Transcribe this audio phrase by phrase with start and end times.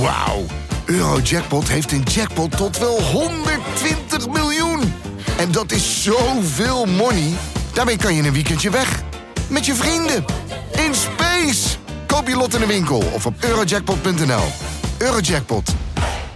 [0.00, 0.44] Wauw.
[0.84, 4.80] Eurojackpot heeft een jackpot tot wel 120 miljoen.
[5.38, 7.32] En dat is zoveel money.
[7.74, 9.02] Daarmee kan je een weekendje weg.
[9.50, 10.24] Met je vrienden.
[10.86, 11.76] In space.
[12.06, 14.44] Koop je lot in de winkel of op eurojackpot.nl.
[14.98, 15.74] Eurojackpot.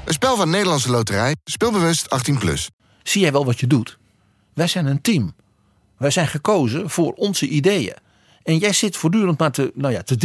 [0.04, 1.36] Een spel van Nederlandse Loterij.
[1.44, 2.38] Speelbewust 18+.
[2.38, 2.70] Plus.
[3.02, 3.98] Zie jij wel wat je doet?
[4.54, 5.34] Wij zijn een team.
[5.98, 7.94] Wij zijn gekozen voor onze ideeën.
[8.42, 10.16] En jij zit voortdurend maar te, nou ja, te.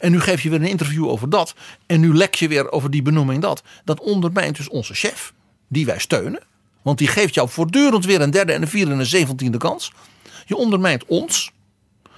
[0.00, 1.54] En nu geef je weer een interview over dat.
[1.86, 3.62] En nu lek je weer over die benoeming dat.
[3.84, 5.32] Dat ondermijnt dus onze chef,
[5.68, 6.42] die wij steunen.
[6.82, 9.92] Want die geeft jou voortdurend weer een derde en een vierde en een zeventiende kans.
[10.46, 11.50] Je ondermijnt ons.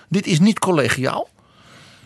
[0.08, 1.28] Dit is niet collegiaal.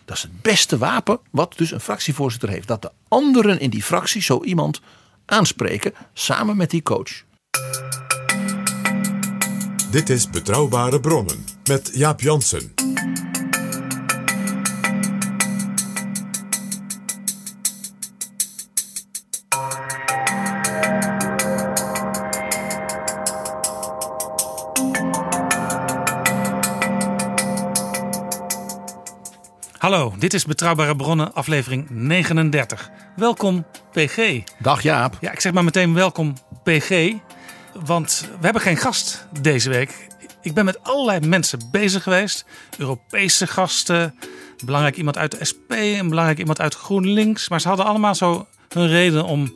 [0.04, 2.68] Dat is het beste wapen wat dus een fractievoorzitter heeft.
[2.68, 4.80] Dat de anderen in die fractie zo iemand
[5.24, 7.24] aanspreken samen met die coach.
[9.90, 12.75] Dit is Betrouwbare Bronnen met Jaap Jansen.
[30.18, 32.90] Dit is Betrouwbare Bronnen, aflevering 39.
[33.16, 34.42] Welkom, PG.
[34.58, 35.16] Dag Jaap.
[35.20, 37.12] Ja, ik zeg maar meteen welkom, PG.
[37.84, 40.06] Want we hebben geen gast deze week.
[40.42, 42.44] Ik ben met allerlei mensen bezig geweest.
[42.78, 44.18] Europese gasten,
[44.64, 47.48] belangrijk iemand uit de SP, een belangrijk iemand uit GroenLinks.
[47.48, 49.54] Maar ze hadden allemaal zo hun reden om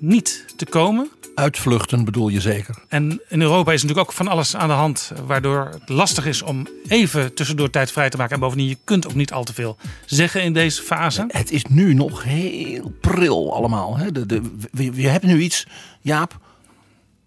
[0.00, 1.10] niet te komen.
[1.34, 2.82] Uitvluchten bedoel je zeker?
[2.88, 6.42] En in Europa is natuurlijk ook van alles aan de hand, waardoor het lastig is
[6.42, 8.34] om even tussendoor tijd vrij te maken.
[8.34, 11.24] En bovendien, je kunt ook niet al te veel zeggen in deze fase.
[11.28, 13.96] Het is nu nog heel pril allemaal.
[13.96, 14.12] Hè?
[14.12, 15.66] De, de, we, je hebt nu iets,
[16.00, 16.38] Jaap,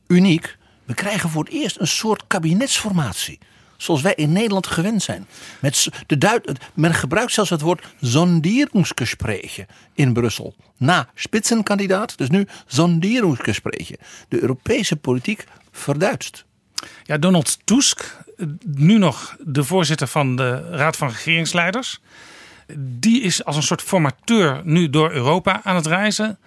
[0.07, 0.57] uniek.
[0.85, 3.39] We krijgen voor het eerst een soort kabinetsformatie.
[3.81, 5.27] Zoals wij in Nederland gewend zijn.
[5.59, 10.55] Met de Duit, men gebruikt zelfs het woord sonderingsgespräche in Brussel.
[10.77, 13.97] Na spitsenkandidaat, dus nu sonderingsgespräche.
[14.27, 16.45] De Europese politiek verduidst.
[17.03, 18.17] Ja, Donald Tusk,
[18.65, 21.99] nu nog de voorzitter van de Raad van Regeringsleiders.
[22.77, 26.39] Die is als een soort formateur nu door Europa aan het reizen.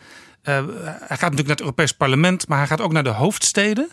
[0.43, 3.89] Uh, hij gaat natuurlijk naar het Europees Parlement, maar hij gaat ook naar de hoofdsteden.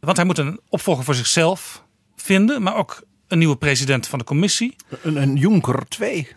[0.00, 1.82] Want hij moet een opvolger voor zichzelf
[2.22, 4.76] vinden, maar ook een nieuwe president van de commissie.
[5.02, 6.28] Een, een Juncker 2.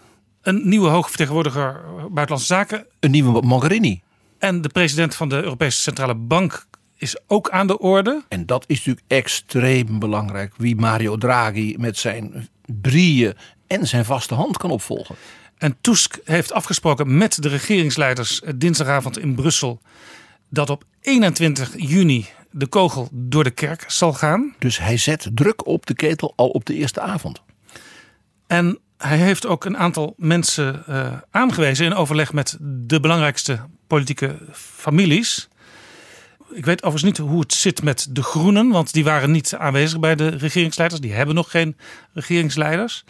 [0.42, 2.86] Een nieuwe hoogvertegenwoordiger Buitenlandse Zaken.
[3.00, 4.02] Een nieuwe Mogherini.
[4.38, 8.24] En de president van de Europese Centrale Bank is ook aan de orde.
[8.28, 10.54] En dat is natuurlijk extreem belangrijk.
[10.58, 13.34] Wie Mario Draghi met zijn brieën
[13.68, 15.16] en zijn vaste hand kan opvolgen.
[15.58, 19.82] En Tusk heeft afgesproken met de regeringsleiders dinsdagavond in Brussel
[20.50, 22.26] dat op 21 juni
[22.58, 24.56] de kogel door de kerk zal gaan.
[24.60, 27.42] Dus hij zet druk op de ketel al op de eerste avond.
[28.48, 34.38] En hij heeft ook een aantal mensen uh, aangewezen in overleg met de belangrijkste politieke
[34.54, 35.48] families.
[36.52, 40.00] Ik weet overigens niet hoe het zit met de Groenen, want die waren niet aanwezig
[40.00, 41.02] bij de regeringsleiders.
[41.02, 41.78] Die hebben nog geen
[42.14, 43.04] regeringsleiders.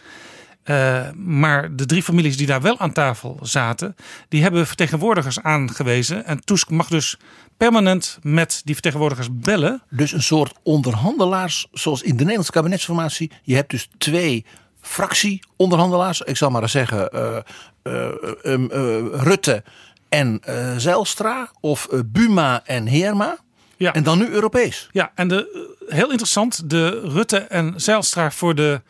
[0.65, 3.95] Uh, maar de drie families die daar wel aan tafel zaten,
[4.29, 6.25] die hebben vertegenwoordigers aangewezen.
[6.25, 7.17] En Tusk mag dus
[7.57, 9.81] permanent met die vertegenwoordigers bellen.
[9.89, 13.31] Dus een soort onderhandelaars, zoals in de Nederlandse kabinetsformatie.
[13.43, 14.45] Je hebt dus twee
[14.81, 16.21] fractieonderhandelaars.
[16.21, 17.37] Ik zal maar eens zeggen uh,
[17.83, 19.63] uh, Rutte
[20.09, 20.41] en
[20.77, 23.37] Zijlstra of Buma en Heerma.
[23.77, 23.93] Ja.
[23.93, 24.89] En dan nu Europees.
[24.91, 28.81] Ja, en de, heel interessant, de Rutte en Zijlstra voor de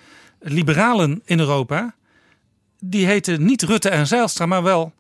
[0.48, 1.96] liberalen in Europa.
[2.80, 4.94] Die heten niet Rutte en Zijlstra, maar wel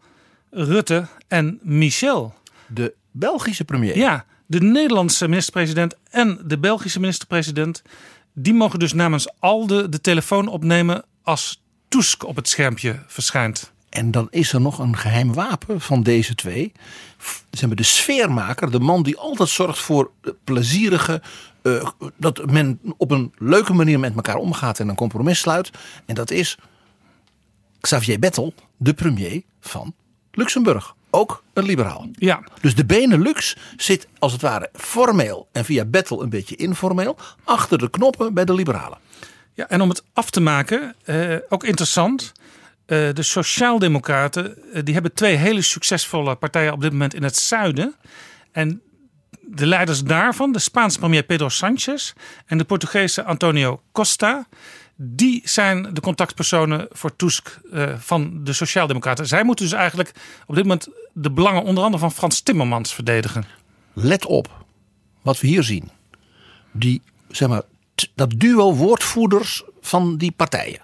[0.49, 2.33] Rutte en Michel.
[2.67, 3.97] De Belgische premier.
[3.97, 7.81] Ja, de Nederlandse minister-president en de Belgische minister-president.
[8.33, 13.71] Die mogen dus namens Alde de telefoon opnemen als Tusk op het schermpje verschijnt.
[13.89, 16.71] En dan is er nog een geheim wapen van deze twee.
[17.51, 20.11] Ze hebben de sfeermaker, de man die altijd zorgt voor
[20.43, 21.21] plezierige.
[21.67, 25.71] Uh, dat men op een leuke manier met elkaar omgaat en een compromis sluit.
[26.05, 26.57] En dat is
[27.79, 29.93] Xavier Bettel, de premier van
[30.31, 32.07] Luxemburg ook een liberaal.
[32.11, 32.43] Ja.
[32.61, 37.77] Dus de Benelux zit als het ware formeel en via Battle een beetje informeel achter
[37.77, 38.97] de knoppen bij de liberalen.
[39.53, 42.31] Ja, en om het af te maken, eh, ook interessant.
[42.87, 47.35] Uh, de Sociaaldemocraten uh, die hebben twee hele succesvolle partijen op dit moment in het
[47.35, 47.95] zuiden.
[48.51, 48.81] En
[49.47, 52.13] de leiders daarvan, de Spaanse premier Pedro Sánchez
[52.45, 54.47] en de Portugese Antonio Costa,
[54.95, 59.27] die zijn de contactpersonen voor Tusk uh, van de Sociaaldemocraten.
[59.27, 60.11] Zij moeten dus eigenlijk
[60.45, 63.45] op dit moment de belangen onder andere van Frans Timmermans verdedigen.
[63.93, 64.65] Let op
[65.21, 65.89] wat we hier zien.
[66.71, 67.61] Die, zeg maar,
[68.15, 70.83] dat duo woordvoerders van die partijen.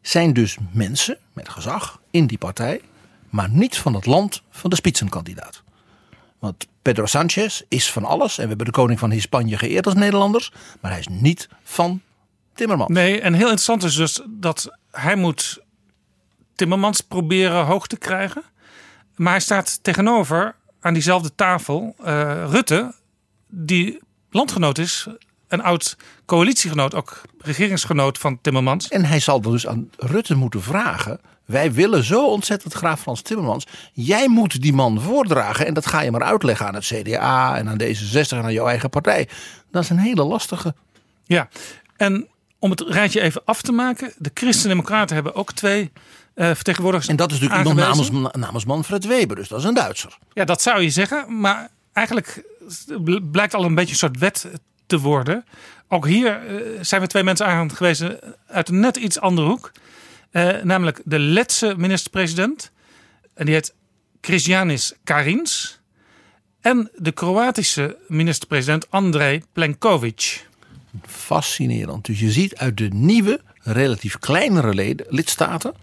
[0.00, 2.80] Zijn dus mensen met gezag in die partij
[3.30, 5.62] maar niet van het land van de spitsenkandidaat.
[6.40, 8.38] Want Pedro Sanchez is van alles.
[8.38, 10.52] En we hebben de koning van Hispanje geëerd als Nederlanders.
[10.80, 12.00] Maar hij is niet van
[12.54, 12.90] Timmermans.
[12.90, 15.62] Nee, en heel interessant is dus dat hij moet
[16.54, 18.42] Timmermans proberen hoog te krijgen.
[19.16, 22.94] Maar hij staat tegenover aan diezelfde tafel uh, Rutte,
[23.48, 24.00] die
[24.30, 25.06] landgenoot is,
[25.48, 25.96] een oud
[26.26, 28.88] coalitiegenoot, ook regeringsgenoot van Timmermans.
[28.88, 31.20] En hij zal dus aan Rutte moeten vragen.
[31.50, 33.66] Wij willen zo ontzettend graag Frans Timmermans.
[33.92, 35.66] Jij moet die man voordragen.
[35.66, 38.66] En dat ga je maar uitleggen aan het CDA en aan D66 en aan jouw
[38.66, 39.28] eigen partij.
[39.70, 40.74] Dat is een hele lastige.
[41.24, 41.48] Ja,
[41.96, 44.12] en om het rijtje even af te maken.
[44.18, 45.92] De Christen-Democraten hebben ook twee
[46.34, 49.36] uh, vertegenwoordigers En dat is natuurlijk iemand namens, namens Manfred Weber.
[49.36, 50.18] Dus dat is een Duitser.
[50.32, 51.40] Ja, dat zou je zeggen.
[51.40, 52.44] Maar eigenlijk
[53.30, 54.50] blijkt al een beetje een soort wet
[54.86, 55.44] te worden.
[55.88, 59.70] Ook hier uh, zijn we twee mensen aangewezen uit een net iets andere hoek.
[60.32, 62.70] Uh, namelijk de Letse minister-president.
[63.34, 63.74] En die heet
[64.20, 65.80] Christianis Karins.
[66.60, 70.48] En de Kroatische minister-president Andrei Plenković.
[71.06, 72.04] Fascinerend.
[72.04, 75.74] Dus je ziet uit de nieuwe, relatief kleinere leden, lidstaten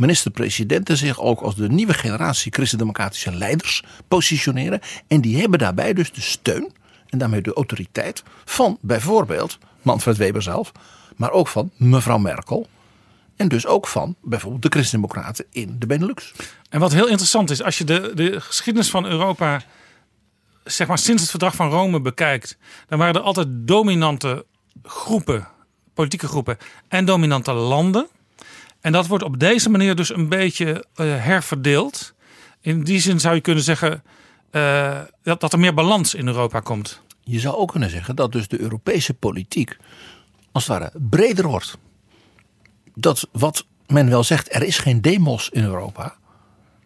[0.00, 4.80] minister-presidenten zich ook als de nieuwe generatie christendemocratische leiders positioneren.
[5.06, 6.72] En die hebben daarbij dus de steun
[7.08, 10.72] en daarmee de autoriteit van bijvoorbeeld Manfred Weber zelf,
[11.16, 12.66] maar ook van mevrouw Merkel.
[13.40, 16.32] En dus ook van bijvoorbeeld de christendemocraten in de Benelux.
[16.68, 19.62] En wat heel interessant is, als je de, de geschiedenis van Europa,
[20.64, 22.58] zeg maar sinds het verdrag van Rome bekijkt,
[22.88, 24.46] dan waren er altijd dominante
[24.82, 25.48] groepen,
[25.94, 26.58] politieke groepen
[26.88, 28.08] en dominante landen.
[28.80, 32.14] En dat wordt op deze manier dus een beetje uh, herverdeeld.
[32.60, 34.02] In die zin zou je kunnen zeggen
[34.52, 37.00] uh, dat, dat er meer balans in Europa komt.
[37.24, 39.76] Je zou ook kunnen zeggen dat dus de Europese politiek
[40.52, 41.78] als het ware breder wordt.
[42.94, 46.14] Dat wat men wel zegt, er is geen demos in Europa.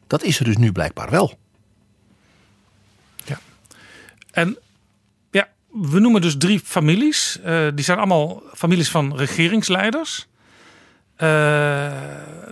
[0.07, 1.39] Dat is er dus nu blijkbaar wel.
[3.25, 3.39] Ja.
[4.31, 4.59] En
[5.31, 7.39] ja, we noemen dus drie families.
[7.45, 10.27] Uh, die zijn allemaal families van regeringsleiders.
[11.19, 11.93] Uh,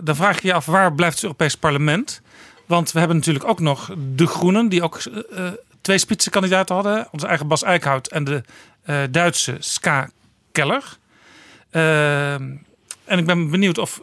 [0.01, 2.21] dan vraag je je af waar blijft het Europees Parlement?
[2.65, 5.51] Want we hebben natuurlijk ook nog de Groenen, die ook uh,
[5.81, 7.07] twee spitsenkandidaten hadden.
[7.11, 8.43] Onze eigen Bas Eickhout en de
[9.11, 10.09] Duitse Ska
[10.51, 10.97] Keller.
[13.05, 14.01] En ik ben benieuwd of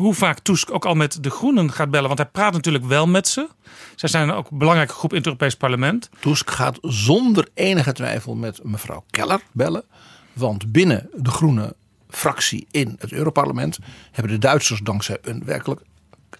[0.00, 2.06] hoe vaak Tusk ook al met de Groenen gaat bellen.
[2.06, 3.48] Want hij praat natuurlijk wel met ze.
[3.96, 6.10] Zij zijn ook een belangrijke groep in het Europees Parlement.
[6.20, 9.84] Tusk gaat zonder enige twijfel met mevrouw Keller bellen.
[10.32, 11.74] Want binnen de Groenen
[12.08, 13.78] fractie in het Europarlement
[14.12, 15.80] hebben de Duitsers dankzij een werkelijk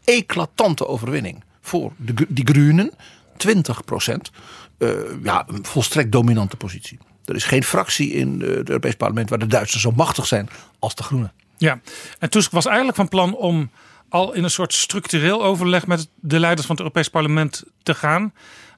[0.04, 2.90] eclatante overwinning voor de, die Groenen
[3.36, 4.30] 20 procent.
[4.78, 4.90] Uh,
[5.22, 6.98] ja, een volstrekt dominante positie.
[7.24, 10.48] Er is geen fractie in het Europees Parlement waar de Duitsers zo machtig zijn
[10.78, 11.32] als de Groenen.
[11.60, 11.80] Ja,
[12.18, 13.70] en Tusk was eigenlijk van plan om
[14.08, 18.32] al in een soort structureel overleg met de leiders van het Europees Parlement te gaan.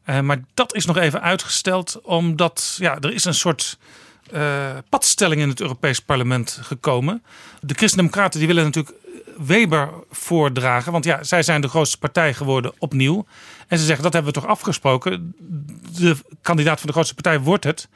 [0.07, 3.79] Uh, maar dat is nog even uitgesteld, omdat ja, er is een soort
[4.33, 7.23] uh, padstelling in het Europees Parlement gekomen.
[7.61, 8.97] De Christen-Democraten die willen natuurlijk
[9.47, 10.93] Weber voordragen.
[10.93, 13.27] Want ja, zij zijn de grootste partij geworden opnieuw.
[13.69, 15.35] En ze zeggen dat hebben we toch afgesproken.
[15.99, 17.89] De kandidaat van de grootste partij wordt het.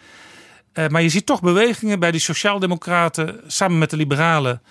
[0.79, 4.63] Uh, maar je ziet toch bewegingen bij die Sociaaldemocraten samen met de Liberalen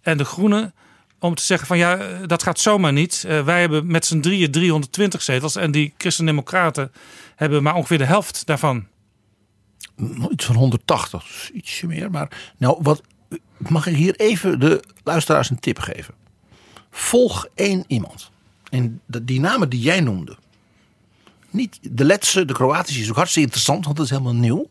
[0.00, 0.74] en de Groenen.
[1.18, 3.24] Om te zeggen van ja, dat gaat zomaar niet.
[3.26, 5.56] Uh, wij hebben met z'n drieën 320 zetels.
[5.56, 6.92] En die Christen-Democraten
[7.36, 8.86] hebben maar ongeveer de helft daarvan
[10.30, 12.10] iets van 180, dus ietsje meer.
[12.10, 13.02] Maar nou, wat,
[13.56, 16.14] mag ik hier even de luisteraars een tip geven?
[16.90, 18.30] Volg één iemand.
[18.70, 20.36] En die namen die jij noemde.
[21.50, 24.70] Niet de Letse, de Kroatische is ook hartstikke interessant, want dat is helemaal nieuw.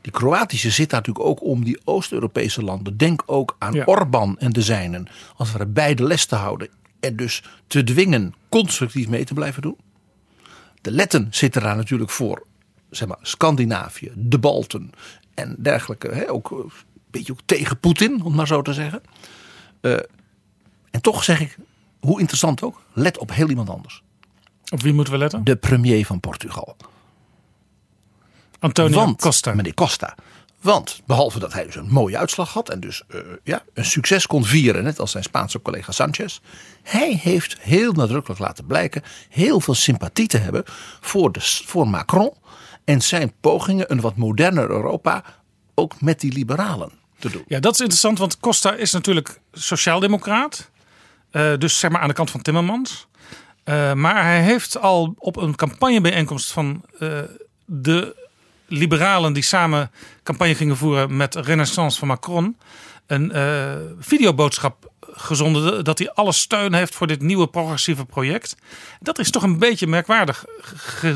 [0.00, 2.96] Die Kroatische zit daar natuurlijk ook om die Oost-Europese landen.
[2.96, 3.84] Denk ook aan ja.
[3.84, 5.08] Orbán en de zijnen.
[5.36, 6.68] Als we er beide les te houden.
[7.00, 9.76] En dus te dwingen constructief mee te blijven doen.
[10.80, 12.46] De Letten zitten daar natuurlijk voor
[12.90, 14.90] zeg maar, Scandinavië, de Balten
[15.34, 16.08] en dergelijke.
[16.08, 16.70] Hè, ook een
[17.10, 19.02] beetje ook tegen Poetin, om maar zo te zeggen.
[19.80, 19.92] Uh,
[20.90, 21.56] en toch zeg ik,
[22.00, 24.02] hoe interessant ook, let op heel iemand anders.
[24.70, 25.44] Op wie moeten we letten?
[25.44, 26.76] De premier van Portugal.
[28.58, 29.54] Antonio Want, Costa.
[29.54, 30.14] Meneer Costa.
[30.60, 34.26] Want behalve dat hij dus een mooie uitslag had en dus uh, ja, een succes
[34.26, 36.38] kon vieren, net als zijn Spaanse collega Sanchez.
[36.82, 40.62] Hij heeft heel nadrukkelijk laten blijken heel veel sympathie te hebben
[41.00, 42.32] voor, de, voor Macron
[42.84, 45.24] en zijn pogingen een wat moderner Europa
[45.74, 47.44] ook met die liberalen te doen.
[47.46, 50.70] Ja, dat is interessant, want Costa is natuurlijk sociaaldemocraat.
[51.32, 53.06] Uh, dus zeg maar aan de kant van Timmermans.
[53.64, 56.84] Uh, maar hij heeft al op een campagnebijeenkomst van
[57.64, 58.17] de
[58.68, 59.90] liberalen die samen
[60.22, 62.56] campagne gingen voeren met Renaissance van Macron
[63.06, 63.32] een
[63.98, 68.56] videoboodschap gezonden dat hij alle steun heeft voor dit nieuwe progressieve project.
[69.00, 70.44] Dat is toch een beetje merkwaardig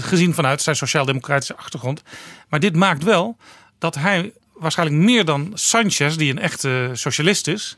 [0.00, 2.02] gezien vanuit zijn sociaal-democratische achtergrond.
[2.48, 3.36] Maar dit maakt wel
[3.78, 7.76] dat hij waarschijnlijk meer dan Sanchez, die een echte socialist is,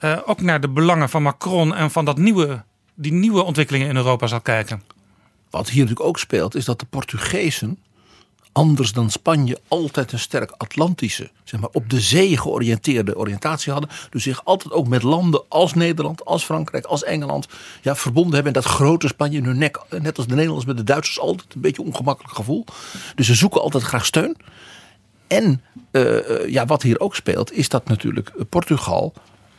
[0.00, 2.62] uh, ook naar de belangen van Macron en van dat nieuwe,
[2.94, 4.82] die nieuwe ontwikkelingen in Europa zal kijken.
[5.50, 7.78] Wat hier natuurlijk ook speelt, is dat de Portugezen
[8.52, 13.90] anders dan Spanje altijd een sterk Atlantische, zeg maar op de zee georiënteerde oriëntatie hadden.
[14.10, 17.48] Dus zich altijd ook met landen als Nederland, als Frankrijk, als Engeland
[17.82, 18.54] ja, verbonden hebben.
[18.54, 21.54] En dat grote Spanje in hun nek, net als de Nederlanders met de Duitsers, altijd
[21.54, 22.64] een beetje ongemakkelijk gevoel.
[23.14, 24.36] Dus ze zoeken altijd graag steun.
[25.26, 29.12] En uh, ja, wat hier ook speelt, is dat natuurlijk Portugal,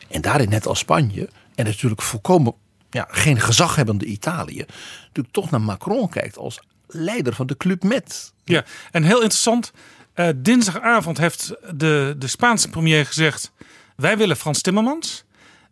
[0.08, 2.54] en daarin net als Spanje, en natuurlijk volkomen
[2.90, 4.64] ja, geen gezaghebbende Italië,
[5.00, 6.60] natuurlijk toch naar Macron kijkt als
[6.94, 8.32] leider van de Club Met.
[8.44, 9.72] Ja, en heel interessant.
[10.14, 13.52] Uh, dinsdagavond heeft de, de Spaanse premier gezegd:
[13.96, 15.24] wij willen Frans Timmermans.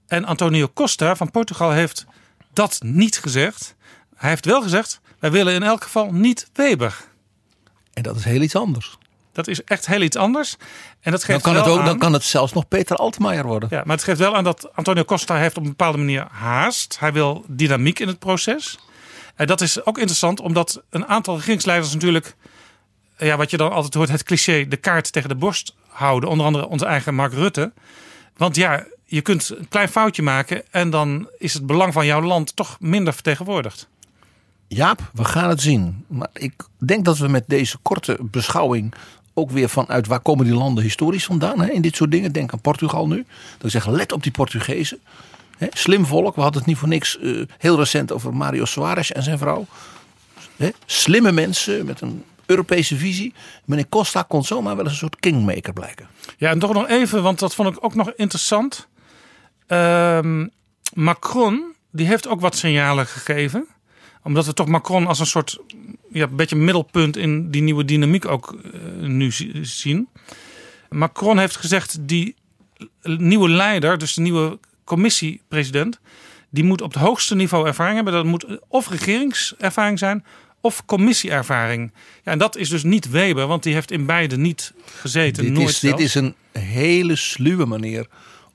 [0.07, 2.07] En Antonio Costa van Portugal heeft
[2.53, 3.75] dat niet gezegd.
[4.17, 6.95] Hij heeft wel gezegd: wij willen in elk geval niet Weber.
[7.93, 8.99] En dat is heel iets anders.
[9.33, 10.57] Dat is echt heel iets anders.
[11.01, 13.47] En dat geeft dan, kan het ook, aan, dan kan het zelfs nog Peter Altmaier
[13.47, 13.69] worden.
[13.73, 16.97] Ja, maar het geeft wel aan dat Antonio Costa heeft op een bepaalde manier haast.
[16.99, 18.79] Hij wil dynamiek in het proces.
[19.41, 22.35] En dat is ook interessant, omdat een aantal regeringsleiders natuurlijk,
[23.19, 26.29] ja, wat je dan altijd hoort, het cliché, de kaart tegen de borst houden.
[26.29, 27.73] Onder andere onze eigen Mark Rutte.
[28.37, 32.23] Want ja, je kunt een klein foutje maken en dan is het belang van jouw
[32.23, 33.89] land toch minder vertegenwoordigd.
[34.69, 36.05] Jaap, we gaan het zien.
[36.07, 38.95] Maar ik denk dat we met deze korte beschouwing
[39.35, 42.33] ook weer vanuit waar komen die landen historisch vandaan hè, in dit soort dingen.
[42.33, 43.27] Denk aan Portugal nu.
[43.57, 45.01] Dat ik zeg, let op die Portugezen.
[45.61, 46.35] Hè, slim volk.
[46.35, 49.67] We hadden het niet voor niks uh, heel recent over Mario Soares en zijn vrouw.
[50.87, 53.35] Slimme mensen met een Europese visie.
[53.65, 56.09] Meneer Costa kon zomaar wel eens een soort kingmaker blijken.
[56.37, 58.89] Ja, en toch nog even, want dat vond ik ook nog interessant.
[59.69, 60.45] Uh,
[60.95, 63.67] Macron, die heeft ook wat signalen gegeven
[64.23, 65.59] omdat we toch Macron als een soort
[66.13, 70.09] ja, beetje middelpunt in die nieuwe dynamiek ook uh, nu zien.
[70.89, 72.35] Macron heeft gezegd, die
[73.03, 74.59] nieuwe leider, dus de nieuwe
[74.91, 76.01] commissiepresident,
[76.51, 78.13] die moet op het hoogste niveau ervaring hebben.
[78.13, 80.25] Dat moet of regeringservaring zijn
[80.61, 81.93] of commissieervaring.
[82.25, 85.45] Ja, en dat is dus niet Weber, want die heeft in beide niet gezeten.
[85.45, 88.07] Dit, nooit is, dit is een hele sluwe manier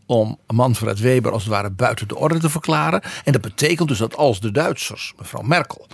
[0.05, 3.01] om Manfred Weber als het ware buiten de orde te verklaren.
[3.23, 5.87] En dat betekent dus dat als de Duitsers, mevrouw Merkel,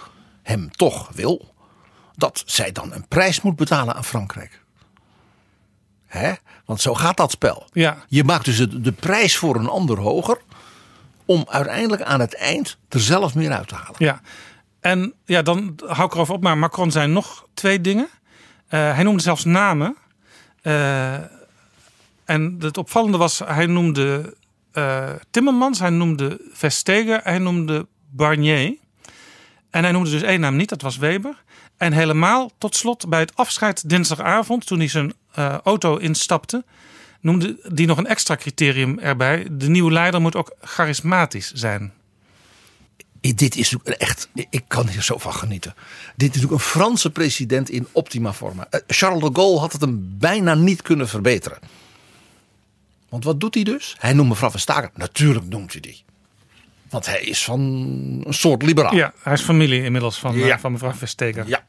[0.43, 1.53] hem toch wil,
[2.15, 4.60] dat zij dan een prijs moet betalen aan Frankrijk.
[6.11, 6.33] Hè?
[6.65, 7.67] Want zo gaat dat spel.
[7.71, 7.97] Ja.
[8.07, 10.37] Je maakt dus de prijs voor een ander hoger.
[11.25, 13.95] Om uiteindelijk aan het eind er zelf meer uit te halen.
[13.97, 14.21] Ja,
[14.79, 16.43] en ja, dan hou ik erover op.
[16.43, 18.07] Maar Macron zei nog twee dingen.
[18.69, 19.95] Uh, hij noemde zelfs namen.
[20.63, 21.13] Uh,
[22.25, 24.35] en het opvallende was, hij noemde
[24.73, 28.77] uh, Timmermans, hij noemde Vestager, hij noemde Barnier.
[29.69, 31.43] En hij noemde dus één naam niet, dat was Weber.
[31.77, 36.63] En helemaal tot slot bij het afscheid dinsdagavond, toen hij zijn uh, auto instapte,
[37.19, 39.47] noemde die nog een extra criterium erbij.
[39.51, 41.93] De nieuwe leider moet ook charismatisch zijn.
[43.21, 45.73] Dit is echt, ik kan hier zo van genieten.
[46.15, 48.67] Dit is natuurlijk een Franse president in optima forma.
[48.71, 51.59] Uh, Charles de Gaulle had het hem bijna niet kunnen verbeteren.
[53.09, 53.95] Want wat doet hij dus?
[53.99, 54.91] Hij noemt mevrouw Verstager.
[54.93, 56.03] Natuurlijk noemt hij die.
[56.89, 57.59] Want hij is van
[58.25, 58.95] een soort liberaal.
[58.95, 60.55] Ja, hij is familie inmiddels van, ja.
[60.55, 61.47] uh, van mevrouw Versteger.
[61.47, 61.65] Ja.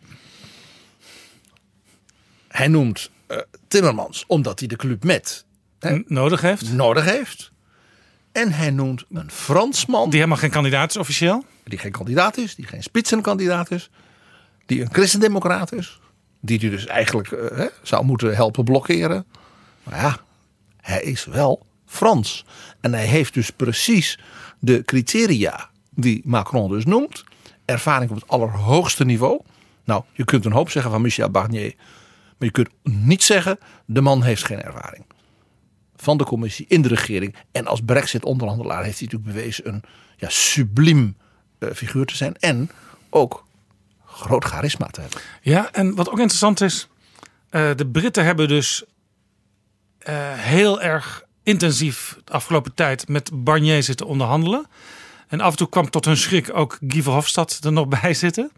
[2.48, 3.10] Hij noemt
[3.68, 5.44] Timmermans omdat hij de club met
[5.78, 6.72] hè, nodig heeft.
[6.72, 7.52] Nodig heeft.
[8.32, 10.04] En hij noemt een Fransman.
[10.04, 11.44] Die helemaal geen kandidaat is officieel.
[11.64, 12.54] Die geen kandidaat is.
[12.54, 13.90] Die geen spitsenkandidaat is.
[14.66, 16.00] Die een christendemocraat is.
[16.40, 19.26] Die hij dus eigenlijk uh, zou moeten helpen blokkeren.
[19.82, 20.18] Maar ja,
[20.80, 22.44] hij is wel Frans.
[22.80, 24.18] En hij heeft dus precies
[24.58, 27.24] de criteria die Macron dus noemt.
[27.64, 29.40] Ervaring op het allerhoogste niveau.
[29.84, 31.74] Nou, je kunt een hoop zeggen van Michel Barnier.
[32.42, 35.04] Maar je kunt niet zeggen, de man heeft geen ervaring.
[35.96, 37.34] Van de commissie, in de regering.
[37.52, 39.82] En als brexit-onderhandelaar heeft hij natuurlijk bewezen een
[40.16, 41.16] ja, subliem
[41.58, 42.36] uh, figuur te zijn.
[42.36, 42.70] En
[43.10, 43.46] ook
[44.06, 45.20] groot charisma te hebben.
[45.42, 46.88] Ja, en wat ook interessant is.
[47.50, 48.84] Uh, de Britten hebben dus
[50.08, 54.66] uh, heel erg intensief de afgelopen tijd met Barnier zitten onderhandelen.
[55.28, 58.52] En af en toe kwam tot hun schrik ook Guy Verhofstadt er nog bij zitten.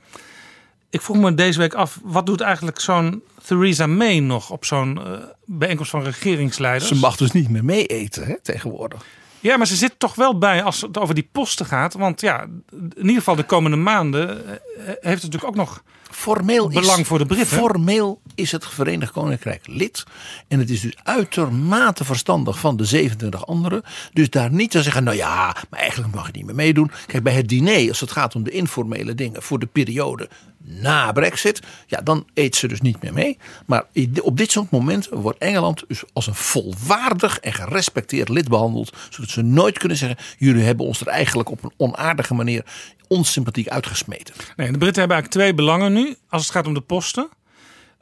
[0.94, 4.98] Ik vroeg me deze week af, wat doet eigenlijk zo'n Theresa May nog op zo'n
[5.06, 5.12] uh,
[5.44, 6.88] bijeenkomst van regeringsleiders?
[6.88, 9.04] Ze mag dus niet meer mee eten hè, tegenwoordig.
[9.40, 11.94] Ja, maar ze zit toch wel bij als het over die posten gaat.
[11.94, 14.44] Want ja, in ieder geval de komende maanden
[14.76, 17.56] heeft het natuurlijk ook nog formeel is, Belang voor de Britten.
[17.56, 20.04] Formeel is het Verenigd Koninkrijk lid.
[20.48, 23.82] En het is dus uitermate verstandig van de 27 anderen.
[24.12, 26.90] Dus daar niet te zeggen, nou ja, maar eigenlijk mag je niet meer meedoen.
[27.06, 30.28] Kijk, bij het diner, als het gaat om de informele dingen voor de periode
[30.66, 33.38] na Brexit, ja, dan eet ze dus niet meer mee.
[33.66, 33.84] Maar
[34.22, 39.30] op dit soort momenten wordt Engeland dus als een volwaardig en gerespecteerd lid behandeld, zodat
[39.30, 42.64] ze nooit kunnen zeggen: jullie hebben ons er eigenlijk op een onaardige manier
[43.08, 44.34] onsympathiek uitgesmeten.
[44.56, 47.28] Nee, de Britten hebben eigenlijk twee belangen nu als het gaat om de posten.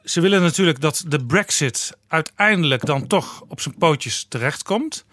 [0.03, 5.05] Ze willen natuurlijk dat de Brexit uiteindelijk dan toch op zijn pootjes terechtkomt.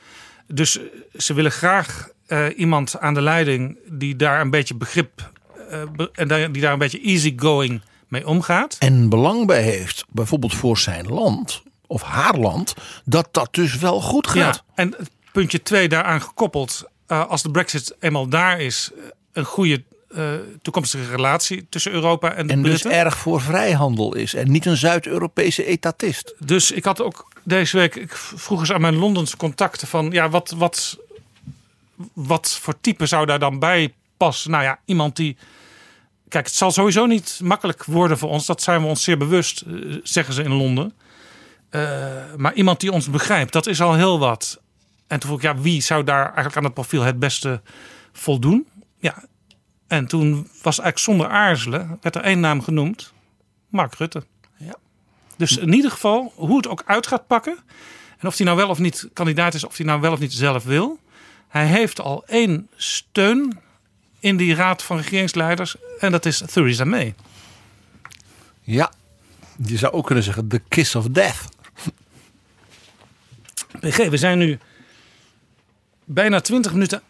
[0.47, 0.79] Dus
[1.17, 5.31] ze willen graag uh, iemand aan de leiding die daar een beetje begrip
[6.13, 8.77] en die daar een beetje easygoing mee omgaat.
[8.79, 12.75] En belang bij heeft, bijvoorbeeld voor zijn land of haar land,
[13.05, 14.37] dat dat dus wel goed gaat.
[14.37, 14.95] Ja, en
[15.33, 18.91] puntje twee daaraan gekoppeld, uh, als de Brexit eenmaal daar is,
[19.33, 19.83] een goede
[20.17, 22.91] uh, toekomstige relatie tussen Europa en de en Britten.
[22.91, 26.35] En dus erg voor vrijhandel is en niet een Zuid-Europese etatist.
[26.39, 30.29] Dus ik had ook deze week, ik vroeg eens aan mijn Londense contacten van, ja,
[30.29, 30.99] wat, wat,
[32.13, 34.51] wat voor type zou daar dan bij passen?
[34.51, 35.37] Nou ja, iemand die,
[36.29, 39.65] kijk, het zal sowieso niet makkelijk worden voor ons, dat zijn we ons zeer bewust,
[39.67, 40.93] uh, zeggen ze in Londen.
[41.71, 41.83] Uh,
[42.37, 44.61] maar iemand die ons begrijpt, dat is al heel wat.
[45.07, 47.61] En toen vroeg ik, ja, wie zou daar eigenlijk aan het profiel het beste
[48.13, 48.67] voldoen?
[48.99, 49.25] Ja,
[49.87, 53.13] en toen was eigenlijk zonder aarzelen, werd er één naam genoemd.
[53.69, 54.25] Mark Rutte.
[54.57, 54.75] Ja.
[55.37, 57.59] Dus in ieder geval, hoe het ook uit gaat pakken.
[58.19, 60.33] En of hij nou wel of niet kandidaat is, of hij nou wel of niet
[60.33, 60.99] zelf wil.
[61.49, 63.59] Hij heeft al één steun
[64.21, 65.77] in die raad van regeringsleiders.
[65.99, 67.15] En dat is Theresa May.
[68.63, 68.93] Ja,
[69.65, 71.45] je zou ook kunnen zeggen the kiss of death.
[73.81, 74.59] PG, we zijn nu
[76.05, 77.03] bijna twintig minuten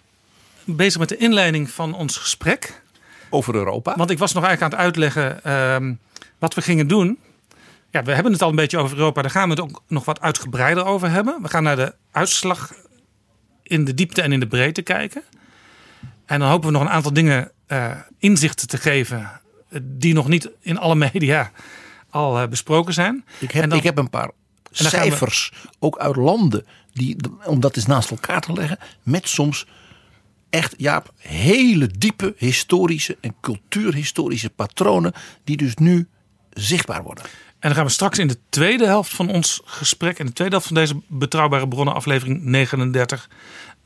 [0.64, 2.82] bezig met de inleiding van ons gesprek.
[3.30, 3.96] Over Europa.
[3.96, 5.94] Want ik was nog eigenlijk aan het uitleggen uh,
[6.38, 7.18] wat we gingen doen.
[7.90, 9.22] Ja, we hebben het al een beetje over Europa.
[9.22, 11.42] Daar gaan we het ook nog wat uitgebreider over hebben.
[11.42, 12.72] We gaan naar de uitslag
[13.62, 15.22] in de diepte en in de breedte kijken.
[16.30, 19.40] En dan hopen we nog een aantal dingen uh, inzichten te geven.
[19.82, 21.50] Die nog niet in alle media
[22.10, 23.24] al uh, besproken zijn.
[23.38, 24.30] Ik heb, dan, ik heb een paar
[24.70, 25.68] cijfers, we...
[25.78, 29.66] ook uit landen, die, om dat eens naast elkaar te leggen, met soms
[30.50, 35.12] echt, Jaap, hele diepe historische en cultuurhistorische patronen
[35.44, 36.08] die dus nu
[36.50, 37.24] zichtbaar worden.
[37.24, 40.52] En dan gaan we straks in de tweede helft van ons gesprek, in de tweede
[40.52, 43.28] helft van deze betrouwbare bronnen, aflevering 39,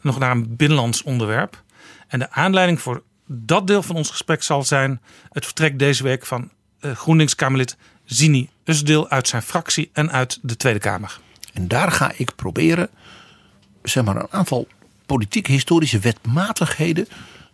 [0.01, 1.63] nog naar een binnenlands onderwerp.
[2.09, 5.01] En de aanleiding voor dat deel van ons gesprek zal zijn
[5.33, 10.57] het vertrek deze week van uh, GroenLinks-Kamerlid Zini Usdeel uit zijn fractie en uit de
[10.57, 11.21] Tweede Kamer.
[11.53, 12.89] En daar ga ik proberen,
[13.83, 14.67] zeg maar, een aantal
[15.07, 17.09] politiek historische wetmatigheden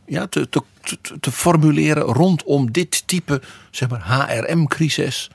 [0.06, 5.30] ja, te, te, te, te, formuleren rondom dit type zeg maar, HRM-crisis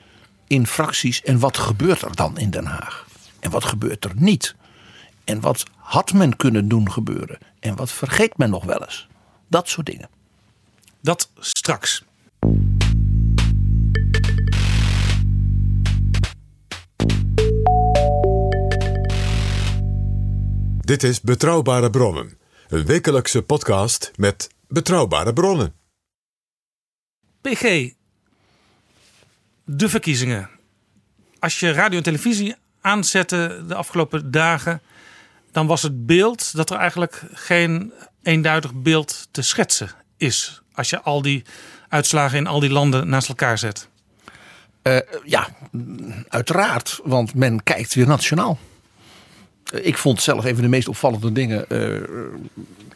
[0.46, 1.22] in fracties.
[1.22, 3.06] En wat gebeurt er dan in Den Haag?
[3.40, 4.54] En wat gebeurt er niet?
[5.26, 7.38] En wat had men kunnen doen gebeuren?
[7.60, 9.08] En wat vergeet men nog wel eens?
[9.48, 10.08] Dat soort dingen.
[11.00, 12.04] Dat straks.
[20.80, 25.74] Dit is Betrouwbare Bronnen, een wekelijkse podcast met betrouwbare bronnen.
[27.40, 27.92] PG,
[29.64, 30.50] de verkiezingen.
[31.38, 34.80] Als je radio en televisie aanzette de afgelopen dagen,
[35.56, 37.92] dan was het beeld dat er eigenlijk geen
[38.22, 40.62] eenduidig beeld te schetsen is.
[40.72, 41.44] Als je al die
[41.88, 43.88] uitslagen in al die landen naast elkaar zet.
[44.82, 45.48] Uh, ja,
[46.28, 48.58] uiteraard, want men kijkt weer nationaal.
[49.72, 52.00] Ik vond zelf een van de meest opvallende dingen uh,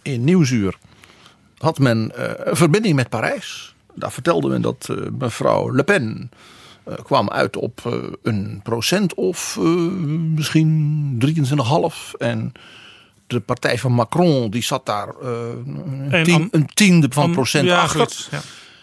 [0.02, 0.78] in Nieuwsuur.
[1.58, 2.12] Had men
[2.48, 3.74] een verbinding met Parijs.
[3.94, 6.30] Daar vertelde men dat mevrouw Le Pen
[7.02, 7.80] kwam uit op
[8.22, 9.58] een procent of
[10.34, 12.18] misschien 23,5.
[12.18, 12.52] En
[13.26, 18.00] de partij van Macron die zat daar een, tien, een, tiende van procent ja, achter.
[18.00, 18.36] Goed, ja.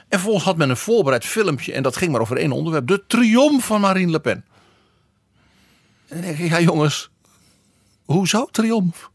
[0.07, 2.87] En vervolgens had men een voorbereid filmpje en dat ging maar over één onderwerp.
[2.87, 4.45] De triomf van Marine Le Pen.
[6.07, 7.09] En dan denk ik, ja jongens,
[8.07, 9.09] Hoezo triomf?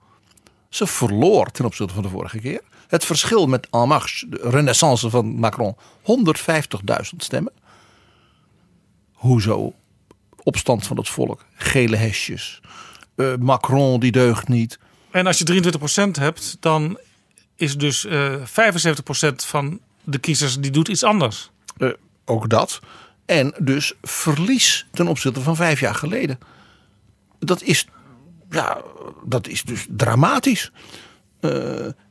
[0.68, 2.60] Ze verloor ten opzichte van de vorige keer.
[2.88, 7.52] Het verschil met En Marche, de renaissance van Macron, 150.000 stemmen.
[9.22, 9.74] Hoezo?
[10.42, 12.60] Opstand van het volk, gele hesjes.
[13.16, 14.78] Uh, Macron die deugt niet.
[15.10, 15.72] En als je
[16.08, 16.98] 23% hebt, dan
[17.56, 18.42] is dus uh, 75%
[19.34, 21.50] van de kiezers die doet iets anders.
[21.78, 21.92] Uh,
[22.24, 22.80] ook dat.
[23.26, 26.38] En dus verlies ten opzichte van vijf jaar geleden.
[27.38, 27.86] Dat is
[28.50, 28.82] ja,
[29.24, 30.72] dat is dus dramatisch.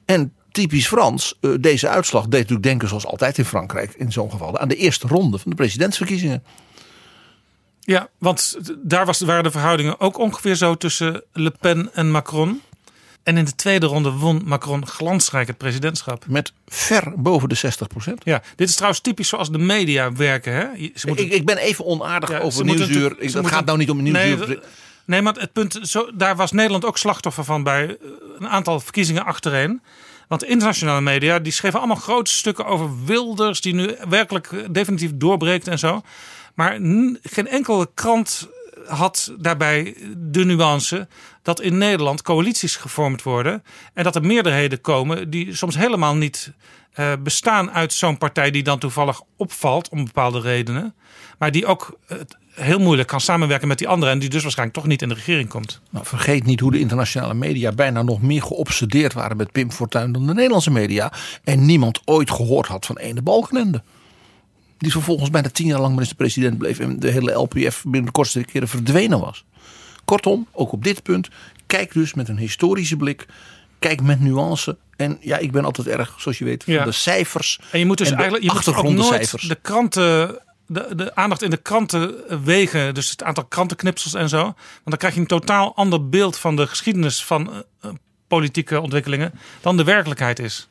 [0.05, 1.37] En typisch Frans.
[1.41, 4.75] eh, deze uitslag deed natuurlijk denken zoals altijd in Frankrijk in zo'n geval aan de
[4.75, 6.43] eerste ronde van de presidentsverkiezingen.
[7.83, 12.61] Ja, want daar was, waren de verhoudingen ook ongeveer zo tussen Le Pen en Macron.
[13.23, 16.25] En in de tweede ronde won Macron glansrijk het presidentschap.
[16.27, 18.21] Met ver boven de 60 procent.
[18.25, 20.53] Ja, dit is trouwens typisch zoals de media werken.
[20.53, 20.65] Hè?
[20.95, 23.09] Ze moeten- Ik, ik ben even onaardig Ja, over Nieuwsuur.
[23.09, 24.59] Dat moeten- gaat nou niet om Nee, Nieuwsuur.
[24.59, 24.65] d-
[25.05, 27.95] nee, maar het punt, zo, daar was Nederland ook slachtoffer van bij eh,
[28.39, 29.81] een aantal verkiezingen achtereen.
[30.27, 34.59] Want de internationale media die schreven allemaal grote stukken over Wilders, die nu werkelijk eh,
[34.71, 36.01] definitief doorbreekt en zo.
[36.53, 36.79] Maar
[37.23, 38.49] geen enkele krant
[38.87, 41.07] had daarbij de nuance
[41.41, 46.53] dat in Nederland coalities gevormd worden en dat er meerderheden komen die soms helemaal niet
[46.91, 50.95] eh, bestaan uit zo'n partij die dan toevallig opvalt om bepaalde redenen,
[51.37, 51.97] maar die ook
[52.53, 55.15] heel moeilijk kan samenwerken met die anderen en die dus waarschijnlijk toch niet in de
[55.15, 55.81] regering komt.
[55.89, 60.11] Nou, vergeet niet hoe de internationale media bijna nog meer geobsedeerd waren met Pim Fortuyn
[60.11, 61.11] dan de Nederlandse media.
[61.43, 63.83] En niemand ooit gehoord had van ene Balkenende.
[64.81, 68.43] Die vervolgens bijna tien jaar lang minister-president bleef en de hele LPF binnen de kortste
[68.43, 69.45] keren verdwenen was.
[70.05, 71.29] Kortom, ook op dit punt,
[71.65, 73.25] kijk dus met een historische blik.
[73.79, 74.77] Kijk met nuance.
[74.95, 76.83] En ja, ik ben altijd erg, zoals je weet, van Ja.
[76.83, 77.59] de cijfers.
[77.71, 81.57] En je moet dus eigenlijk je moet nooit de kranten, de, de aandacht in de
[81.57, 84.41] kranten wegen, dus het aantal krantenknipsels en zo.
[84.43, 87.91] Want dan krijg je een totaal ander beeld van de geschiedenis van eh, eh,
[88.27, 90.67] politieke ontwikkelingen dan de werkelijkheid is.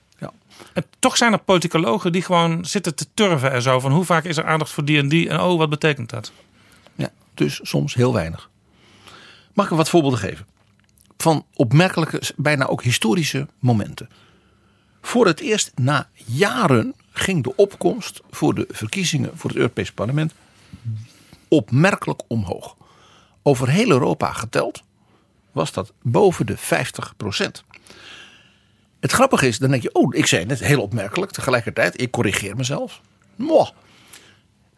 [0.98, 3.80] Toch zijn er politicologen die gewoon zitten te turven en zo.
[3.80, 6.32] Van hoe vaak is er aandacht voor die en die en oh, wat betekent dat?
[6.94, 8.50] Ja, dus soms heel weinig.
[9.52, 10.46] Mag ik wat voorbeelden geven?
[11.16, 14.08] Van opmerkelijke, bijna ook historische momenten.
[15.02, 20.32] Voor het eerst na jaren ging de opkomst voor de verkiezingen voor het Europese parlement
[21.48, 22.76] opmerkelijk omhoog.
[23.42, 24.82] Over heel Europa geteld
[25.52, 27.14] was dat boven de 50
[29.00, 31.32] Het grappige is, dan denk je, oh, ik zei net heel opmerkelijk.
[31.32, 33.00] Tegelijkertijd, ik corrigeer mezelf.
[33.36, 33.68] Mwah.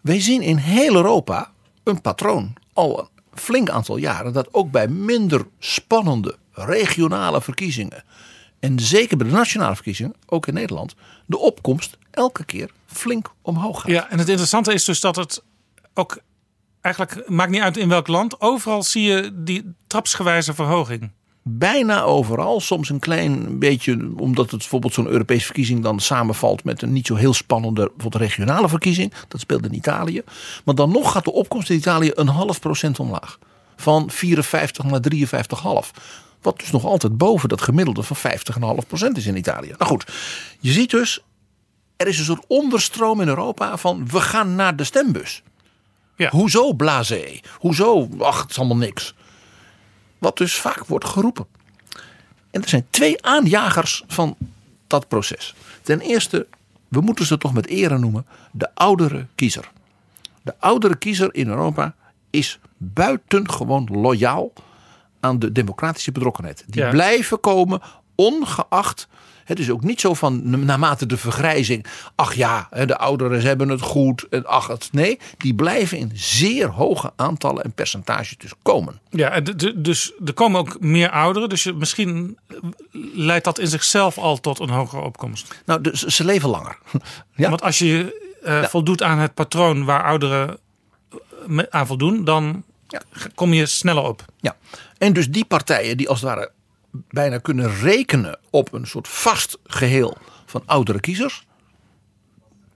[0.00, 1.50] Wij zien in heel Europa
[1.82, 8.04] een patroon al een flink aantal jaren dat ook bij minder spannende regionale verkiezingen
[8.60, 10.94] en zeker bij de nationale verkiezingen, ook in Nederland,
[11.26, 13.90] de opkomst elke keer flink omhoog gaat.
[13.90, 15.42] Ja, en het interessante is dus dat het
[15.94, 16.18] ook
[16.80, 18.40] eigenlijk maakt niet uit in welk land.
[18.40, 21.10] Overal zie je die trapsgewijze verhoging.
[21.44, 26.82] Bijna overal, soms een klein beetje, omdat het bijvoorbeeld zo'n Europese verkiezing dan samenvalt met
[26.82, 29.12] een niet zo heel spannende bijvoorbeeld regionale verkiezing.
[29.28, 30.22] Dat speelde in Italië.
[30.64, 33.38] Maar dan nog gaat de opkomst in Italië een half procent omlaag.
[33.76, 35.90] Van 54 naar 53,5.
[36.42, 38.16] Wat dus nog altijd boven dat gemiddelde van
[38.82, 39.74] 50,5 procent is in Italië.
[39.78, 40.12] Nou goed,
[40.60, 41.20] je ziet dus,
[41.96, 45.42] er is een soort onderstroom in Europa van we gaan naar de stembus.
[46.16, 46.30] Ja.
[46.30, 47.40] Hoezo blasé?
[47.58, 49.14] Hoezo, ach het is allemaal niks.
[50.22, 51.46] Wat dus vaak wordt geroepen.
[52.50, 54.36] En er zijn twee aanjagers van
[54.86, 55.54] dat proces.
[55.82, 56.46] Ten eerste,
[56.88, 59.70] we moeten ze toch met ere noemen, de oudere kiezer.
[60.42, 61.94] De oudere kiezer in Europa
[62.30, 64.52] is buitengewoon loyaal
[65.20, 66.64] aan de democratische betrokkenheid.
[66.66, 66.90] Die Ja.
[66.90, 67.80] blijven komen
[68.14, 69.08] ongeacht.
[69.44, 71.86] Het is ook niet zo van naarmate de vergrijzing.
[72.14, 74.26] Ach ja, de ouderen hebben het goed.
[74.30, 79.00] En ach, het, nee, die blijven in zeer hoge aantallen en percentages dus komen.
[79.10, 79.40] Ja,
[79.76, 81.48] dus er komen ook meer ouderen.
[81.48, 82.38] Dus je, misschien
[83.12, 85.60] leidt dat in zichzelf al tot een hogere opkomst.
[85.66, 86.78] Nou, dus ze leven langer.
[87.34, 87.48] Ja.
[87.48, 90.58] Want als je eh, voldoet aan het patroon waar ouderen
[91.48, 93.02] eh, aan voldoen, dan Ja.
[93.34, 94.24] kom je sneller op.
[94.40, 94.56] Ja.
[94.98, 96.50] En dus die partijen die als het ware
[96.92, 101.46] bijna kunnen rekenen op een soort vast geheel van oudere kiezers.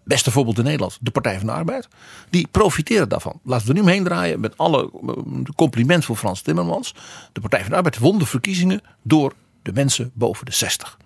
[0.05, 1.88] Beste voorbeeld in Nederland, de Partij van de Arbeid.
[2.31, 3.40] Die profiteren daarvan.
[3.42, 6.94] Laten we er nu omheen draaien met alle eh, compliment voor Frans Timmermans.
[7.33, 10.98] De Partij van de Arbeid won de verkiezingen door de mensen boven de 60.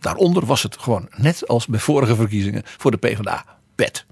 [0.00, 4.06] Daaronder was het gewoon net als bij vorige verkiezingen voor de PvdA pet.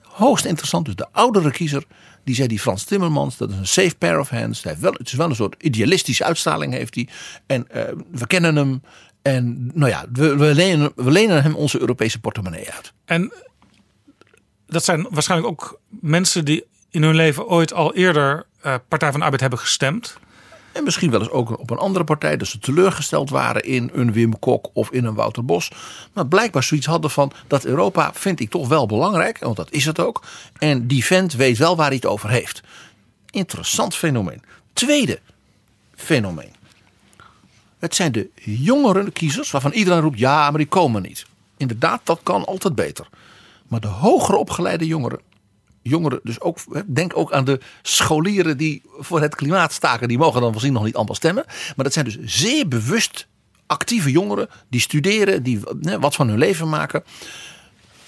[0.00, 1.84] Hoogst interessant, dus de oudere kiezer,
[2.24, 4.62] die zei die Frans Timmermans, dat is een safe pair of hands.
[4.62, 7.08] Hij heeft wel, het is wel een soort idealistische uitstraling heeft hij.
[7.46, 8.82] En eh, we kennen hem.
[9.22, 12.92] En nou ja, we, we, lenen, we hem onze Europese portemonnee uit.
[13.04, 13.32] En
[14.66, 19.18] dat zijn waarschijnlijk ook mensen die in hun leven ooit al eerder eh, Partij van
[19.18, 20.18] de Arbeid hebben gestemd.
[20.72, 22.36] En misschien wel eens ook op een andere partij.
[22.36, 25.70] Dat ze teleurgesteld waren in een Wim Kok of in een Wouter Bos.
[26.12, 29.38] Maar blijkbaar zoiets hadden van dat Europa vind ik toch wel belangrijk.
[29.38, 30.22] Want dat is het ook.
[30.58, 32.62] En die vent weet wel waar hij het over heeft.
[33.30, 34.42] Interessant fenomeen.
[34.72, 35.20] Tweede
[35.94, 36.54] fenomeen.
[37.78, 41.26] Het zijn de jongere kiezers waarvan iedereen roept ja maar die komen niet.
[41.56, 43.08] Inderdaad dat kan altijd beter.
[43.68, 45.20] Maar de hoger opgeleide jongeren
[45.82, 50.08] jongeren, dus ook, denk ook aan de scholieren die voor het klimaat staken.
[50.08, 51.44] Die mogen dan voorzien nog niet allemaal stemmen.
[51.46, 53.26] Maar dat zijn dus zeer bewust
[53.66, 55.60] actieve jongeren die studeren, die
[56.00, 57.04] wat van hun leven maken.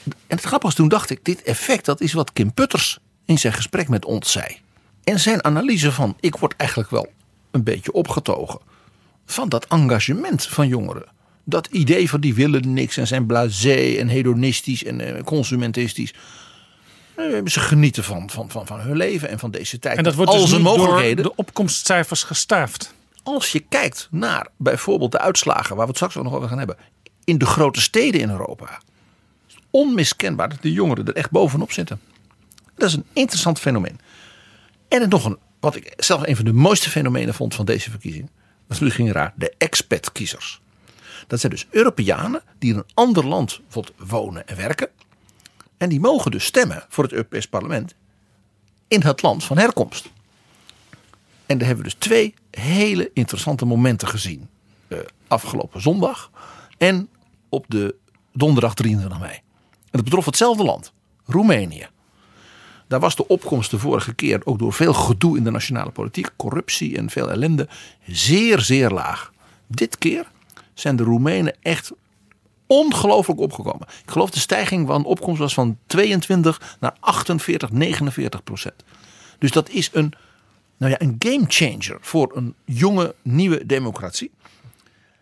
[0.04, 3.38] En het grappige was, toen dacht ik, dit effect dat is wat Kim Putters in
[3.38, 4.58] zijn gesprek met ons zei.
[5.04, 7.12] En zijn analyse van, ik word eigenlijk wel
[7.50, 8.60] een beetje opgetogen
[9.26, 11.04] van dat engagement van jongeren.
[11.44, 16.14] Dat idee van die willen niks en zijn blasé en hedonistisch en eh, consumentistisch.
[17.16, 19.96] Eh, Ze genieten van, van, van, van hun leven en van deze tijd.
[19.96, 22.94] En dat wordt dus door de opkomstcijfers gestaafd.
[23.22, 26.58] Als je kijkt naar bijvoorbeeld de uitslagen, waar we het straks ook nog over gaan
[26.58, 26.76] hebben,
[27.24, 28.80] in de grote steden in Europa,
[29.70, 32.00] onmiskenbaar dat de jongeren er echt bovenop zitten.
[32.76, 34.00] Dat is een interessant fenomeen.
[34.88, 37.90] En het nog een, wat ik zelf een van de mooiste fenomenen vond van deze
[37.90, 38.30] verkiezing,
[38.66, 40.60] dat is misschien raar, de expat-kiezers.
[41.26, 43.60] Dat zijn dus Europeanen die in een ander land
[43.96, 44.88] wonen en werken.
[45.84, 47.94] En die mogen dus stemmen voor het Europees Parlement
[48.88, 50.10] in het land van herkomst.
[51.46, 54.48] En daar hebben we dus twee hele interessante momenten gezien.
[54.88, 56.30] eh, afgelopen zondag
[56.78, 57.08] en
[57.48, 57.94] op de
[58.32, 59.32] donderdag 23 mei.
[59.32, 59.42] En
[59.90, 60.92] dat betrof hetzelfde land,
[61.26, 61.88] Roemenië.
[62.88, 66.30] Daar was de opkomst de vorige keer ook door veel gedoe in de nationale politiek,
[66.36, 67.68] corruptie en veel ellende,
[68.06, 69.32] zeer, zeer laag.
[69.66, 70.30] Dit keer
[70.74, 71.92] zijn de Roemenen echt
[72.66, 73.86] ongelooflijk opgekomen.
[74.04, 78.84] Ik geloof de stijging van opkomst was van 22 naar 48, 49 procent.
[79.38, 80.12] Dus dat is een,
[80.76, 84.30] nou ja, een game changer voor een jonge nieuwe democratie.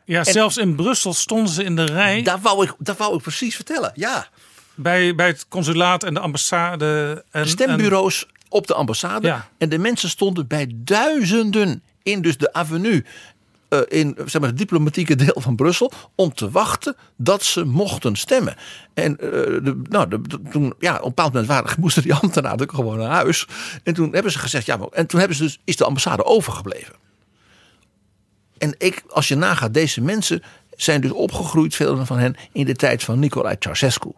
[0.04, 3.22] Ja, zelfs in Brussel stonden ze in de rij Daar wou ik, dat wou ik
[3.22, 3.92] precies vertellen.
[3.94, 4.28] Ja,
[4.74, 7.24] bij, bij het consulaat en de ambassade.
[7.30, 9.26] En, de stembureaus op de ambassade.
[9.26, 9.48] Ja.
[9.58, 13.04] En de mensen stonden bij duizenden in dus de avenue.
[13.72, 15.92] Eh, in zeg maar, het diplomatieke deel van Brussel.
[16.14, 18.56] om te wachten dat ze mochten stemmen.
[18.94, 19.28] En eh,
[19.64, 23.46] de, nou, toen, ja, op een bepaald moment waren, moesten die ambtenaren gewoon naar huis.
[23.82, 24.66] En toen hebben ze gezegd.
[24.66, 26.94] Ja, en toen hebben ze dus, is de ambassade overgebleven.
[28.58, 30.42] En ik, als je nagaat, deze mensen
[30.76, 34.10] zijn dus opgegroeid, veel van hen, in de tijd van Nicolae Ceausescu.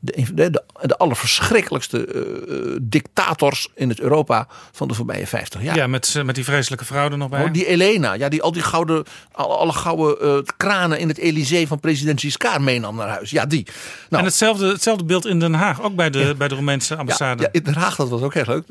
[0.00, 0.50] De, de,
[0.82, 5.76] de, allerverschrikkelijkste eh, eh, dictators in het Europa van de voorbije 50 jaar.
[5.76, 7.44] Ja, met, eh, met die vreselijke vrouw er nog bij.
[7.44, 11.66] Oh, die Elena, ja, die al die gouden, alle, alle gouden kranen in het Elysée
[11.66, 13.30] van president Giscard meenam naar huis.
[13.30, 13.66] Ja, die.
[14.08, 17.00] Nou, En hetzelfde, hetzelfde beeld in Den Haag, ook bij de, bij de Roemeense ja,
[17.00, 17.42] ambassade.
[17.42, 18.64] ja, in Den Haag, dat was ook heel leuk.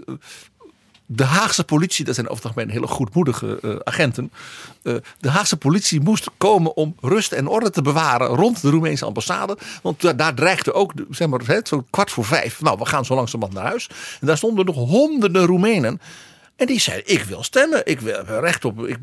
[1.09, 4.31] De Haagse politie, dat zijn over het algemeen hele goedmoedige eh, agenten.
[4.83, 9.05] Eh, de Haagse politie moest komen om rust en orde te bewaren rond de Roemeense
[9.05, 9.57] ambassade.
[9.81, 12.61] Want daar, dreigde ook, de- zeg maar, hè, zo'n kwart voor vijf.
[12.61, 13.89] Nou, we gaan zo langzamerhand naar huis.
[14.21, 16.01] En daar stonden nog honderden Roemenen.
[16.55, 17.81] En die zeiden, ik wil stemmen.
[17.85, 18.97] Ik wil heb recht op, ik,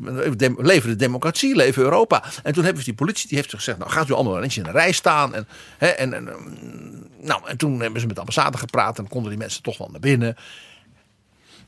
[0.57, 2.23] leven de democratie, leven Europa.
[2.43, 4.65] En toen hebben ze die politie, die heeft gezegd, nou gaat u allemaal eens in
[4.65, 5.35] een rij staan.
[5.35, 9.29] En, hè, en, mm, nou, en toen hebben ze met de ambassade gepraat en konden
[9.29, 10.35] die mensen toch wel naar binnen.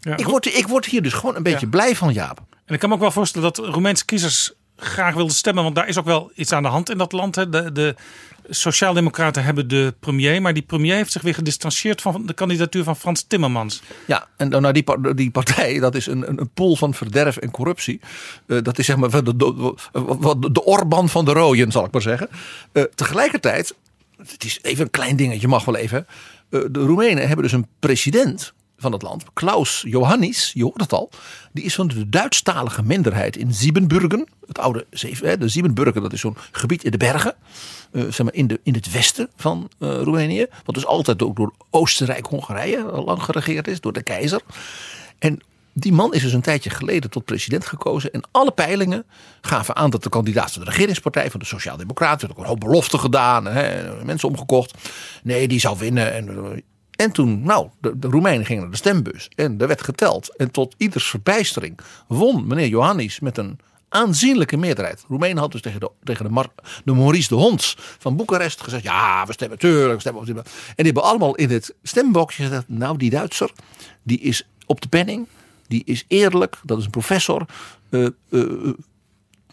[0.07, 1.71] Ja, Ik word, ik word hier dus gewoon een beetje Ja.
[1.71, 2.41] blij van, Jaap.
[2.65, 5.63] En ik kan me ook wel voorstellen dat Roemeense kiezers graag wilden stemmen.
[5.63, 7.35] Want daar is ook wel iets aan de hand in dat land.
[7.35, 7.49] Hè.
[7.49, 7.95] De, de
[8.49, 10.41] Sociaaldemocraten hebben de premier.
[10.41, 13.81] Maar die premier heeft zich weer gedistanceerd van de kandidatuur van Frans Timmermans.
[14.05, 17.51] Ja, en nou die, die partij, dat is een, een, een pool van verderf en
[17.51, 17.99] corruptie.
[18.47, 21.91] Eh, dat is zeg maar de, de, de, de Orban van de rooien, zal ik
[21.91, 22.29] maar zeggen.
[22.71, 23.75] Eh, tegelijkertijd,
[24.17, 26.07] het is even een klein dingetje, mag wel even.
[26.49, 30.93] Eh, de Roemenen hebben dus een president van het land, Klaus Johannis, je hoort het
[30.93, 31.09] al.
[31.51, 34.27] Die is van de Duitsstalige minderheid in Siebenburgen.
[34.47, 34.85] Het oude
[35.39, 37.35] de Siebenburgen, dat is zo'n gebied in de bergen.
[37.91, 40.45] eh, zeg maar in, de, in het westen van eh, Roemenië.
[40.65, 44.41] Wat dus altijd ook door Oostenrijk-Hongarije lang geregeerd is, door de keizer.
[45.19, 45.39] En
[45.73, 48.11] die man is dus een tijdje geleden tot president gekozen.
[48.11, 49.05] En alle peilingen
[49.41, 52.59] gaven aan dat de kandidaat van de regeringspartij, van de Sociaaldemocraten, had ook een hoop
[52.59, 54.73] beloften gedaan, hè, mensen omgekocht.
[55.23, 56.13] Nee, die zou winnen.
[56.13, 56.61] En, eh,
[56.97, 59.29] en toen, nou, de, de Roemenen gingen naar de stembus.
[59.35, 60.35] En er werd geteld.
[60.35, 65.05] En tot ieders verbijstering won meneer Johannis met een aanzienlijke meerderheid.
[65.07, 66.33] Roemenen had dus tegen de, tegen
[66.83, 70.27] de, Maurice de Honds van Boekarest gezegd: ja, we stemmen tuurlijk, we stemmen op.
[70.27, 70.43] En
[70.75, 73.51] die hebben allemaal in het stembokje gezegd: nou, die Duitser,
[74.03, 75.27] die is op de penning,
[75.67, 77.45] die is eerlijk, dat is een professor.
[77.89, 78.07] eh,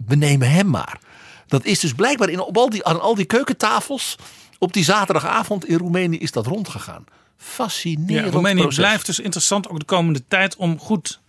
[0.06, 1.00] we nemen hem maar.
[1.46, 4.16] Dat is dus blijkbaar in, op al die, aan al die keukentafels
[4.58, 7.04] op die zaterdagavond in Roemenië is dat rondgegaan.
[7.36, 8.76] Fascinerend Ja, Roemenië proces.
[8.78, 11.20] blijft dus interessant ook de komende tijd om goed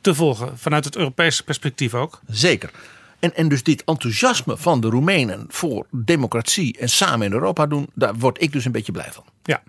[0.00, 0.58] te volgen.
[0.58, 2.20] Vanuit het Europese perspectief ook.
[2.26, 2.70] Zeker.
[3.18, 7.88] En, en dus dit enthousiasme van de Roemenen voor democratie en samen in Europa doen,
[7.94, 9.24] daar word ik dus een beetje blij van.
[9.42, 9.62] Ja.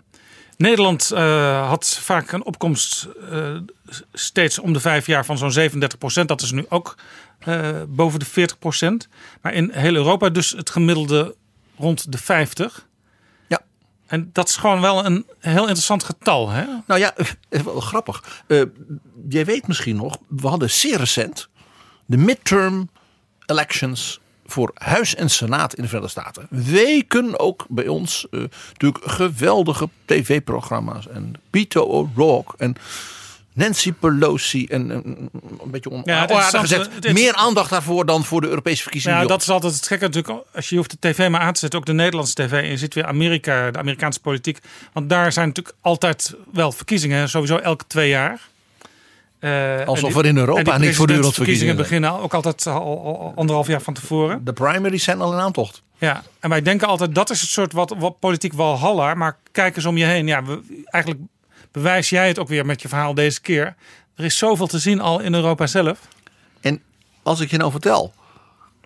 [0.57, 3.55] Nederland eh, had vaak een opkomst eh,
[4.13, 6.27] steeds om de vijf jaar van zo'n 37 procent.
[6.27, 6.97] Dat is nu ook
[7.39, 9.07] eh, boven de 40 procent.
[9.41, 11.35] Maar in heel Europa dus het gemiddelde
[11.77, 12.87] rond de 50.
[14.09, 16.49] En dat is gewoon wel een heel interessant getal.
[16.49, 16.65] Hè?
[16.85, 17.13] Nou ja,
[17.49, 18.43] wel grappig.
[18.47, 18.61] Eh,
[19.29, 21.49] jij weet misschien nog, we hadden zeer recent
[22.05, 22.89] de midterm
[23.45, 26.47] elections voor Huis en Senaat in de Verenigde Staten.
[26.49, 28.39] Weken ook bij ons eh,
[28.71, 31.07] natuurlijk geweldige tv-programma's.
[31.07, 32.75] En Pito O'Rourke en
[33.59, 34.65] Nancy Pelosi.
[34.65, 35.03] En, en
[35.63, 37.13] een beetje on, Ja, onaardig gezegd.
[37.13, 39.17] meer aandacht daarvoor dan voor de Europese verkiezingen.
[39.21, 40.43] Ja, dat is altijd het gekke natuurlijk.
[40.55, 42.51] Als je hoeft de tv maar aan te zetten, ook de Nederlandse tv.
[42.51, 44.59] En je ziet weer Amerika, de Amerikaanse politiek.
[44.93, 47.29] Want daar zijn natuurlijk altijd wel verkiezingen.
[47.29, 48.39] Sowieso elke twee jaar.
[49.39, 53.33] Eh, Alsof er in Europa niet voortdurend presidentsverkiezingen verkiezingen beginnen ook altijd al, al- al
[53.35, 54.45] anderhalf jaar van tevoren.
[54.45, 55.81] De primaries zijn al in aantocht.
[55.97, 59.13] Ja, en wij denken altijd dat is het soort wat, wat politiek walhalla.
[59.13, 60.27] Maar kijk eens om je heen.
[60.27, 61.23] Ja, we, eigenlijk
[61.71, 63.75] bewijs jij het ook weer met je verhaal deze keer.
[64.15, 65.99] Er is zoveel te zien al in Europa zelf.
[66.61, 66.81] En
[67.23, 68.13] als ik je nou vertel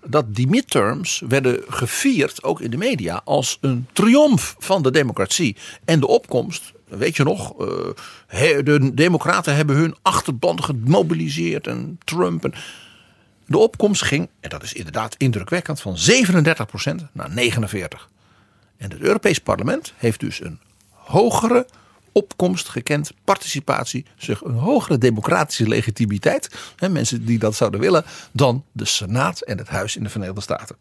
[0.06, 5.56] dat die midterms werden gevierd, ook in de media, als een triomf van de democratie
[5.86, 6.72] en de opkomst.
[6.88, 7.68] Weet je nog, eh,
[8.64, 12.44] de democraten hebben hun achterban gemobiliseerd en Trump.
[12.44, 12.54] En
[13.46, 18.08] de opkomst ging, en dat is inderdaad indrukwekkend, van 37% naar 49%.
[18.78, 21.68] En het Europees Parlement heeft dus een hogere
[22.14, 28.64] opkomst gekend, participatie, zeg een hogere democratische legitimiteit, hè, mensen die dat zouden willen, dan
[28.72, 30.76] de Senaat en het Huis in de Verenigde Staten.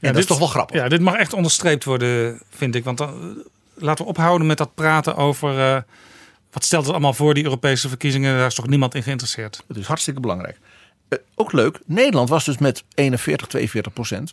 [0.00, 0.76] En dat is toch wel grappig.
[0.76, 2.84] Ja, dit mag echt onderstreept worden, vind ik.
[2.84, 3.44] Want dan, eh,
[3.82, 5.58] laten we ophouden met dat praten over...
[5.58, 5.82] eh,
[6.50, 8.36] wat stelt het allemaal voor, die Europese verkiezingen?
[8.36, 9.62] Daar is toch niemand in geïnteresseerd?
[9.68, 10.58] Het is hartstikke belangrijk.
[11.08, 14.32] Eh, ook leuk, Nederland was dus met 41, 42 procent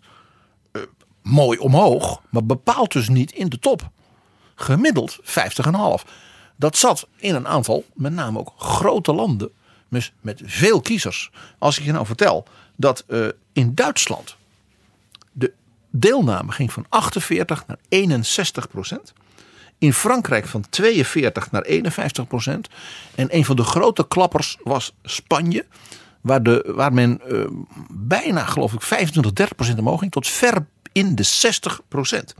[1.27, 3.89] mooi omhoog, maar bepaalt dus niet in de top.
[4.59, 6.09] Gemiddeld 50,5.
[6.55, 9.51] Dat zat in een aantal, met name ook grote landen,
[9.89, 11.31] dus met veel kiezers.
[11.57, 14.35] Als ik je nou vertel dat eh, in Duitsland
[15.31, 15.53] de
[15.89, 19.13] deelname ging van 48 naar 61 procent.
[19.77, 22.67] In Frankrijk van 42 naar 51 procent.
[23.15, 25.65] En een van de grote klappers was Spanje.
[26.21, 27.45] Waar, de, waar men eh,
[27.89, 30.11] bijna, geloof ik, 25, 30 procent omhoog ging.
[30.11, 32.35] Tot ver in de 60 procent.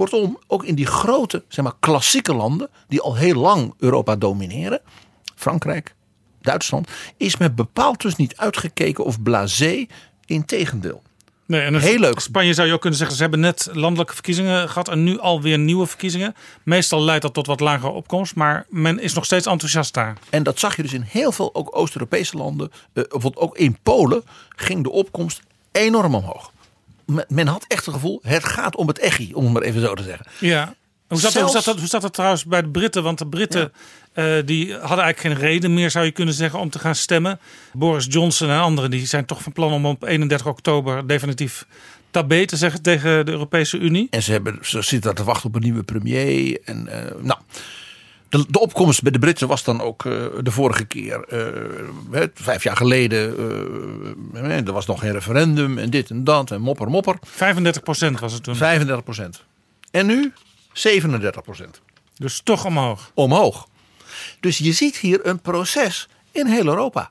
[0.00, 2.68] Kortom, ook in die grote, zeg maar, klassieke landen.
[2.88, 4.80] die al heel lang Europa domineren.
[5.34, 5.94] Frankrijk,
[6.40, 6.88] Duitsland.
[7.16, 9.86] is men bepaald dus niet uitgekeken of blasé.
[10.24, 11.02] Integendeel.
[11.46, 12.20] Nee, en Heel leuk.
[12.20, 15.58] Spanje zou je ook kunnen zeggen, ze hebben net landelijke verkiezingen gehad en nu alweer
[15.58, 16.34] nieuwe verkiezingen.
[16.62, 20.16] Meestal leidt dat tot wat lagere opkomst, maar men is nog steeds enthousiast daar.
[20.30, 22.70] En dat zag je dus in heel veel ook Oost-Europese landen.
[22.72, 25.40] Eh, bijvoorbeeld ook in Polen ging de opkomst
[25.72, 26.52] enorm omhoog.
[27.28, 29.94] Men, had echt het gevoel, het gaat om het echi, om het maar even zo
[29.94, 30.26] te zeggen.
[30.38, 30.74] Ja.
[31.08, 33.02] Hoe zat, Zelfs- hoe, zat dat, hoe zat dat trouwens bij de Britten?
[33.02, 33.72] Want de Britten
[34.12, 37.38] eh, die hadden eigenlijk geen reden meer, zou je kunnen zeggen, om te gaan stemmen.
[37.72, 41.66] Boris Johnson en anderen die zijn toch van plan om op 31 oktober definitief
[42.10, 44.06] tabé te zeggen tegen de Europese Unie.
[44.10, 46.60] En ze, hebben, ze zitten daar te wachten op een nieuwe premier.
[46.64, 47.38] En, eh, nou,
[48.30, 50.12] de, de opkomst bij de Britten was dan ook eh,
[50.42, 53.36] de vorige keer, eh, vijf jaar geleden.
[54.34, 57.18] eh, er was nog geen referendum en dit en dat en mopper mopper.
[57.26, 58.56] 35% was het toen.
[58.56, 59.44] 35 procent.
[59.90, 60.32] En nu
[60.72, 61.80] 37 procent.
[62.16, 63.10] Dus toch omhoog.
[63.14, 63.68] omhoog.
[64.40, 67.10] Dus je ziet hier een proces in heel Europa.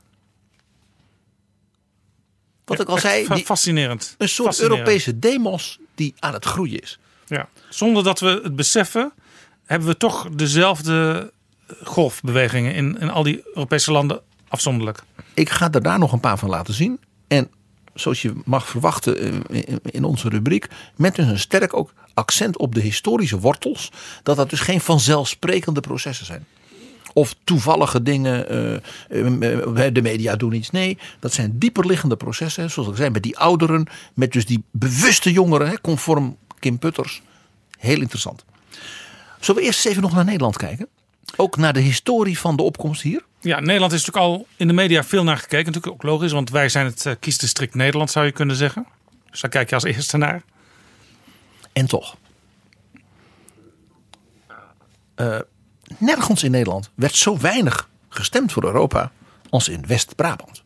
[2.66, 4.16] Wat ik al zei, die- fascinerend.
[4.18, 4.80] een soort Fascinerend.
[4.80, 7.00] Europese demos die aan het groeien is.
[7.28, 7.50] Ja.
[7.70, 9.14] Zonder dat we het beseffen,
[9.70, 11.32] hebben we toch dezelfde
[11.84, 15.04] golfbewegingen in, in al die Europese landen afzonderlijk.
[15.34, 17.00] Ik ga er daar nog een paar van laten zien.
[17.28, 17.50] En
[17.94, 19.18] zoals je mag verwachten
[19.50, 23.92] eh, in- onze rubriek, met dus een sterk ook accent op de historische wortels,
[24.24, 26.46] dat dat dus geen vanzelfsprekende processen zijn.
[27.14, 28.76] Of toevallige dingen, eh,
[29.86, 30.70] eh, de media doen iets.
[30.70, 32.72] Nee, dat zijn dieperliggende processen.
[32.72, 37.22] Zoals ik zei, met die ouderen, met dus die bewuste jongeren, conform Kim Putters.
[37.78, 38.46] Heel interessant.
[39.40, 40.88] Zullen we eerst even nog naar Nederland kijken?
[41.36, 43.26] Ook naar de historie van de opkomst hier.
[43.42, 45.66] Ja, Nederland is natuurlijk al in de media veel naar gekeken.
[45.66, 48.88] Natuurlijk ook logisch, want wij zijn het eh, kiesdistrict Nederland, zou je kunnen zeggen.
[49.32, 50.44] Dus daar kijk je als eerste naar.
[51.74, 52.18] En toch.
[55.16, 55.40] Eh,
[55.98, 59.12] nergens in Nederland werd zo weinig gestemd voor Europa
[59.50, 60.64] als in West-Brabant.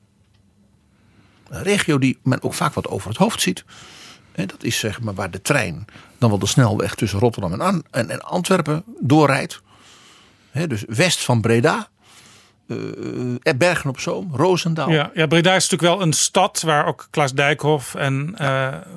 [1.50, 3.64] Een regio die men ook vaak wat over het hoofd ziet.
[4.36, 5.86] Dat is zeg maar waar de trein
[6.18, 9.62] dan wel de snelweg tussen Rotterdam en, An- en, en Antwerpen doorrijdt.
[10.52, 11.88] Hè, dus west van Breda.
[12.68, 12.78] eh,
[13.58, 14.90] Bergen op Zoom, Roosendaal.
[14.90, 18.48] Ja, ja, Breda is natuurlijk wel een stad waar ook Klaas Dijkhoff en eh,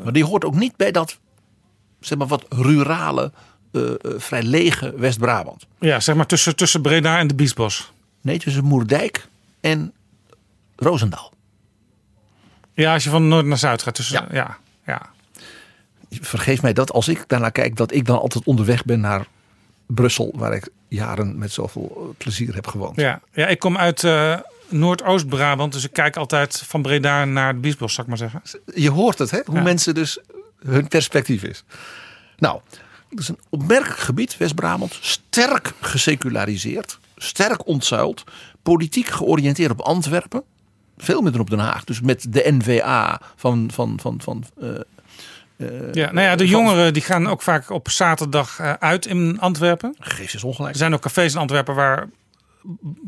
[0.05, 1.18] Maar die hoort ook niet bij dat
[2.01, 3.32] zeg maar, wat rurale,
[4.03, 5.66] vrij lege West-Brabant.
[5.78, 7.93] ja, zeg maar tussen, tussen Breda en de Biesbos.
[8.20, 9.28] Nee, tussen Moerdijk
[9.61, 9.93] en
[10.76, 11.32] Roosendaal.
[12.72, 13.95] Ja, als je van noord naar zuid gaat.
[13.95, 14.34] Tussen, Ja.
[14.37, 14.57] ja.
[14.87, 15.11] Ja,
[16.11, 19.26] Vergeef mij dat als ik daarnaar kijk, dat ik dan altijd onderweg ben naar
[19.86, 22.96] Brussel, waar ik jaren met zoveel eh, plezier heb gewoond.
[23.00, 23.20] ja.
[23.32, 24.38] ja, ik kom uit eh,
[24.68, 25.72] Noordoost-Brabant.
[25.72, 28.61] Dus ik kijk altijd van Breda naar het Biesbos, zou ik maar zeggen.
[28.74, 29.40] Je hoort het, hè?
[29.44, 29.62] hoe Ja.
[29.62, 30.18] mensen dus
[30.64, 31.64] hun perspectief is.
[32.38, 32.61] Nou,
[33.11, 34.98] het is een opmerkelijk gebied, West-Brabant.
[35.00, 38.24] Sterk geseculariseerd, sterk ontzuild,
[38.62, 40.42] politiek georiënteerd op Antwerpen.
[40.98, 41.84] Veel minder op Den Haag.
[41.84, 43.70] Dus met de NVA van.
[43.72, 44.44] van, van, van
[45.57, 49.40] eh, Ja, nou ja, de jongeren die gaan ook vaak op zaterdag eh, uit in
[49.40, 49.96] Antwerpen.
[49.98, 50.72] geef eens ongelijk.
[50.72, 52.09] Er zijn ook cafés in Antwerpen waar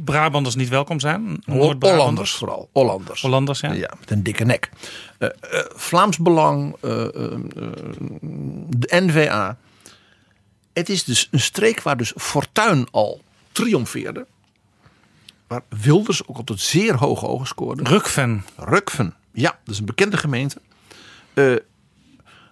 [0.05, 1.42] Brabanders niet welkom zijn.
[1.46, 2.68] Hollanders vooral.
[2.72, 3.20] Hollanders.
[3.20, 3.72] Hollanders, ja.
[3.72, 4.70] Ja, met een dikke nek.
[5.18, 7.38] Eh, eh, Vlaams Belang, eh, eh, eh,
[8.68, 9.57] de NVA.
[10.72, 13.20] Het is dus een streek waar dus Fortuin al
[13.53, 14.26] triomfeerde.
[15.46, 17.82] Waar Wilders ook altijd zeer hoge ogen scoorde.
[17.82, 18.44] Rukven.
[18.57, 20.61] Rukven, ja, dat is een bekende gemeente.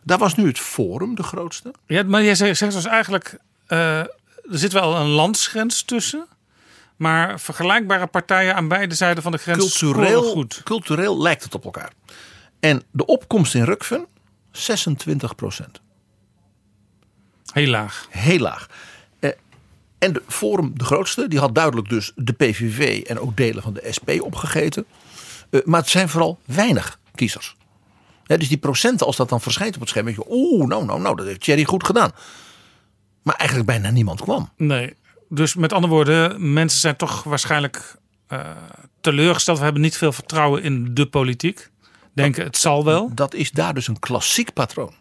[0.06, 1.74] Daar was nu het Forum de grootste.
[1.86, 4.08] Ja, maar jij zegt zegt dus eigenlijk, eh, er
[4.50, 6.26] zit wel een landsgrens tussen.
[6.96, 10.60] Maar vergelijkbare partijen aan beide zijden van de grens Cultureel, goed.
[10.64, 11.92] cultureel lijkt het op elkaar.
[12.60, 14.06] En de opkomst in Rukven,
[14.50, 15.80] 26 procent.
[17.52, 18.06] Heel laag.
[18.10, 18.68] heel laag.
[19.18, 19.30] Eh,
[19.98, 23.72] en de Forum, de grootste, die had duidelijk dus de PVV en ook delen van
[23.72, 24.86] de SP opgegeten.
[25.50, 27.55] Eh, maar het zijn vooral weinig kiezers.
[28.26, 30.84] Ja, dus die procenten, als dat dan verschijnt op het scherm, denk je, oeh, nou,
[30.84, 32.10] nou, nou, dat heeft Thierry goed gedaan.
[33.22, 34.50] Maar eigenlijk bijna niemand kwam.
[34.56, 34.94] Nee.
[35.28, 37.96] Dus met andere woorden, mensen zijn toch waarschijnlijk
[38.26, 38.50] eh,
[39.00, 39.58] teleurgesteld.
[39.58, 41.70] We hebben niet veel vertrouwen in de politiek.
[42.12, 43.10] Denken, het zal wel.
[43.14, 44.94] Dat is daar dus een klassiek patroon.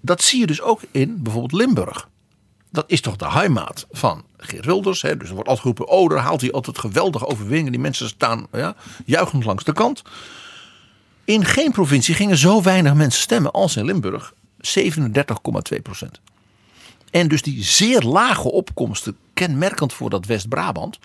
[0.00, 2.08] Dat zie je dus ook in bijvoorbeeld Limburg.
[2.70, 5.02] Dat is toch de heimaat van Geert Wilders.
[5.02, 5.16] Hè?
[5.16, 7.72] Dus er wordt altijd geroepen, oh, daar haalt hij altijd geweldige overwinningen.
[7.72, 8.74] Die mensen staan ja,
[9.04, 10.02] juichend langs de kant.
[11.26, 14.34] In geen provincie gingen zo weinig mensen stemmen als in Limburg.
[14.60, 16.20] 37,2 procent.
[17.10, 20.98] En dus die zeer lage opkomsten, kenmerkend voor dat West-Brabant.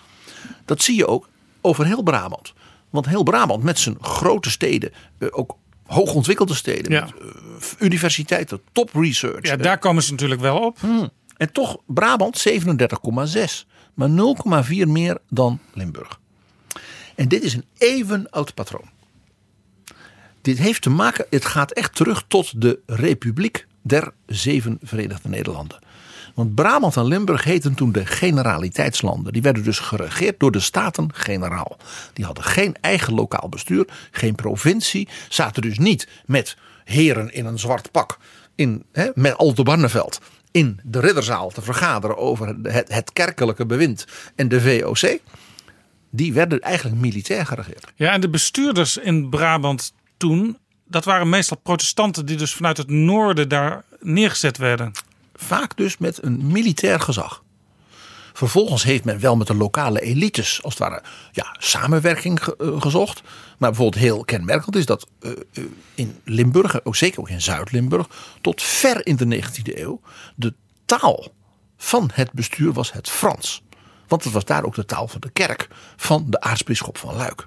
[0.64, 1.28] Dat zie je ook
[1.60, 2.52] over heel Brabant.
[2.90, 5.56] Want heel Brabant met zijn grote steden, eh, ook
[5.86, 7.00] hoogontwikkelde steden, Ja.
[7.04, 9.46] met eh, universiteiten, top research.
[9.46, 10.78] Ja, eh, daar komen ze natuurlijk wel op.
[11.36, 13.66] en toch Brabant 37,6.
[13.94, 16.20] Maar 0,4 meer dan Limburg.
[17.14, 18.90] En dit is een even oud patroon.
[20.42, 25.78] Dit heeft te maken, het gaat echt terug tot de Republiek der Zeven Verenigde Nederlanden.
[26.34, 29.32] Want Brabant en Limburg heten toen de generaliteitslanden.
[29.32, 31.76] Die werden dus geregeerd door de Staten-Generaal.
[32.12, 35.08] Die hadden geen eigen lokaal bestuur, geen provincie.
[35.28, 38.18] Zaten dus niet met heren in een zwart pak
[38.54, 40.20] in, hè, met Oldenbarneveld
[40.50, 45.18] in de ridderzaal te vergaderen over het kerkelijke bewind en de VOC.
[46.10, 47.92] Die werden eigenlijk militair geregeerd.
[47.94, 52.90] Ja, en de bestuurders in Brabant toen, dat waren meestal protestanten die dus vanuit het
[52.90, 54.92] noorden daar neergezet werden.
[55.34, 57.42] Vaak dus met een militair gezag.
[58.32, 61.02] Vervolgens heeft men wel met de lokale elites, als het ware,
[61.32, 63.22] ja, samenwerking ge- eh, gezocht.
[63.58, 68.06] Maar bijvoorbeeld heel kenmerkend is dat eh, eh, in Limburg, ook zeker ook in Zuid-Limburg,
[68.40, 70.00] tot ver in de 19e eeuw,
[70.34, 70.54] de
[70.84, 71.26] taal
[71.76, 73.62] van het bestuur was het Frans.
[74.08, 77.44] Want het was daar ook de taal van de kerk van de aartsbisschop van Luik.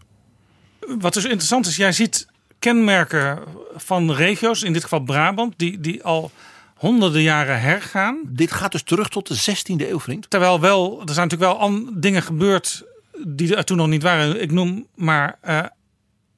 [1.00, 2.28] Wat dus interessant is, jij ziet
[2.60, 3.40] kenmerken
[3.76, 6.32] van regio's, in dit geval Brabant, die, die al
[6.76, 8.22] honderden jaren hergaan.
[8.26, 10.30] Dit gaat dus terug tot de 16e eeuw, vriend.
[10.30, 12.84] Terwijl wel, er zijn natuurlijk wel dingen gebeurd
[13.28, 14.42] die er toen nog niet waren.
[14.42, 15.64] Ik noem maar eh,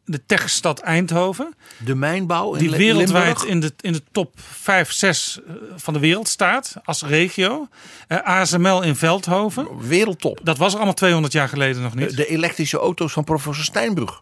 [0.06, 1.56] de techstad Eindhoven.
[1.86, 3.46] De mijnbouw in Die wereldwijd Limburg.
[3.46, 7.68] in de, in de top 5, 6 eh, van de wereld staat als regio.
[8.08, 9.88] Eh, ASML in Veldhoven.
[9.88, 10.40] wereldtop.
[10.44, 12.16] Dat was er allemaal 200 jaar geleden nog niet.
[12.18, 14.22] De elektrische auto's van professor Steinbrug.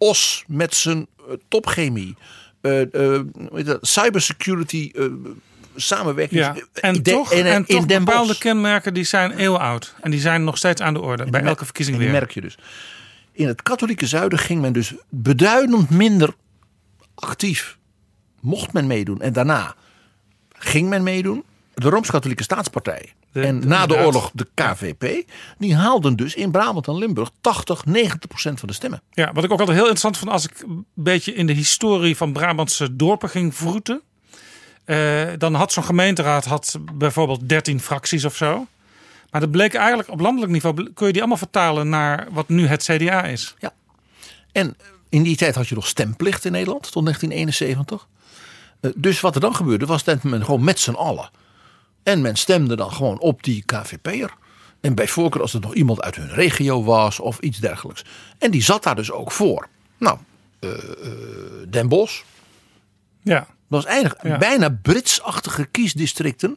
[0.00, 2.16] OS met zijn eh, topchemie.
[2.60, 3.20] Eh, eh,
[3.80, 4.92] cybersecurity
[5.76, 6.40] samenwerking.
[6.40, 8.40] Ja, en De- toch, en in toch bepaalde Bosch.
[8.40, 9.94] kenmerken die zijn eeuwenoud.
[10.00, 11.30] En die zijn nog steeds aan de orde.
[11.30, 12.12] bij elke verkiezing en weer.
[12.12, 12.58] merk je dus.
[13.32, 16.34] In het katholieke zuiden ging men dus beduidend minder
[17.14, 17.78] actief.
[18.40, 19.20] Mocht men meedoen.
[19.20, 19.74] En daarna
[20.52, 21.44] ging men meedoen.
[21.74, 23.12] De Rooms-Katholieke Staatspartij.
[23.32, 25.30] De- en de- na de oorlog de KVP.
[25.58, 29.02] Die haalden dus in Brabant en Limburg 80, 90 procent van de stemmen.
[29.10, 32.16] Ja, wat ik ook altijd heel interessant vond als ik een beetje in de historie
[32.16, 34.02] van Brabantse dorpen ging vroeten.
[34.84, 38.66] eh, dan had zo'n gemeenteraad had bijvoorbeeld 13 fracties of zo.
[39.30, 42.66] Maar dat bleek eigenlijk op landelijk niveau, kun je die allemaal vertalen naar wat nu
[42.66, 43.54] het CDA is.
[44.52, 44.76] En
[45.08, 48.08] in die tijd had je nog stemplicht in Nederland tot 1971.
[48.80, 51.30] Eh, Dus wat er dan gebeurde was dat men gewoon met z'n allen.
[52.02, 54.34] En men stemde dan gewoon op die KVP'er.
[54.80, 58.04] En bij voorkeur als er nog iemand uit hun regio was of iets dergelijks.
[58.38, 59.68] En die zat daar dus ook voor.
[59.98, 60.18] Nou,
[60.60, 60.68] eh,
[61.68, 62.22] Den Bosch.
[63.22, 63.46] Ja, Dat
[63.82, 64.38] was eigenlijk Ja.
[64.38, 66.56] bijna Britsachtige kiesdistricten.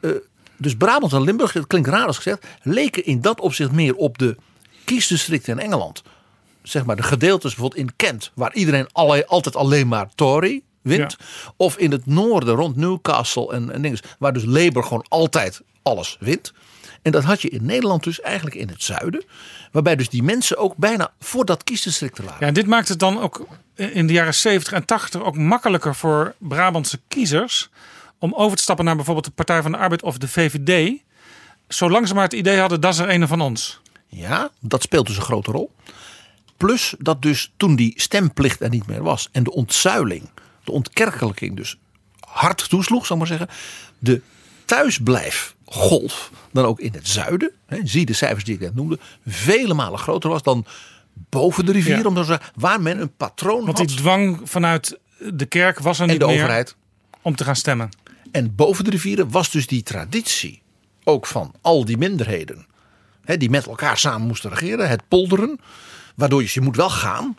[0.00, 0.10] Eh,
[0.56, 4.18] dus Brabant en Limburg, het klinkt raar als gezegd, leken in dat opzicht meer op
[4.18, 4.36] de
[4.84, 6.02] kiesdistricten in Engeland,
[6.62, 11.16] zeg maar de gedeeltes bijvoorbeeld in Kent, waar iedereen alle, altijd alleen maar Tory wint,
[11.56, 16.16] of in het noorden rond Newcastle en, en dingen, waar dus Labour gewoon altijd alles
[16.20, 16.52] wint.
[17.02, 19.24] En dat had je in Nederland dus eigenlijk in het zuiden.
[19.72, 22.36] Waarbij dus die mensen ook bijna voor dat kiesdistrict lagen.
[22.40, 25.94] Ja, en dit maakt het dan ook in de jaren 70 en 80 ook makkelijker
[25.94, 27.68] voor Brabantse kiezers
[28.18, 31.00] om over te stappen naar bijvoorbeeld de Partij van de Arbeid of de VVD.
[31.68, 33.80] Zolang ze maar het idee hadden, dat is er een van ons.
[34.06, 35.70] Ja, dat speelt dus een grote rol.
[36.56, 40.30] Plus dat dus toen die stemplicht er niet meer was en de ontzuiling,
[40.66, 41.78] de ontkerkelijking dus
[42.20, 43.56] hard toesloeg, zal ik maar zeggen.
[43.98, 44.20] De
[44.64, 49.74] thuisblijfgolf dan ook in het zuiden, hè, zie de cijfers die ik net noemde, vele
[49.74, 50.64] malen groter was dan
[51.30, 52.02] boven de rivier, Ja.
[52.04, 54.98] om te zeggen, waar men een patroon Want had die dwang vanuit
[55.32, 56.76] de kerk was er en niet de meer overheid.
[57.22, 57.88] om te gaan stemmen.
[58.32, 60.62] En boven de rivieren was dus die traditie
[61.04, 62.66] ook van al die minderheden.
[63.24, 64.88] Hè, die met elkaar samen moesten regeren.
[64.88, 65.60] Het polderen.
[66.14, 67.36] Waardoor je, je moet wel gaan.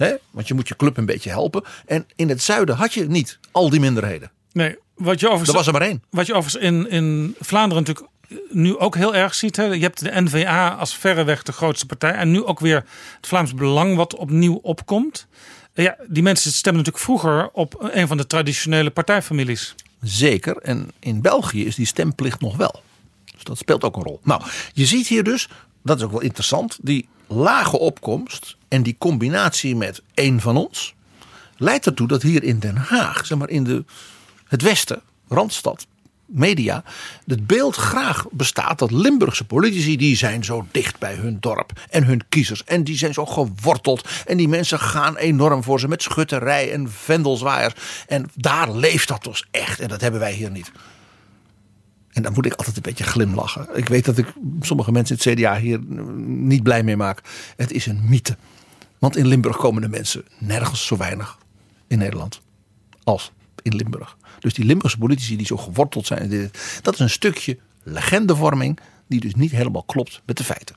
[0.00, 1.62] Hè, want je moet je club een beetje helpen.
[1.86, 4.30] En in het zuiden had je niet al die minderheden.
[4.52, 6.02] Nee, wat je Er overigens, was er maar één.
[6.10, 8.08] wat je overigens in, in Vlaanderen natuurlijk
[8.50, 9.56] nu ook heel erg ziet.
[9.56, 9.64] Hè.
[9.64, 12.12] Je hebt de NVA als verreweg de grootste partij.
[12.12, 12.84] En nu ook weer
[13.16, 15.26] het Vlaams Belang wat opnieuw opkomt.
[15.74, 19.74] Ja, die mensen stemmen natuurlijk vroeger op een van de traditionele partijfamilies.
[20.02, 20.56] Zeker.
[20.56, 22.82] En in België is die stemplicht nog wel.
[23.34, 24.20] Dus dat speelt ook een rol.
[24.22, 24.42] Nou,
[24.72, 25.48] je ziet hier dus,
[25.82, 30.94] dat is ook wel interessant, die lage opkomst en die combinatie met één van ons
[31.56, 33.84] leidt ertoe dat hier in Den Haag, zeg maar in de,
[34.48, 35.86] het Westen, Randstad,
[36.26, 36.84] media,
[37.26, 42.04] het beeld graag bestaat dat Limburgse politici die zijn zo dicht bij hun dorp en
[42.04, 46.02] hun kiezers en die zijn zo geworteld en die mensen gaan enorm voor ze met
[46.02, 47.74] schutterij en vendelzwaaiers
[48.06, 50.72] en daar leeft dat dus echt en dat hebben wij hier niet.
[52.10, 53.76] En dan moet ik altijd een beetje glimlachen.
[53.76, 55.80] Ik weet dat ik sommige mensen in het CDA hier
[56.26, 57.20] niet blij mee maak.
[57.56, 58.36] Het is een mythe.
[58.98, 61.38] Want in Limburg komen de mensen nergens zo weinig
[61.86, 62.40] in Nederland
[63.04, 63.32] als
[63.62, 64.16] in Limburg.
[64.38, 66.50] Dus die Limburgse politici die zo geworteld zijn,
[66.82, 70.76] dat is een stukje legendevorming die dus niet helemaal klopt met de feiten.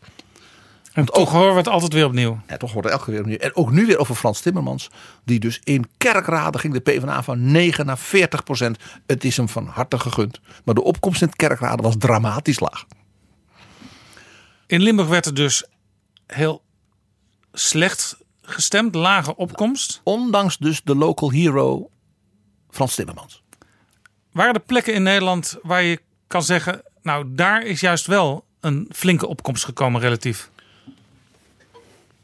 [0.94, 2.40] En toch horen we het altijd weer opnieuw.
[2.48, 3.38] Ja, toch wordt er elke keer opnieuw.
[3.38, 4.90] En ook nu weer over Frans Timmermans.
[5.26, 8.78] Die dus in kerkraden ging de PvdA van 9 naar 40 procent.
[9.06, 10.40] Het is hem van harte gegund.
[10.66, 12.86] Maar de opkomst in het kerkraden was dramatisch laag.
[14.68, 15.66] In Limburg werd er dus
[16.28, 16.64] heel
[17.54, 20.02] slecht gestemd, lage opkomst.
[20.04, 21.90] Ondanks dus de local hero
[22.70, 23.44] Frans Timmermans.
[24.32, 28.90] Waren er plekken in Nederland waar je kan zeggen, nou daar is juist wel een
[28.92, 30.52] flinke opkomst gekomen relatief.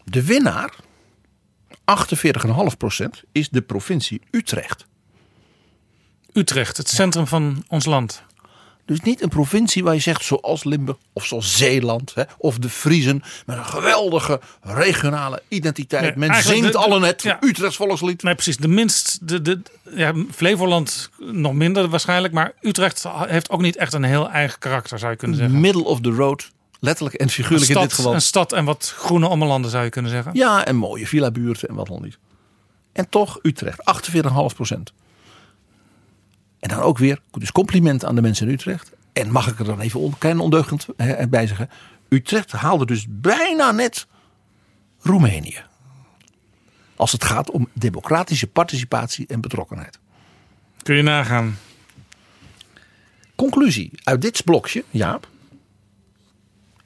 [0.10, 0.74] De winnaar,
[1.70, 4.86] 48,5 procent, is de provincie Utrecht.
[6.34, 8.24] Utrecht, het centrum van ons land.
[8.86, 12.70] Dus niet een provincie waar je zegt zoals Limburg of zoals Zeeland hè, of de
[12.70, 16.16] Friezen met een geweldige regionale identiteit.
[16.16, 17.38] Nee, Men zingt allen het ja.
[17.42, 18.24] Utrechts volkslied.
[18.24, 18.58] Nee, precies.
[18.58, 19.62] De minst, de, de,
[19.96, 22.34] ja, Flevoland nog minder waarschijnlijk.
[22.34, 25.60] Maar Utrecht heeft ook niet echt een heel eigen karakter, zou je kunnen zeggen.
[25.60, 28.14] Middle of the road, letterlijk en figuurlijk in dit geval.
[28.14, 30.32] een stad en wat groene ommelanden, zou je kunnen zeggen.
[30.34, 32.18] Ja, en mooie villa-buurten en wat dan niet.
[32.92, 33.80] En toch Utrecht,
[34.14, 34.94] 48,5 procent.
[36.60, 38.92] En dan ook weer, dus compliment aan de mensen in Utrecht.
[39.14, 40.88] En mag ik er dan even een klein ondeugend
[41.30, 41.70] bij zeggen.
[42.10, 44.08] Utrecht haalde dus bijna net
[45.02, 45.64] Roemenië.
[46.96, 50.00] Als het gaat om democratische participatie en betrokkenheid.
[50.84, 51.58] Kun je nagaan.
[53.36, 55.28] Conclusie uit dit blokje, Jaap.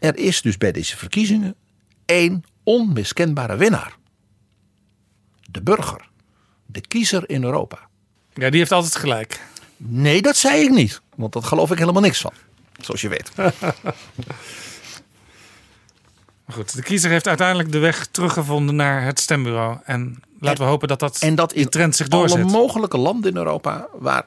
[0.03, 1.55] Er is dus bij deze verkiezingen
[2.05, 3.95] één onmiskenbare winnaar.
[5.51, 6.09] De burger.
[6.65, 7.79] De kiezer in Europa.
[8.33, 9.41] Ja, die heeft altijd gelijk.
[9.77, 11.01] Nee, dat zei ik niet.
[11.15, 12.33] Want dat geloof ik helemaal niks van.
[12.81, 13.31] Zoals je weet.
[16.53, 19.77] Goed, de kiezer heeft uiteindelijk de weg teruggevonden naar het stembureau.
[19.83, 22.51] En laten we hopen dat, dat, En dat die in trend zich alle doorzet.
[22.51, 24.25] mogelijke landen in Europa waar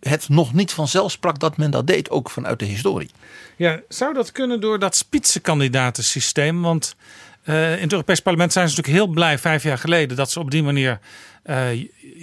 [0.00, 2.10] het nog niet vanzelf sprak dat men dat deed.
[2.10, 3.10] Ook vanuit de historie.
[3.56, 6.62] Ja, zou dat kunnen door dat spitsenkandidatensysteem?
[6.62, 6.96] Want
[7.42, 10.40] eh, in het Europees Parlement zijn ze natuurlijk heel blij vijf jaar geleden dat ze
[10.40, 10.98] op die manier
[11.42, 11.68] eh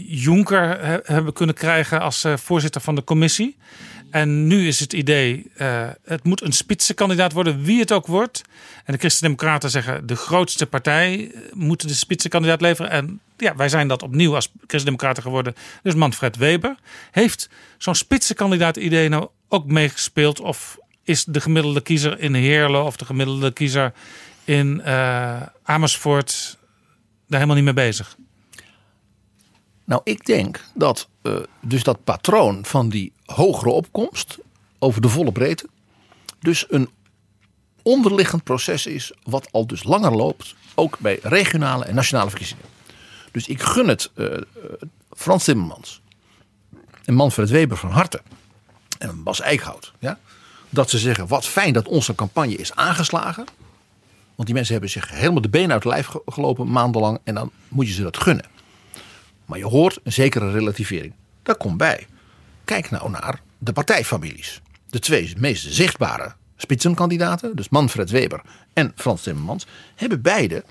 [0.07, 3.57] Juncker he- hebben kunnen krijgen als eh, voorzitter van de commissie.
[4.11, 8.41] En nu is het idee, eh, het moet een spitsenkandidaat worden, wie het ook wordt.
[8.85, 12.91] En de Christen-Democraten zeggen, de grootste partij eh, moet de spitsenkandidaat leveren.
[12.91, 15.53] En ja, wij zijn dat opnieuw als Christen-Democraten geworden.
[15.83, 16.75] Dus Manfred Weber.
[17.11, 20.39] Heeft zo'n spitsenkandidaat idee nou ook meegespeeld?
[20.39, 20.77] Of
[21.11, 23.93] is de gemiddelde kiezer in Heerlen of de gemiddelde kiezer
[24.43, 26.57] in eh, Amersfoort
[27.27, 28.17] daar helemaal niet mee bezig?
[29.85, 34.37] Nou, ik denk dat eh, dus dat patroon van die hogere opkomst
[34.79, 35.67] over de volle breedte,
[36.39, 36.89] dus een
[37.81, 42.65] onderliggend proces is wat al dus langer loopt, ook bij regionale en nationale verkiezingen.
[43.31, 44.25] Dus ik gun het eh,
[45.11, 46.01] Frans Timmermans
[47.05, 48.21] en Manfred Weber van harte
[48.97, 50.19] en Bas Eickhout, ja,
[50.71, 53.45] dat ze zeggen wat fijn dat onze campagne is aangeslagen.
[54.35, 57.33] Want die mensen hebben zich helemaal de benen uit de lijf ge- gelopen maandenlang en
[57.33, 58.45] dan moet je ze dat gunnen.
[59.45, 61.13] Maar je hoort een zekere relativering.
[61.43, 62.07] Daar komt bij.
[62.65, 64.61] Kijk nou naar de partijfamilies.
[64.89, 68.41] De twee meest zichtbare spitsenkandidaten, dus Manfred Weber
[68.73, 69.65] en Frans Timmermans,
[69.95, 70.63] hebben beide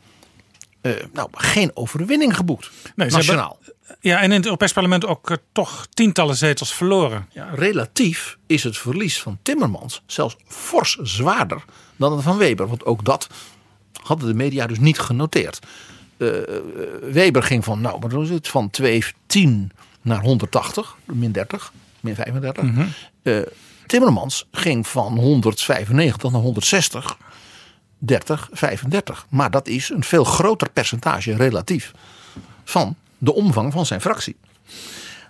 [0.80, 2.70] eh, nou, geen overwinning geboekt.
[2.96, 3.59] Nee, nationaal.
[4.01, 7.28] Ja, en in het Europees Parlement ook eh, toch tientallen zetels verloren.
[7.32, 11.64] Ja, relatief is het verlies van Timmermans zelfs fors zwaarder
[11.97, 12.68] dan het van Weber.
[12.68, 13.26] Want ook dat
[14.03, 15.59] hadden de media dus niet genoteerd.
[16.20, 16.45] Eh, eh,
[17.12, 19.72] Weber ging van, nou, wat was het, van 210
[20.03, 22.64] naar 180, min 30, min 35.
[23.22, 23.38] Eh,
[23.86, 27.16] Timmermans ging van 195 naar 160,
[27.99, 29.26] 30, 35.
[29.28, 31.93] Maar dat is een veel groter percentage relatief
[32.64, 34.37] van de omvang van zijn fractie.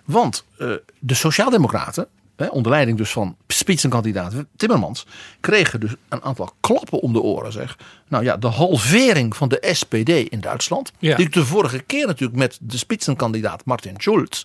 [0.05, 5.05] Want eh, de Sociaaldemocraten, hè, onder leiding dus van spitsenkandidaat Timmermans,
[5.39, 7.51] kregen dus een aantal klappen om de oren.
[7.51, 7.77] Zeg.
[8.07, 11.15] Nou ja, de halvering van de SPD in Duitsland, Ja.
[11.15, 14.43] die de vorige keer natuurlijk met de spitsenkandidaat Martin Schulz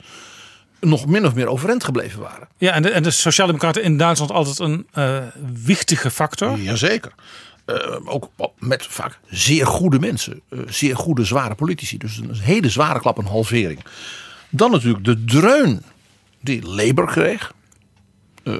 [0.80, 2.48] nog min of meer overeind gebleven waren.
[2.58, 5.18] Ja, en de, en de Sociaaldemocraten in Duitsland altijd een eh
[5.64, 6.58] wichtige factor.
[6.58, 7.12] Jazeker.
[7.66, 10.40] Eh, ook met vaak zeer goede mensen.
[10.48, 11.98] eh, zeer goede, zware politici.
[11.98, 13.80] Dus een hele zware klap, een halvering.
[14.50, 15.82] Dan natuurlijk de dreun
[16.40, 17.52] die Labour kreeg.
[18.42, 18.54] Eh,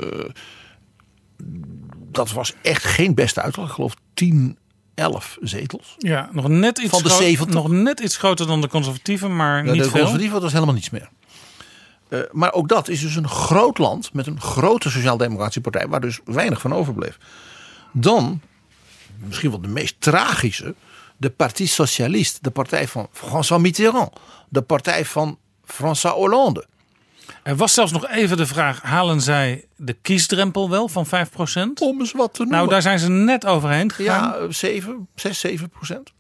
[2.10, 3.66] dat was echt geen beste uitslag.
[3.68, 4.58] Ik geloof 10,
[4.94, 5.94] 11 zetels.
[5.98, 7.54] Ja, nog net iets, Van de groot- 70.
[7.54, 9.92] nog net iets groter dan de conservatieven, maar Ja, niet de veel.
[9.98, 11.08] conservatieven was helemaal niets meer.
[12.32, 16.20] Maar ook dat is dus een groot land met een grote sociaal-democratische partij, waar dus
[16.24, 17.18] weinig van overbleef.
[17.92, 18.40] Dan,
[19.18, 20.74] misschien wel de meest tragische,
[21.16, 24.12] de Parti Socialiste, de partij van François Mitterrand,
[24.48, 26.66] de partij van François Hollande.
[27.42, 31.08] Er was zelfs nog even de vraag, halen zij de kiesdrempel wel van 5%?
[31.78, 32.58] Om eens wat te noemen.
[32.58, 34.42] Nou, daar zijn ze net overheen gegaan.
[34.42, 36.12] ja, 7, 6, 7 procent.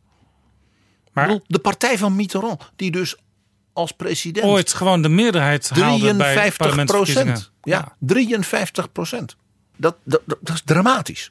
[1.12, 3.16] maar De partij van Mitterrand, die dus
[3.72, 7.32] als president ooit gewoon de meerderheid haalde bij 53 parlementsverkiezingen.
[7.32, 7.52] procent.
[7.62, 9.36] Ja, 53 procent.
[9.76, 11.30] Dat, dat, dat is dramatisch.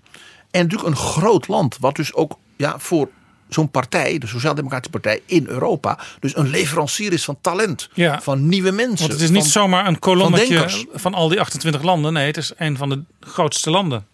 [0.56, 3.10] En natuurlijk een groot land, wat dus ook ja, voor
[3.50, 8.22] zo'n partij, de Sociaal-Democratische Partij in Europa, dus een leverancier is van talent, Ja.
[8.22, 9.00] van nieuwe mensen.
[9.00, 10.00] Want het is niet van- zomaar een
[10.32, 10.86] denkers.
[10.94, 12.14] van, al die 28 landen.
[12.14, 14.08] Nee, het is een van de grootste landen.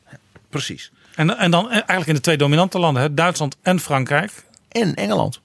[0.49, 0.91] Precies.
[1.15, 4.31] En, en dan eigenlijk in de twee dominante landen, hè, Duitsland en Frankrijk.
[4.69, 5.39] En Engeland.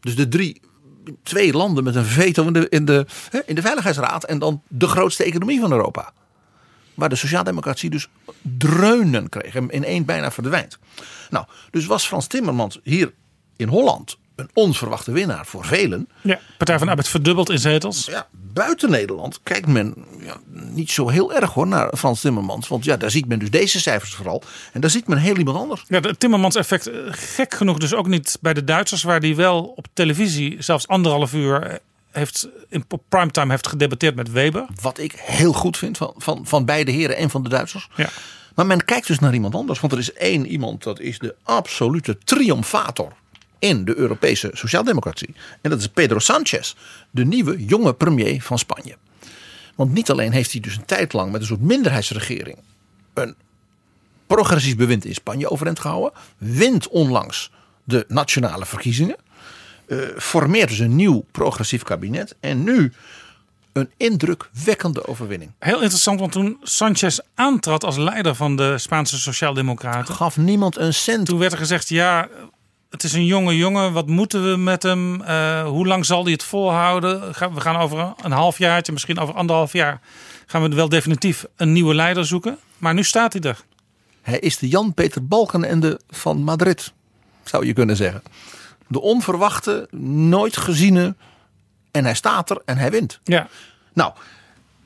[0.00, 0.60] Dus de drie,
[1.22, 3.06] twee landen met een veto in de, in de,
[3.46, 6.12] in de Veiligheidsraad en dan de grootste economie van Europa.
[7.02, 8.08] Waar de sociaaldemocratie dus
[8.42, 10.78] dreunen kreeg en in één bijna verdwijnt.
[11.30, 13.12] Nou, dus was Frans Timmermans hier
[13.56, 16.08] in Holland een onverwachte winnaar voor velen.
[16.20, 16.40] Ja.
[16.58, 18.04] Partij van de Arbeid verdubbeld in zetels.
[18.04, 22.68] Ja, buiten Nederland kijkt men ja, niet zo heel erg hoor naar Frans Timmermans.
[22.68, 24.42] Want ja, daar ziet men dus deze cijfers vooral.
[24.72, 25.84] En daar ziet men heel iemand anders.
[25.88, 29.36] Ja, het Timmermans effect eh, gek genoeg dus ook niet bij de Duitsers, waar die
[29.36, 31.76] wel op televisie zelfs anderhalf uur eh,
[32.12, 34.66] heeft in primetime heeft gedebatteerd met Weber.
[34.80, 37.88] Wat ik heel goed vind van, van, van beide heren en van de Duitsers.
[37.96, 38.08] Ja.
[38.54, 39.80] Maar men kijkt dus naar iemand anders.
[39.80, 43.12] Want er is één iemand dat is de absolute triomfator
[43.58, 45.34] in de Europese sociaaldemocratie.
[45.60, 46.74] En dat is Pedro Sanchez,
[47.10, 48.96] de nieuwe jonge premier van Spanje.
[49.74, 52.58] Want niet alleen heeft hij dus een tijd lang met een soort minderheidsregering
[53.14, 53.34] een
[54.26, 56.12] progressief bewind in Spanje overeind gehouden.
[56.38, 57.50] Wint onlangs
[57.84, 59.16] de nationale verkiezingen.
[59.92, 62.36] Eh, formeert dus een nieuw progressief kabinet.
[62.40, 62.92] En nu
[63.72, 65.52] een indrukwekkende overwinning.
[65.58, 70.94] Heel interessant, want toen Sanchez aantrad als leider van de Spaanse Sociaaldemocraten, Gaf niemand een
[70.94, 71.26] cent.
[71.26, 72.28] toen werd er gezegd: ja,
[72.90, 75.22] het is een jonge jongen, wat moeten we met hem?
[75.22, 77.20] Eh, hoe lang zal hij het volhouden?
[77.54, 80.00] We gaan over een half jaartje, misschien over anderhalf jaar,
[80.46, 82.58] gaan we wel definitief een nieuwe leider zoeken.
[82.78, 83.60] Maar nu staat hij er.
[84.22, 86.92] Hij is de Jan-Peter Balkenende van Madrid,
[87.44, 88.22] zou je kunnen zeggen.
[88.92, 91.14] De onverwachte, nooit geziene.
[91.90, 93.20] En hij staat er en hij wint.
[93.24, 93.48] Ja,
[93.92, 94.12] Nou,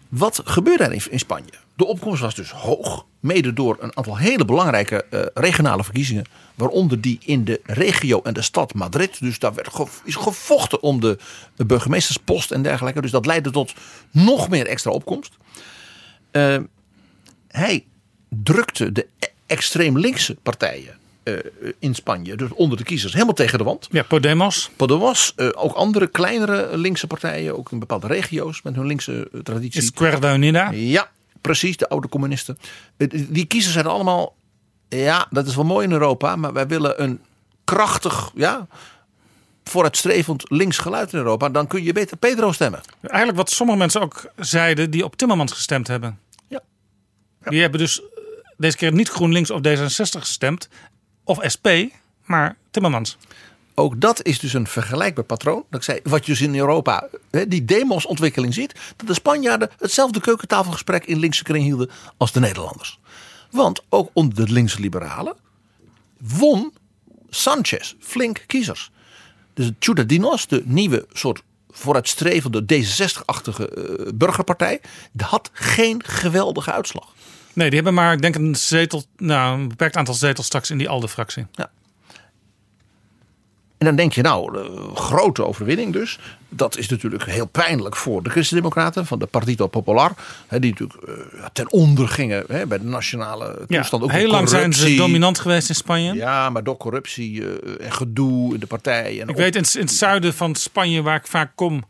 [0.08, 1.50] wat gebeurde er in, in Spanje?
[1.76, 3.06] De opkomst was dus hoog.
[3.20, 6.24] Mede door een aantal hele belangrijke eh, regionale verkiezingen.
[6.54, 9.20] Waaronder die in de regio en de stad Madrid.
[9.20, 9.70] Dus daar werd
[10.04, 11.18] is gevochten om de,
[11.56, 13.00] de burgemeesterspost en dergelijke.
[13.00, 13.74] Dus dat leidde tot
[14.10, 15.32] nog meer extra opkomst.
[16.30, 16.56] Eh,
[17.48, 17.84] hij
[18.28, 23.58] drukte de e- extreem linkse partijen eh, in Spanje, dus onder de kiezers, helemaal tegen
[23.58, 23.88] de wand.
[23.90, 24.70] ja Podemos.
[24.76, 29.40] Podemos, eh, ook andere kleinere linkse partijen, ook in bepaalde regio's met hun linkse eh,
[29.40, 29.82] traditie.
[29.82, 30.70] Izquierda Unida.
[30.70, 31.10] Ja,
[31.40, 32.58] precies, de oude communisten.
[33.28, 34.34] Die kiezers zijn allemaal
[34.88, 37.20] Ja, dat is wel mooi in Europa, maar wij willen een
[37.64, 38.66] krachtig, ja,
[39.64, 41.48] vooruitstrevend links geluid in Europa.
[41.48, 42.80] Dan kun je beter Pedro stemmen.
[43.02, 46.18] Eigenlijk wat sommige mensen ook zeiden die op Timmermans gestemd hebben.
[46.48, 46.62] Ja.
[47.44, 48.02] Die hebben dus
[48.56, 50.68] deze keer niet GroenLinks of D66 gestemd.
[51.26, 51.66] Of SP,
[52.24, 53.16] maar Timmermans.
[53.74, 55.64] Ook dat is dus een vergelijkbaar patroon.
[55.70, 57.08] Dat ik zei, wat je dus in Europa,
[57.48, 58.74] die demosontwikkeling ziet.
[58.96, 62.98] Dat de Spanjaarden hetzelfde keukentafelgesprek in linkse kring hielden als de Nederlanders.
[63.50, 65.36] Want ook onder de linkse liberalen
[66.18, 66.72] won
[67.28, 68.90] Sanchez flink kiezers.
[69.54, 74.80] Dus Ciudadanos, de nieuwe soort vooruitstrevende D66-achtige eh, burgerpartij,
[75.16, 77.14] had geen geweldige uitslag.
[77.56, 80.78] Nee, die hebben maar, ik denk, een zetel, nou, een beperkt aantal zetels straks in
[80.78, 81.46] die ALDE-fractie.
[83.78, 86.18] En dan denk je nou, eh, grote overwinning dus.
[86.48, 90.12] Dat is natuurlijk heel pijnlijk voor de Christendemocraten van de Partito Popular.
[90.46, 94.02] Hè, die natuurlijk eh, ten onder gingen hè, bij de nationale Ja, toestand.
[94.02, 96.14] ook heel lang zijn ze dominant geweest in Spanje.
[96.14, 99.20] Ja, maar door corruptie eh, en gedoe in de partij.
[99.20, 101.84] En Ik weet in, in het zuiden van Spanje, waar ik vaak kom,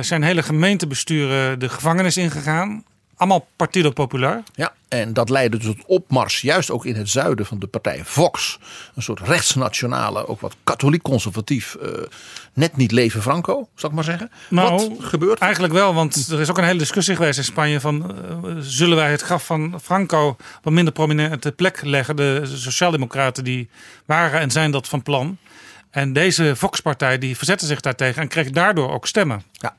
[0.00, 2.84] zijn hele gemeentebesturen de gevangenis ingegaan.
[3.16, 4.42] Allemaal Partido Popular.
[4.54, 8.58] Ja, en dat leidde tot opmars, juist ook in het zuiden van de partij Vox.
[8.94, 11.90] Een soort rechtsnationale, ook wat katholiek-conservatief, eh,
[12.52, 14.30] net niet leven Franco, zal ik maar zeggen.
[14.48, 15.38] Nou, wat gebeurt?
[15.38, 18.96] Eigenlijk wel, want er is ook een hele discussie geweest in Spanje van eh, zullen
[18.96, 22.16] wij het graf van Franco op een minder prominente plek leggen.
[22.16, 23.68] De sociaaldemocraten die
[24.04, 25.38] waren en zijn dat van plan.
[25.90, 29.42] En deze Vox-partij die verzette zich daartegen en kreeg daardoor ook stemmen.
[29.52, 29.74] Ja.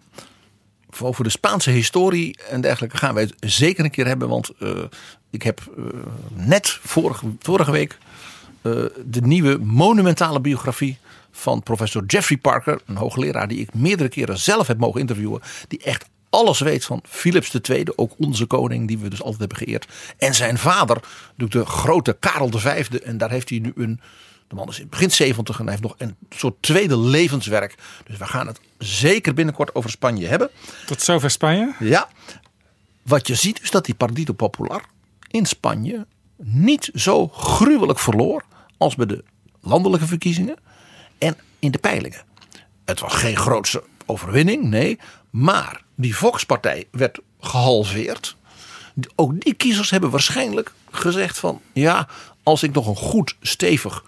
[1.02, 4.30] Over de Spaanse historie en dergelijke gaan wij het zeker een keer hebben.
[4.30, 4.84] Want eh,
[5.30, 5.84] ik heb eh,
[6.34, 7.98] net vorige, vorige week
[8.62, 8.72] eh,
[9.06, 10.98] de nieuwe monumentale biografie
[11.32, 15.84] van professor Jeffrey Parker, een hoogleraar die ik meerdere keren zelf heb mogen interviewen, die
[15.84, 19.88] echt alles weet van Philips II, ook onze koning die we dus altijd hebben geëerd.
[20.18, 20.98] En zijn vader,
[21.36, 22.88] de grote Karel V.
[23.04, 24.00] En daar heeft hij nu een,
[24.48, 27.76] de man is in begin 70 en hij heeft nog een soort tweede levenswerk.
[28.06, 30.50] Dus we gaan het zeker binnenkort over Spanje hebben.
[30.86, 31.76] Tot zover Spanje.
[31.80, 32.10] Ja,
[33.02, 34.82] wat je ziet is dat die Partido Popular
[35.28, 36.06] in Spanje
[36.43, 38.43] niet zo gruwelijk verloor
[38.78, 39.24] als bij de
[39.62, 40.56] landelijke verkiezingen
[41.18, 42.24] en in de peilingen.
[42.86, 48.36] Het was geen grootse overwinning, nee, maar die Vox-partij werd gehalveerd.
[49.16, 52.08] Ook die kiezers hebben waarschijnlijk gezegd van ja,
[52.43, 54.04] als ik nog een goed, stevig,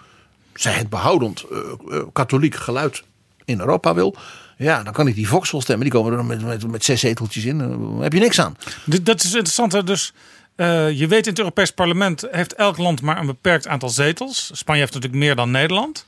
[0.62, 3.04] zij het behoudend eh, eh, katholiek geluid
[3.46, 4.16] in Europa wil,
[4.58, 5.90] ja, dan kan ik die Vox wel stemmen.
[5.90, 7.58] Die komen er met, met, met zes zeteltjes in.
[7.58, 8.58] Dan heb je niks aan.
[8.86, 9.88] Dat is interessant.
[9.88, 10.14] Dus
[10.56, 14.52] eh, je weet in het Europees Parlement heeft elk land maar een beperkt aantal zetels.
[14.54, 16.06] Spanje heeft natuurlijk meer dan Nederland.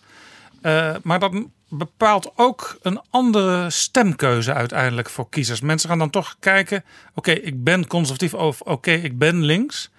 [0.62, 1.32] Eh, maar dat
[1.70, 5.62] bepaalt ook een andere stemkeuze uiteindelijk voor kiezers.
[5.62, 6.84] Mensen gaan dan toch kijken:
[7.16, 9.90] oké, ik ben conservatief of oké, ik ben links.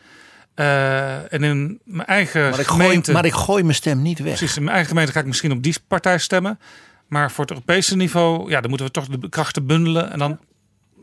[0.55, 3.13] Eh, en in mijn eigen Maar ik, gooi, gemeente.
[3.13, 4.37] maar ik gooi mijn stem niet weg.
[4.37, 6.59] Precies, in mijn eigen gemeente ga ik misschien op die partij stemmen.
[7.07, 10.11] Maar voor het Europese niveau, ja, dan moeten we toch de krachten bundelen.
[10.13, 10.39] En dan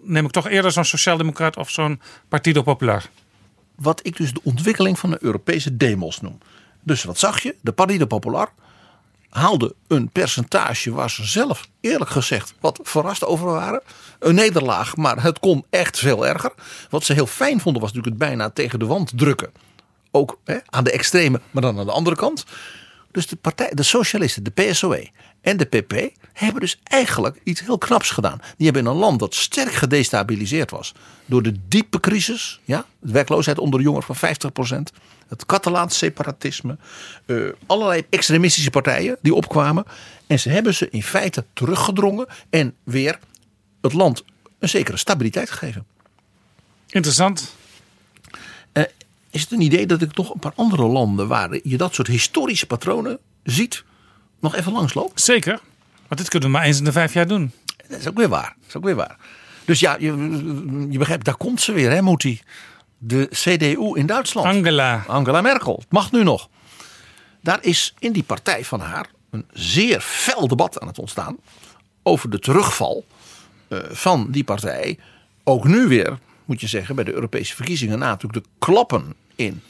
[0.03, 3.03] neem ik toch eerder zo'n sociaaldemocraat of zo'n Partido Popular.
[3.75, 6.37] Wat ik dus de ontwikkeling van de Europese demos noem.
[6.83, 7.55] Dus wat zag je?
[7.61, 8.49] De Partido Popular
[9.29, 13.81] haalde een percentage waar ze zelf eerlijk gezegd wat verrast over waren.
[14.19, 16.53] Een nederlaag, maar het kon echt veel erger.
[16.89, 19.51] Wat ze heel fijn vonden was natuurlijk het bijna tegen de wand drukken.
[20.11, 22.45] Ook hè, aan de extreme, maar dan aan de andere kant.
[23.11, 25.09] Dus de, partij, de socialisten, de PSOE
[25.41, 28.39] en de PP hebben dus eigenlijk iets heel knaps gedaan.
[28.57, 30.93] Die hebben in een land dat sterk gedestabiliseerd was
[31.25, 34.35] door de diepe crisis, ja, de werkloosheid onder de jongeren van
[34.95, 34.95] 50%,
[35.29, 36.77] het Catalaans separatisme,
[37.25, 39.85] eh, allerlei extremistische partijen die opkwamen.
[40.27, 43.19] En ze hebben ze in feite teruggedrongen en weer
[43.81, 44.23] het land
[44.59, 45.85] een zekere stabiliteit gegeven.
[46.89, 47.55] Interessant.
[48.71, 48.83] Eh,
[49.29, 52.07] is het een idee dat ik toch een paar andere landen waar je dat soort
[52.07, 53.83] historische patronen ziet,
[54.39, 55.11] nog even langsloop?
[55.15, 55.59] Zeker.
[56.07, 57.51] Want dit kunnen we maar eens in de vijf jaar doen.
[57.87, 58.55] Dat is ook weer waar.
[58.59, 59.17] Dat is ook weer waar.
[59.65, 60.05] Dus ja, je,
[60.89, 62.41] je begrijpt, daar komt ze weer, hè, Moetie.
[63.01, 64.47] De CDU in Duitsland.
[64.47, 65.03] Angela.
[65.07, 65.75] Angela Merkel.
[65.75, 66.49] Het mag nu nog.
[67.41, 71.37] Daar is in die partij van haar een zeer fel debat aan het ontstaan.
[72.03, 73.05] Over de terugval
[73.67, 74.97] eh, van die partij.
[75.43, 77.99] Ook nu weer, moet je zeggen, bij de Europese verkiezingen.
[77.99, 79.61] Na natuurlijk de klappen in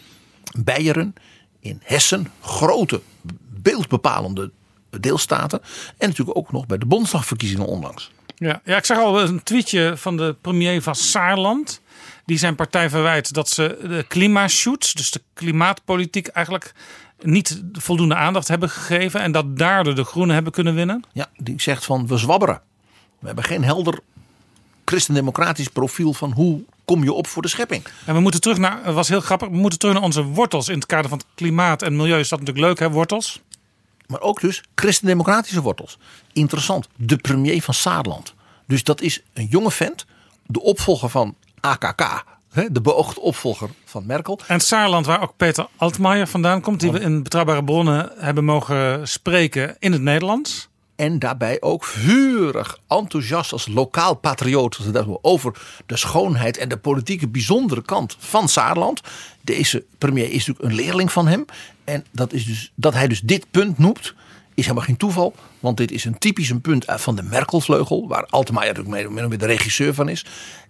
[0.58, 1.14] Beieren,
[1.60, 2.32] in Hessen.
[2.42, 3.02] Grote,
[3.50, 4.52] beeldbepalende
[4.90, 5.62] deelstaten.
[5.98, 8.12] En natuurlijk ook nog bij de Bondsdagverkiezingen onlangs.
[8.36, 11.82] Ja, ja, ik zag al een tweetje van de premier van Saarland.
[12.30, 16.74] Die zijn partij verwijt dat ze de klimaatshoots, dus de klimaatpolitiek, eigenlijk
[17.22, 19.22] niet voldoende aandacht hebben gegeven.
[19.22, 21.04] En dat daardoor de Groenen hebben kunnen winnen.
[21.14, 22.62] Ja, die zegt van we zwabberen.
[23.20, 24.00] We hebben geen helder
[24.86, 27.84] christendemocratisch profiel van hoe kom je op voor de schepping.
[28.06, 30.70] En we moeten terug naar, het was heel grappig, we moeten terug naar onze wortels.
[30.70, 33.42] In het kader van het klimaat en milieu is dat natuurlijk leuk, hè, wortels.
[34.08, 35.98] Maar ook dus christendemocratische wortels.
[36.34, 38.34] Interessant, de premier van Saarland.
[38.68, 40.06] Dus dat is een jonge vent,
[40.46, 42.24] de opvolger van AKK.
[42.72, 44.40] De beoogde opvolger van Merkel.
[44.48, 48.46] En het Saarland, waar ook Peter Altmaier vandaan komt, die we in betrouwbare bronnen hebben
[48.46, 50.70] mogen spreken in het Nederlands.
[50.96, 54.80] En daarbij ook vurig enthousiast als lokaal patrioot
[55.22, 55.54] over
[55.86, 59.02] de schoonheid en de politieke bijzondere kant van Saarland.
[59.42, 61.46] Deze premier is natuurlijk een leerling van hem.
[61.84, 64.14] En dat, is dus, dat hij dus dit punt noemt,
[64.60, 65.36] is helemaal geen toeval.
[65.60, 69.46] Want dit is een typisch een punt van de Merkelvleugel, waar Altmaier natuurlijk meer de
[69.46, 70.26] regisseur van is.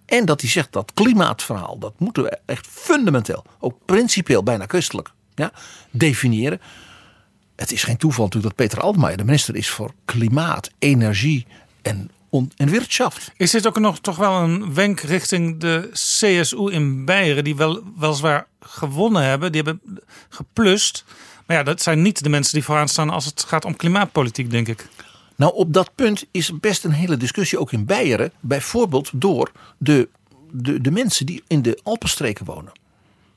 [0.06, 5.10] En dat hij zegt dat klimaatverhaal, dat moeten we echt fundamenteel, ook principieel, bijna christelijk,
[5.34, 5.52] ja,
[5.90, 6.60] definiëren.
[7.56, 11.46] Het is geen toeval natuurlijk dat Peter Altmaier de minister is voor klimaat, energie
[11.82, 12.10] en,
[12.56, 13.32] en wirtschaft.
[13.36, 17.82] Is dit ook nog toch wel een wenk richting de CSU in Beieren, die wel,
[17.96, 21.04] weliswaar gewonnen hebben, die hebben geplust.
[21.50, 24.50] Maar ja, dat zijn niet de mensen die vooraan staan als het gaat om klimaatpolitiek,
[24.50, 24.88] denk ik.
[25.36, 28.32] Nou, op dat punt is best een hele discussie ook in Beieren.
[28.40, 30.08] Bijvoorbeeld door de,
[30.50, 32.72] de, de mensen die in de Alpenstreken wonen.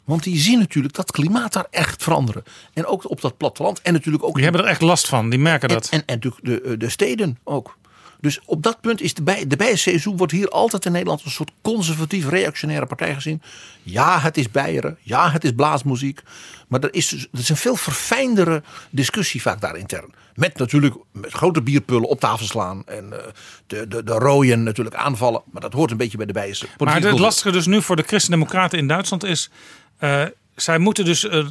[0.04, 2.44] Want die zien natuurlijk dat klimaat daar echt veranderen.
[2.74, 3.82] En ook op dat platteland.
[3.82, 5.90] En natuurlijk ook Die hebben er echt last van, die merken en, dat.
[5.90, 7.78] en, en natuurlijk de, eh, de steden ook.
[8.24, 11.52] Dus op dat punt is de, bij, de wordt hier altijd in Nederland een soort
[11.62, 13.42] conservatief reactionaire partij gezien.
[13.82, 14.98] Ja, het is Beieren.
[15.02, 16.22] Ja, het is blaasmuziek.
[16.68, 20.14] Maar er is, dus, er is een veel verfijndere discussie vaak daar intern.
[20.36, 22.84] Met natuurlijk met grote bierpullen op tafel slaan.
[22.86, 23.32] En eh,
[23.68, 25.42] de, de, de rooien natuurlijk aanvallen.
[25.52, 28.04] Maar dat hoort een beetje bij de Bijense Maar het lastige dus nu voor de
[28.04, 29.50] christendemocraten in Duitsland is...
[29.98, 30.24] eh,
[30.56, 31.46] zij moeten dus eh,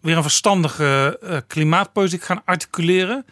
[0.00, 3.24] weer een verstandige klimaatpolitiek gaan articuleren.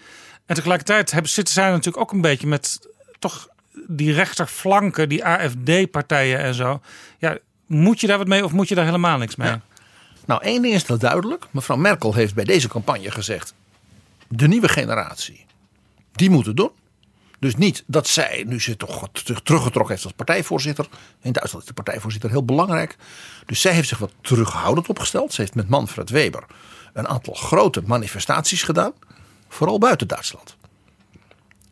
[0.48, 2.88] En tegelijkertijd hebben, zitten zij natuurlijk ook een beetje met
[3.18, 3.48] toch
[3.86, 6.80] die rechterflanken, die AFD-partijen en zo.
[7.18, 9.54] Ja, moet je daar wat mee of moet je daar helemaal niks mee?
[10.24, 11.46] Nou, één ding is wel duidelijk.
[11.50, 13.54] Mevrouw Merkel heeft bij deze campagne gezegd:
[14.28, 15.46] de nieuwe generatie,
[16.12, 16.70] die moet het doen.
[17.38, 20.88] Dus niet dat zij nu zich toch teruggetrokken heeft als partijvoorzitter.
[21.22, 22.96] In Duitsland is de partijvoorzitter heel belangrijk.
[23.46, 25.32] Dus zij heeft zich wat terughoudend opgesteld.
[25.32, 26.44] Ze heeft met Manfred Weber
[26.92, 28.92] een aantal grote manifestaties gedaan.
[29.48, 30.56] Vooral buiten Duitsland.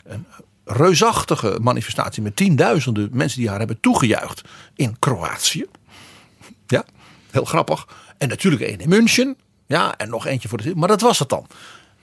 [0.05, 0.27] Een
[0.65, 4.43] reusachtige manifestatie met tienduizenden mensen die haar hebben toegejuicht
[4.75, 5.67] in Kroatië.
[6.67, 6.85] Ja,
[7.31, 7.87] heel grappig.
[8.19, 9.37] En natuurlijk één in München.
[9.67, 10.75] Ja, en nog eentje voor de.
[10.75, 11.47] Maar dat was het dan.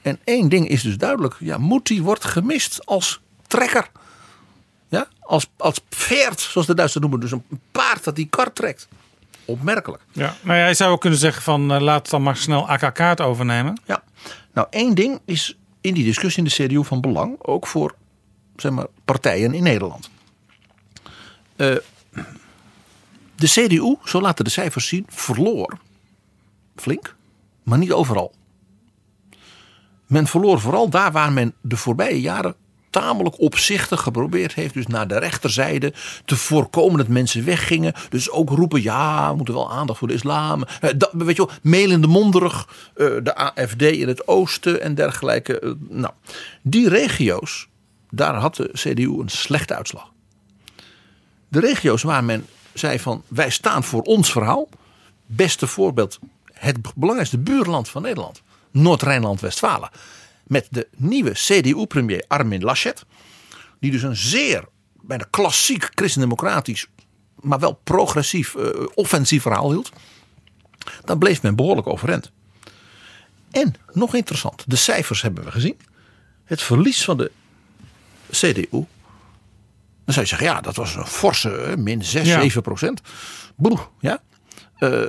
[0.02, 1.36] En één ding is dus duidelijk.
[1.40, 3.90] Ja, Moetie wordt gemist als trekker.
[4.88, 7.20] Ja, als, als pferd, zoals de Duitsers noemen.
[7.20, 8.88] Dus een paard dat die kar trekt.
[9.46, 10.04] Opmerkelijk.
[10.12, 12.98] Ja, nou ja, je zou ook kunnen zeggen van eh, laat dan maar snel AKK
[12.98, 13.80] het overnemen.
[13.86, 14.04] Ja.
[14.54, 17.36] Nou, één ding is in die discussie in de CDU van belang.
[17.42, 17.96] Ook voor
[18.56, 20.10] zeg maar, partijen in Nederland.
[21.56, 21.76] Eh,
[23.36, 25.78] de CDU, zo laten de cijfers zien, verloor
[26.76, 27.16] flink,
[27.64, 28.34] maar niet overal.
[30.08, 32.56] Men verloor vooral daar waar men de voorbije jaren
[32.94, 34.74] tamelijk opzichtig geprobeerd heeft.
[34.74, 35.94] Dus naar de rechterzijde
[36.26, 37.94] te voorkomen dat mensen weggingen.
[38.10, 40.64] Dus ook roepen, ja, we moeten wel aandacht voor de islam.
[40.82, 42.68] Eh, dat, weet je wel, melende monderig.
[42.96, 45.60] eh, de AFD in het oosten en dergelijke.
[45.60, 46.14] Eh, nou,
[46.62, 47.68] die regio's,
[48.10, 50.12] daar had de CDU een slechte uitslag.
[51.48, 54.70] De regio's waar men zei van, wij staan voor ons verhaal.
[55.26, 56.20] Beste voorbeeld,
[56.54, 58.42] het belangrijkste buurland van Nederland.
[58.72, 59.90] Noord-Rijnland-Westfalen.
[60.44, 63.06] Met de nieuwe CDU-premier Armin Laschet.
[63.80, 64.66] Die dus een zeer,
[65.02, 66.88] bijna klassiek christendemocratisch,
[67.36, 69.92] maar wel progressief, eh, offensief verhaal hield.
[71.06, 72.32] Dan bleef men behoorlijk overeind.
[73.52, 75.78] En, nog interessant, de cijfers hebben we gezien.
[76.44, 77.32] Het verlies van de
[78.32, 78.86] CDU.
[80.06, 82.42] Dan zou je zeggen, ja, dat was een forse, min 6, Ja.
[82.42, 83.02] 7 procent.
[83.56, 84.22] Boe, ja.
[84.78, 85.08] Eh,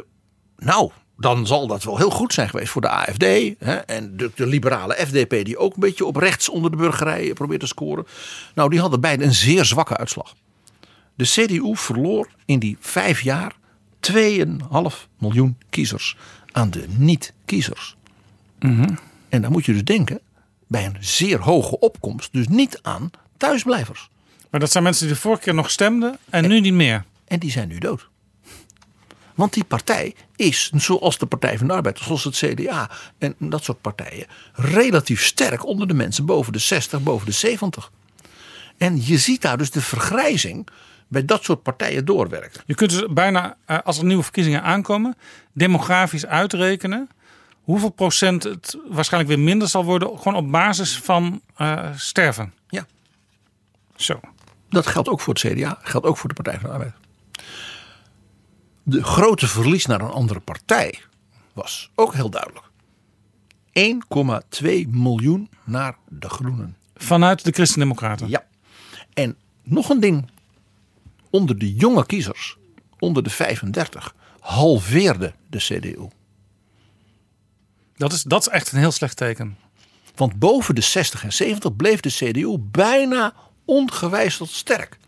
[0.56, 3.24] nou, dan zal dat wel heel goed zijn geweest voor de AFD.
[3.58, 7.32] Hè, en de, de liberale FDP, die ook een beetje op rechts onder de burgerij
[7.32, 8.06] probeert te scoren.
[8.54, 10.34] Nou, die hadden beide een zeer zwakke uitslag.
[11.14, 13.56] De CDU verloor in die vijf jaar
[14.12, 14.16] 2,5
[15.18, 16.16] miljoen kiezers
[16.52, 17.96] aan de niet-kiezers.
[19.28, 20.20] En dan moet je dus denken,
[20.66, 24.08] bij een zeer hoge opkomst, dus niet aan thuisblijvers.
[24.50, 27.04] Maar dat zijn mensen die de vorige keer nog stemden en nu niet meer.
[27.24, 28.08] En die zijn nu dood.
[29.34, 33.64] Want die partij is, zoals de Partij van de Arbeid, zoals het CDA en dat
[33.64, 37.90] soort partijen, relatief sterk onder de mensen boven de 60, boven de 70.
[38.76, 40.68] En je ziet daar dus de vergrijzing
[41.08, 42.62] bij dat soort partijen doorwerken.
[42.66, 45.16] Je kunt dus bijna, eh, als er nieuwe verkiezingen aankomen,
[45.52, 47.08] demografisch uitrekenen
[47.62, 52.52] hoeveel procent het waarschijnlijk weer minder zal worden, gewoon op basis van eh, sterven.
[52.68, 52.86] Ja.
[53.96, 54.20] Zo.
[54.68, 56.94] Dat geldt ook voor het CDA, geldt ook voor de Partij van de Arbeid.
[58.86, 61.00] De grote verlies naar een andere partij
[61.52, 62.70] was ook heel duidelijk.
[64.60, 66.76] 1,2 miljoen naar de Groenen.
[66.94, 68.28] Vanuit de Christen-Democraten.
[68.28, 68.44] Ja.
[69.12, 70.30] En nog een ding.
[71.30, 72.56] Onder de jonge kiezers,
[72.98, 76.08] onder de 35, halveerde de CDU.
[77.96, 79.56] Dat, is, dat is echt een heel slecht teken.
[80.14, 84.98] Want boven de 60 en 70 bleef de CDU bijna ongewijzigd sterk.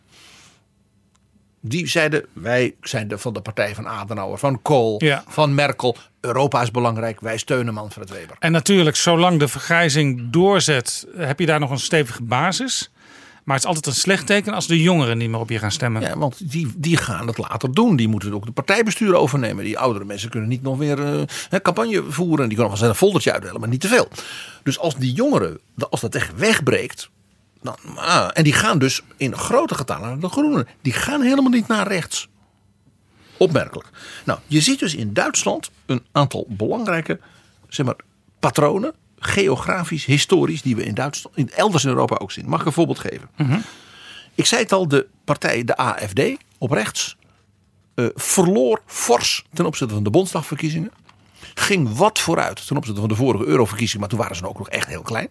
[1.68, 5.24] Die zeiden, wij zijn de, van de partij van Adenauer, van Kool, Ja.
[5.28, 5.96] van Merkel.
[6.20, 8.36] Europa is belangrijk, wij steunen Manfred Weber.
[8.38, 12.90] En natuurlijk, zolang de vergrijzing doorzet, heb je daar nog een stevige basis.
[13.44, 15.70] Maar het is altijd een slecht teken als de jongeren niet meer op je gaan
[15.70, 16.02] stemmen.
[16.02, 17.96] Ja, want die, die gaan het later doen.
[17.96, 19.64] Die moeten ook de partijbestuur overnemen.
[19.64, 22.48] Die oudere mensen kunnen niet nog weer eh, hè, campagne voeren.
[22.48, 24.08] Die kunnen wel eens een foldertje uitdelen, maar niet te veel.
[24.62, 25.58] Dus als die jongeren,
[25.90, 27.10] als dat echt wegbreekt.
[27.66, 30.68] Dan, ah, en die gaan dus in grote getalen naar de groenen.
[30.82, 32.28] Die gaan helemaal niet naar rechts.
[33.36, 33.88] Opmerkelijk.
[34.24, 37.20] Nou, je ziet dus in Duitsland een aantal belangrijke
[37.68, 37.96] zeg maar,
[38.40, 38.94] patronen.
[39.18, 42.48] Geografisch, historisch, die we in Duitsland, in elders in Europa ook zien.
[42.48, 43.28] Mag ik een voorbeeld geven?
[44.34, 46.20] Ik zei het al, de partij, de AFD,
[46.58, 47.16] op rechts,
[47.94, 50.90] eh, verloor fors ten opzichte van de Bondsdagverkiezingen.
[51.54, 54.68] Ging wat vooruit ten opzichte van de vorige Euroverkiezingen, maar toen waren ze ook nog
[54.68, 55.28] echt heel klein.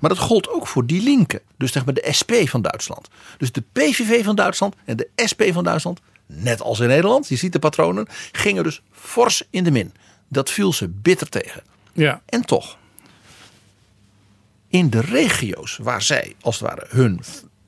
[0.00, 3.08] Maar dat gold ook voor die linken, dus zeg maar de SP van Duitsland.
[3.38, 7.36] Dus de PVV van Duitsland en de SP van Duitsland, net als in Nederland, je
[7.36, 9.92] ziet de patronen, gingen dus fors in de min.
[10.28, 11.62] Dat viel ze bitter tegen.
[11.92, 12.22] Ja.
[12.26, 12.78] En toch,
[14.68, 17.20] in de regio's waar zij als het ware hun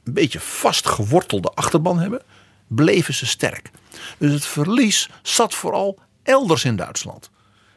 [0.04, 2.22] een beetje vastgewortelde achterban hebben,
[2.66, 3.70] bleven ze sterk.
[4.18, 7.30] Dus het verlies zat vooral elders in Duitsland.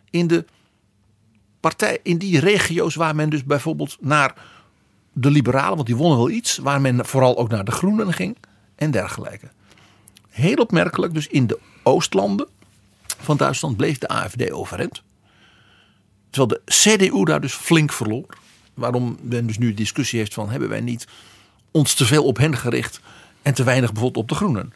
[0.09, 0.45] In, de
[1.69, 4.33] partij, in die regio's waar men dus bijvoorbeeld naar
[5.13, 8.37] de liberalen, want die wonnen wel iets, waar men vooral ook naar de groenen ging
[8.75, 9.47] en dergelijke.
[10.29, 12.47] Heel opmerkelijk, dus in de oostlanden
[13.19, 15.01] van Duitsland bleef de AFD overeind.
[16.29, 18.37] Terwijl de CDU daar dus flink verloor.
[18.73, 21.07] Waarom men dus nu discussie heeft van hebben wij niet
[21.71, 22.99] ons te veel op hen gericht
[23.41, 24.73] en te weinig bijvoorbeeld op de groenen.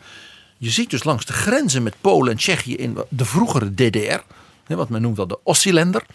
[0.57, 4.21] Je ziet dus langs de grenzen met Polen en Tsjechië in de vroegere DDR,
[4.67, 6.05] wat men noemt wel de Ossiländer,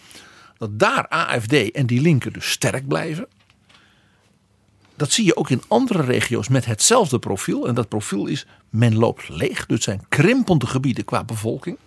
[0.57, 3.27] dat daar AFD en die linken dus sterk blijven.
[4.95, 7.67] Dat zie je ook in andere regio's met hetzelfde profiel.
[7.67, 9.65] En dat profiel is, men loopt leeg.
[9.65, 11.77] Dus het zijn krimpende gebieden qua bevolking.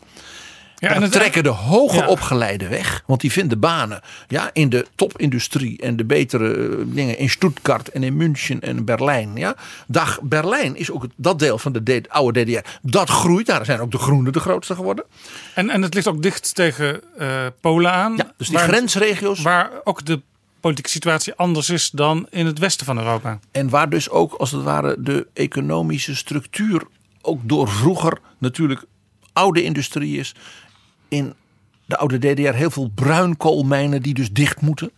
[0.78, 2.08] Ja, en dan trekken de hoger Ja.
[2.08, 3.02] opgeleide weg.
[3.06, 7.88] Want die vinden banen ja, in de topindustrie en de betere eh, dingen in Stuttgart
[7.88, 9.36] en in München en Berlijn.
[9.36, 9.56] Ja.
[9.86, 12.68] Dag, Berlijn is ook dat deel van de oude DDR.
[12.82, 13.46] Dat groeit.
[13.46, 15.04] Daar zijn ook de groenen de grootste geworden.
[15.54, 18.16] En, en het ligt ook dicht tegen eh, Polen aan.
[18.16, 19.42] Ja, dus die waar, grensregio's.
[19.42, 20.20] Waar ook de
[20.60, 23.38] politieke situatie anders is dan in het westen van Europa.
[23.50, 26.82] En waar dus ook als het ware de economische structuur
[27.22, 28.84] ook door vroeger natuurlijk
[29.32, 30.34] oude industrie is.
[31.08, 31.34] In
[31.84, 34.90] de oude DDR heel veel bruinkoolmijnen die dus dicht moeten.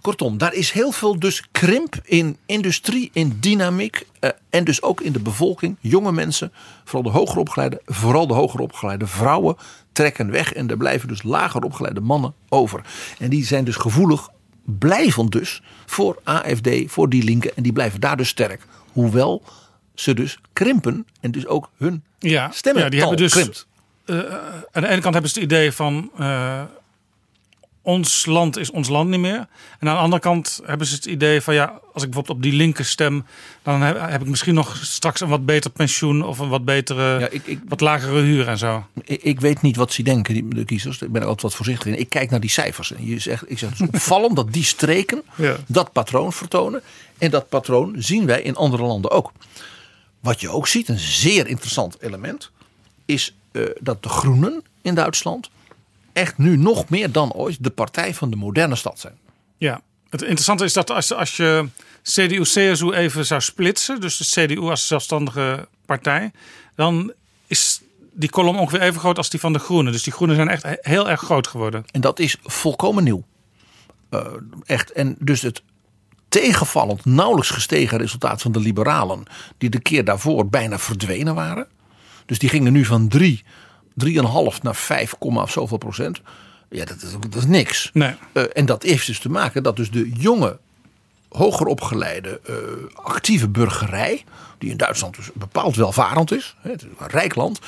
[0.00, 5.00] Kortom, daar is heel veel dus krimp in industrie, in dynamiek eh, en dus ook
[5.00, 5.76] in de bevolking.
[5.80, 6.52] Jonge mensen,
[6.84, 9.56] vooral de hoger opgeleide, vooral de hoger opgeleide vrouwen
[9.92, 12.84] trekken weg en er blijven dus lager opgeleide mannen over.
[13.18, 14.28] En die zijn dus gevoelig,
[14.64, 18.66] blijvend dus voor AFD, voor die linken en die blijven daar dus sterk.
[18.92, 19.42] Hoewel
[19.94, 23.67] ze dus krimpen en dus ook hun Ja, stemmen ja die hebben dus krimpt.
[24.72, 26.62] Aan de ene kant hebben ze het idee van eh,
[27.82, 29.46] ons land is ons land niet meer.
[29.78, 32.42] En aan de andere kant hebben ze het idee van ja, als ik bijvoorbeeld op
[32.42, 33.26] die linker stem,
[33.62, 37.18] dan heb, heb ik misschien nog straks een wat beter pensioen of een wat betere,
[37.20, 38.86] Ja, ik, ik, wat lagere huur en zo.
[39.04, 41.02] Ik, ik weet niet wat ze denken, die, de kiezers.
[41.02, 41.98] Ik ben er altijd wat voorzichtig in.
[41.98, 42.92] Ik kijk naar die cijfers.
[42.92, 45.56] En je zegt, ik zeg, het is opvallend dat die streken Ja.
[45.66, 46.82] dat patroon vertonen.
[47.18, 49.32] En dat patroon zien wij in andere landen ook.
[50.20, 52.50] Wat je ook ziet, een zeer interessant element,
[53.04, 55.50] is eh, dat de Groenen in Duitsland
[56.12, 59.18] echt nu nog meer dan ooit de partij van de moderne stad zijn.
[59.56, 59.80] Ja,
[60.10, 61.68] het interessante is dat als, als je
[62.02, 66.32] CDU-CSU even zou splitsen, dus de CDU als zelfstandige partij,
[66.74, 67.12] dan
[67.46, 67.80] is
[68.12, 69.92] die kolom ongeveer even groot als die van de Groenen.
[69.92, 71.84] Dus die Groenen zijn echt he- heel erg groot geworden.
[71.90, 73.24] En dat is volkomen nieuw.
[74.10, 74.26] Eh,
[74.64, 74.92] echt.
[74.92, 75.62] En dus het
[76.28, 79.22] tegenvallend, nauwelijks gestegen resultaat van de liberalen,
[79.58, 81.66] die de keer daarvoor bijna verdwenen waren.
[82.28, 83.42] Dus die gingen nu van 3,
[84.04, 86.20] 3,5 naar 5, of zoveel procent.
[86.70, 87.90] Ja, dat is, dat is niks.
[87.92, 88.14] Nee.
[88.32, 90.58] Eh, en dat heeft dus te maken dat dus de jonge,
[91.28, 92.54] hoger opgeleide, eh,
[92.94, 94.24] actieve burgerij,
[94.58, 97.58] die in Duitsland dus bepaald welvarend is, hè, het is een rijk land,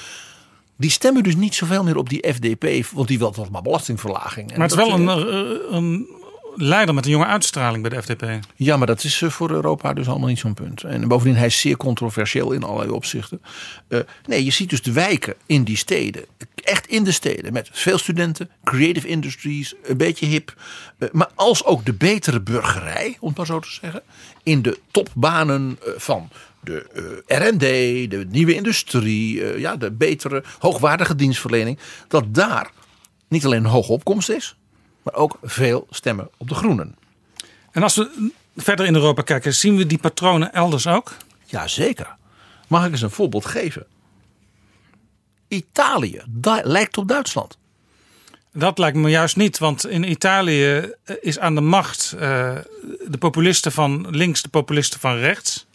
[0.77, 4.51] die stemmen dus niet zoveel meer op die FDP, want die wil toch maar belastingverlaging.
[4.53, 6.07] En Maar het is wel een, eh, een
[6.55, 8.39] leider met een jonge uitstraling bij de FDP.
[8.57, 10.83] Ja, maar dat is eh, voor Europa dus allemaal niet zo'n punt.
[10.83, 13.43] En bovendien, hij is zeer controversieel in allerlei opzichten.
[13.89, 16.25] Uh, nee, je ziet dus de wijken in die steden.
[16.55, 17.53] Echt in de steden.
[17.53, 20.55] Met veel studenten, creative industries, een beetje hip.
[20.99, 24.03] Uh, maar als ook de betere burgerij, om het maar zo te zeggen.
[24.43, 26.29] In de topbanen van
[26.61, 27.61] de RD,
[28.11, 31.79] de nieuwe industrie, ja, de betere, hoogwaardige dienstverlening.
[32.09, 32.71] Dat daar
[33.29, 34.57] niet alleen een hoge opkomst is,
[35.03, 36.97] maar ook veel stemmen op de groenen.
[37.71, 41.17] En als we verder in Europa kijken, zien we die patronen elders ook?
[41.45, 42.17] Jazeker.
[42.69, 43.87] Mag ik eens een voorbeeld geven?
[45.49, 46.23] Italië
[46.63, 47.59] lijkt op Duitsland.
[48.53, 52.21] Dat lijkt me juist niet, want in Italië is aan de macht uh,
[53.09, 55.67] de populisten van links, de populisten van rechts.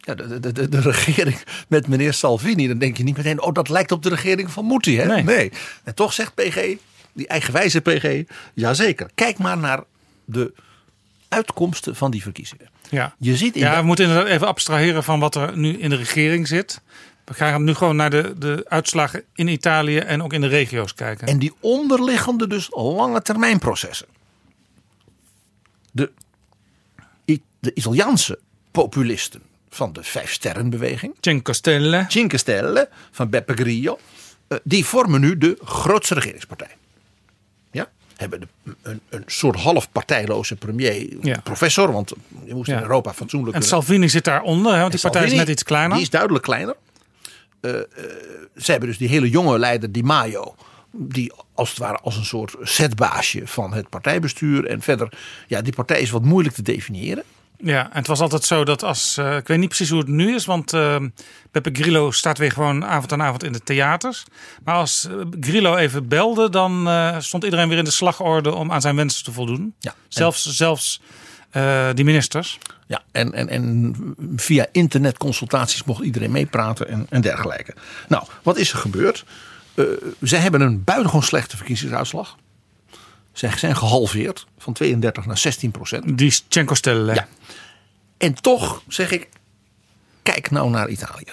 [0.00, 3.52] Ja, de, de, de, de, regering met meneer Salvini, dan denk je niet meteen, oh
[3.52, 4.98] dat lijkt op de regering van Mutti.
[4.98, 5.06] Hè?
[5.06, 5.22] Nee.
[5.22, 5.52] nee.
[5.84, 6.76] En toch zegt PG,
[7.12, 8.22] die eigenwijze PG,
[8.54, 9.10] jazeker.
[9.14, 9.82] Kijk maar naar
[10.24, 10.52] de
[11.28, 12.68] uitkomsten van die verkiezingen.
[12.90, 15.78] Ja, je ziet in ja de- we moeten inderdaad even abstraheren van wat er nu
[15.78, 16.80] in de regering zit.
[17.24, 20.94] We gaan nu gewoon naar de, de uitslagen in Italië en ook in de regio's
[20.94, 21.26] kijken.
[21.26, 24.06] En die onderliggende dus lange termijn processen.
[25.92, 26.10] De,
[27.58, 28.38] de Italiaanse
[28.70, 31.14] populisten van de Vijf Sterrenbeweging.
[31.20, 32.04] Cinque Stelle.
[32.08, 33.98] Cinque Stelle van Beppe Grillo.
[34.48, 36.76] eh, die vormen nu de grootste regeringspartij.
[38.20, 41.40] Hebben de, een, een soort half partijloze premier, Ja.
[41.44, 41.92] professor.
[41.92, 42.12] Want
[42.44, 42.76] je moest Ja.
[42.76, 45.62] in Europa fatsoenlijk En kunnen- Salvini zit daaronder, hè, want die partij is net iets
[45.62, 45.92] kleiner.
[45.92, 46.74] Die is duidelijk kleiner.
[47.60, 47.84] Eh, eh,
[48.56, 50.54] ze hebben dus die hele jonge leider Di Maio.
[50.92, 54.66] Die als het ware als een soort zetbaasje van het partijbestuur.
[54.66, 55.12] En verder,
[55.46, 57.22] ja, die partij is wat moeilijk te definiëren.
[57.62, 59.16] Ja, en het was altijd zo dat als.
[59.16, 60.70] eh, ik weet niet precies hoe het nu is, want
[61.50, 64.24] Beppe Grillo staat weer gewoon avond aan avond in de theaters.
[64.64, 66.88] Maar als eh, Grillo even belde, dan
[67.22, 69.74] stond iedereen weer in de slagorde om aan zijn wensen te voldoen.
[69.78, 71.00] Ja, Zelfs, zelfs
[71.94, 72.58] die ministers.
[72.86, 73.94] Ja, en, en, en
[74.36, 77.74] via internetconsultaties mocht iedereen meepraten en, en dergelijke.
[78.08, 79.24] Nou, wat is er gebeurd?
[80.20, 82.36] Zij hebben een buitengewoon slechte verkiezingsuitslag.
[83.40, 86.18] Zij zijn gehalveerd van 32 naar 16 procent.
[86.18, 87.14] Die Cenco Stelle.
[87.14, 87.28] Ja.
[88.16, 89.28] En toch zeg ik,
[90.22, 91.32] kijk nou naar Italië.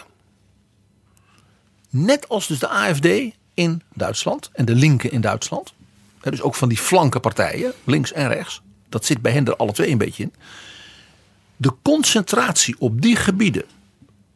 [1.90, 3.08] Net als dus de AFD
[3.54, 5.74] in Duitsland en de linken in Duitsland.
[6.22, 8.62] Dus ook van die flanke partijen, links en rechts.
[8.90, 10.34] Dat zit bij hen er alle twee een beetje in.
[11.58, 13.66] De concentratie op die gebieden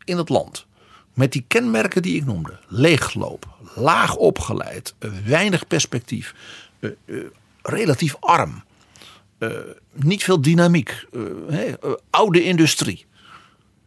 [0.03, 0.65] in het land.
[1.13, 2.59] Met die kenmerken die ik noemde.
[2.67, 6.35] Leegloop, laag opgeleid, eh, weinig perspectief.
[7.63, 8.63] Eh, eh, relatief arm
[9.93, 11.05] niet veel dynamiek,
[11.49, 11.75] eh, eh,
[12.09, 13.05] oude industrie.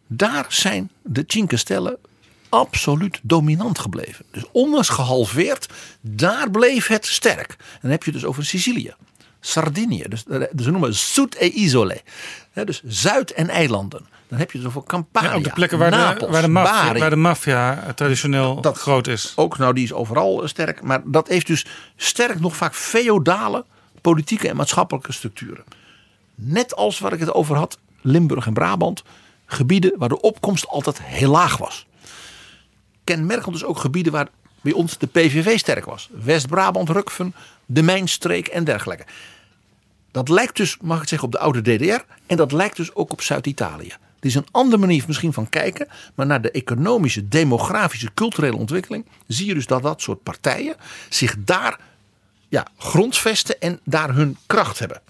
[0.06, 1.96] Daar zijn de Cinque Stellen
[2.48, 4.24] absoluut dominant gebleven.
[4.30, 5.68] Dus ondanks gehalveerd,
[6.00, 7.56] daar bleef het sterk.
[7.58, 8.94] En dan heb je het dus over Sicilië,
[9.40, 12.02] Sardinië, dus, eh, ze noemen Sud e Isole.
[12.64, 14.06] Dus Zuid- en eilanden.
[14.34, 16.98] Dan heb je het over Campania, Ja, ook de plekken waar, Napels, de, waar, de
[17.00, 19.32] waar de maffia traditioneel Dat- groot is.
[19.36, 20.82] Ook nou, die is overal eh, sterk.
[20.82, 21.66] Maar dat heeft dus
[21.96, 23.64] sterk nog vaak feodale
[24.00, 25.64] politieke en maatschappelijke structuren.
[26.34, 29.02] Net als waar ik het over had, Limburg en Brabant.
[29.46, 31.86] Gebieden waar de opkomst altijd heel laag was.
[33.04, 34.28] Kenmerkend dus ook gebieden waar
[34.60, 36.08] bij ons de PVV sterk was.
[36.24, 37.34] West-Brabant, Rukven,
[37.66, 39.04] de Mijnstreek en dergelijke.
[40.10, 42.04] Dat lijkt dus, mag ik zeggen, op de oude DDR.
[42.26, 43.92] En dat lijkt dus ook op Zuid-Italië.
[44.24, 45.88] Het is een andere manier misschien van kijken.
[46.14, 49.06] Maar naar de economische, demografische, culturele ontwikkeling.
[49.26, 50.76] zie je dus dat dat soort partijen
[51.08, 51.80] zich daar
[52.48, 55.00] ja, grondvesten en daar hun kracht hebben.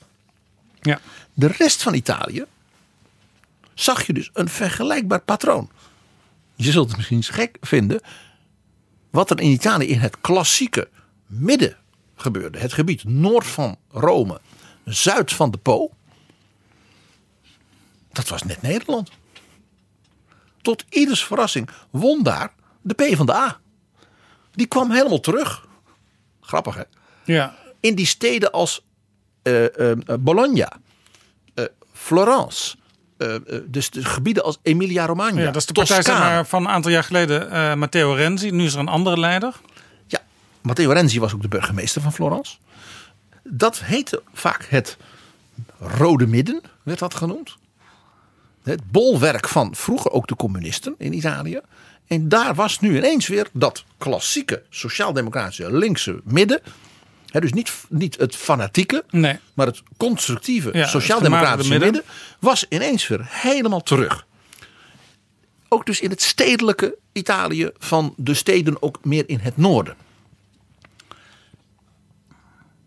[0.80, 1.00] Ja.
[1.34, 2.44] De rest van Italië
[3.74, 5.70] zag je dus een vergelijkbaar patroon.
[6.54, 8.00] Je zult het misschien gek vinden.
[9.10, 10.88] Wat er in Italië in het klassieke
[11.26, 11.76] midden
[12.16, 12.58] gebeurde.
[12.58, 14.40] Het gebied noord van Rome,
[14.84, 15.90] zuid van de Po.
[18.14, 19.10] Dat was net Nederland.
[20.62, 23.60] Tot ieders verrassing won daar de P van de A.
[24.52, 25.66] Die kwam helemaal terug.
[26.40, 26.82] Grappig hè?
[27.24, 27.54] Ja.
[27.80, 28.84] in die steden als
[29.42, 30.72] eh, eh, Bologna,
[31.54, 32.76] eh, Florence,
[33.66, 36.90] dus de gebieden als Emilia-Romagna, ja, dat is de partij zeg maar, van een aantal
[36.90, 38.50] jaar geleden, Matteo Renzi.
[38.50, 39.54] Nu is er een andere leider.
[40.06, 40.20] Ja,
[40.60, 42.56] Matteo Renzi was ook de burgemeester van Florence.
[43.42, 44.96] Dat heette vaak het
[45.78, 47.56] Rode Midden, werd dat genoemd.
[48.64, 51.60] Het bolwerk van vroeger ook de communisten in Italië.
[52.06, 56.60] En daar was nu ineens weer dat klassieke sociaal-democratische linkse midden.
[57.26, 59.38] Dus niet, niet het fanatieke, Nee.
[59.54, 62.14] maar het constructieve Ja, sociaal-democratische gematigde midden.
[62.38, 64.26] was ineens weer helemaal terug.
[65.68, 69.96] Ook dus in het stedelijke Italië van de steden ook meer in het noorden.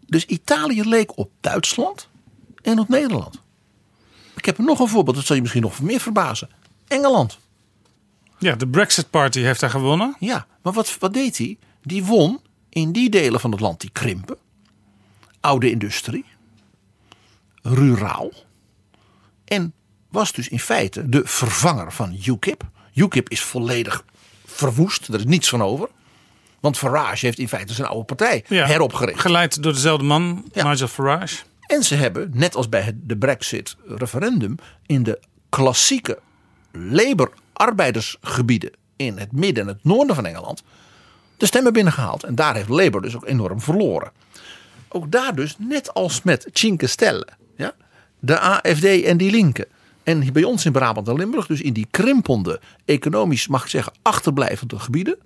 [0.08, 2.08] Dus Italië leek op Duitsland
[2.62, 3.42] en op Nederland.
[4.38, 6.50] Ik heb nog een voorbeeld, dat zal je misschien nog meer verbazen.
[6.88, 7.40] Engeland.
[8.40, 10.16] Ja, de Brexit Party heeft daar gewonnen.
[10.20, 11.58] Ja, maar wat, wat deed hij?
[11.82, 14.38] Die won in die delen van het land die krimpen.
[15.40, 16.26] Oude industrie.
[17.62, 18.32] Ruraal.
[19.46, 19.74] En
[20.10, 22.64] was dus in feite de vervanger van UKIP.
[22.94, 24.04] UKIP is volledig
[24.46, 25.90] verwoest, er is niets van over.
[26.60, 29.20] Want Farage heeft in feite zijn oude partij Ja, heropgericht.
[29.20, 30.70] Geleid door dezelfde man, Ja.
[30.70, 31.38] Nigel Farage.
[31.68, 35.20] En ze hebben, net als bij de Brexit-referendum, in de
[35.50, 36.20] klassieke
[36.72, 40.64] Labour-arbeidersgebieden in het midden en het noorden van Engeland
[41.38, 42.24] de stemmen binnengehaald.
[42.24, 44.12] En daar heeft Labour dus ook enorm verloren.
[44.90, 47.74] Ook daar dus, net als met Cinque Stelle, ja,
[48.20, 49.66] de AFD en die linken.
[50.04, 53.94] En bij ons in Brabant en Limburg, dus in die krimpende, economisch mag ik zeggen,
[54.02, 55.18] achterblijvende gebieden,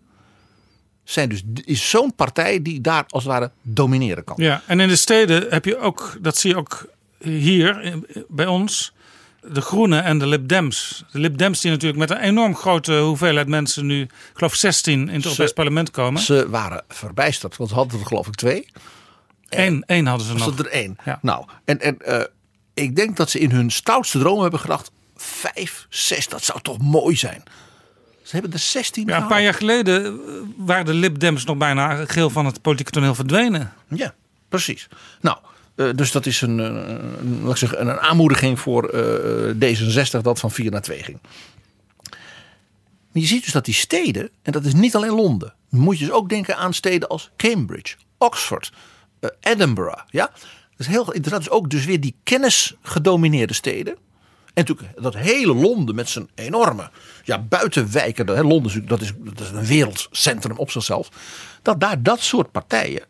[1.03, 4.35] zijn dus, is zo'n partij die daar als het ware domineren kan.
[4.39, 6.85] Ja, en in de steden heb je ook, dat zie je ook
[7.19, 8.93] hier bij ons,
[9.41, 11.03] de Groenen en de Lib Dems.
[11.11, 14.93] De Lib Dems die natuurlijk met een enorm grote hoeveelheid mensen nu, ik geloof 16
[14.93, 16.21] in het Europees Parlement komen.
[16.21, 18.67] Ze waren verbijsterd, want ze hadden er geloof ik twee.
[19.49, 20.55] Eén, één hadden ze Was nog.
[20.55, 20.95] dat er één?
[21.05, 21.19] Ja.
[21.21, 22.23] Nou, en, en eh,
[22.73, 26.77] ik denk dat ze in hun stoutste droom hebben gedacht: vijf, zes, dat zou toch
[26.77, 27.43] mooi zijn.
[28.31, 30.11] Ze hebben er 16 Ja, een paar jaar geleden eh,
[30.57, 33.73] waren de Lib Dems nog bijna geel van het politieke toneel verdwenen.
[33.87, 34.13] Ja,
[34.49, 34.87] precies.
[35.21, 35.37] Nou,
[35.75, 36.65] eh, dus dat is een, eh,
[37.19, 41.19] een, laat ik zeggen, een aanmoediging voor eh, D66 dat van 4 naar 2 ging.
[43.11, 46.05] Maar je ziet dus dat die steden, en dat is niet alleen Londen, moet je
[46.05, 48.71] dus ook denken aan steden als Cambridge, Oxford,
[49.39, 50.03] Edinburgh.
[50.09, 50.25] Ja?
[50.25, 51.43] Dat is heel interessant.
[51.43, 53.97] Dus ook dus weer die kennisgedomineerde steden.
[54.53, 56.89] En natuurlijk dat hele Londen met zijn enorme
[57.23, 58.27] ja, buitenwijken.
[58.27, 61.09] Hè, Londen dat is, dat is een wereldcentrum op zichzelf.
[61.61, 63.03] Dat daar dat soort partijen,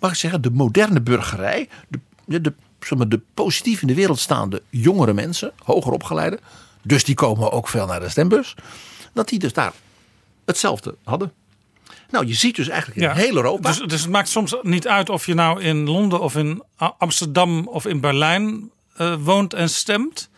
[0.00, 3.94] mag ik zeggen, de moderne burgerij, de, de, de, zeg maar, de positief in de
[3.94, 6.38] wereld staande jongere mensen, hoger opgeleide,
[6.82, 8.54] dus die komen ook veel naar de stembus,
[9.12, 9.72] dat die dus daar
[10.44, 11.32] hetzelfde hadden.
[12.10, 13.68] Nou, je ziet dus eigenlijk in heel Europa.
[13.68, 16.62] Dus, dus het maakt soms niet uit of je nou in Londen of in
[16.98, 20.30] Amsterdam of in Berlijn eh, woont en stemt.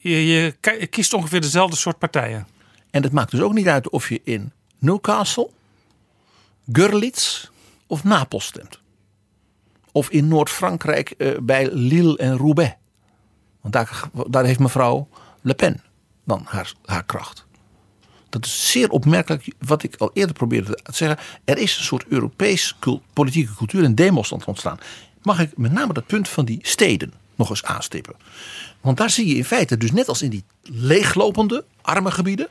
[0.00, 2.46] Je, je ki- je kiest ongeveer dezelfde soort partijen.
[2.90, 5.50] En het maakt dus ook niet uit of je in Newcastle,
[6.72, 7.46] Görlitz
[7.86, 8.80] of Napels stemt.
[9.92, 12.74] Of in Noord-Frankrijk eh, bij Lille en Roubaix.
[13.60, 15.08] Want daar, daar heeft mevrouw
[15.40, 15.82] Le Pen
[16.24, 17.46] dan haar, haar kracht.
[18.28, 21.18] Dat is zeer opmerkelijk wat ik al eerder probeerde te zeggen.
[21.44, 22.76] Er is een soort Europees
[23.12, 24.78] politieke cultuur en demonstrant ontstaan.
[25.22, 28.14] Mag ik met name dat punt van die steden nog eens aanstippen.
[28.80, 32.48] Want daar zie je in feite, dus net als in die leeglopende arme gebieden,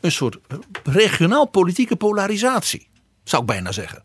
[0.00, 0.38] een soort
[0.82, 2.88] regionaal politieke polarisatie.
[3.24, 4.02] Zou ik bijna zeggen.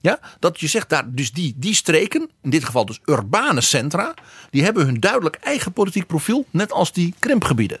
[0.00, 4.14] Ja, dat je zegt daar, dus die, die streken, in dit geval dus urbane centra,
[4.50, 7.78] die hebben hun duidelijk eigen politiek profiel, net als die krimpgebieden.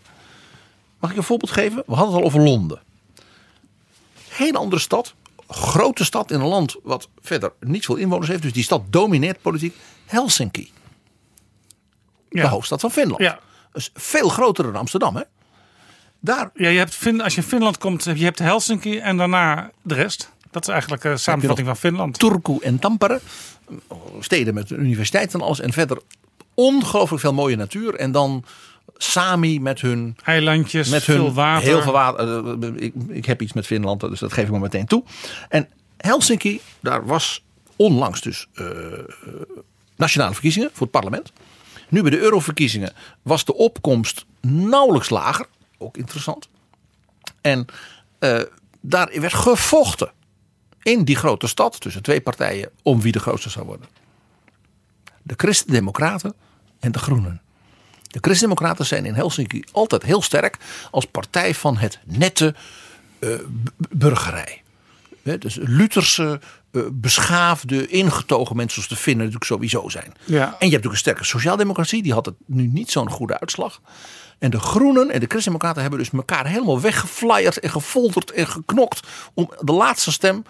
[0.98, 1.82] Mag ik een voorbeeld geven?
[1.86, 2.80] We hadden het al over Londen.
[4.28, 5.14] Hele andere stad,
[5.48, 9.42] grote stad in een land wat verder niet veel inwoners heeft, dus die stad domineert
[9.42, 9.76] politiek.
[10.06, 10.70] Helsinki.
[12.30, 13.20] De hoofdstad van Finland.
[13.22, 13.38] Ja.
[13.72, 15.22] Is veel groter dan Amsterdam, hè?
[16.20, 19.70] Daar Ja, je hebt, Fin- als je in Finland komt, je hebt Helsinki en daarna
[19.82, 20.32] de rest.
[20.50, 22.18] Dat is eigenlijk een samenvatting van Finland.
[22.18, 23.20] Turku en Tampere.
[24.20, 25.60] Steden met een universiteit en alles.
[25.60, 25.98] En verder
[26.54, 27.94] ongelooflijk veel mooie natuur.
[27.94, 28.44] En dan
[28.96, 31.68] Sami met hun, Eilandjes, met hun veel water.
[31.68, 32.44] heel veel water.
[32.62, 35.04] Eh, Ik, ik heb iets met Finland, dus dat geef ik maar meteen toe.
[35.48, 37.44] En Helsinki, daar was
[37.76, 38.66] onlangs dus eh,
[39.96, 41.32] nationale verkiezingen voor het parlement.
[41.88, 42.92] Nu bij de euroverkiezingen
[43.22, 45.46] was de opkomst nauwelijks lager.
[45.78, 46.48] Ook interessant.
[47.40, 47.66] En
[48.18, 48.40] eh,
[48.80, 50.12] daar werd gevochten
[50.82, 53.88] in die grote stad tussen twee partijen om wie de grootste zou worden.
[55.22, 56.34] De Christen-Democraten
[56.80, 57.40] en de Groenen.
[58.02, 60.56] De Christen-Democraten zijn in Helsinki altijd heel sterk
[60.90, 62.54] als partij van het nette
[63.18, 63.30] eh,
[63.76, 64.62] burgerij.
[65.22, 66.40] Hè, dus Lutherse,
[66.72, 70.12] eh, beschaafde, ingetogen mensen zoals de Finnen natuurlijk sowieso zijn.
[70.24, 70.44] Ja.
[70.44, 73.80] En je hebt natuurlijk een sterke sociaaldemocratie, die had het nu niet zo'n goede uitslag.
[74.38, 79.06] En de Groenen en de Christendemocraten hebben dus elkaar helemaal weggeflyerd en gefolterd en geknokt
[79.34, 80.42] om de laatste stem.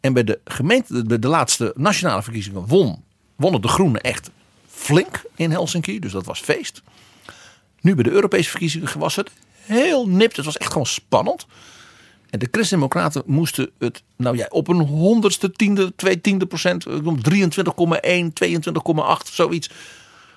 [0.00, 3.04] En bij de gemeente, bij de laatste nationale verkiezingen won,
[3.36, 4.30] wonnen de Groenen echt
[4.68, 6.82] flink in Helsinki, dus dat was feest.
[7.80, 11.46] Nu bij de Europese verkiezingen was het heel nipt, het was echt gewoon spannend.
[12.32, 17.02] En de Christen-Democraten moesten het nou ja, op een honderdste, tiende, twee tiende procent, ik
[17.02, 17.32] noem 23,1,
[18.44, 19.70] 22,8, zoiets.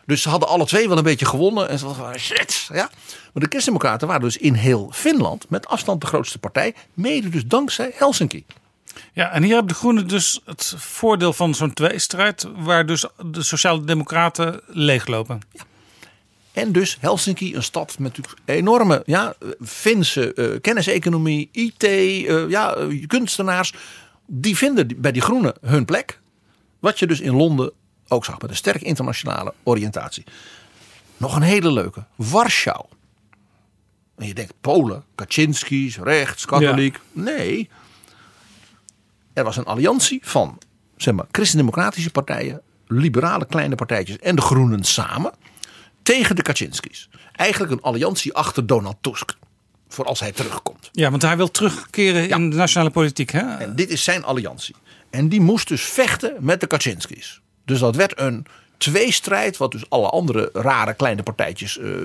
[0.06, 1.70] Dus ze hadden alle twee wel een beetje gewonnen.
[1.70, 2.68] En ze hadden van shit.
[2.74, 2.90] Ja.
[3.34, 6.76] Maar de Christen-Democraten waren dus in heel Finland met afstand de grootste partij.
[6.94, 8.46] Mede dus dankzij Helsinki.
[9.14, 13.44] Ja, en hier hebben de Groenen dus het voordeel van zo'n tweestrijd, waar dus de
[13.44, 15.42] Sociaal-Democraten leeglopen.
[16.56, 22.74] En dus Helsinki, een stad met natuurlijk enorme ja, Finse eh, kenniseconomie, IT, eh, ja,
[22.74, 23.74] eh, kunstenaars.
[24.26, 26.20] Die vinden bij die groenen hun plek.
[26.80, 27.72] Wat je dus in Londen
[28.08, 30.24] ook zag, met een sterk internationale oriëntatie.
[31.18, 32.86] Nog een hele leuke, Warschau.
[34.18, 37.00] En je denkt Polen, Kaczynski's, rechts, katholiek.
[37.12, 37.70] Nee,
[39.34, 40.58] er was een alliantie van
[40.98, 45.34] zeg maar, christendemocratische partijen, liberale kleine partijtjes en de groenen samen
[46.06, 47.10] tegen de Kaczynski's.
[47.32, 49.36] Eigenlijk een alliantie achter Donald Tusk.
[49.88, 50.90] Voor als hij terugkomt.
[50.92, 53.32] Ja, want hij wil terugkeren in de nationale politiek.
[53.32, 53.58] Hè?
[53.58, 54.76] En dit is zijn alliantie.
[55.10, 57.42] En die moest dus vechten met de Kaczynski's.
[57.66, 58.46] Dus dat werd een
[58.78, 61.96] tweestrijd, wat dus alle andere rare kleine partijtjes uh,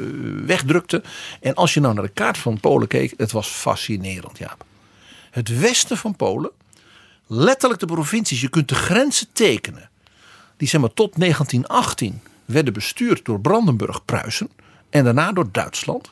[0.44, 1.02] wegdrukte.
[1.40, 4.56] En als je nou naar de kaart van Polen keek, het was fascinerend, ja.
[5.30, 6.50] Het westen van Polen,
[7.26, 9.90] letterlijk de provincies, je kunt de grenzen tekenen.
[10.56, 12.20] Die zeg maar tot 1918
[12.50, 14.50] werden bestuurd door Brandenburg-Pruisen
[14.90, 16.10] en daarna door Duitsland.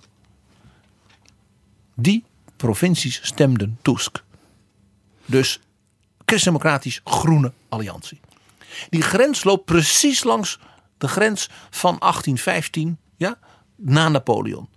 [1.94, 2.24] Die
[2.56, 4.22] provincies stemden Tusk.
[5.24, 5.60] Dus
[6.24, 8.20] christendemocratisch groene alliantie.
[8.90, 10.58] Die grens loopt precies langs
[10.98, 13.38] de grens van 1815 ja,
[13.76, 14.68] na Napoleon.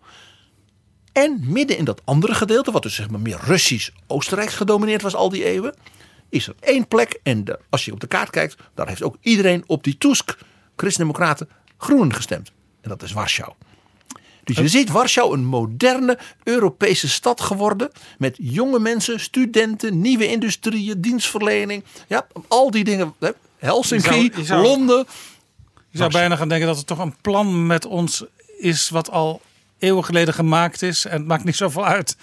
[1.11, 5.29] En midden in dat andere gedeelte, wat dus zeg maar meer Russisch-Oostenrijks gedomineerd was al
[5.29, 5.75] die eeuwen,
[6.29, 7.19] is er één plek.
[7.23, 10.37] En als je op de kaart kijkt, daar heeft ook iedereen op die Tusk
[10.81, 12.51] Christendemocraten groen gestemd.
[12.81, 13.53] En dat is Warschau.
[14.43, 17.91] Dus je ziet Warschau een moderne Europese stad geworden.
[18.17, 21.83] Met jonge mensen, studenten, nieuwe industrieën, dienstverlening.
[22.07, 23.13] Ja, al die dingen.
[23.57, 25.05] Helsinki, Londen.
[25.89, 28.23] Je zou bijna gaan denken dat het toch een plan met ons
[28.57, 29.41] is wat al
[29.79, 31.05] eeuwen geleden gemaakt is.
[31.05, 32.17] En het maakt niet zoveel uit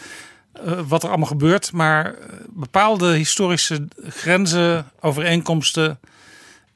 [0.65, 1.73] uh, wat er allemaal gebeurt.
[1.73, 5.99] Maar eh, bepaalde historische grenzen, overeenkomsten,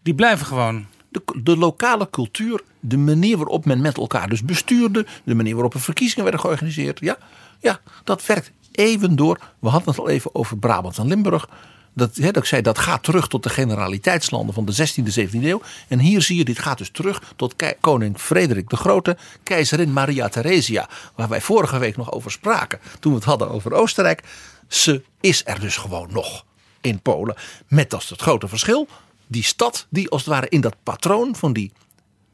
[0.02, 5.06] die blijven gewoon de, de, lokale cultuur, de manier waarop men met elkaar dus bestuurde,
[5.24, 7.00] de manier waarop er verkiezingen werden georganiseerd.
[7.00, 7.16] Ja,
[7.60, 9.38] ja dat werkt even door.
[9.58, 11.48] We hadden het al even over Brabant en Limburg.
[11.94, 15.62] Dat, dat ik zei, dat gaat terug tot de generaliteitslanden van de 16e, 17e eeuw.
[15.88, 20.28] En hier zie je, dit gaat dus terug tot koning Frederik de Grote, keizerin Maria
[20.28, 24.22] Theresia, waar wij vorige week nog over spraken toen we het hadden over Oostenrijk.
[24.68, 26.44] Ze is er dus gewoon nog
[26.80, 27.36] in Polen.
[27.68, 28.88] Met dat het grote verschil
[29.32, 31.72] die stad die als het ware in dat patroon van die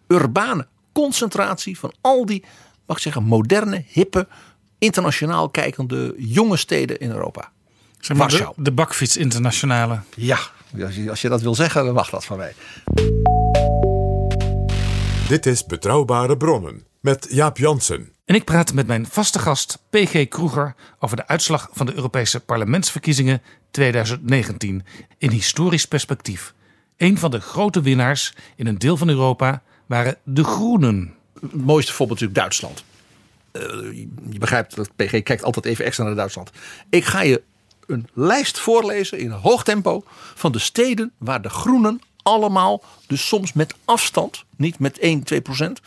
[0.06, 2.44] urbane concentratie van al die,
[2.86, 4.28] mag ik zeggen, moderne, hippe,
[4.78, 7.52] internationaal kijkende jonge steden in Europa.
[8.00, 10.00] Zeg maar de, de bakfiets internationale.
[10.16, 10.38] Ja,
[11.08, 12.54] als je dat wil zeggen, dan mag dat van mij.
[15.28, 18.12] Dit is Betrouwbare Bronnen met Jaap Jansen.
[18.24, 22.40] En ik praat met mijn vaste gast PG Kroeger over de uitslag van de Europese
[22.40, 24.84] parlementsverkiezingen 2019
[25.18, 26.54] in historisch perspectief.
[26.98, 31.14] Een van de grote winnaars in een deel van Europa waren de Groenen.
[31.40, 32.84] Het mooiste voorbeeld natuurlijk Duitsland.
[33.52, 33.62] Uh,
[34.30, 36.50] je begrijpt dat PG kijkt altijd even extra naar Duitsland.
[36.90, 37.42] Ik ga je
[37.86, 40.02] een lijst voorlezen in hoog tempo
[40.34, 45.40] van de steden waar de Groenen allemaal, dus soms met afstand, niet met 1, 2
[45.40, 45.80] procent,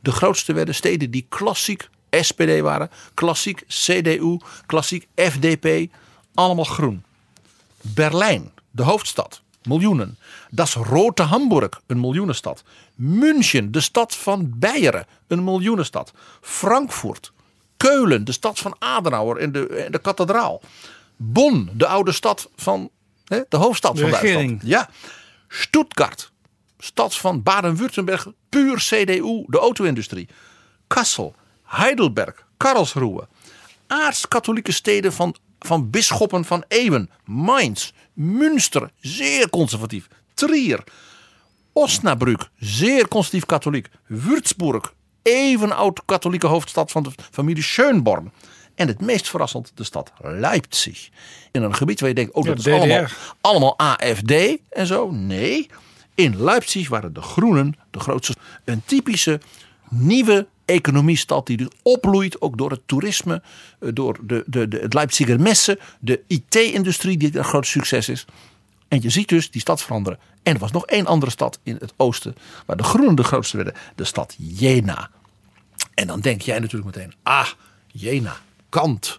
[0.00, 0.74] de grootste werden.
[0.74, 5.92] Steden die klassiek SPD waren, klassiek CDU, klassiek FDP,
[6.34, 7.02] allemaal groen.
[7.80, 10.18] Berlijn, de hoofdstad, miljoenen.
[10.50, 12.62] Dat is Rote Hamburg, een miljoenenstad.
[12.94, 16.12] München, de stad van Beieren, een miljoenenstad.
[16.40, 17.32] Frankfurt,
[17.76, 20.62] Keulen, de stad van Adenauer en de, en de kathedraal.
[21.16, 22.90] Bonn, de oude stad van
[23.24, 24.62] hè, de hoofdstad van Duitsland.
[24.64, 24.90] Ja.
[25.48, 26.32] Stuttgart,
[26.78, 30.28] stad van Baden-Württemberg, puur CDU, de auto-industrie.
[30.86, 31.34] Kassel,
[31.64, 33.28] Heidelberg, Karlsruhe.
[33.86, 37.10] Aards-katholieke steden van, van bisschoppen van eeuwen.
[37.24, 40.08] Mainz, Münster, zeer conservatief.
[40.34, 40.84] Trier,
[41.72, 43.88] Osnabrück, zeer conservatief katholiek.
[44.06, 48.32] Würzburg, even oud katholieke hoofdstad van de familie Schönborn.
[48.74, 51.08] En het meest verrassend, de stad Leipzig.
[51.50, 53.06] In een gebied waar je denkt, oh dat is allemaal,
[53.40, 54.32] allemaal AFD
[54.70, 55.10] en zo.
[55.10, 55.66] Nee,
[56.14, 58.34] in Leipzig waren de Groenen de grootste.
[58.64, 59.40] Een typische
[59.90, 62.40] nieuwe economiestad die dus opbloeit.
[62.40, 63.42] Ook door het toerisme,
[63.78, 68.26] eh, door de, de, de, het Leipziger Messen, de IT-industrie die een groot succes is.
[68.88, 70.18] En je ziet dus die stad veranderen.
[70.42, 72.34] En er was nog één andere stad in het oosten
[72.66, 73.74] waar de groenen de grootste werden.
[73.94, 75.10] De stad Jena.
[75.94, 77.48] En dan denk jij natuurlijk meteen, ah,
[77.86, 78.36] Jena,
[78.68, 79.18] Kant,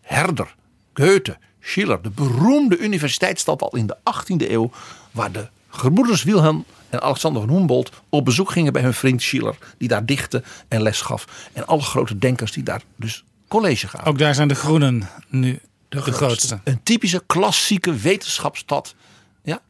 [0.00, 0.54] Herder,
[0.92, 2.02] Goethe, Schiller.
[2.02, 4.70] De beroemde universiteitsstad al in de 18e eeuw.
[5.10, 9.56] Waar de gebroeders Wilhelm en Alexander van Humboldt op bezoek gingen bij hun vriend Schiller.
[9.78, 11.50] Die daar dichtte en les gaf.
[11.52, 14.06] En alle grote denkers die daar dus college gaven.
[14.06, 16.60] Ook daar zijn de groenen nu de, grootste.
[16.64, 18.94] Een typische klassieke wetenschapsstad.
[19.42, 19.60] Ja.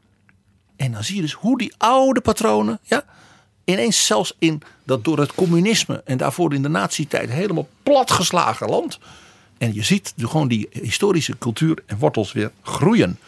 [0.76, 2.78] En dan zie je dus hoe die oude patronen.
[2.82, 3.04] Ja,
[3.64, 8.98] ineens zelfs in dat door het communisme en daarvoor in de nazi-tijd helemaal platgeslagen land.
[9.58, 13.18] En je ziet gewoon die historische cultuur en wortels weer groeien.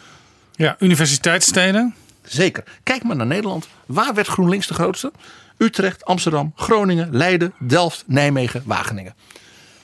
[0.55, 1.95] Ja, universiteitssteden.
[2.31, 2.63] Zeker.
[2.83, 3.67] Kijk maar naar Nederland.
[3.85, 5.11] Waar werd GroenLinks de grootste?
[5.57, 9.15] Utrecht, Amsterdam, Groningen, Leiden, Delft, Nijmegen, Wageningen.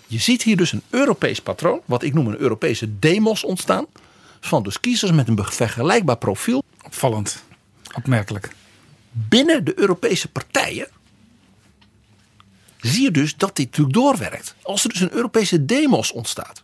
[0.07, 3.85] Je ziet hier dus een Europees patroon, wat ik noem een Europese demos ontstaan.
[4.39, 7.43] Van dus kiezers met een vergelijkbaar profiel Opvallend.
[7.95, 8.49] Opmerkelijk.
[9.11, 10.87] binnen de Europese partijen.
[12.81, 14.55] Zie je dus dat dit natuurlijk doorwerkt.
[14.61, 16.63] Als er dus een Europese demos ontstaat.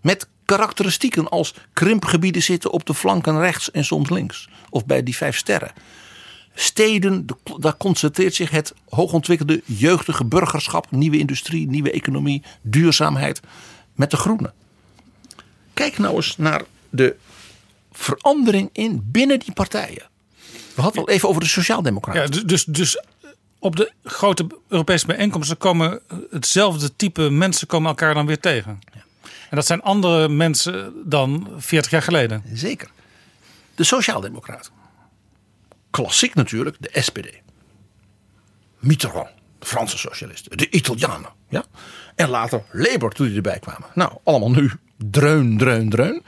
[0.00, 4.48] Met karakteristieken als krimpgebieden zitten op de flanken rechts en soms links.
[4.70, 5.72] Of bij die vijf sterren.
[6.54, 10.90] Steden, de- daar concentreert zich het hoogontwikkelde jeugdige burgerschap.
[10.90, 13.40] Nieuwe industrie, nieuwe economie, duurzaamheid.
[13.94, 14.52] Met de groenen.
[15.74, 17.16] Kijk nou eens naar de
[17.92, 20.02] verandering in binnen die partijen.
[20.74, 22.22] We hadden het al even over de Sociaaldemocraten.
[22.22, 23.04] Ja, dus, dus, dus
[23.58, 26.00] op de grote Europese bijeenkomsten komen
[26.30, 28.78] hetzelfde type mensen komen elkaar dan weer tegen.
[29.52, 32.42] En dat zijn andere mensen dan 40 jaar geleden.
[32.52, 32.90] Zeker.
[33.74, 34.72] De Sociaaldemocraten.
[35.90, 37.28] Klassiek natuurlijk, de SPD.
[38.78, 40.56] Mitterrand, de Franse socialisten.
[40.56, 41.30] De Italianen.
[41.48, 41.64] Ja?
[42.14, 43.88] En later Labour toen die erbij kwamen.
[43.94, 46.22] Nou, allemaal nu dreun, dreun, dreun.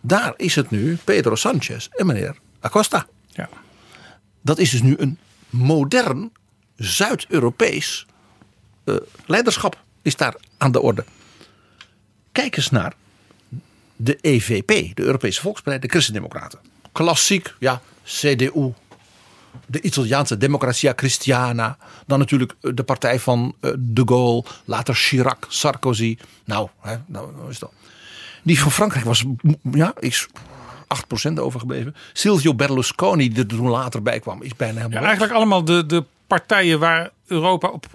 [0.00, 3.06] Daar is het nu Pedro Sanchez en meneer Acosta.
[3.28, 3.48] Ja.
[4.42, 5.18] Dat is dus nu een
[5.50, 6.32] modern
[6.76, 8.06] Zuid-Europees
[8.84, 8.94] eh,
[9.26, 11.04] leiderschap is daar aan de orde.
[12.36, 12.92] Kijk eens naar
[13.96, 16.58] de EVP, de Europese Volkspartij, de Christendemocraten.
[16.92, 18.72] Klassiek, ja, CDU.
[19.66, 21.76] De Italiaanse Democratia Cristiana.
[22.06, 24.44] Dan natuurlijk eh, de partij van eh, de Gaulle.
[24.64, 26.18] Later Chirac, Sarkozy.
[26.44, 27.72] Nou, hè, nou nou is dat.
[28.42, 29.24] Die van Frankrijk was,
[29.72, 30.28] ja, is
[31.28, 31.94] 8% overgebleven.
[32.12, 35.86] Silvio Berlusconi, die er toen later bij kwam, is bijna helemaal Ja, eigenlijk allemaal de,
[35.86, 37.86] de partijen waar Europa op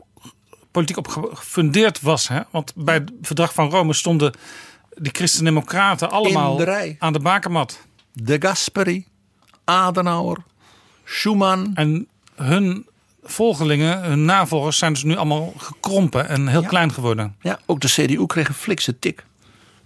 [0.71, 2.27] politiek op gefundeerd was.
[2.27, 2.39] Hè?
[2.49, 4.33] Want bij het verdrag van Rome stonden
[4.95, 7.79] die christendemocraten allemaal de aan de bakermat.
[8.13, 9.05] De Gasperi,
[9.63, 10.37] Adenauer,
[11.05, 11.71] Schuman.
[11.75, 12.85] En hun
[13.23, 16.67] volgelingen, hun navolgers zijn dus nu allemaal gekrompen en heel Ja.
[16.67, 17.35] klein geworden.
[17.41, 19.25] Ja, ook de CDU kreeg een flikse tik.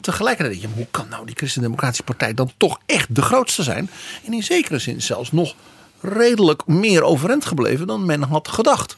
[0.01, 3.89] Tegelijkertijd denk je, hoe kan nou die Christendemocratische Partij dan toch echt de grootste zijn?
[4.25, 5.55] En in zekere zin zelfs nog
[6.01, 8.97] redelijk meer overeind gebleven dan men had gedacht.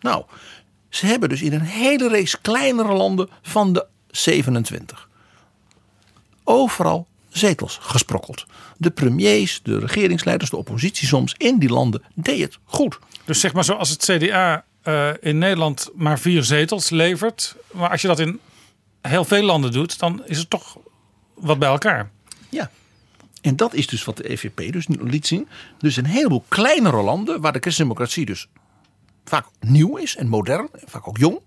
[0.00, 0.24] Nou,
[0.94, 5.08] ze hebben dus in een hele race kleinere landen van de 27
[6.44, 8.46] overal zetels gesprokkeld.
[8.76, 12.98] De premiers, de regeringsleiders, de oppositie soms in die landen deed het goed.
[13.24, 17.56] Dus zeg maar zoals het CDA eh, in Nederland maar vier zetels levert.
[17.72, 18.40] Maar als je dat in
[19.00, 20.78] heel veel landen doet, dan is het toch
[21.34, 22.10] wat bij elkaar.
[22.48, 22.70] Ja.
[23.40, 25.48] En dat is dus wat de EVP dus liet zien.
[25.78, 28.48] Dus een heleboel kleinere landen waar de christendemocratie dus
[29.24, 31.40] vaak nieuw is en modern, vaak ook jong.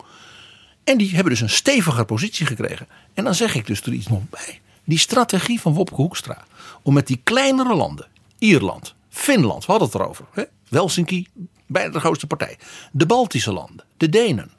[0.84, 2.88] En die hebben dus een steviger positie gekregen.
[3.14, 4.62] En dan zeg ik dus er iets nog bij.
[4.84, 6.46] Die strategie van Wopke Hoekstra
[6.82, 10.26] om met die kleinere landen, Ierland, Finland, we hadden het erover.
[10.32, 10.44] Hè?
[10.70, 11.28] Helsinki,
[11.66, 12.58] bijna de grootste partij.
[12.92, 14.52] De Baltische landen, de Denen.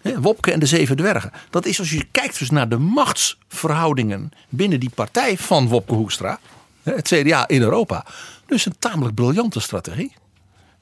[0.00, 1.32] Hè, Wopke en de Zeven Dwergen.
[1.50, 6.38] Dat is als je kijkt dus naar de machtsverhoudingen binnen die partij van Wopke Hoekstra.
[6.82, 8.06] Het CDA in Europa.
[8.46, 10.12] Dus een tamelijk briljante strategie.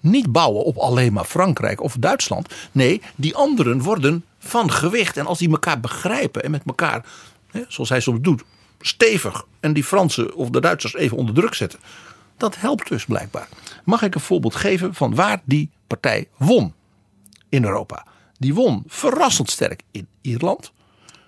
[0.00, 2.54] Niet bouwen op alleen maar Frankrijk of Duitsland.
[2.72, 5.16] Nee, die anderen worden van gewicht.
[5.16, 7.04] En als die elkaar begrijpen en met elkaar,
[7.50, 8.42] hè, zoals hij soms doet,
[8.80, 9.44] stevig.
[9.60, 11.78] En die Fransen of de Duitsers even onder druk zetten.
[12.36, 13.48] Dat helpt dus blijkbaar.
[13.84, 16.74] Mag ik een voorbeeld geven van waar die partij won
[17.48, 18.06] in Europa?
[18.38, 20.72] Die won verrassend sterk in Ierland.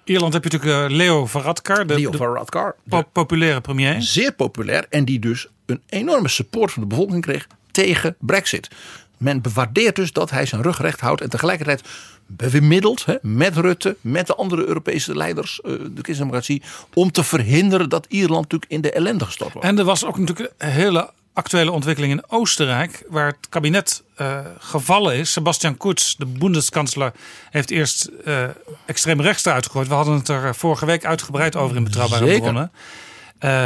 [0.05, 2.76] Ierland heb je natuurlijk eh, Leo Varadkar, de, Leo de Varadkar.
[2.84, 4.02] de po- populaire premier.
[4.02, 8.68] zeer populair en die dus een enorme support van de bevolking kreeg tegen Brexit.
[9.16, 11.82] Men bewaardeert dus dat hij zijn rug recht houdt en tegelijkertijd
[12.26, 16.62] bemiddelt hè, met Rutte, met de andere Europese leiders, eh, de christendemocratie,
[16.94, 19.68] om te verhinderen dat Ierland natuurlijk in de ellende gestort wordt.
[19.68, 24.38] En er was ook natuurlijk een hele actuele ontwikkeling in Oostenrijk, waar het kabinet eh,
[24.59, 25.32] gevallen is.
[25.32, 27.12] Sebastian Kurz, de Bundeskanzler,
[27.51, 28.44] heeft eerst eh
[28.86, 29.88] extreem rechts eruit gegooid.
[29.88, 32.40] We hadden het er vorige week uitgebreid over in Betrouwbare Zeker.
[32.40, 32.70] Bronnen.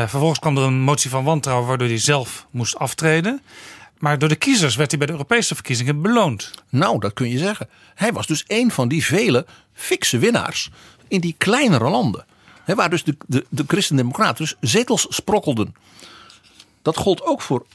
[0.09, 3.43] Vervolgens kwam er een motie van wantrouwen, waardoor hij zelf moest aftreden.
[3.99, 6.51] Maar door de kiezers werd hij bij de Europese verkiezingen beloond.
[6.69, 7.69] Nou, dat kun je zeggen.
[7.95, 10.71] Hij was dus een van die vele fikse winnaars
[11.09, 12.25] in die kleinere landen.
[12.65, 15.75] Waar dus de, de, de christendemocraten dus zetels sprokkelden.
[16.83, 17.66] Dat gold ook voor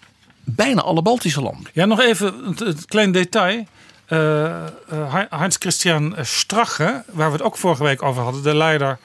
[0.44, 1.68] bijna alle Baltische landen.
[1.74, 3.66] Ja, nog even een, klein detail.
[4.06, 4.66] Eh,
[5.30, 9.00] Heinz Christian Strache, waar we het ook vorige week over hadden, de leider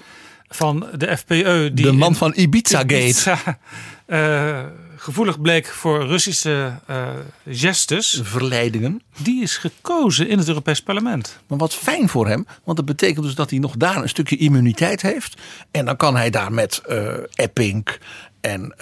[0.48, 1.70] van de FPE.
[1.74, 2.94] Die de man van Ibiza-gate.
[2.94, 3.58] Ibiza,
[4.06, 4.60] eh,
[5.04, 7.08] gevoelig bleek voor Russische eh,
[7.48, 8.20] gestes.
[8.22, 9.02] Verleidingen.
[9.16, 11.38] Die is gekozen in het Europees Parlement.
[11.46, 14.36] Maar wat fijn voor hem, want dat betekent dus dat hij nog daar een stukje
[14.36, 15.40] immuniteit heeft.
[15.70, 17.88] En dan kan hij daar met eh Epping
[18.40, 18.74] en,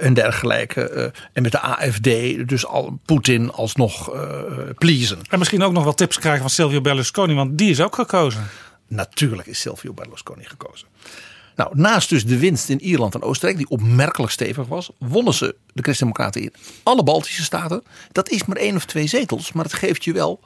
[0.00, 1.12] en dergelijke.
[1.32, 4.42] en met de AFD, dus al Poetin alsnog eh
[4.78, 5.18] pleasen.
[5.28, 8.48] En misschien ook nog wel tips krijgen van Silvio Berlusconi, want die is ook gekozen.
[8.88, 10.89] Natuurlijk is Silvio Berlusconi gekozen.
[11.60, 15.56] Nou, naast dus de winst in Ierland en Oostenrijk, die opmerkelijk stevig was, wonnen ze
[15.72, 17.82] de Christen-Democraten in alle Baltische staten.
[18.12, 20.40] Dat is maar één of twee zetels, maar het geeft je wel.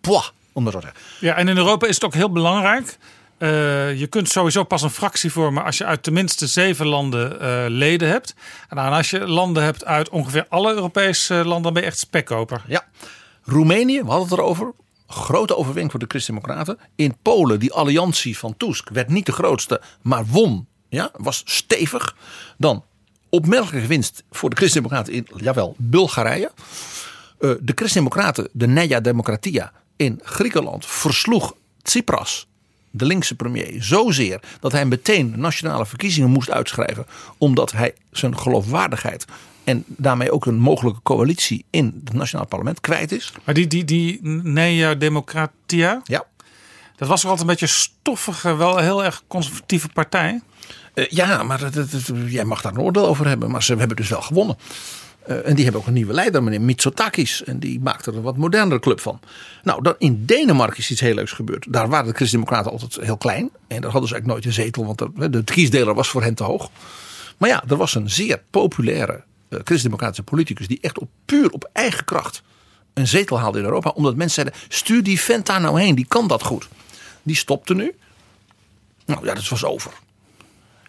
[0.00, 1.04] Pwah, om dat zo te zeggen.
[1.20, 2.98] Ja, en in Europa is het ook heel belangrijk.
[3.38, 7.64] Eh, je kunt sowieso pas een fractie vormen als je uit tenminste zeven landen eh,
[7.68, 8.34] leden hebt.
[8.68, 11.98] En dan als je landen hebt uit ongeveer alle Europese landen, dan ben je echt
[11.98, 12.64] spekkoper.
[12.66, 12.84] Ja,
[13.42, 14.72] Roemenië, we hadden het erover.
[15.14, 16.78] Grote overwinning voor de Christen-Democraten.
[16.94, 20.66] In Polen, die alliantie van Tusk werd niet de grootste, maar won.
[20.88, 22.16] Ja, was stevig.
[22.58, 22.84] Dan
[23.28, 26.50] opmerkelijke winst voor de Christen-Democraten in, jawel, Bulgarije.
[27.38, 32.46] Eh, de Christen-Democraten, de Nea Democratia in Griekenland, versloeg Tsipras,
[32.90, 37.06] de linkse premier, zozeer dat hij meteen nationale verkiezingen moest uitschrijven.
[37.38, 39.24] Omdat hij zijn geloofwaardigheid
[39.64, 43.32] en daarmee ook een mogelijke coalitie in het nationaal parlement kwijt is.
[43.44, 46.24] Maar die, die, die Nea Democratia, Ja,
[46.96, 50.40] dat was toch altijd een beetje stoffige, wel heel erg conservatieve partij.
[50.94, 53.50] Eh, ja, maar dat, dat- dat- jij mag daar een oordeel over hebben.
[53.50, 54.56] Maar ze hebben dus wel gewonnen.
[55.26, 57.44] Eh, en die hebben ook een nieuwe leider, meneer Mitsotakis.
[57.44, 59.20] En die maakt er een wat modernere club van.
[59.62, 61.66] Nou, dan in Denemarken is iets heel leuks gebeurd.
[61.72, 63.50] Daar waren de Christen-Democraten altijd heel klein.
[63.68, 66.34] En daar hadden ze eigenlijk nooit een zetel, want de, de kiesdeler was voor hen
[66.34, 66.70] te hoog.
[67.38, 69.22] Maar ja, er was een zeer populaire
[69.64, 70.68] Christen-Democratische politicus.
[70.68, 72.42] die echt op, puur op eigen kracht
[72.94, 73.90] een zetel haalde in Europa.
[73.90, 76.68] Omdat mensen zeiden: stuur die vent daar nou heen, die kan dat goed.
[77.22, 77.94] Die stopte nu.
[79.06, 79.92] Nou ja, dat was over.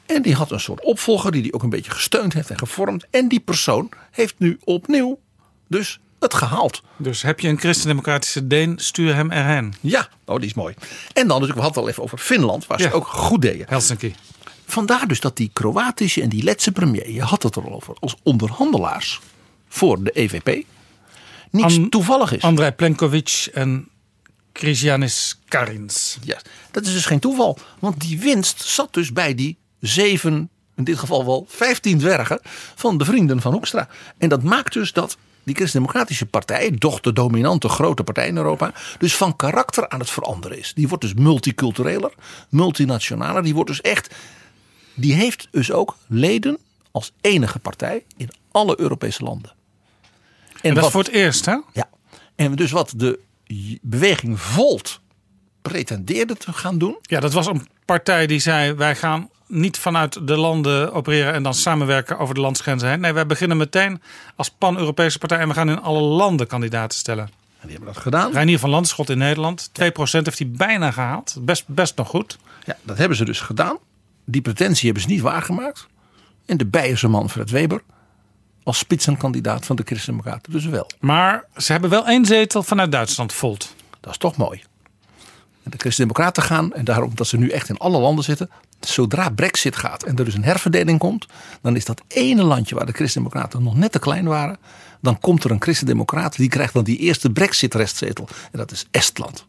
[0.05, 3.05] En die had een soort opvolger die die ook een beetje gesteund heeft en gevormd.
[3.09, 5.19] En die persoon heeft nu opnieuw
[5.67, 6.81] dus het gehaald.
[6.97, 9.73] Dus heb je een christendemocratische Deen, stuur hem erheen.
[9.81, 10.73] Ja, oh, die is mooi.
[11.13, 12.89] En dan natuurlijk, we hadden het al even over Finland, waar Ja.
[12.89, 13.65] ze ook goed deden.
[13.69, 14.15] Helsinki.
[14.65, 17.95] Vandaar dus dat die Kroatische en die Letse premier, je had het er al over,
[17.99, 19.19] als onderhandelaars
[19.67, 20.65] voor de EVP,
[21.51, 22.41] niets An- toevallig is.
[22.41, 23.87] Andrei Plenkovic en
[24.53, 26.17] Christianis Karins.
[26.23, 26.37] Ja,
[26.71, 27.57] dat is dus geen toeval.
[27.79, 32.39] Want die winst zat dus bij die zeven, in dit geval wel vijftien dwergen
[32.75, 33.87] van de vrienden van Hoekstra.
[34.17, 38.73] En dat maakt dus dat die Christen-Democratische Partij, toch de dominante grote partij in Europa,
[38.97, 40.73] dus van karakter aan het veranderen is.
[40.73, 42.13] Die wordt dus multicultureler,
[42.49, 43.43] multinationaler.
[43.43, 44.15] Die wordt dus echt,
[44.95, 46.57] die heeft dus ook leden
[46.91, 49.51] als enige partij in alle Europese landen.
[50.61, 51.57] En dat wat- is voor het eerst, hè?
[51.73, 51.89] ja,
[52.35, 53.19] en dus wat de
[53.81, 54.99] beweging Volt
[55.61, 56.97] pretendeerde te gaan doen.
[57.01, 61.43] Ja, dat was een partij die zei: wij gaan niet vanuit de landen opereren en
[61.43, 62.99] dan samenwerken over de landsgrenzen heen.
[62.99, 64.01] Nee, wij beginnen meteen
[64.35, 67.23] als pan-Europese partij en we gaan in alle landen kandidaten stellen.
[67.23, 68.31] En die hebben dat gedaan.
[68.31, 71.35] Reinier van Landschot in Nederland, 2% heeft hij bijna gehaald.
[71.41, 72.37] Best, best nog goed.
[72.65, 73.77] Ja, dat hebben ze dus gedaan.
[74.25, 75.87] Die pretentie hebben ze niet waargemaakt.
[76.45, 77.81] En de Beierse man Fred Weber
[78.65, 80.89] als spitsenkandidaat van de Christen-Democraten dus wel.
[80.99, 83.75] Maar ze hebben wel één zetel vanuit Duitsland, Volt.
[83.99, 84.63] Dat is toch mooi.
[85.63, 88.49] En de Christen-Democraten gaan, en daarom dat ze nu echt in alle landen zitten.
[88.79, 91.25] Zodra Brexit gaat en er dus een herverdeling komt.
[91.61, 94.57] dan is dat ene landje waar de Christen-Democraten nog net te klein waren.
[95.01, 98.27] dan komt er een Christen-Democraat die krijgt dan die eerste Brexit-restzetel.
[98.51, 99.45] En dat is Estland.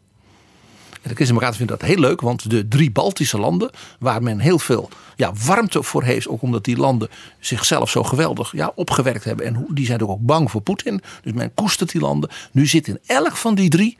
[1.07, 3.69] En de Christen-Democraten vinden dat heel leuk, want de drie Baltische landen,
[3.99, 7.09] waar men heel veel ja, warmte voor heeft, ook omdat die landen
[7.39, 9.45] zichzelf zo geweldig ja, opgewerkt hebben.
[9.45, 11.01] En die zijn ook bang voor Poetin.
[11.21, 12.29] Dus men koestert die landen.
[12.51, 13.97] Nu zit in elk van die drie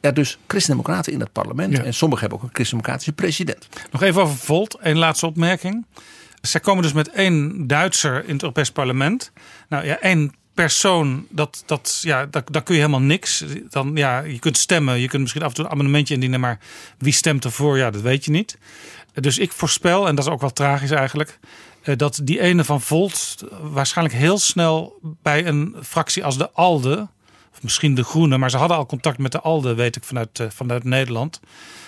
[0.00, 1.76] er dus Christen-Democraten in het parlement.
[1.76, 1.82] Ja.
[1.82, 3.68] En sommigen hebben ook een Christen-Democratische president.
[3.90, 5.86] Nog even over Volt, één laatste opmerking.
[6.40, 9.32] Zij komen dus met één Duitser in het Europees Parlement.
[9.68, 13.44] Nou ja, één persoon, dat, dat, ja, daar, daar kun je helemaal niks.
[13.70, 16.58] Dan, ja, je kunt stemmen, je kunt misschien af en toe een amendementje indienen, maar
[16.98, 18.58] wie stemt ervoor, ja, dat weet je niet.
[19.14, 21.38] Dus ik voorspel, en dat is ook wel tragisch eigenlijk,
[21.82, 27.08] eh, dat die ene van Volt waarschijnlijk heel snel bij een fractie als de ALDE,
[27.52, 30.40] of misschien de Groene, maar ze hadden al contact met de ALDE, weet ik vanuit,
[30.40, 31.40] eh, vanuit Nederland,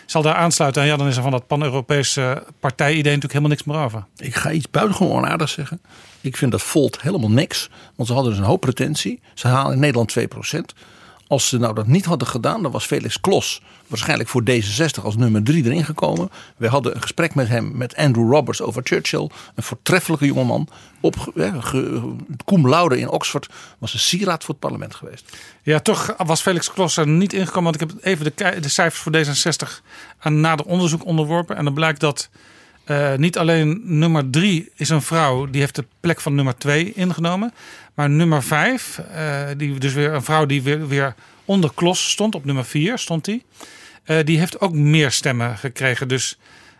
[0.06, 0.82] zal daar aansluiten.
[0.82, 4.04] En ja, dan is er van dat pan-Europese partij-idee natuurlijk helemaal niks meer over.
[4.16, 5.80] Ik ga iets buitengewoon onaardigs zeggen.
[6.20, 7.70] Ik vind dat Volt helemaal niks.
[7.96, 9.20] Want ze hadden dus een hoop pretentie.
[9.34, 10.74] Ze halen in Nederland 2%.
[11.32, 15.16] Als ze nou dat niet hadden gedaan, dan was Felix Klos waarschijnlijk voor D66 als
[15.16, 16.30] nummer 3 erin gekomen.
[16.56, 19.30] We hadden een gesprek met hem, met Andrew Roberts over Churchill.
[19.54, 20.68] Een voortreffelijke jongeman.
[21.00, 22.14] Op, eh, ge-
[22.46, 23.48] laude in Oxford.
[23.78, 25.36] Was een sieraad voor het parlement geweest.
[25.62, 27.62] Ja, toch was Felix Klos er niet ingekomen.
[27.72, 29.82] Want ik heb even de, de cijfers voor D66
[30.18, 31.56] aan nader onderzoek onderworpen.
[31.56, 32.28] En dan blijkt dat
[32.84, 36.92] Eh, niet alleen nummer drie is een vrouw, die heeft de plek van nummer twee
[36.92, 37.52] ingenomen.
[37.94, 41.14] Maar nummer vijf, eh, die, dus weer een vrouw die weer, weer
[41.44, 43.44] onder Klos stond, op nummer vier stond die.
[44.04, 46.08] Eh, die heeft ook meer stemmen gekregen.
[46.08, 46.38] Dus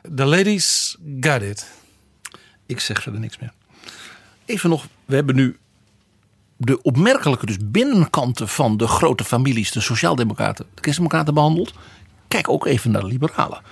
[0.09, 1.70] de ladies got it.
[2.66, 3.53] Ik zeg verder niks meer.
[4.45, 5.57] Even nog, we hebben nu
[6.57, 11.73] de opmerkelijke dus binnenkanten van de grote families, de Sociaaldemocraten, de Christendemocraten behandeld.
[12.29, 13.62] Kijk ook even naar de Liberalen.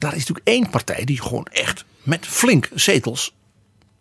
[0.00, 3.34] Daar is natuurlijk één partij die gewoon echt met flink zetels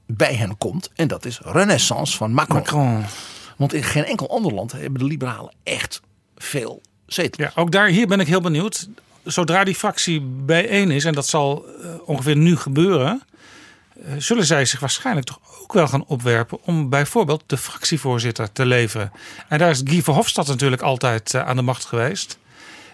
[0.06, 0.90] bij hen komt.
[0.96, 2.58] En dat is Renaissance van Macron.
[2.58, 3.04] Macron.
[3.58, 6.02] Want in geen enkel ander land hebben de Liberalen echt
[6.38, 7.48] veel zetels.
[7.54, 8.90] Ja, ook daar, hier ben ik heel benieuwd.
[9.24, 13.22] Zodra die fractie bijeen is, en dat zal eh, ongeveer nu gebeuren,
[13.94, 18.66] eh, zullen zij zich waarschijnlijk toch ook wel gaan opwerpen om bijvoorbeeld de fractievoorzitter te
[18.66, 19.12] leveren.
[19.48, 22.38] En daar is Guy Verhofstadt natuurlijk altijd eh, aan de macht geweest.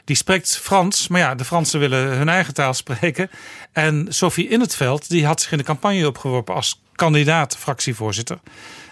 [0.05, 3.29] Die spreekt Frans, maar ja, de Fransen willen hun eigen taal spreken.
[3.71, 8.39] En Sophie In het Veld, die had zich in de campagne opgeworpen als kandidaat fractievoorzitter.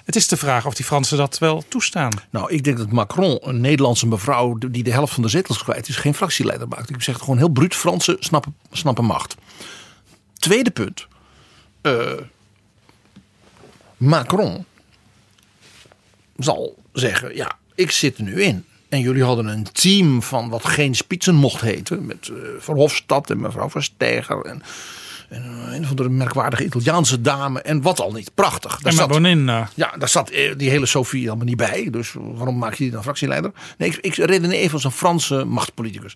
[0.05, 2.11] Het is de vraag of die Fransen dat wel toestaan.
[2.29, 5.87] Nou, ik denk dat Macron, een Nederlandse mevrouw die de helft van de zetels kwijt
[5.87, 6.89] is, geen fractieleider maakt.
[6.89, 9.35] Ik zeg het gewoon heel bruut: Fransen snappen, snappen macht.
[10.33, 11.07] Tweede punt.
[11.81, 12.11] Eh,
[13.97, 14.65] Macron
[16.37, 18.65] zal zeggen: Ja, ik zit er nu in.
[18.93, 22.05] En jullie hadden een team van wat geen spitsen mocht heten.
[22.05, 24.41] Met uh, Verhofstadt en mevrouw Versteiger.
[24.41, 24.63] En,
[25.29, 27.61] en een van de merkwaardige Italiaanse dame.
[27.61, 28.31] En wat al niet.
[28.33, 28.79] Prachtig.
[28.79, 31.87] Daar En zat, Bonin, eh, ja, daar zat eh, die hele Sophie allemaal niet bij.
[31.91, 33.51] Dus waarom maak je die dan fractieleider?
[33.77, 36.13] Nee, ik, ik redeneer even als een Franse machtspoliticus.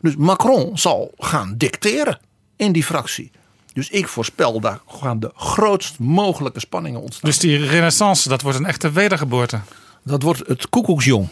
[0.00, 2.18] Dus Macron zal gaan dicteren
[2.56, 3.30] in die fractie.
[3.72, 7.30] Dus ik voorspel daar gaan de grootst mogelijke spanningen ontstaan.
[7.30, 9.60] dus die renaissance, dat wordt een echte wedergeboorte.
[10.04, 11.28] Dat wordt het koekoeksjong.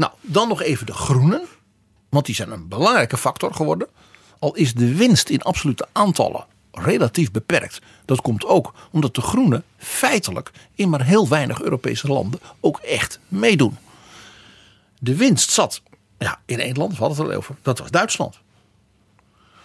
[0.00, 1.42] Nou, dan nog even de groenen.
[2.08, 3.88] Want die zijn een belangrijke factor geworden.
[4.38, 7.80] Al is de winst in absolute aantallen relatief beperkt.
[8.04, 13.20] Dat komt ook omdat de groenen feitelijk in maar heel weinig Europese landen ook echt
[13.28, 13.76] meedoen.
[14.98, 15.82] De winst zat
[16.18, 17.56] ja, in één land, we hadden het al over.
[17.62, 18.38] Dat was Duitsland.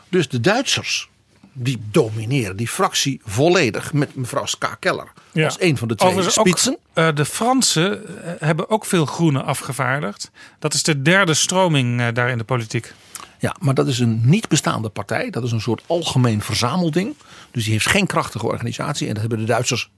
[0.09, 1.09] Dus de Duitsers,
[1.57, 5.11] die domineren die fractie volledig met mevrouw Ska Keller.
[5.32, 5.45] Ja.
[5.45, 6.77] Als een van de twee Overigens ook, spitsen.
[6.94, 10.32] eh, de Fransen eh, hebben ook veel groenen afgevaardigd.
[10.60, 12.94] Dat is de derde stroming eh, daar in de politiek.
[13.40, 15.30] Ja, maar dat is een niet bestaande partij.
[15.30, 17.15] Dat is een soort algemeen verzamelding.
[17.52, 19.07] Dus die heeft geen krachtige organisatie.
[19.07, 19.91] En dat hebben de Duitsers,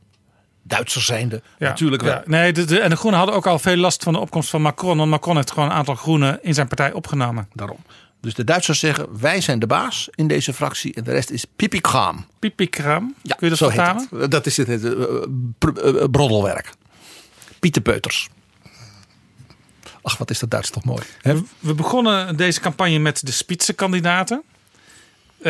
[0.64, 2.14] Duitsers zijnde, Ja, natuurlijk wel.
[2.14, 2.22] ja.
[2.26, 4.62] Nee, de, de- en de Groenen hadden ook al veel last van de opkomst van
[4.62, 4.98] Macron.
[4.98, 7.48] Want Macron heeft gewoon een aantal Groenen in zijn partij opgenomen.
[7.54, 7.78] Daarom.
[8.22, 10.94] Dus de Duitsers zeggen, wij zijn de baas in deze fractie.
[10.94, 12.26] En de rest is pipikraam.
[12.39, 14.07] Pipikraam, Ja, kun je dat zo vertalen?
[14.11, 14.31] dat.
[14.31, 14.91] Dat is het, het, eh,
[15.57, 16.73] pr- eh, broddelwerk.
[17.60, 18.30] Pieterpeuters.
[20.02, 21.02] Ach, wat is dat Duits toch mooi.
[21.22, 21.35] hè?
[21.60, 24.44] We begonnen deze campagne met de spitsenkandidaten.
[25.38, 25.44] Eh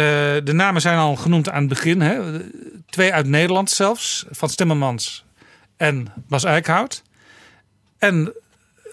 [0.43, 2.01] de namen zijn al genoemd aan het begin.
[2.01, 2.39] Hè?
[2.89, 4.25] Twee uit Nederland zelfs.
[4.29, 5.25] Van Timmermans
[5.77, 7.01] en Bas Eickhout.
[7.97, 8.33] En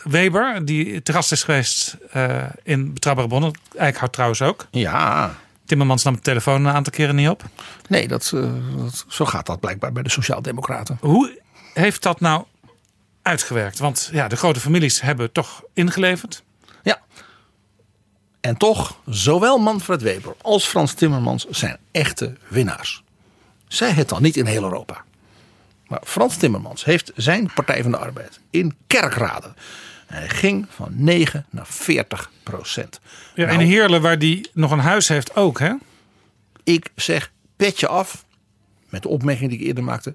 [0.04, 3.58] Weber, die te gast is geweest eh, in Betrouwbare Bronnen.
[3.76, 4.66] Eickhout trouwens ook.
[4.70, 7.42] Ja, Timmermans nam de telefoon een aantal keren niet op.
[7.88, 10.98] nee, dat, eh, dat, zo gaat dat blijkbaar bij de Sociaaldemocraten.
[11.00, 11.40] Hoe
[11.74, 12.44] heeft dat nou
[13.22, 13.78] uitgewerkt?
[13.78, 16.42] Want ja, de grote families hebben toch ingeleverd.
[16.82, 17.00] Ja.
[18.40, 23.02] En toch, zowel Manfred Weber als Frans Timmermans zijn echte winnaars.
[23.68, 25.04] Zij het dan niet in heel Europa.
[25.88, 29.54] Maar Frans Timmermans heeft zijn Partij van de Arbeid in kerkraden.
[30.14, 33.00] Hij ging van 9 naar 40 procent.
[33.34, 35.72] Ja, Nou, in Heerlen, waar die nog een huis heeft, ook hè?
[36.64, 38.24] ik zeg petje af
[38.88, 40.14] met de opmerking die ik eerder maakte.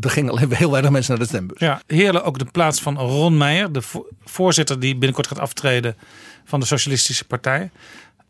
[0.00, 1.58] Er gingen alleen heel weinig mensen naar de stembus.
[1.58, 5.96] Ja, Heerlen ook de plaats van Ron Meijer, de vo- voorzitter die binnenkort gaat aftreden
[6.44, 7.70] van de Socialistische Partij.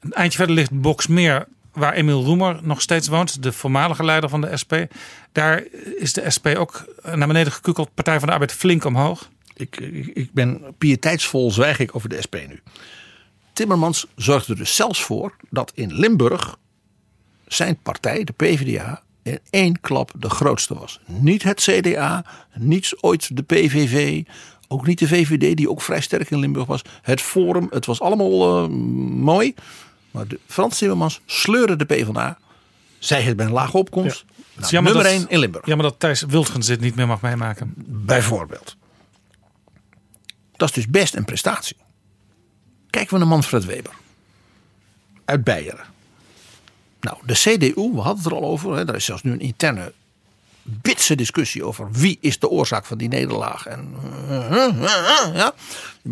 [0.00, 4.40] Een eindje verder ligt Boksmeer, waar Emiel Roemer nog steeds woont, de voormalige leider van
[4.40, 4.72] de SP.
[5.32, 5.62] Daar
[5.98, 6.84] is de SP ook
[7.14, 9.28] naar beneden gekukeld, Partij van de Arbeid flink omhoog.
[9.56, 9.76] Ik,
[10.14, 12.60] ik, ben pieteitsvol zwijg ik over de SP nu.
[13.52, 16.56] Timmermans zorgde er dus zelfs voor dat in Limburg
[17.46, 21.00] zijn partij, de PvdA, in één klap de grootste was.
[21.06, 22.24] Niet het CDA,
[22.54, 24.22] niet ooit de PVV,
[24.68, 26.82] ook niet de VVD, die ook vrij sterk in Limburg was.
[27.02, 28.68] Het Forum, het was allemaal eh,
[29.18, 29.54] mooi.
[30.10, 32.38] Maar de Frans Timmermans sleurde de PvdA.
[32.98, 34.24] Zij het bij een lage opkomst.
[34.54, 35.66] Nou, nummer dat- 1 in Limburg.
[35.66, 37.74] Jammer dat Thijs Wildgens dit niet meer mag meemaken.
[37.86, 38.76] Bijvoorbeeld.
[40.56, 41.76] Dat is dus best een prestatie.
[42.90, 43.92] Kijken we naar Manfred Weber.
[45.24, 45.84] Uit Beieren.
[47.00, 48.76] Nou, de CDU, we hadden het er al over.
[48.76, 49.92] Hè, daar is zelfs nu een interne
[50.62, 53.66] bitse discussie over wie is de oorzaak van die nederlaag.
[53.66, 53.94] En,
[55.34, 55.52] ja,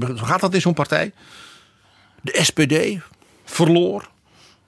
[0.00, 1.12] zo gaat dat in zo'n partij.
[2.20, 3.02] De SPD
[3.44, 4.10] verloor.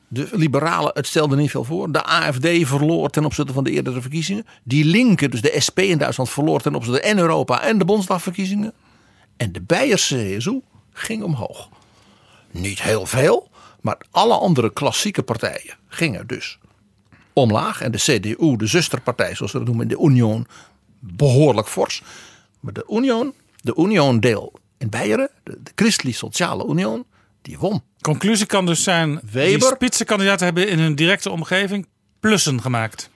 [0.09, 1.93] De liberalen, het stelde niet veel voor.
[1.93, 4.47] De AFD verloor ten opzichte van de eerdere verkiezingen.
[4.63, 8.73] Die linken, dus de SP in Duitsland, verloor ten opzichte en Europa en de Bondsdagverkiezingen.
[9.37, 10.61] En de Beierse CSU
[10.93, 11.69] ging omhoog.
[12.51, 13.51] Niet heel veel,
[13.81, 16.59] maar alle andere klassieke partijen gingen dus
[17.33, 17.81] omlaag.
[17.81, 20.47] En de CDU, de zusterpartij zoals we dat noemen, de Union,
[20.99, 22.03] behoorlijk fors.
[22.61, 27.05] Maar de Union, de Union-deel in Beieren, de, de Christelijk Sociale Union,
[27.43, 27.83] die won.
[28.01, 29.59] Conclusie kan dus zijn: Weber.
[29.59, 31.87] die spitsenkandidaten hebben in hun directe omgeving
[32.21, 33.11] plussen gemaakt.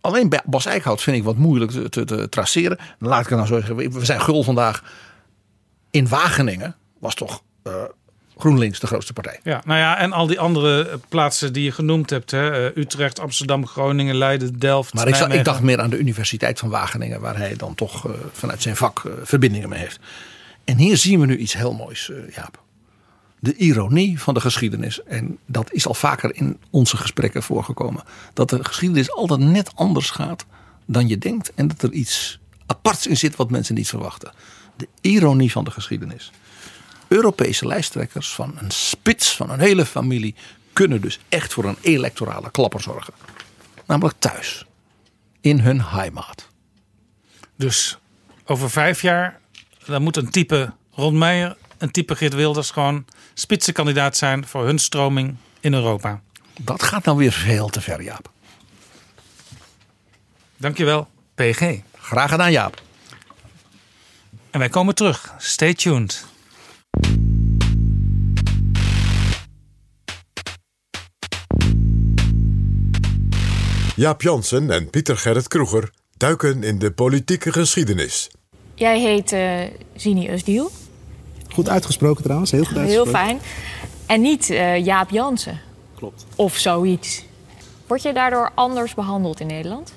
[0.00, 2.78] Alleen Bas Eickhout vind ik wat moeilijk te, te, te traceren.
[2.98, 3.92] Laat ik het nou zo zeggen.
[3.92, 4.82] We zijn gul vandaag.
[5.94, 7.72] In Wageningen was toch eh,
[8.38, 9.40] GroenLinks de grootste partij.
[9.42, 12.76] Ja, nou ja, en al die andere eh, plaatsen die je genoemd hebt: hè, eh,
[12.82, 14.94] Utrecht, Amsterdam, Groningen, Leiden, Delft.
[14.94, 17.20] Maar ik, zag- ik dacht meer aan de Universiteit van Wageningen.
[17.20, 19.98] Waar hij dan toch vanuit zijn vak verbindingen mee heeft.
[20.64, 22.62] En hier zien we nu iets heel moois, Jaap.
[23.40, 25.02] De ironie van de geschiedenis.
[25.02, 28.02] En dat is al vaker in onze gesprekken voorgekomen.
[28.32, 30.44] Dat de geschiedenis altijd net anders gaat
[30.86, 31.52] dan je denkt.
[31.54, 34.32] En dat er iets aparts in zit wat mensen niet verwachten.
[34.76, 36.30] De ironie van de geschiedenis.
[37.08, 40.34] Europese lijsttrekkers van een spits van een hele familie
[40.72, 43.14] kunnen dus echt voor een electorale klapper zorgen.
[43.86, 44.66] Namelijk thuis.
[45.40, 46.48] In hun heimat.
[47.56, 47.98] Dus
[48.44, 49.40] over vijf jaar
[49.86, 54.78] dan moet een type Ron Meijer, een type Geert Wilders gewoon spitsenkandidaat zijn voor hun
[54.78, 56.20] stroming in Europa.
[56.60, 58.30] Dat gaat nou weer veel te ver, Jaap.
[60.56, 61.80] Dankjewel, PG.
[61.98, 62.82] Graag gedaan, Jaap.
[64.54, 65.34] En wij komen terug.
[65.38, 66.24] Stay tuned.
[73.96, 78.30] Jaap Jansen en Pieter Gerrit Kroeger duiken in de politieke geschiedenis.
[78.74, 79.60] Jij heet eh
[79.96, 80.70] Zini Usdiel.
[81.52, 83.12] Goed uitgesproken trouwens, heel goed Heel uitgesproken.
[83.12, 83.40] fijn.
[84.06, 85.60] En niet eh, Jaap Jansen.
[85.96, 86.26] Klopt.
[86.36, 87.24] Of zoiets.
[87.86, 89.94] Word je daardoor anders behandeld in Nederland?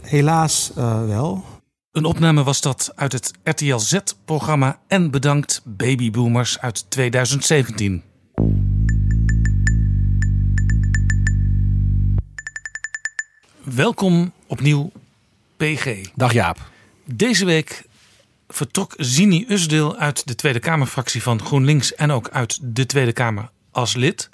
[0.00, 1.44] Helaas eh, wel.
[1.96, 8.02] Een opname was dat uit het RTL Z-programma En Bedankt Babyboomers uit 2017.
[13.62, 14.92] Welkom opnieuw,
[15.56, 16.08] PG.
[16.14, 16.70] Dag Jaap.
[17.04, 17.84] Deze week
[18.48, 23.50] vertrok Zini Usdeel uit de Tweede Kamerfractie van GroenLinks en ook uit de Tweede Kamer
[23.70, 24.28] als lid.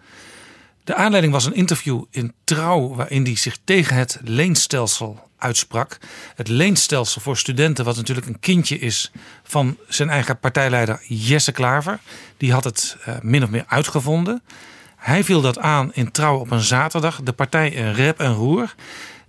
[0.85, 5.99] De aanleiding was een interview in Trouw waarin hij zich tegen het leenstelsel uitsprak.
[6.35, 9.13] Het leenstelsel voor studenten, wat natuurlijk een kindje is
[9.43, 11.99] van zijn eigen partijleider Jesse Klaver.
[12.37, 14.43] Die had het eh, min of meer uitgevonden.
[14.97, 17.21] Hij viel dat aan in Trouw op een zaterdag.
[17.23, 18.75] De partij in rep en roer.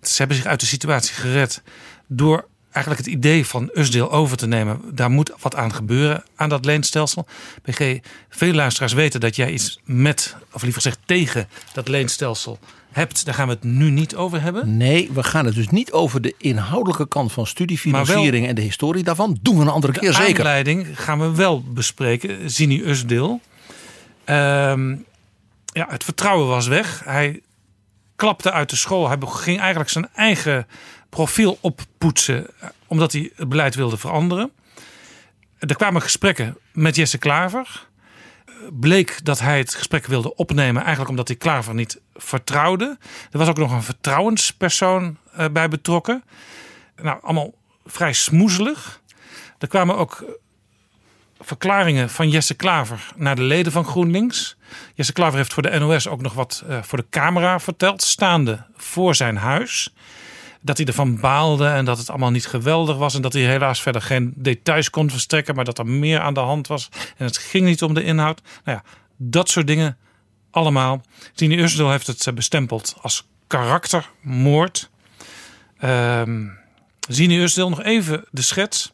[0.02, 1.62] Ze hebben zich uit de situatie gered
[2.08, 4.82] door eigenlijk het idee van Usdeel over te nemen.
[4.92, 7.28] Daar moet wat aan gebeuren aan dat leenstelsel.
[7.62, 7.98] PG,
[8.30, 12.60] veel luisteraars weten dat jij iets met, of liever gezegd tegen dat leenstelsel
[12.92, 13.26] hebt.
[13.26, 14.78] Daar gaan we het nu niet over hebben.
[14.78, 19.04] Nee, we gaan het dus niet over de inhoudelijke kant van studiefinanciering en de historie
[19.04, 19.38] daarvan.
[19.42, 20.38] Doen we een andere keer De zeker.
[20.38, 22.50] aanleiding gaan we wel bespreken.
[22.50, 23.42] Zini Usdeel.
[24.26, 24.96] Ehm,
[25.66, 27.02] ja, het vertrouwen was weg.
[27.06, 27.42] Hij
[28.16, 29.08] klapte uit de school.
[29.08, 30.68] Hij ging eigenlijk zijn eigen
[31.14, 32.48] profiel oppoetsen.
[32.60, 34.52] eh, Omdat hij het beleid wilde veranderen.
[35.60, 37.88] Er kwamen gesprekken met Jesse Klaver.
[38.46, 40.82] Eh, Bleek dat hij het gesprek wilde opnemen.
[40.82, 42.98] Eigenlijk omdat hij Klaver niet vertrouwde.
[43.32, 46.24] Er was ook nog een vertrouwenspersoon eh, bij betrokken.
[47.02, 47.54] Nou, allemaal
[47.86, 49.02] vrij smoezelig.
[49.60, 50.26] Er kwamen ook
[51.40, 54.58] verklaringen van Jesse Klaver naar de leden van GroenLinks.
[54.94, 59.16] Jesse Klaver heeft voor de NOS ook nog wat voor de camera verteld, staande voor
[59.16, 59.94] zijn huis.
[60.64, 63.16] Dat hij ervan baalde en dat het allemaal niet geweldig was.
[63.16, 66.40] En dat hij helaas verder geen details kon verstrekken, maar dat er meer aan de
[66.40, 66.90] hand was.
[67.18, 68.42] En het ging niet om de inhoud.
[68.64, 68.84] Nou ja,
[69.18, 69.98] dat soort dingen
[70.52, 71.02] allemaal.
[71.36, 74.90] Tini Usdel heeft het eh, bestempeld als karaktermoord.
[75.78, 76.62] Ehm
[77.10, 78.94] Zini nog even de schets.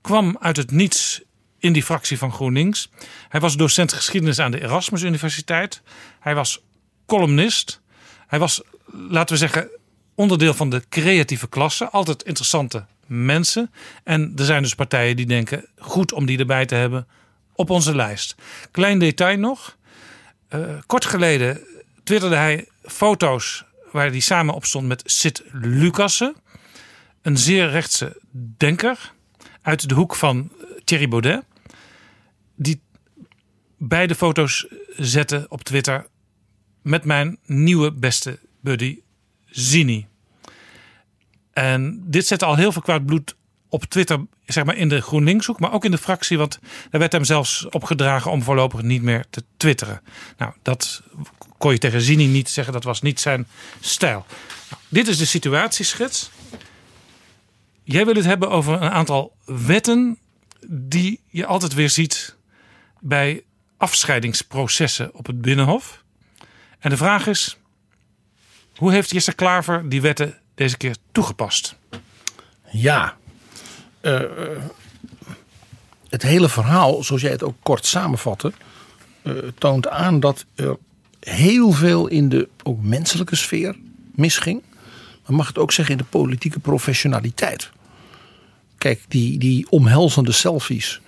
[0.00, 1.22] Kwam uit het niets
[1.58, 2.90] in die fractie van GroenLinks.
[3.28, 5.82] Hij was docent geschiedenis aan de Erasmus Universiteit.
[6.20, 6.62] Hij was
[7.06, 7.80] columnist.
[8.26, 8.62] Hij was,
[8.92, 9.68] laten we zeggen,
[10.14, 11.90] onderdeel van de creatieve klasse.
[11.90, 13.70] Altijd interessante mensen.
[14.04, 17.06] En er zijn dus partijen die denken, goed om die erbij te hebben
[17.54, 18.34] op onze lijst.
[18.70, 19.76] Klein detail nog.
[20.48, 21.60] Eh, kort geleden
[22.02, 26.34] twitterde hij foto's waar hij samen op stond met Sid Lucassen.
[27.22, 28.20] Een zeer rechtse
[28.56, 29.12] denker
[29.62, 30.52] uit de hoek van
[30.84, 31.44] Thierry Baudet.
[32.56, 32.82] Die
[33.78, 34.66] beide foto's
[34.96, 36.06] zette op Twitter
[36.82, 39.00] met mijn nieuwe beste buddy
[39.54, 40.06] Zini.
[41.52, 43.34] En dit zette al heel veel kwaad bloed
[43.68, 46.38] op Twitter, zeg maar in de GroenLinkshoek, maar ook in de fractie.
[46.38, 46.58] Want
[46.90, 50.00] daar werd hem zelfs opgedragen om voorlopig niet meer te twitteren.
[50.36, 51.02] Nou, dat
[51.58, 53.46] kon je tegen Zini niet zeggen, dat was niet zijn
[53.80, 54.26] stijl.
[54.70, 56.30] Nou, dit is de situatieschets.
[57.82, 60.18] Jij wil het hebben over een aantal wetten
[60.68, 62.36] die je altijd weer ziet
[63.00, 63.42] bij
[63.76, 66.04] afscheidingsprocessen op het Binnenhof.
[66.78, 67.58] En de vraag is,
[68.76, 71.76] hoe heeft Jesse Klaver die wetten deze keer toegepast?
[72.70, 73.16] Ja.
[74.00, 74.28] Eh, eh,
[76.08, 78.52] het hele verhaal, zoals jij het ook kort samenvatte,
[79.22, 80.76] eh, toont aan dat er
[81.20, 83.76] heel veel in de ook menselijke sfeer
[84.14, 84.62] misging.
[85.26, 87.70] Maar mag het ook zeggen in de politieke professionaliteit.
[88.78, 91.00] Kijk, die, die omhelzende selfies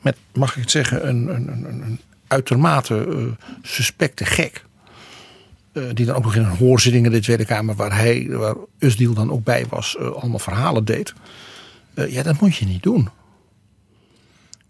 [0.00, 4.64] met, mag ik het zeggen, een, een, een, een uitermate suspecte gek.
[5.72, 8.54] Eh, die dan ook nog in een hoorzitting in de Tweede Kamer, waar hij, waar
[8.78, 11.14] Usdiel dan ook bij was, eh, allemaal verhalen deed.
[11.94, 13.08] Eh, ja, dat moet je niet doen.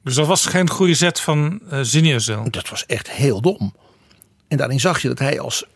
[0.03, 2.45] Dus dat was geen goede zet van uh.
[2.51, 3.75] Dat was echt heel dom.
[4.49, 5.67] En daarin zag je dat hij als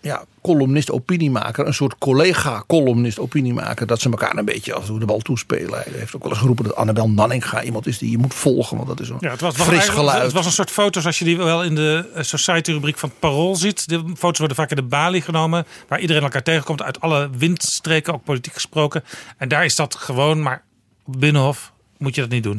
[0.00, 4.98] ja, columnist, opiniemaker, een soort collega-columnist, opiniemaker, dat ze elkaar een beetje af en toe
[4.98, 5.82] de bal toespelen.
[5.82, 8.76] Hij heeft ook wel eens geroepen dat Annabel Nanninga iemand is die je moet volgen,
[8.76, 10.22] want dat is een Ja, het was, fris geluid.
[10.22, 13.56] Het was een soort foto's als je die wel in de eh, Society-rubriek van Parool
[13.56, 13.88] ziet.
[13.88, 18.14] De foto's worden vaak in de Bali genomen, waar iedereen elkaar tegenkomt uit alle windstreken,
[18.14, 19.04] ook politiek gesproken.
[19.36, 20.64] En daar is dat gewoon, maar
[21.04, 22.58] op Binnenhof moet je dat niet doen.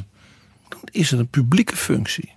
[0.91, 2.33] is het een publieke functie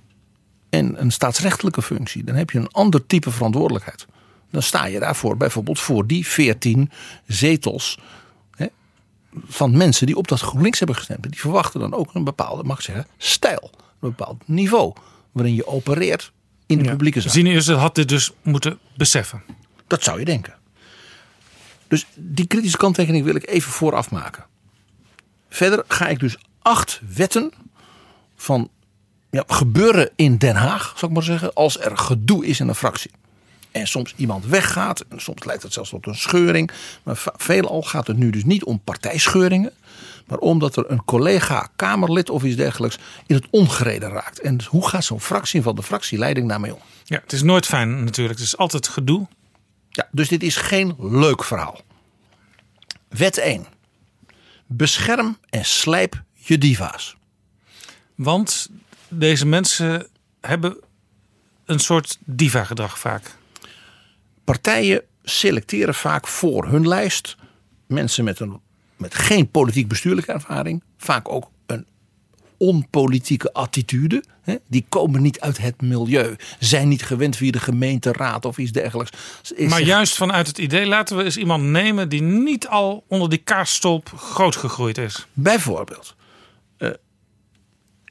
[0.70, 4.06] en een staatsrechtelijke functie, dan heb je een ander type verantwoordelijkheid.
[4.55, 6.90] Dan sta je daarvoor bijvoorbeeld voor die 14
[7.26, 7.98] zetels
[8.51, 8.66] hè,
[9.47, 11.22] van mensen die op dat GroenLinks hebben gestemd.
[11.22, 13.70] Die verwachten dan ook een bepaalde, mag ik zeggen, stijl,
[14.01, 14.93] een bepaald niveau
[15.32, 16.32] waarin je opereert
[16.66, 17.32] in de publieke zaak.
[17.32, 19.43] Ziniuzel had dit dus moeten beseffen.
[19.86, 20.55] Dat zou je denken.
[21.89, 24.44] Dus die kritische kanttekening wil ik even vooraf maken.
[25.48, 27.52] Verder ga ik dus acht wetten
[28.36, 28.68] van
[29.31, 32.74] ja, gebeuren in Den Haag, zal ik maar zeggen, als er gedoe is in een
[32.74, 33.10] fractie.
[33.74, 36.70] En soms iemand weggaat, en soms leidt het zelfs tot een scheuring.
[37.02, 39.72] Maar veelal gaat het nu dus niet om partijscheuringen.
[40.26, 44.40] Maar omdat er een collega, Kamerlid of iets dergelijks in het ongereden raakt.
[44.40, 46.80] En dus hoe gaat zo'n fractie van de fractieleiding daarmee om?
[47.05, 48.38] Ja, het is nooit fijn natuurlijk.
[48.38, 49.26] Het is altijd gedoe.
[49.88, 51.80] Ja, dus dit is geen leuk verhaal.
[53.09, 53.66] Wet 1.
[54.66, 57.16] Bescherm en slijp je diva's.
[58.14, 58.68] Want
[59.09, 60.06] deze mensen
[60.40, 60.76] hebben
[61.64, 63.36] een soort diva-gedrag vaak.
[64.44, 67.36] Partijen selecteren vaak voor hun lijst
[67.86, 68.60] mensen met, een,
[68.96, 70.82] met geen politiek bestuurlijke ervaring.
[70.96, 71.86] Vaak ook een
[72.56, 74.24] onpolitieke attitude.
[74.42, 74.54] Hè?
[74.68, 76.36] Die komen niet uit het milieu.
[76.58, 79.10] Zijn niet gewend via de gemeenteraad of iets dergelijks.
[79.54, 83.28] Is Maar juist vanuit het idee laten we eens iemand nemen die niet al onder
[83.28, 85.26] die kaasstolp groot gegroeid is.
[85.32, 86.14] Bijvoorbeeld.
[86.76, 86.90] Eh,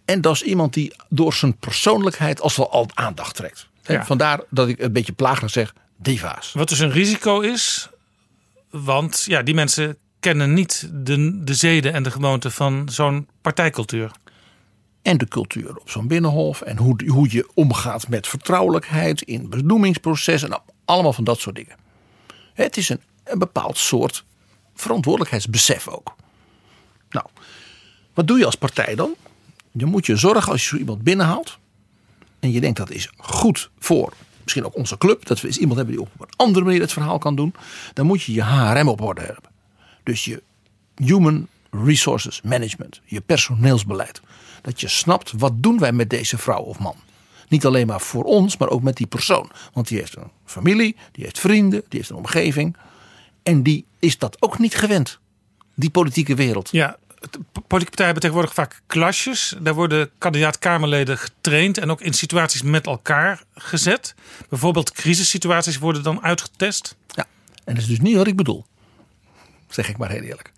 [0.06, 3.68] en dat is iemand die door zijn persoonlijkheid als wel al aandacht trekt.
[3.84, 4.06] Ja.
[4.06, 5.74] Vandaar dat ik een beetje plagerig zeg,
[6.04, 6.54] diva's.
[6.54, 7.90] Wat dus een risico is,
[8.70, 14.12] want ja, die mensen kennen niet de, de zeden en de gewoonten van zo'n partijcultuur.
[15.02, 16.62] En de cultuur op zo'n binnenhof.
[16.62, 20.50] En hoe, hoe je omgaat met vertrouwelijkheid in benoemingsprocessen.
[20.50, 21.76] Nou, allemaal van dat soort dingen.
[22.54, 24.26] Het is een, een bepaald soort
[24.76, 26.16] verantwoordelijkheidsbesef ook.
[27.10, 27.26] Nou,
[28.14, 29.16] wat doe je als partij dan?
[29.72, 31.58] Je moet je zorgen als je zo iemand binnenhaalt.
[32.40, 34.14] En je denkt dat is goed voor
[34.44, 35.26] misschien ook onze club.
[35.26, 37.54] Dat we eens iemand hebben die op een andere manier het verhaal kan doen.
[37.94, 39.52] Dan moet je je HRM op orde hebben.
[40.04, 40.42] Dus je
[40.96, 43.02] Human Resources Management.
[43.06, 44.22] Je personeelsbeleid.
[44.62, 46.96] Dat je snapt wat doen wij met deze vrouw of man.
[47.48, 49.52] Niet alleen maar voor ons, maar ook met die persoon.
[49.74, 52.76] Want die heeft een familie, die heeft vrienden, die heeft een omgeving.
[53.44, 55.20] En die is dat ook niet gewend.
[55.76, 56.70] Die politieke wereld.
[56.72, 56.98] Ja,
[57.30, 59.56] politieke partijen hebben tegenwoordig vaak klasjes.
[59.60, 64.16] Daar worden kandidaat-Kamerleden getraind en ook in situaties met elkaar gezet.
[64.50, 66.96] Bijvoorbeeld crisissituaties worden dan uitgetest.
[67.08, 67.26] Ja,
[67.64, 68.66] en dat is dus niet wat ik bedoel.
[69.70, 70.52] Zeg ik maar heel eerlijk.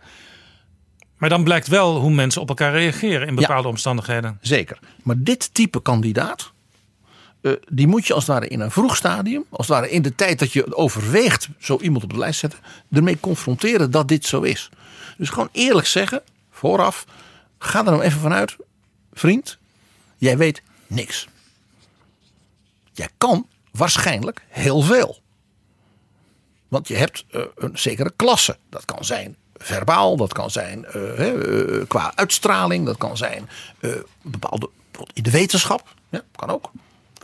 [1.18, 4.38] Maar dan blijkt wel hoe mensen op elkaar reageren in bepaalde omstandigheden.
[4.42, 4.80] Zeker.
[5.04, 6.52] Maar dit type kandidaat,
[7.42, 10.02] eh, die moet je als het ware in een vroeg stadium, als het ware in
[10.02, 12.60] de tijd dat je overweegt zo iemand op de lijst zetten,
[12.92, 14.70] ermee confronteren dat dit zo is.
[15.18, 16.22] Dus gewoon eerlijk zeggen,
[16.56, 17.06] vooraf,
[17.57, 18.56] ga er nou even vanuit,
[19.14, 19.57] vriend,
[20.18, 21.27] jij weet niks.
[22.91, 25.19] Jij kan waarschijnlijk heel veel.
[26.68, 28.57] Want je hebt eh, een zekere klasse.
[28.69, 33.49] Dat kan zijn verbaal, dat kan zijn eh, eh, qua uitstraling, dat kan zijn
[34.22, 34.69] bepaalde
[35.14, 36.72] in de wetenschap, ja, kan ook.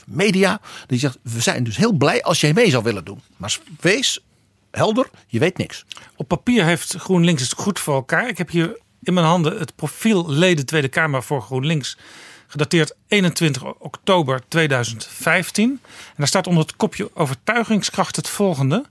[0.06, 3.22] Media, die zegt we zijn dus heel blij als jij mee zou willen doen.
[3.38, 4.20] Maar wees
[4.72, 5.86] helder, je weet niks.
[6.16, 8.28] Op papier heeft GroenLinks het goed voor elkaar.
[8.28, 11.98] Ik heb hier in mijn handen het profiel leden Tweede Kamer voor GroenLinks.
[12.48, 15.69] Gedateerd 21 oktober 2015.
[15.69, 15.80] En
[16.18, 18.86] daar staat onder het kopje overtuigingskracht het volgende.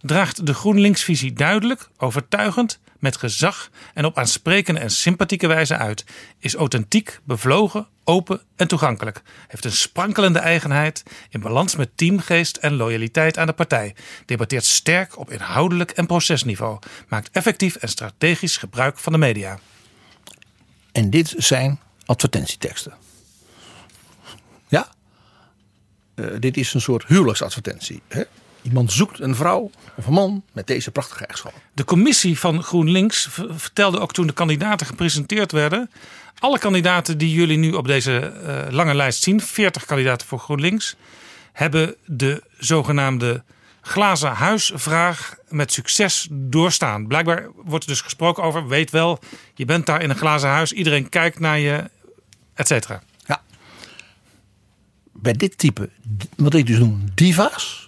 [0.00, 6.04] Draagt de GroenLinks-visie duidelijk, overtuigend, met gezag en op aansprekende en sympathieke wijze uit.
[6.38, 9.22] Is authentiek, bevlogen, open en toegankelijk.
[9.48, 13.94] Heeft een sprankelende eigenheid in balans met teamgeest en loyaliteit aan de partij.
[14.26, 16.78] Debatteert sterk op inhoudelijk en procesniveau.
[17.08, 19.58] Maakt effectief en strategisch gebruik van de media.
[20.92, 22.94] En dit zijn advertentieteksten.
[24.68, 24.88] Ja?
[26.14, 28.02] Eh, dit is een soort huwelijksadvertentie.
[28.08, 28.22] Hè?
[28.66, 31.62] Iemand zoekt een vrouw of een man met deze prachtige eigenschappen.
[31.74, 35.90] De commissie van GroenLinks vertelde ook toen de kandidaten gepresenteerd werden.
[36.38, 40.96] Alle kandidaten die jullie nu op deze eh, lange lijst zien, 40 kandidaten voor GroenLinks,
[41.52, 43.42] hebben de zogenaamde
[43.80, 47.06] glazen huisvraag met succes doorstaan.
[47.06, 49.18] Blijkbaar wordt er dus gesproken over, weet wel,
[49.54, 51.90] je bent daar in een glazen huis, iedereen kijkt naar je,
[52.54, 53.02] et cetera.
[53.26, 53.42] Ja.
[55.12, 55.90] Bij dit type,
[56.36, 57.85] wat ik dus noem diva's,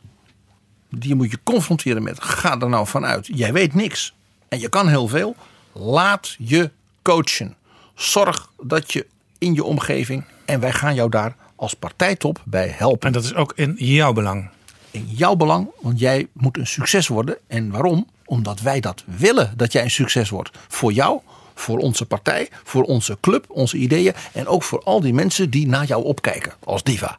[0.90, 4.15] die moet je confronteren met: ga er nou vanuit, jij weet niks
[4.48, 5.36] en je kan heel veel.
[5.73, 6.70] Laat je
[7.02, 7.56] coachen.
[7.94, 9.06] Zorg dat je
[9.39, 13.06] in je omgeving, en wij gaan jou daar als partijtop bij helpen.
[13.06, 14.48] En dat is ook in jouw belang.
[14.90, 17.36] in jouw belang, want jij moet een succes worden.
[17.47, 18.06] En waarom?
[18.24, 20.51] Omdat wij dat willen dat jij een succes wordt.
[20.69, 21.20] Voor jou,
[21.55, 24.15] voor onze partij, voor onze club, onze ideeën.
[24.32, 27.19] En ook voor al die mensen die naar jou opkijken als diva.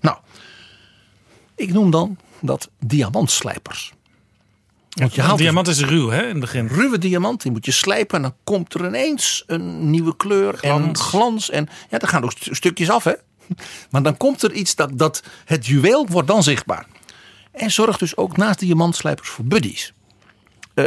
[0.00, 0.16] Nou,
[1.54, 3.92] ik noem dan dat diamantslijpers.
[4.88, 6.66] Want je haalt diamant is ruw hè, in het begin.
[6.66, 8.16] ruwe diamant, die moet je slijpen.
[8.16, 11.50] En dan komt er ineens een nieuwe kleur en Glans.
[11.50, 13.12] En ja, dan gaan ook st- stukjes af, hè.
[13.90, 16.86] Maar dan komt er iets dat, dat het juweel wordt dan zichtbaar.
[17.52, 19.92] En zorg dus ook naast diamantslijpers voor buddies.
[20.74, 20.84] Eh,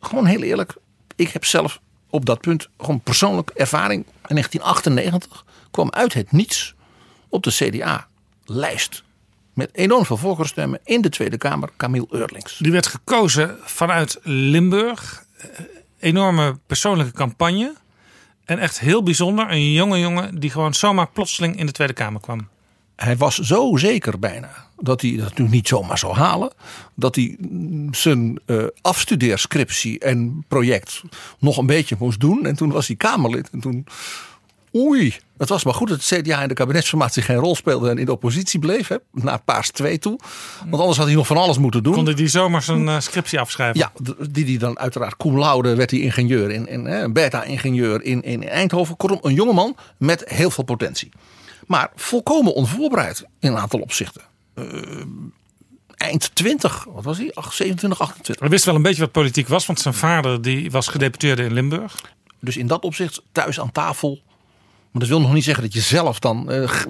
[0.00, 0.74] gewoon heel eerlijk,
[1.16, 4.06] ik heb zelf op dat punt gewoon persoonlijk ervaring.
[4.06, 6.74] In 1998 kwam uit het niets
[7.28, 9.02] op de CDA-lijst.
[9.60, 12.56] Met enorm veel voorkeurstemmen in de Tweede Kamer Camille Eurlings.
[12.58, 15.24] Die werd gekozen vanuit Limburg.
[15.36, 15.48] Eh,
[15.98, 17.74] Enorme persoonlijke campagne.
[18.44, 19.50] En echt heel bijzonder.
[19.50, 22.48] Een jonge jongen die gewoon zomaar plotseling in de Tweede Kamer kwam.
[22.96, 26.52] Hij was zo zeker bijna dat hij dat natuurlijk niet zomaar zou halen.
[26.94, 27.36] Dat hij
[27.90, 31.02] zijn eh, afstudeerscriptie en project
[31.38, 32.46] nog een beetje moest doen.
[32.46, 33.50] En toen was hij Kamerlid.
[33.50, 33.86] En toen,
[34.74, 37.98] oei, het was maar goed dat het CDA in de kabinetsformatie geen rol speelde en
[37.98, 38.88] in de oppositie bleef.
[38.88, 40.18] Hè, naar Paars 2 toe.
[40.68, 41.94] Want anders had hij nog van alles moeten doen.
[41.94, 43.78] Kon hij die zomaar zijn eh, scriptie afschrijven?
[43.78, 43.92] Ja,
[44.30, 48.48] die die dan uiteraard cum laude werd hij ingenieur in, in hè, beta-ingenieur in, in
[48.48, 48.96] Eindhoven.
[48.96, 51.08] Kortom, een jongeman met heel veel potentie.
[51.66, 54.22] Maar volkomen onvoorbereid in een aantal opzichten.
[54.54, 54.64] Eh,
[55.96, 57.30] eind 20, wat was hij?
[57.34, 58.40] Ach, 27, 28.
[58.40, 59.66] Hij wist wel een beetje wat politiek was.
[59.66, 62.00] Want zijn vader die was gedeputeerde in Limburg.
[62.40, 64.22] Dus in dat opzicht thuis aan tafel.
[64.90, 66.48] Maar dat wil nog niet zeggen dat je zelf dan.
[66.68, 66.86] g-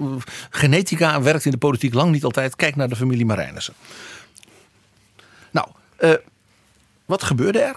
[0.49, 2.55] genetica werkt in de politiek lang niet altijd.
[2.55, 3.73] Kijk naar de familie Marijnissen.
[5.51, 5.67] Nou,
[5.97, 6.13] eh,
[7.05, 7.75] wat gebeurde er?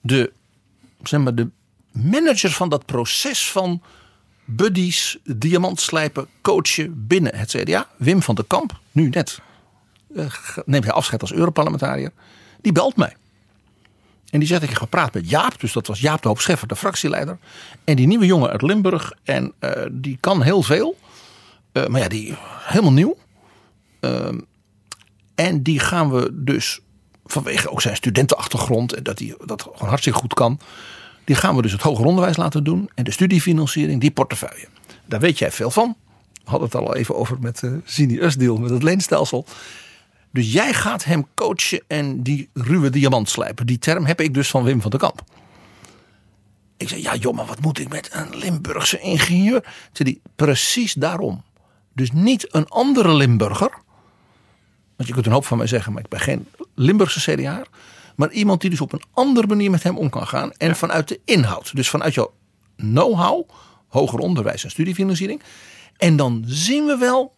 [0.00, 0.32] De,
[1.02, 1.48] zeg maar, de
[1.90, 3.82] manager van dat proces van
[4.44, 9.38] buddies, diamantslijpen, coachen binnen het CDA, Wim van der Kamp, nu net
[10.16, 10.26] eh,
[10.64, 12.12] neemt hij afscheid als Europarlementariër,
[12.60, 13.16] die belt mij.
[14.36, 15.60] En die zegt, ik heb gepraat met Jaap.
[15.60, 17.38] Dus dat was Jaap de Hoop Scheffer, de fractieleider.
[17.84, 19.12] En die nieuwe jongen uit Limburg.
[19.24, 20.96] En eh, die kan heel veel.
[21.72, 23.16] Eh, maar ja, die helemaal nieuw.
[24.00, 24.38] Ehm,
[25.34, 26.80] en die gaan we dus
[27.24, 28.92] vanwege ook zijn studentenachtergrond.
[28.92, 30.60] En dat hij dat gewoon hartstikke goed kan.
[31.24, 32.90] Die gaan we dus het hoger onderwijs laten doen.
[32.94, 34.66] En de studiefinanciering, die portefeuille.
[35.06, 35.96] Daar weet jij veel van.
[36.32, 39.46] We hadden het al even over met Zini Usdeal, met het leenstelsel.
[40.36, 43.66] Dus jij gaat hem coachen en die ruwe diamant slijpen.
[43.66, 45.22] Die term heb ik dus van Wim van der Kamp.
[46.76, 49.64] Ik zei, ja joh, maar wat moet ik met een Limburgse ingenieur?
[49.92, 51.44] Zei die, precies daarom.
[51.92, 53.70] Dus niet een andere Limburger.
[54.96, 57.64] Want je kunt een hoop van mij zeggen, maar ik ben geen Limburgse CDA.
[58.16, 60.52] Maar iemand die dus op een andere manier met hem om kan gaan.
[60.52, 61.76] En vanuit de inhoud.
[61.76, 62.32] Dus vanuit jouw
[62.76, 63.48] know-how,
[63.88, 65.42] hoger onderwijs en studiefinanciering.
[65.96, 67.34] En dan zien we wel.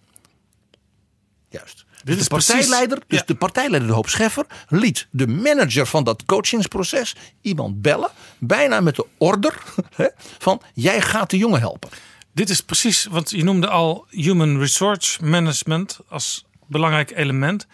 [1.48, 1.86] Juist.
[2.08, 3.24] Dus is de precies- partijleider, dus ja.
[3.26, 8.10] de partijleider de Hoop Scheffer, liet de manager van dat coachingsproces iemand bellen.
[8.38, 9.54] Bijna met de order
[9.96, 10.06] hè,
[10.38, 11.88] van jij gaat de jongen helpen.
[12.32, 17.66] Dit is precies wat je noemde al human resource management als belangrijk element.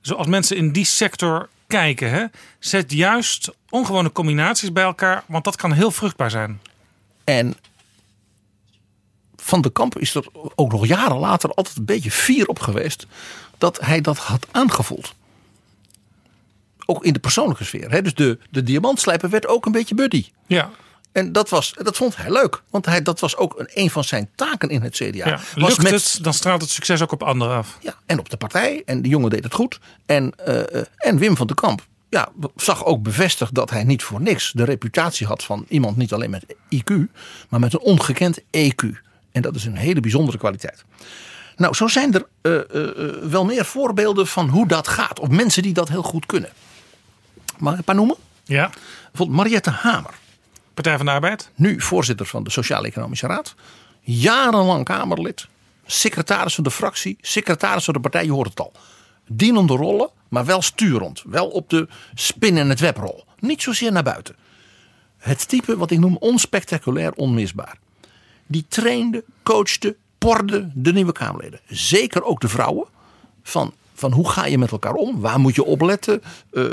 [0.00, 2.24] Zoals mensen in die sector kijken, hè,
[2.58, 6.60] zet juist ongewone combinaties bij elkaar, want dat kan heel vruchtbaar zijn.
[7.24, 7.56] En
[9.36, 13.06] Van de Kamp is er ook nog jaren later altijd een beetje fier op geweest
[13.62, 15.14] dat hij dat had aangevoeld.
[16.86, 17.90] Ook in de persoonlijke sfeer.
[17.90, 18.02] Hè?
[18.02, 20.26] Dus de, de diamantslijper werd ook een beetje buddy.
[20.46, 20.70] Ja,
[21.12, 22.62] En dat, was, dat vond hij leuk.
[22.70, 25.28] Want hij, dat was ook een, een van zijn taken in het CDA.
[25.28, 27.78] Ja, was lukt met- het, dan straalt het succes ook op anderen af.
[27.80, 28.82] Ja, en op de partij.
[28.84, 29.80] En de jongen deed het goed.
[30.06, 34.02] En, eh, eh, en Wim van den Kamp ja, zag ook bevestigd dat hij niet
[34.02, 36.94] voor niks de reputatie had van iemand niet alleen met IQ,
[37.48, 38.86] maar met een ongekend EQ.
[39.32, 40.84] En dat is een hele bijzondere kwaliteit.
[41.62, 45.20] Nou, zo zijn er eh, eh, eh, wel meer voorbeelden van hoe dat gaat.
[45.20, 46.50] Of mensen die dat heel goed kunnen.
[47.58, 48.16] Mag ik een paar noemen?
[48.44, 48.70] Ja,
[49.08, 50.14] Bijvoorbeeld Mariette Hamer.
[50.74, 51.50] Partij van de Arbeid.
[51.54, 53.54] Nu voorzitter van de Sociaal-Economische Raad.
[54.00, 55.46] Jarenlang Kamerlid.
[55.86, 57.18] Secretaris van de fractie.
[57.20, 58.24] Secretaris van de partij.
[58.24, 58.72] Je hoort het al.
[59.26, 61.22] Dienende rollen, maar wel sturend.
[61.26, 63.24] Wel op de spin- en het webrol.
[63.38, 64.36] Niet zozeer naar buiten.
[65.18, 67.78] Het type wat ik noem onspectaculair onmisbaar.
[68.46, 71.60] Die trainde, coachte, porde de nieuwe Kamerleden.
[71.66, 72.86] Zeker ook de vrouwen.
[73.42, 75.20] Van, van hoe ga je met elkaar om?
[75.20, 76.22] Waar moet je opletten?
[76.52, 76.64] Eh,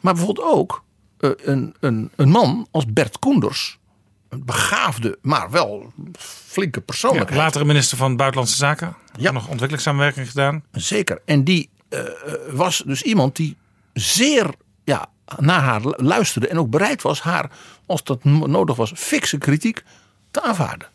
[0.00, 0.82] maar bijvoorbeeld ook
[1.18, 3.78] eh, een, een, een man als Bert Koenders.
[4.28, 7.40] Een begaafde, maar wel flinke Ja, persoonlijkheid.
[7.40, 8.96] latere minister van Buitenlandse Zaken.
[9.16, 9.30] Ja.
[9.30, 10.64] Nog ontwikkelingssamenwerking gedaan.
[10.72, 11.20] Zeker.
[11.24, 12.00] En die eh,
[12.50, 13.56] was dus iemand die
[13.92, 14.50] zeer
[14.84, 15.06] ja,
[15.38, 16.48] naar haar luisterde.
[16.48, 17.50] En ook bereid was haar,
[17.86, 19.82] als dat no- nodig was, fikse kritiek
[20.30, 20.88] te aanvaarden.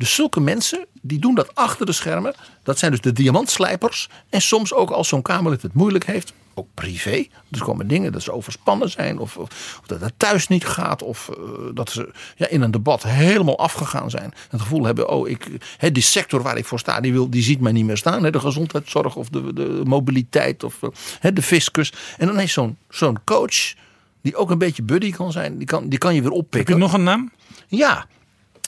[0.00, 2.34] Dus zulke mensen, die doen dat achter de schermen.
[2.62, 4.08] Dat zijn dus de diamantslijpers.
[4.28, 6.32] En soms ook als zo'n Kamerlid het moeilijk heeft.
[6.54, 7.26] Ook privé.
[7.48, 9.18] Dus komen dingen dat ze overspannen zijn.
[9.18, 11.02] Of, of, of dat het thuis niet gaat.
[11.02, 11.36] Of eh,
[11.74, 14.32] dat ze ja, in een debat helemaal afgegaan zijn.
[14.50, 17.42] Het gevoel hebben, oh, ik, hè, die sector waar ik voor sta, die, wil, die
[17.42, 18.24] ziet mij niet meer staan.
[18.24, 20.88] Hè, de gezondheidszorg of de, de mobiliteit of eh,
[21.20, 21.92] hè, de fiscus.
[22.18, 23.74] En dan heeft zo'n zo'n coach,
[24.22, 25.58] die ook een beetje buddy kan zijn.
[25.58, 26.78] Die kan, die kan je weer Heb je oppikken.
[26.78, 27.32] nog een naam?
[27.68, 28.06] Ja,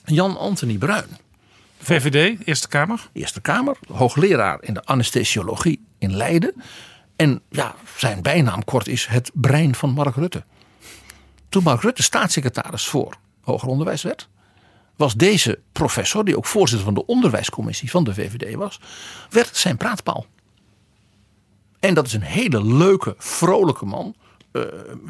[0.04, 1.20] Jan Anthony Bruin.
[1.82, 3.10] VVD, Eerste Kamer.
[3.12, 6.54] Eerste Kamer, hoogleraar in de anesthesiologie in Leiden.
[7.16, 10.44] En ja, zijn bijnaam kort is het brein van Mark Rutte.
[11.48, 14.28] Toen Mark Rutte staatssecretaris voor hoger onderwijs werd,
[14.96, 18.80] was deze professor, die ook voorzitter van de onderwijscommissie van de VVD was,
[19.30, 20.26] werd zijn praatpaal.
[21.80, 24.14] En dat is een hele leuke, vrolijke man.
[24.52, 24.62] eh,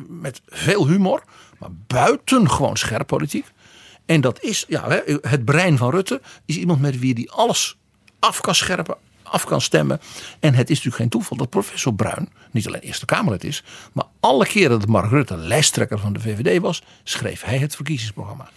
[0.09, 1.23] met veel humor,
[1.59, 3.47] maar buitengewoon scherp politiek.
[4.12, 7.76] En dat is, ja, het brein van Rutte is iemand met wie hij alles
[8.18, 10.01] af kan scherpen, af kan stemmen.
[10.40, 14.05] En het is natuurlijk geen toeval dat professor Bruin niet alleen Eerste Kamerlid is, maar
[14.20, 18.48] alle keren dat Mark Rutte lijsttrekker van de VVD was, schreef hij het verkiezingsprogramma.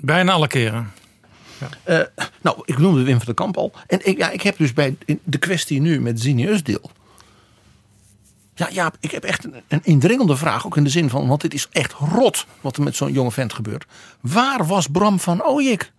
[0.00, 0.92] Bijna alle keren.
[1.82, 2.00] Eh,
[2.42, 3.72] nou, ik noemde Wim van der Kamp al.
[3.86, 6.90] En ik, ja, ik heb dus bij de kwestie nu met Zineusdeel.
[8.58, 10.66] Ja, ja, ik heb echt een, een indringende vraag.
[10.66, 13.32] Ook in de zin van, want dit is echt rot wat er met zo'n jonge
[13.32, 13.86] vent gebeurt.
[14.20, 15.92] Waar was Bram van Ooyek?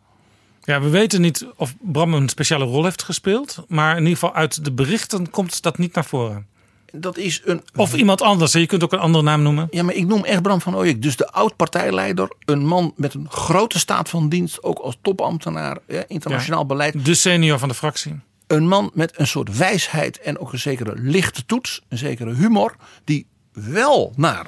[0.61, 3.63] Ja, we weten niet of Bram een speciale rol heeft gespeeld.
[3.67, 6.47] Maar in ieder geval uit de berichten komt dat niet naar voren.
[6.91, 7.61] Dat is een...
[7.75, 8.51] Of iemand anders.
[8.51, 9.67] Je kunt ook een andere naam noemen.
[9.71, 11.01] Ja, maar ik noem echt Bram van Ooyek.
[11.01, 12.31] Dus de oud-partijleider.
[12.45, 14.63] Een man met een grote staat van dienst.
[14.63, 15.77] Ook als topambtenaar.
[15.88, 17.05] Ja, internationaal beleid.
[17.05, 18.19] De senior van de fractie.
[18.48, 22.76] Een man met een soort wijsheid en ook een zekere lichte toets, een zekere humor,
[23.03, 24.48] die wel naar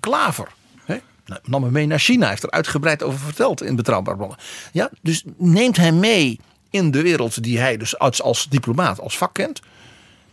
[0.00, 0.48] Klaver.
[0.84, 4.38] Hè, nou, nam hem mee naar China, heeft er uitgebreid over verteld in Betrouwbare Bronnen.
[4.72, 6.40] Ja, dus neemt hem mee
[6.70, 9.60] in de wereld die hij dus als, als diplomaat, als vak kent.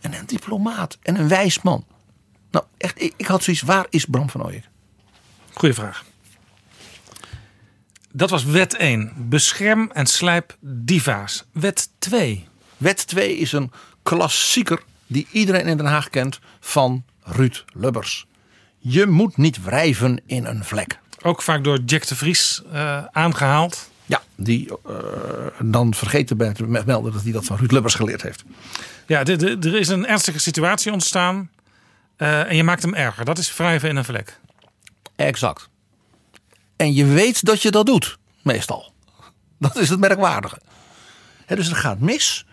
[0.00, 1.84] En een diplomaat en een wijs man.
[2.50, 4.68] Nou, echt, ik, ik had zoiets, waar is Bram van Ooyek?
[5.52, 6.04] Goeie vraag.
[8.12, 9.12] Dat was wet 1.
[9.16, 11.44] Bescherm en slijp diva's.
[11.52, 12.46] Wet 2.
[12.76, 13.72] Wet 2 is een
[14.02, 18.26] klassieker die iedereen in Den Haag kent van Ruud Lubbers.
[18.78, 20.98] Je moet niet wrijven in een vlek.
[21.22, 23.90] Ook vaak door Jack de Vries eh, aangehaald.
[24.06, 24.94] Ja, die eh,
[25.62, 28.44] dan vergeten bij te melden dat hij dat van Ruud Lubbers geleerd heeft.
[29.06, 31.50] Ja, de- de- er is een ernstige situatie ontstaan.
[32.16, 33.24] eh, en je maakt hem erger.
[33.24, 34.40] Dat is wrijven in een vlek.
[35.16, 35.68] Exact.
[36.76, 38.92] En je weet dat je dat doet, meestal.
[39.58, 40.58] Dat is het merkwaardige.
[41.46, 42.46] Dus het gaat mis.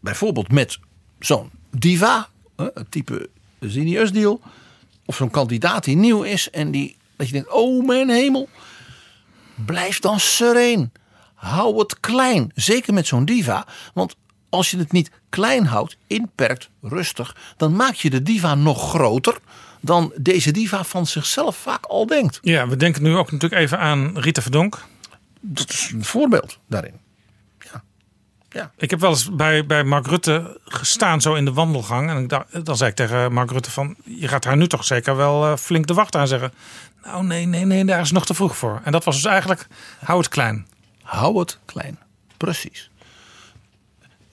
[0.00, 0.78] Bijvoorbeeld met
[1.18, 3.28] zo'n diva, het type
[3.60, 4.40] Zineusdeal.
[5.04, 8.48] Of zo'n kandidaat die nieuw is en die, dat je denkt, oh mijn hemel.
[9.54, 10.92] Blijf dan sereen.
[11.34, 12.50] Hou het klein.
[12.54, 13.66] Zeker met zo'n diva.
[13.94, 14.16] Want
[14.48, 17.36] als je het niet klein houdt, inperkt, rustig.
[17.56, 19.38] Dan maak je de diva nog groter
[19.80, 22.38] dan deze diva van zichzelf vaak al denkt.
[22.42, 24.84] Ja, we denken nu ook natuurlijk even aan Rita Verdonk.
[25.40, 26.94] Dat is een voorbeeld daarin.
[28.76, 32.10] Ik heb wel eens bij, bij Mark Rutte gestaan zo in de wandelgang.
[32.10, 33.96] En ik dacht, dan zei ik tegen Mark Rutte van...
[34.04, 36.52] je gaat haar nu toch zeker wel eh, flink de wacht aan zeggen.
[37.04, 38.80] Nou nee, nee, nee, daar is nog te vroeg voor.
[38.84, 39.66] En dat was dus eigenlijk,
[40.04, 40.66] hou het klein.
[41.02, 41.98] Hou het klein.
[42.36, 42.90] Precies.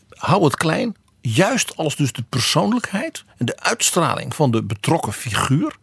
[0.10, 0.96] Hou het klein.
[1.22, 5.76] Juist als dus de persoonlijkheid en de uitstraling van de betrokken figuur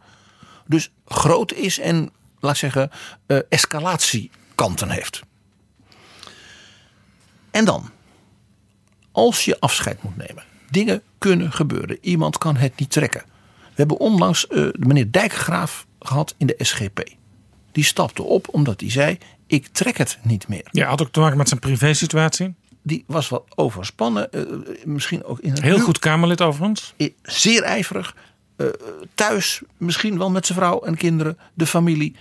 [0.67, 2.11] dus groot is en
[2.41, 2.91] laat ik zeggen,
[3.27, 5.21] eh, escalatiekanten heeft.
[7.51, 7.91] En dan,
[9.13, 11.99] als je afscheid moet nemen, dingen kunnen gebeuren.
[12.01, 13.23] Iemand kan het niet trekken.
[13.61, 17.03] We hebben onlangs de meneer Dijkgraaf gehad in de SGP.
[17.73, 20.69] Die stapte op omdat hij zei: Ik trek het niet meer.
[20.71, 22.55] Ja, had ook te maken met zijn privésituatie.
[22.83, 24.43] Die was wat overspannen, eh,
[24.85, 26.95] misschien ook in een Heel goed Kamerlid overigens.
[27.23, 28.15] zeer ijverig.
[28.57, 28.67] eh,
[29.15, 32.17] thuis, misschien wel met zijn vrouw en kinderen, de familie.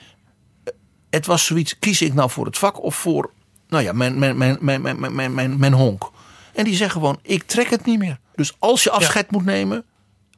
[1.10, 3.32] Het was zoiets, kies ik nou voor het vak of voor,
[3.68, 6.12] nou ja, mijn, mijn, mijn, mijn, mijn, mijn, mijn, mijn, mijn honk.
[6.54, 8.20] En die zeggen gewoon, ik trek het niet meer.
[8.36, 9.84] Dus als je afscheid moet nemen,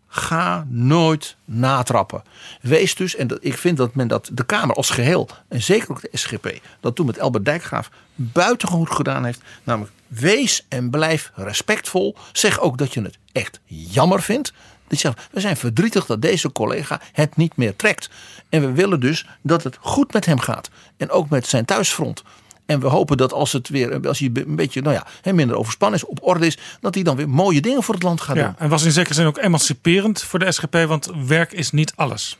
[0.07, 2.23] ga nooit natrappen.
[2.61, 5.91] Wees dus, en dat, ik vind dat men dat de Kamer als geheel, en zeker
[5.91, 9.41] ook de SGP, dat toen met Albert Dijkgraaf buitengewoon goed gedaan heeft.
[9.63, 12.15] Namelijk, wees en blijf respectvol.
[12.31, 14.53] Zeg ook dat je het echt jammer vindt.
[14.87, 18.09] Dat je zegt, we zijn verdrietig dat deze collega het niet meer trekt.
[18.49, 20.69] En we willen dus dat het goed met hem gaat.
[20.97, 22.23] En ook met zijn thuisfront.
[22.71, 25.99] En we hopen dat als het weer, als hij een beetje, nou ja, minder overspannen
[25.99, 28.43] is, op orde is, dat hij dan weer mooie dingen voor het land gaat doen.
[28.43, 31.93] Ja, en was in zekere zin ook emanciperend voor de SGP, want werk is niet
[31.95, 32.37] alles.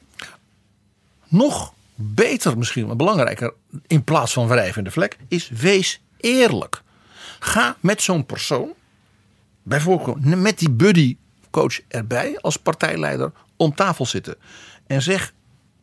[1.27, 3.53] nog beter misschien, maar belangrijker
[3.87, 6.81] in plaats van wrijvende vlek, is wees eerlijk.
[7.39, 8.73] Ga met zo'n persoon,
[9.63, 11.17] bijvoorbeeld met die buddy
[11.49, 14.35] coach erbij als partijleider, om tafel zitten.
[14.87, 15.33] En zeg,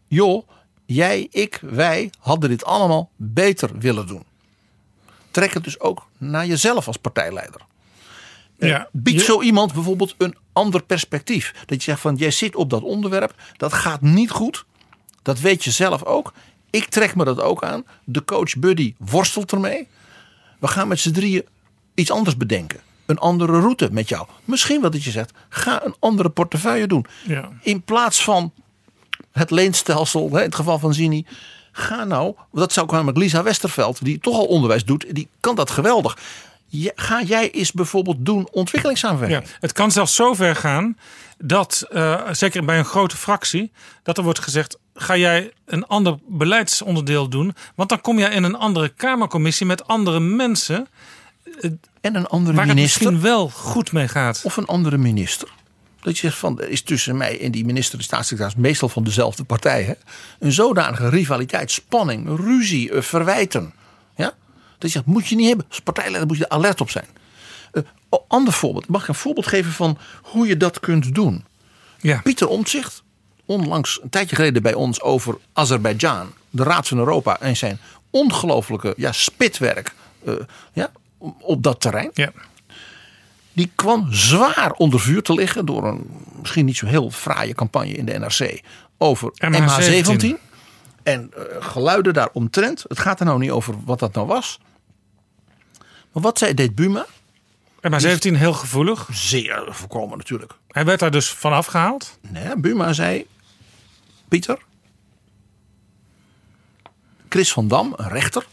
[0.06, 0.48] joh,
[0.86, 4.26] jij, ik, wij hadden dit allemaal beter willen doen.
[5.42, 7.60] Het dus ook naar jezelf als partijleider.
[8.58, 11.54] Ja, Bied je- zo iemand bijvoorbeeld een ander perspectief.
[11.66, 14.64] Dat je zegt van jij zit op dat onderwerp, dat gaat niet goed.
[15.22, 16.32] Dat weet je zelf ook.
[16.70, 17.84] Ik trek me dat ook aan.
[18.04, 19.88] De coach Buddy worstelt ermee.
[20.58, 21.46] We gaan met z'n drieën
[21.94, 22.80] iets anders bedenken.
[23.06, 24.26] Een andere route met jou.
[24.44, 27.06] Misschien wat dat je zegt, ga een andere portefeuille doen.
[27.26, 27.48] Ja.
[27.62, 28.52] In plaats van
[29.32, 31.26] het leenstelsel, in het geval van Zini.
[31.78, 35.54] Ga nou, dat zou ik namelijk Lisa Westerveld, die toch al onderwijs doet, die kan
[35.56, 36.16] dat geweldig.
[36.66, 39.44] Ja, Ga jij eens bijvoorbeeld doen ontwikkelingssamenwerking?
[39.44, 40.96] Ja, het kan zelfs zo ver gaan
[41.38, 43.72] dat, eh, zeker bij een grote fractie,
[44.02, 47.54] dat er wordt gezegd: ga jij een ander beleidsonderdeel doen?
[47.74, 50.88] Want dan kom je in een andere Kamercommissie met andere mensen
[51.60, 54.40] En een andere waar het minister misschien wel goed mee gaat.
[54.44, 55.48] of een andere minister.
[56.00, 59.04] Dat je zegt van, er is tussen mij en die minister, de staatssecretaris, meestal van
[59.04, 59.82] dezelfde partij.
[59.82, 59.92] Hè?
[60.38, 63.72] Een zodanige rivaliteit, spanning, ruzie, eh, verwijten.
[64.16, 64.34] Ja?
[64.78, 65.66] Dat je zegt, moet je niet hebben.
[65.68, 67.06] Als partijleider moet je er alert op zijn.
[67.72, 67.82] Eh,
[68.28, 68.88] ander voorbeeld.
[68.88, 71.44] Mag ik een voorbeeld geven van hoe je dat kunt doen?
[72.00, 73.02] Ja, Pieter Omtzigt,
[73.44, 77.78] onlangs een tijdje geleden bij ons over Azerbeidzjan, de Raad van Europa en zijn
[78.10, 79.94] ongelooflijke ja, spitwerk
[80.24, 80.34] eh,
[80.72, 80.90] ja,
[81.40, 82.10] op dat terrein.
[82.14, 82.32] ja.
[83.58, 86.06] Die kwam zwaar onder vuur te liggen door een
[86.40, 88.60] misschien niet zo heel fraaie campagne in de NRC
[88.98, 89.56] over MH17.
[89.56, 90.26] MH17.
[91.02, 92.84] En eh, geluiden daaromtrent.
[92.88, 94.60] Het gaat er nou niet over wat dat nou was.
[96.12, 97.06] Maar wat zei deed Buma?
[97.80, 99.08] En maar 17 heel gevoelig.
[99.12, 100.52] Zeer voorkomen natuurlijk.
[100.68, 102.18] Hij werd daar dus vanaf gehaald.
[102.28, 103.26] Nee, Buma zei:
[104.28, 104.58] Pieter,
[107.28, 108.46] Chris van Dam, een rechter,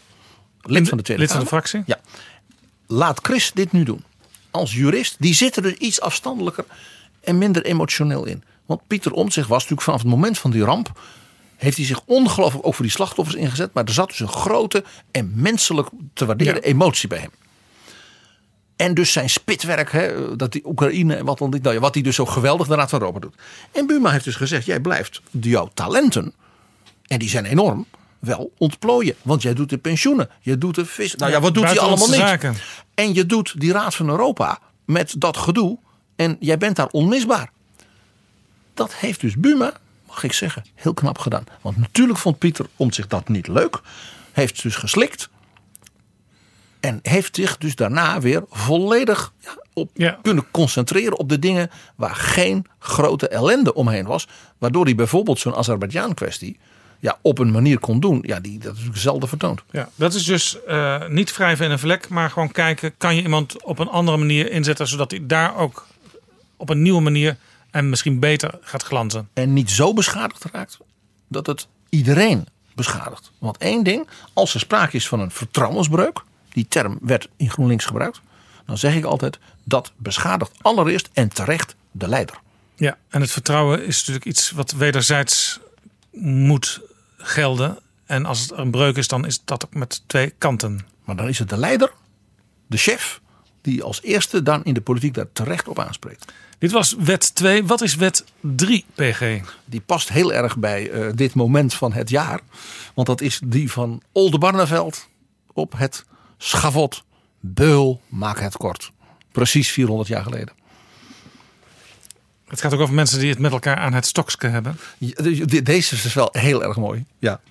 [0.61, 1.83] lid van de Tweede Lid van de fractie.
[1.85, 1.99] Ja,
[2.87, 4.03] laat Chris dit nu doen.
[4.59, 6.65] Als jurist, die zit er dus iets afstandelijker
[7.21, 8.43] en minder emotioneel in.
[8.65, 10.99] Want Pieter Omtzigt was natuurlijk vanaf het moment van die ramp.
[11.55, 13.73] Heeft hij zich ongelooflijk ook voor die slachtoffers ingezet.
[13.73, 16.61] Maar er zat dus een grote en menselijk te waarderen Ja.
[16.61, 17.31] emotie bij hem.
[18.75, 22.03] En dus zijn spitwerk, hè, dat die Oekraïne en wat dan nou ja, wat hij
[22.03, 23.35] dus zo geweldig de Raad van Europa doet.
[23.71, 26.33] En Buma heeft dus gezegd: jij blijft jouw talenten,
[27.07, 27.85] en die zijn enorm,
[28.19, 29.15] wel ontplooien.
[29.21, 31.15] Want jij doet de pensioenen, je doet de vis.
[31.15, 32.61] Nou ja, wat doet hij allemaal niet?
[32.95, 35.77] En je doet die Raad van Europa met dat gedoe.
[36.15, 37.51] En jij bent daar onmisbaar.
[38.73, 39.73] Dat heeft dus Buma,
[40.07, 41.43] mag ik zeggen, heel knap gedaan.
[41.61, 43.81] Want natuurlijk vond Pieter om zich dat niet leuk.
[44.31, 45.29] Heeft dus geslikt.
[46.79, 50.19] En heeft zich dus daarna weer volledig ja, op Ja.
[50.21, 54.27] kunnen concentreren op de dingen waar geen grote ellende omheen was.
[54.57, 56.59] Waardoor hij bijvoorbeeld zo'n Azerbeidzjan kwestie
[56.99, 58.19] ja, op een manier kon doen.
[58.21, 59.63] Ja, die, dat is natuurlijk zelden vertoond.
[59.71, 63.21] Ja, dat is dus eh, niet wrijven in een vlek, maar gewoon kijken: kan je
[63.21, 65.87] iemand op een andere manier inzetten, zodat hij daar ook
[66.57, 67.37] op een nieuwe manier
[67.71, 69.29] en misschien beter gaat glanzen.
[69.33, 70.77] en niet zo beschadigd raakt
[71.27, 73.31] dat het iedereen beschadigt.
[73.39, 77.85] Want één ding, als er sprake is van een vertrouwensbreuk, die term werd in GroenLinks
[77.85, 78.21] gebruikt,
[78.65, 82.39] dan zeg ik altijd dat beschadigt allereerst en terecht de leider.
[82.75, 85.59] Ja, en het vertrouwen is natuurlijk iets wat wederzijds
[86.19, 86.81] moet
[87.17, 87.77] gelden.
[88.05, 90.85] En als er een breuk is, dan is dat ook met twee kanten.
[91.03, 91.91] Maar dan is het de leider,
[92.67, 93.21] de chef
[93.61, 96.33] die als eerste dan in de politiek daar terecht op aanspreekt.
[96.57, 97.65] Dit was wet 2.
[97.65, 99.41] Wat is wet 3, PG?
[99.65, 102.39] Die past heel erg bij eh, dit moment van het jaar.
[102.93, 105.07] Want dat is die van Oldenbarneveld
[105.53, 106.05] op het
[106.37, 107.03] schavot.
[107.39, 108.91] Beul, maak het kort.
[109.31, 110.53] Precies 400 jaar geleden.
[112.55, 114.77] Het gaat ook over mensen die het met elkaar aan het stokske hebben.
[115.63, 117.05] Deze is dus wel heel erg mooi.
[117.19, 117.41] Ja.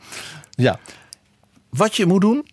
[0.51, 0.78] ja.
[1.70, 2.47] Wat je moet doen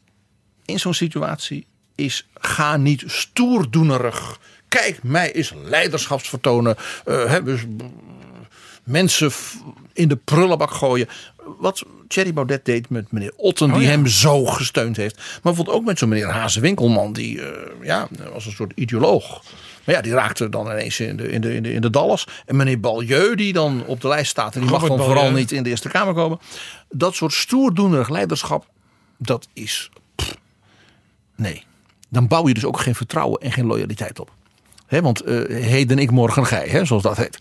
[0.66, 4.40] in zo'n situatie is ga niet stoerdoenerig.
[4.68, 6.76] Kijk, mij is leiderschapsvertonen.
[7.06, 7.94] hè, dus, mm,
[8.84, 9.32] mensen
[9.94, 11.08] in de prullenbak gooien.
[11.60, 13.90] Wat Thierry Baudet deed met meneer Otten, die Oh ja.
[13.90, 15.18] hem zo gesteund heeft.
[15.18, 19.42] Maar bijvoorbeeld ook met zo'n meneer Hazewinkelman, die eh, ja, was een soort ideoloog.
[19.92, 22.28] Maar ja, die raakte dan ineens in de, in de, in de, in de dallas.
[22.46, 24.56] En meneer Balieu, die dan op de lijst staat.
[24.56, 26.40] En die mag dan vooral niet in de Eerste Kamer komen.
[26.90, 28.68] Dat soort stoerdoenerig leiderschap,
[29.18, 29.90] dat is.
[30.16, 30.38] pff,
[31.36, 31.64] nee.
[32.10, 34.32] Dan bouw je dus ook geen vertrouwen en geen loyaliteit op.
[34.86, 37.38] Hè, want eh, heden ik, morgen gij, hè, zoals dat heet.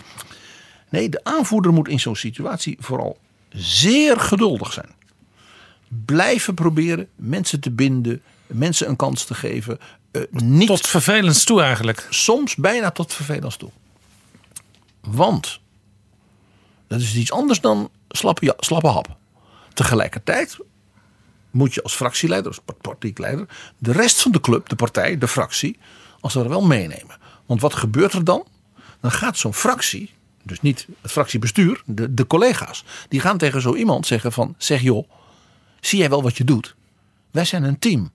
[0.89, 3.19] Nee, de aanvoerder moet in zo'n situatie vooral
[3.49, 4.91] zeer geduldig zijn.
[6.05, 9.79] Blijven proberen mensen te binden, mensen een kans te geven.
[10.11, 12.07] Eh, niet Tot vervelend toe eigenlijk.
[12.11, 13.71] soms bijna tot vervelend toe.
[15.01, 15.61] Want
[16.87, 19.17] dat is iets anders dan slappe, hap.
[19.75, 20.59] Tegelijkertijd
[21.51, 23.47] moet je als fractieleider, als partijleider,
[23.79, 25.79] de rest van de club, de partij, de fractie,
[26.21, 27.17] als het ware wel meenemen.
[27.47, 28.47] Want wat gebeurt er dan?
[29.01, 30.11] Dan gaat zo'n fractie,
[30.43, 34.81] dus niet het fractiebestuur, de, de collega's, die gaan tegen zo iemand zeggen van, zeg
[34.81, 35.09] joh,
[35.81, 36.75] zie jij wel wat je doet?
[37.31, 38.13] Wij zijn een team.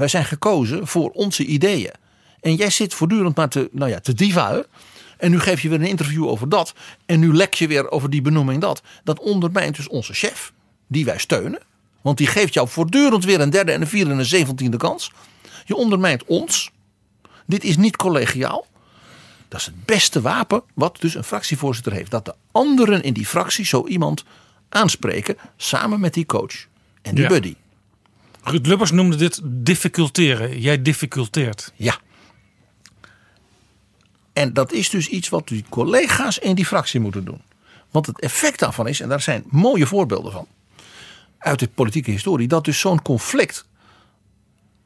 [0.00, 1.92] Wij zijn gekozen voor onze ideeën.
[2.40, 4.66] En jij zit voortdurend maar te, nou ja, te divuien.
[5.18, 6.74] En nu geef je weer een interview over dat.
[7.06, 8.82] En nu lek je weer over die benoeming dat.
[9.04, 10.52] Dat ondermijnt dus onze chef.
[10.86, 11.60] Die wij steunen.
[12.00, 15.12] Want die geeft jou voortdurend weer een derde en een vierde en een zeventiende kans.
[15.64, 16.70] Je ondermijnt ons.
[17.46, 18.66] Dit is niet collegiaal.
[19.48, 22.10] Dat is het beste wapen wat dus een fractievoorzitter heeft.
[22.10, 24.24] Dat de anderen in die fractie zo iemand
[24.68, 25.36] aanspreken.
[25.56, 26.66] Samen met die coach.
[27.02, 27.28] En die Ja.
[27.28, 27.54] buddy.
[28.42, 30.60] Ruud Lubbers noemde dit difficulteren.
[30.60, 31.72] Jij difficulteert.
[31.76, 31.98] Ja.
[34.32, 37.42] En dat is dus iets wat die collega's in die fractie moeten doen.
[37.90, 40.46] Want het effect daarvan is, en daar zijn mooie voorbeelden van.
[41.38, 43.64] Uit de politieke historie, dat dus zo'n conflict.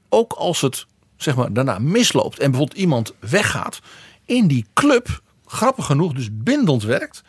[0.08, 0.86] Ook als het
[1.16, 3.80] zeg maar, daarna misloopt en bijvoorbeeld iemand weggaat.
[4.24, 7.22] In die club, grappig genoeg, dus bindend werkt.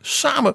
[0.00, 0.54] Samen,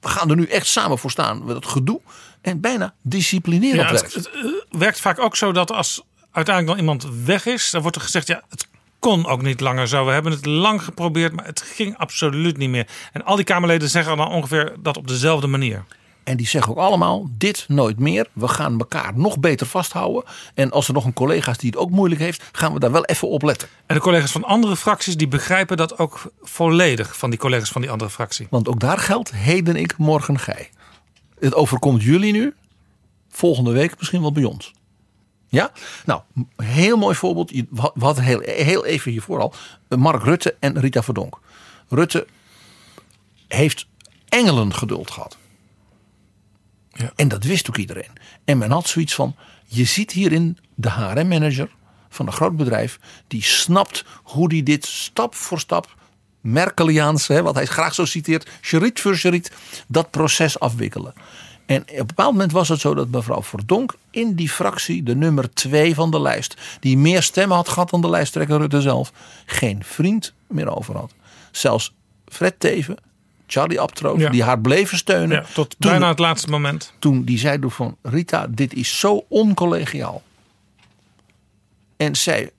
[0.00, 2.00] we gaan er nu echt samen voor staan met het gedoe.
[2.44, 4.14] En bijna disciplinerend Ja, het, werkt.
[4.14, 7.96] het, eh, werkt vaak ook zo dat als uiteindelijk dan iemand weg is, dan wordt
[7.96, 8.66] er gezegd: ja, het
[8.98, 10.04] kon ook niet langer zo.
[10.04, 12.86] We hebben het lang geprobeerd, maar het ging absoluut niet meer.
[13.12, 15.84] En al die Kamerleden zeggen dan ongeveer dat op dezelfde manier.
[16.24, 18.26] En die zeggen ook allemaal: dit nooit meer.
[18.32, 20.24] We gaan elkaar nog beter vasthouden.
[20.54, 22.92] En als er nog een collega is die het ook moeilijk heeft, gaan we daar
[22.92, 23.68] wel even op letten.
[23.86, 27.80] En de collega's van andere fracties die begrijpen dat ook volledig van die collega's van
[27.80, 28.46] die andere fractie.
[28.50, 30.70] Want ook daar geldt: heden ik, morgen gij.
[31.44, 32.54] Het overkomt jullie nu,
[33.28, 34.72] volgende week misschien wel bij ons.
[35.48, 35.72] Ja?
[36.06, 36.20] Nou,
[36.56, 37.50] heel mooi voorbeeld.
[37.50, 39.54] Je- We hadden heel, heel even hiervoor al.
[39.88, 41.40] Mark Rutte en Rita Verdonk.
[41.88, 42.26] Rutte
[43.48, 43.86] heeft
[44.28, 45.36] engelen geduld gehad.
[46.92, 47.12] Ja.
[47.16, 48.10] En dat wist ook iedereen.
[48.44, 51.70] En men had zoiets van: je ziet hierin de HRM-manager
[52.08, 52.98] van een groot bedrijf.
[53.26, 55.94] die snapt hoe die dit stap voor stap.
[56.44, 59.52] Merkeliaans, hè, wat hij graag zo citeert, chariet voor chariet,
[59.86, 61.14] dat proces afwikkelen.
[61.66, 65.14] En op een bepaald moment was het zo dat mevrouw Verdonk in die fractie, de
[65.16, 69.12] nummer twee van de lijst, die meer stemmen had gehad dan de lijsttrekker Rutte zelf,
[69.46, 71.14] geen vriend meer over had.
[71.50, 71.94] Zelfs
[72.28, 72.96] Fred Teven,
[73.46, 74.30] Charlie Abtroot, Ja.
[74.30, 75.36] die haar bleven steunen.
[75.36, 76.92] Ja, tot toen, bijna het laatste moment.
[76.98, 80.22] toen die zei van Rita, dit is zo oncollegiaal.
[81.96, 82.50] En zij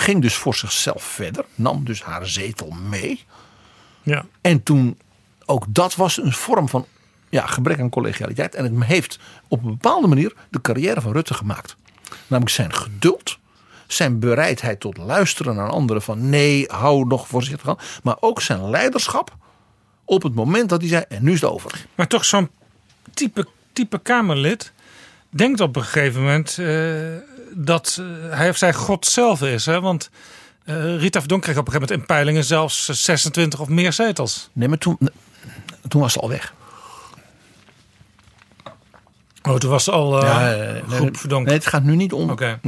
[0.00, 3.24] ging dus voor zichzelf verder, nam dus haar zetel mee.
[4.02, 4.24] Ja.
[4.40, 4.98] En toen,
[5.44, 6.86] ook dat was een vorm van
[7.28, 8.54] ja, gebrek aan collegialiteit.
[8.54, 9.18] En het heeft
[9.48, 11.76] op een bepaalde manier de carrière van Rutte gemaakt.
[12.26, 13.38] Namelijk zijn geduld,
[13.86, 17.78] zijn bereidheid tot luisteren naar anderen van nee, hou nog voorzichtig aan.
[18.02, 19.36] Maar ook zijn leiderschap
[20.04, 21.86] op het moment dat hij zei en nu is het over.
[21.94, 22.50] Maar toch zo'n
[23.14, 24.72] type, type Kamerlid
[25.28, 26.66] denkt op een gegeven moment eh,
[27.54, 29.66] dat eh, hij of zij God zelf is.
[29.66, 29.80] Hè?
[29.80, 30.10] Want
[30.64, 33.92] eh, Rita Verdonk kreeg op een gegeven moment in peilingen zelfs eh, 26 of meer
[33.92, 34.50] zetels.
[34.52, 34.98] Nee, maar toen,
[35.88, 36.54] toen was ze al weg.
[39.42, 41.46] Oh, toen was ze al Ja, eh, nee, groep Verdonk.
[41.46, 42.30] Nee, het gaat nu niet om.
[42.30, 42.60] Oké.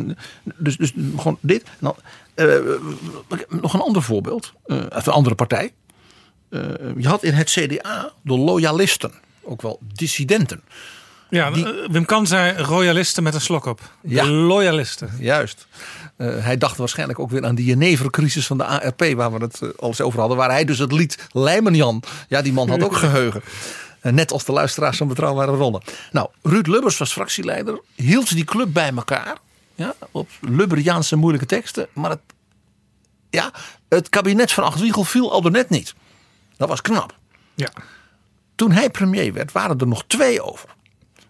[0.56, 1.62] Dus, dus gewoon dit.
[1.62, 1.96] En dan,
[2.34, 2.46] eh,
[3.48, 4.52] nog een ander voorbeeld.
[4.66, 5.72] uit een andere partij.
[6.96, 9.12] Je had in het CDA de loyalisten.
[9.42, 10.62] Ook wel dissidenten.
[11.32, 13.80] Ja, die- eh, Wim Kan zei royalisten met een slok op.
[14.00, 14.26] De Ja.
[14.26, 15.10] loyalisten.
[15.18, 15.66] Juist.
[16.16, 19.60] Eh, hij dacht waarschijnlijk ook weer aan die Jenevercrisis van de ARP, waar we het
[19.62, 20.36] eh, al eens over hadden.
[20.36, 22.02] Waar hij dus het lied Lijmen Jan.
[22.28, 23.42] Ja, die man had ook geheugen.
[24.00, 25.82] Eh, net als de luisteraars van Betrouwbare Bronnen.
[26.12, 27.80] Nou, Ruud Lubbers was fractieleider.
[27.94, 29.36] Hield die club bij elkaar.
[29.74, 31.86] Ja, op Lubberiaanse moeilijke teksten.
[31.92, 32.20] Maar het,
[33.30, 33.50] ja,
[33.88, 35.94] het kabinet van Achtwiegel viel al net niet.
[36.56, 37.14] Dat was knap.
[37.54, 37.68] Ja.
[38.54, 40.68] Toen hij premier werd, waren er nog twee over.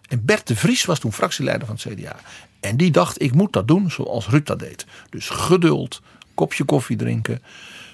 [0.07, 2.15] En Bert de Vries was toen fractieleider van het CDA.
[2.59, 4.85] En die dacht, ik moet dat doen zoals Ruud deed.
[5.09, 6.01] Dus geduld,
[6.33, 7.41] kopje koffie drinken,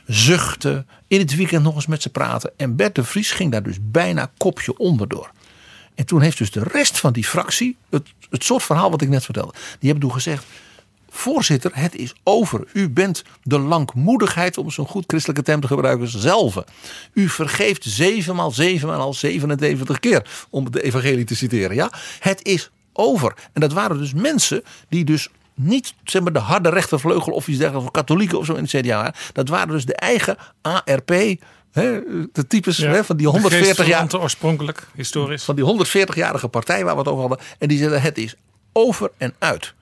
[0.05, 2.51] zuchten, in het weekend nog eens met ze praten.
[2.57, 5.31] En Bert de Vries ging daar dus bijna kopje onderdoor.
[5.95, 9.09] En toen heeft dus de rest van die fractie, het, het soort verhaal wat ik
[9.09, 10.45] net vertelde, die hebben toen gezegd,
[11.11, 12.67] voorzitter, het is over.
[12.73, 16.63] U bent de langmoedigheid, om zo'n goed christelijke term te gebruiken, zelf.
[17.13, 21.75] U vergeeft zevenmaal zevenmaal 77 keer, om de evangelie te citeren.
[21.75, 21.91] Ja?
[22.19, 23.33] Het is over.
[23.53, 27.57] En dat waren dus mensen die dus niet zeg maar, de harde rechtervleugel of iets
[27.57, 29.13] dergelijks, of katholieken of zo in het CDA.
[29.33, 31.09] Dat waren dus de eigen ARP,
[31.71, 31.99] hè,
[32.31, 34.15] de types hè, van die 140 jaar.
[34.15, 35.43] Oorspronkelijk, historisch.
[35.43, 37.39] Van die 140-jarige partij waar we het over hadden.
[37.57, 38.35] En die zeiden: het is
[38.73, 39.73] over en uit.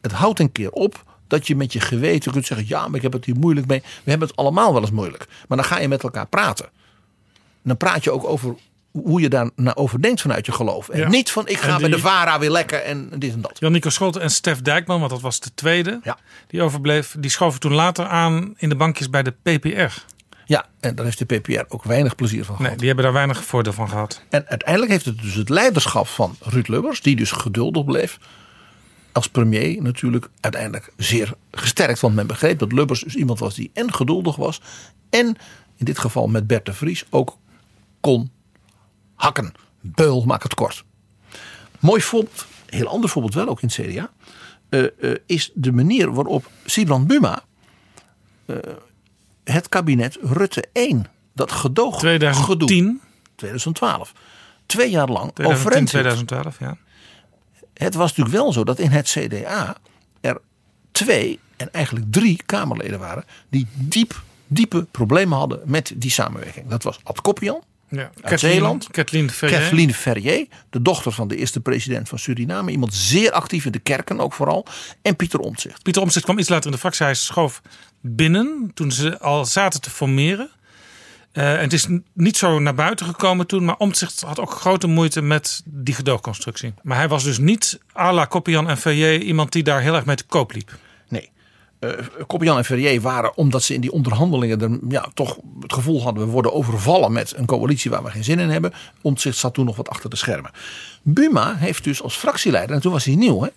[0.00, 3.02] Het houdt een keer op dat je met je geweten kunt zeggen: ja, maar ik
[3.02, 3.80] heb het hier moeilijk mee.
[4.04, 5.26] We hebben het allemaal wel eens moeilijk.
[5.48, 6.64] Maar dan ga je met elkaar praten.
[6.64, 8.54] En dan praat je ook over
[8.90, 10.88] hoe je daar naar over denkt vanuit je geloof.
[10.88, 11.08] En Ja.
[11.08, 13.56] niet van ik ga bij de VARA weer lekker en dit en dat.
[13.58, 16.18] Jan-Nico Scholten en Stef Dijkman, want dat was de tweede Ja.
[16.46, 17.16] die overbleef.
[17.18, 20.02] Die schoven toen later aan in de bankjes bij de PPR.
[20.44, 22.78] Ja, en daar heeft de PPR ook weinig plezier van Nee, gehad.
[22.78, 24.22] die hebben daar weinig voordeel van gehad.
[24.28, 28.18] En uiteindelijk heeft het dus het leiderschap van Ruud Lubbers, die dus geduldig bleef,
[29.12, 32.00] als premier natuurlijk uiteindelijk zeer gesterkt.
[32.00, 34.60] Want men begreep dat Lubbers dus iemand was die en geduldig was
[35.10, 35.36] en
[35.76, 37.36] in dit geval met Bert de Vries ook
[38.00, 38.30] kon
[39.14, 39.52] hakken.
[39.80, 40.84] Beul, maak het kort.
[41.78, 44.10] Mooi voorbeeld, heel ander voorbeeld wel ook in het CDA,
[44.68, 47.42] eh, eh, is de manier waarop Sibrand Buma
[48.46, 48.56] eh,
[49.44, 53.00] het kabinet Rutte 1, dat gedoog 2010,
[53.34, 54.12] 2012.
[54.66, 56.28] Twee jaar lang 2010 overeind hield.
[56.28, 56.76] 2012, ja.
[57.84, 59.76] Het was natuurlijk wel zo dat in het CDA
[60.20, 60.40] er
[60.92, 66.68] twee en eigenlijk drie Kamerleden waren die diep, diepe problemen hadden met die samenwerking.
[66.68, 68.10] Dat was Ad Koppian, ja.
[68.20, 68.88] Uit Zeeland.
[68.90, 69.58] Kathleen Ferrier.
[69.58, 72.70] Kathleen Ferrier, de dochter van de eerste president van Suriname.
[72.70, 74.66] Iemand zeer actief in de kerken ook vooral.
[75.02, 75.82] En Pieter Omtzigt.
[75.82, 77.04] Pieter Omtzigt kwam iets later in de fractie.
[77.04, 77.62] Hij schoof
[78.00, 80.50] binnen toen ze al zaten te formeren.
[81.32, 83.64] Eh, en het is niet zo naar buiten gekomen toen.
[83.64, 86.74] Maar Omtzigt had ook grote moeite met die gedoogconstructie.
[86.82, 90.04] Maar hij was dus niet à la Koppian en Ferrier iemand die daar heel erg
[90.04, 90.78] mee te koop liep.
[91.08, 91.30] Nee.
[92.26, 96.24] Koppian en Ferrier waren, omdat ze in die onderhandelingen er, ja, toch het gevoel hadden...
[96.24, 98.72] we worden overvallen met een coalitie waar we geen zin in hebben.
[99.02, 100.50] Omtzigt zat toen nog wat achter de schermen.
[101.02, 103.42] Buma heeft dus als fractieleider, en toen was hij nieuw...
[103.42, 103.48] Hè,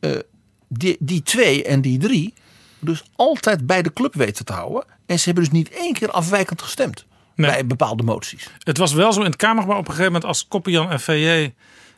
[0.00, 0.20] eh,
[0.68, 2.34] die, die twee en die drie
[2.78, 4.84] dus altijd bij de club weten te houden.
[5.06, 7.04] En ze hebben dus niet één keer afwijkend gestemd
[7.34, 7.50] Nee.
[7.50, 8.48] bij bepaalde moties.
[8.58, 11.52] Het was wel zo in het Kamergebouw op een gegeven moment als Koppian en Ferrier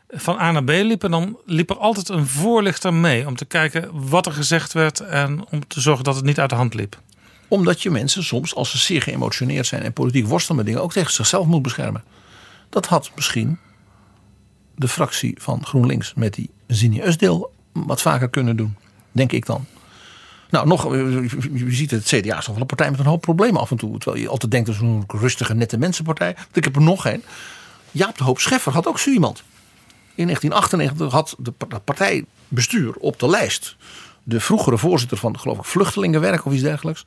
[0.09, 3.89] van A naar B liepen, dan liep er altijd een voorlichter mee om te kijken
[4.09, 7.01] wat er gezegd werd en om te zorgen dat het niet uit de hand liep.
[7.47, 10.91] Omdat je mensen soms, als ze zeer geëmotioneerd zijn en politiek worstelen met dingen, ook
[10.93, 12.03] tegen zichzelf moet beschermen.
[12.69, 13.59] Dat had misschien
[14.75, 18.75] de fractie van GroenLinks met die Zini Usdeel wat vaker kunnen doen.
[19.11, 19.65] Denk ik dan.
[20.49, 23.61] Nou, nog, je ziet het CDA is toch wel een partij met een hoop problemen
[23.61, 23.97] af en toe.
[23.97, 26.33] Terwijl je altijd denkt dat het een rustige, nette mensenpartij.
[26.35, 27.23] Want Ik heb er nog geen.
[27.91, 29.43] Jaap de Hoop Scheffer had ook zo iemand.
[30.15, 33.75] In 1998 had de partijbestuur op de lijst
[34.23, 37.05] de vroegere voorzitter van, geloof ik, vluchtelingenwerk of iets dergelijks.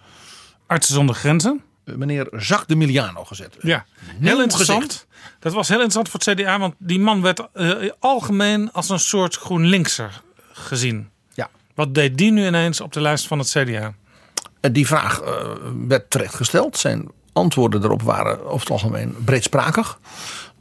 [0.67, 1.63] Artsen zonder grenzen.
[1.85, 3.57] eh, meneer Jacques de Miliano gezet.
[3.61, 3.85] Ja,
[4.21, 4.83] heel interessant.
[4.83, 5.07] gezicht.
[5.39, 8.99] Dat was heel interessant voor het CDA, want die man werd eh, algemeen als een
[8.99, 11.11] soort GroenLinkser gezien.
[11.75, 13.95] Wat deed die nu ineens op de lijst van het CDA?
[14.61, 15.51] En die vraag eh,
[15.87, 16.77] werd terecht gesteld.
[16.77, 19.99] Zijn antwoorden erop waren over het algemeen breedsprakig.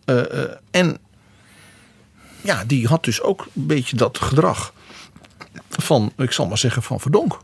[0.05, 0.97] Eh, eh, en
[2.41, 4.73] ja, die had dus ook een beetje dat gedrag
[5.69, 7.37] van, ik zal maar zeggen, van Verdonk.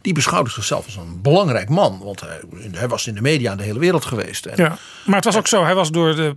[0.00, 1.98] Die beschouwde zichzelf als een belangrijk man.
[1.98, 2.40] Want hij,
[2.72, 4.46] hij was in de media in de hele wereld geweest.
[4.46, 4.78] En Ja.
[5.06, 6.36] Maar het was ook zo, hij was door de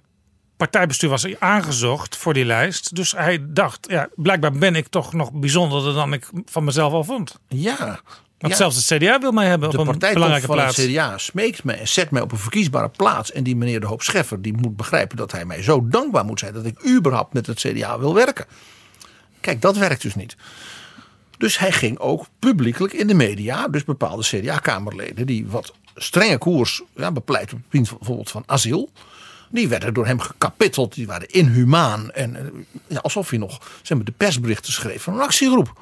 [0.58, 2.96] partijbestuur was aangezocht voor die lijst.
[2.96, 7.04] Dus hij dacht, ja, blijkbaar ben ik toch nog bijzonderder dan ik van mezelf al
[7.04, 7.40] vond.
[7.48, 8.00] ja,
[8.38, 8.56] Want ja.
[8.60, 10.78] zelfs het CDA wil mij hebben de op een belangrijke van plaats.
[10.78, 13.32] het CDA smeekt mij en zet mij op een verkiesbare plaats.
[13.32, 16.40] En die meneer De Hoop Scheffer die moet begrijpen dat hij mij zo dankbaar moet
[16.40, 18.46] zijn dat ik überhaupt met het CDA wil werken.
[19.42, 20.36] Kijk, dat werkt dus niet.
[21.38, 26.82] Dus hij ging ook publiekelijk in de media, dus bepaalde CDA-kamerleden die wat strenge koers
[26.96, 28.90] ja, bepleit, op het gebied van- bijvoorbeeld van asiel.
[29.50, 32.12] Die werden door hem gekapitteld, die waren inhumaan.
[32.12, 32.42] En eh,
[32.88, 35.74] ja, alsof hij nog zeg maar, de persberichten schreef van een actiegroep.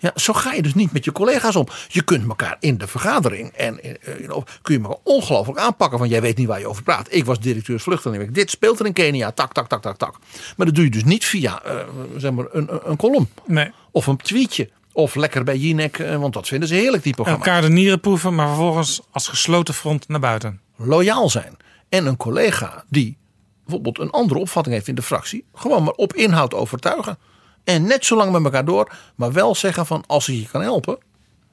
[0.00, 1.66] Ja, zo ga je dus niet met je collega's om.
[1.88, 5.98] Je kunt elkaar in de vergadering en eh, you know, kun je elkaar ongelooflijk aanpakken.
[5.98, 7.06] Want jij weet niet waar je over praat.
[7.10, 8.32] Ik was directeur vluchtelingen.
[8.32, 9.30] Dit speelt er in Kenia.
[9.32, 10.16] Tak, tak, tak, tak, tak.
[10.56, 11.76] Maar dat doe je dus niet via eh,
[12.16, 13.28] zeg maar een, een, column.
[13.46, 13.70] Nee.
[13.90, 14.70] Of een tweetje.
[14.92, 15.98] Of lekker bij Jinek.
[15.98, 17.46] eh, Want dat vinden ze heerlijk, die programma's.
[17.46, 20.60] Elkaar de nieren proeven, maar vervolgens als gesloten front naar buiten.
[20.76, 21.56] loyaal zijn.
[21.88, 23.16] En een collega die
[23.64, 27.18] bijvoorbeeld een andere opvatting heeft in de fractie, gewoon maar op inhoud overtuigen.
[27.64, 30.62] En net zo lang met elkaar door, maar wel zeggen van als ik je kan
[30.62, 30.98] helpen,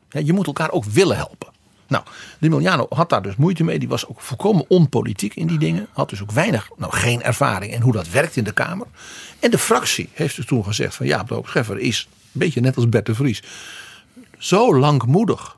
[0.09, 1.53] je moet elkaar ook willen helpen.
[1.87, 2.03] Nou,
[2.39, 3.79] de had daar dus moeite mee.
[3.79, 5.87] Die was ook volkomen onpolitiek in die dingen.
[5.91, 8.87] Had dus ook weinig, nou geen ervaring in hoe dat werkt in de Kamer.
[9.39, 12.61] En de fractie heeft dus toen gezegd van ja, de Hoop Scheffer is een beetje
[12.61, 13.43] net als Bert de Vries.
[14.37, 15.54] Zo langmoedig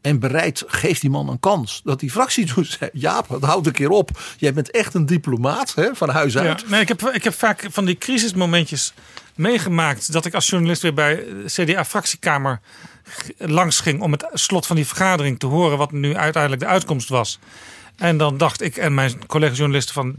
[0.00, 1.80] en bereid geeft die man een kans.
[1.84, 4.10] Dat die fractie zei: Jaap, het houdt een keer op.
[4.36, 6.68] Jij bent echt een diplomaat hè, van huis Ja, uit.
[6.68, 8.92] nee, ik, heb, ik heb vaak van die crisismomentjes
[9.34, 10.12] meegemaakt.
[10.12, 12.60] Dat ik als journalist weer bij CDA-fractiekamer
[13.38, 14.00] langs ging.
[14.00, 15.78] Om het slot van die vergadering te horen.
[15.78, 17.38] Wat nu uiteindelijk de uitkomst was.
[17.96, 20.16] En dan dacht ik en mijn collega-journalisten van...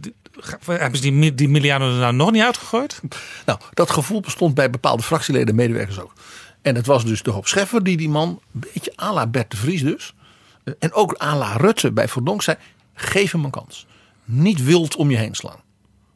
[0.66, 3.02] Hebben ze die, die Miliano er nou nog niet uitgegooid?
[3.46, 6.14] Nou, dat gevoel bestond bij bepaalde fractieleden en medewerkers ook.
[6.62, 9.52] En het was dus de hoop Scheffer die die man, een beetje à la Bert
[9.52, 10.14] de Vries dus.
[10.64, 12.58] eh, En ook à la Rutte bij Verdonk zei:
[12.94, 13.86] geef hem een kans.
[14.26, 15.60] Niet wild om je heen slaan.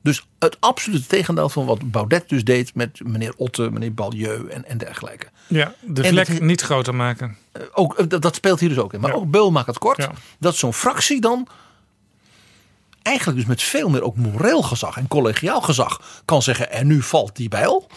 [0.01, 4.65] Dus het absolute tegendeel van wat Baudet dus deed met meneer Otte, meneer Balieu en,
[4.65, 5.27] en dergelijke.
[5.47, 7.37] Ja, de vlek niet groter maken.
[7.51, 8.99] Eh, Ook, eh, dat, dat speelt hier dus ook in.
[8.99, 9.15] Maar Ja.
[9.15, 9.97] ook Beul maakt het kort.
[9.97, 10.11] Ja.
[10.39, 11.47] Dat zo'n fractie dan
[13.01, 17.01] eigenlijk dus met veel meer ook moreel gezag en collegiaal gezag kan zeggen en nu
[17.01, 17.87] valt die bijl.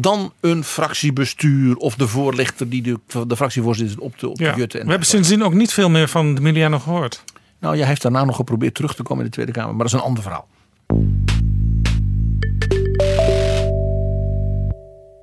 [0.00, 4.52] Dan een fractiebestuur of de voorlichter die de, de fractievoorzitter zit op de, op Ja.
[4.52, 4.80] We jutten.
[4.80, 7.24] En hebben sindsdien ook niet veel meer van de Miliano gehoord.
[7.60, 9.94] Nou, jij heeft daarna nog geprobeerd terug te komen in de Tweede Kamer, maar dat
[9.94, 10.48] is een ander verhaal.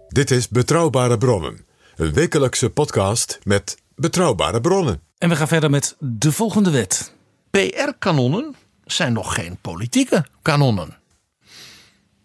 [0.08, 1.66] Dit is Betrouwbare Bronnen.
[1.96, 5.02] Een wekelijkse podcast met betrouwbare bronnen.
[5.18, 7.14] En we gaan verder met de volgende wet.
[7.50, 10.98] PR-kanonnen zijn nog geen politieke kanonnen.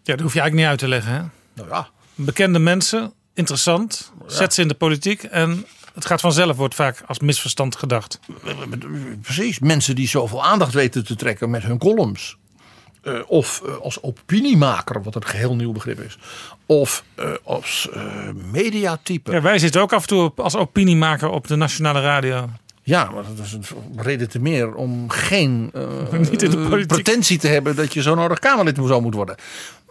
[0.03, 1.13] Ja, dat hoef je eigenlijk niet uit te leggen.
[1.13, 1.21] Hè?
[1.53, 1.89] Nou ja,
[2.25, 4.11] Bekende mensen, interessant.
[4.27, 8.19] Zet ze in de politiek en het gaat vanzelf, wordt vaak als misverstand gedacht.
[9.21, 12.37] Precies, mensen die zoveel aandacht weten te trekken met hun columns.
[13.01, 16.17] Eh, of eh, als opiniemaker, wat een geheel nieuw begrip is.
[16.65, 17.89] Of eh, als
[18.51, 19.31] mediatype.
[19.31, 19.43] Ja, Ja.
[19.43, 22.49] wij zitten ook af en toe op, als opiniemaker op de nationale radio.
[22.85, 23.63] maar dat is een
[23.97, 25.71] reden te meer om geen
[26.11, 26.87] Niet in de politiek.
[26.87, 29.35] pretentie te hebben dat je zo nodig Kamerlid zo moet worden.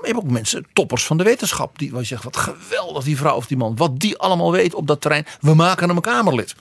[0.00, 3.04] Maar je hebt ook mensen, toppers van de wetenschap, die waar je zegt: wat geweldig
[3.04, 5.26] die vrouw of die man, wat die allemaal weet op dat terrein.
[5.40, 6.54] We maken hem een Kamerlid.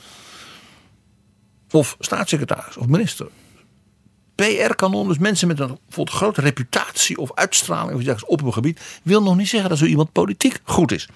[1.72, 3.28] Of staatssecretaris of minister.
[4.36, 9.36] PR-kanon, dus mensen met een grote reputatie of uitstraling of op een gebied, wil nog
[9.36, 11.08] niet zeggen dat zo iemand politiek goed is.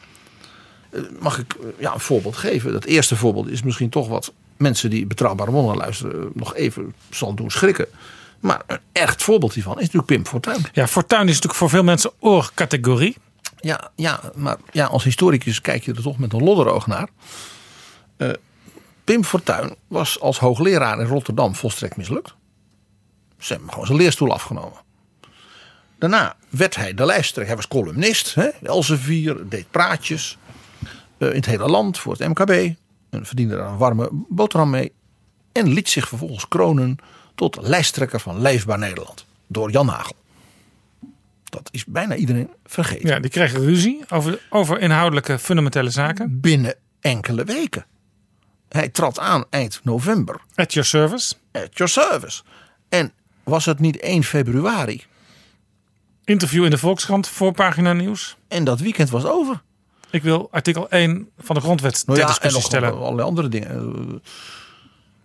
[0.89, 2.71] Eh, Mag ik eh, ja, een voorbeeld geven?
[2.71, 6.93] Dat eerste voorbeeld is misschien toch wat mensen die betrouwbare bronnen luisteren eh, nog even
[7.09, 7.87] zal doen schrikken.
[8.44, 10.65] Maar een echt voorbeeld hiervan is natuurlijk Pim Fortuyn.
[10.74, 13.18] Ja, Fortuyn is natuurlijk voor veel mensen oorcategorie.
[13.60, 17.10] Ja, ja, maar ja, als historicus kijk je er toch met een lodderoog naar.
[18.18, 18.30] Eh,
[19.03, 22.36] Pim Fortuyn was als hoogleraar in Rotterdam volstrekt mislukt.
[23.38, 24.80] Ze hebben hem gewoon zijn leerstoel afgenomen.
[25.98, 27.45] Daarna werd hij de lijsttrekker.
[27.45, 28.36] Hij was columnist.
[28.36, 28.48] Hè?
[28.64, 30.38] Elsevier, deed praatjes.
[31.18, 32.76] eh, in het hele land voor het MKB.
[33.10, 34.91] En verdiende daar een warme boterham mee.
[35.52, 36.98] En liet zich vervolgens kronen
[37.35, 39.26] tot lijsttrekker van Leefbaar Nederland.
[39.47, 40.15] Door Jan Nagel.
[41.43, 43.10] Dat is bijna iedereen vergeten.
[43.10, 46.39] Ja, die kregen ruzie over, over inhoudelijke fundamentele zaken.
[46.39, 47.85] binnen enkele weken.
[48.69, 51.35] Hij trad aan eind november At your service.
[51.51, 52.41] at your service.
[52.89, 53.11] En
[53.43, 55.03] was het niet 1 februari?
[56.23, 58.38] Interview in de Volkskrant, voorpagina nieuws.
[58.47, 59.61] En dat weekend was over.
[60.10, 62.93] Ik wil artikel 1 van de grondwet ter Nou ja, en discussie nog stellen.
[62.97, 64.22] allerlei andere dingen.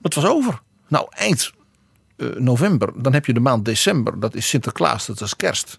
[0.03, 0.61] Het was over.
[0.89, 1.53] Nou, eind
[2.19, 4.21] eh, november, dan heb je de maand december.
[4.21, 5.79] Dat is Sinterklaas, dat is kerst.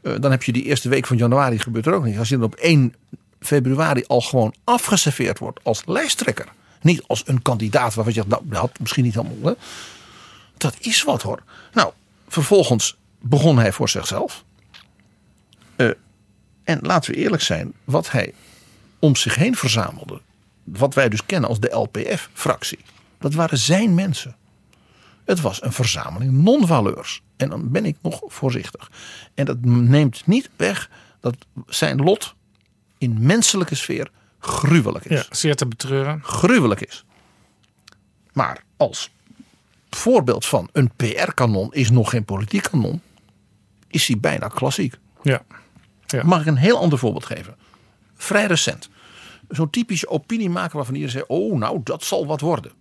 [0.00, 2.18] Eh, dan heb je die eerste week van januari, gebeurt er ook niet.
[2.18, 2.94] Als je dan op 1
[3.40, 6.46] februari al gewoon afgeserveerd wordt als lijsttrekker.
[6.80, 9.56] Niet als een kandidaat waarvan je zegt, nou, dat had misschien niet helemaal.
[10.56, 11.42] Dat is wat hoor.
[11.72, 11.92] Nou,
[12.28, 14.44] vervolgens begon hij voor zichzelf.
[15.76, 15.88] Eh,
[16.64, 18.34] en laten we eerlijk zijn, wat hij
[18.98, 20.20] om zich heen verzamelde.
[20.64, 22.78] Wat wij dus kennen als de LPF-fractie.
[23.18, 24.36] Dat waren zijn mensen.
[25.24, 27.22] Het was een verzameling non-valeurs.
[27.36, 28.90] En dan ben ik nog voorzichtig.
[29.34, 30.90] En dat neemt niet weg
[31.20, 31.36] dat
[31.66, 32.34] zijn lot
[32.98, 35.20] in menselijke sfeer gruwelijk is.
[35.20, 36.20] Ja, zeer te betreuren.
[36.22, 37.04] Gruwelijk is.
[38.32, 39.10] Maar als
[39.90, 43.00] voorbeeld van een PR-kanon is nog geen politiek kanon,
[43.88, 44.94] is hij bijna klassiek.
[45.22, 45.42] Ja.
[46.22, 47.56] Mag ik een heel ander voorbeeld geven?
[48.16, 48.88] Vrij recent.
[49.48, 52.72] zo'n typische opiniemaker waarvan iedereen zegt: oh, nou, dat zal wat worden.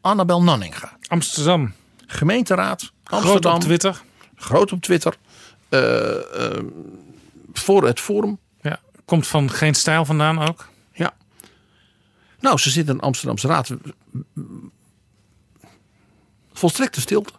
[0.00, 1.72] Annabel Nanninga, Amsterdam.
[2.12, 4.02] Gemeenteraad, Groot Amsterdam, op Twitter.
[4.36, 5.16] groot op Twitter,
[5.68, 6.10] eh,
[6.56, 6.64] eh,
[7.52, 8.38] voor het Forum.
[8.62, 8.80] Ja.
[9.04, 10.68] Komt van geen stijl vandaan ook.
[10.92, 11.14] Ja.
[12.40, 13.70] Nou, ze zit in de Amsterdamse Raad.
[16.52, 17.32] Volstrekte stilte.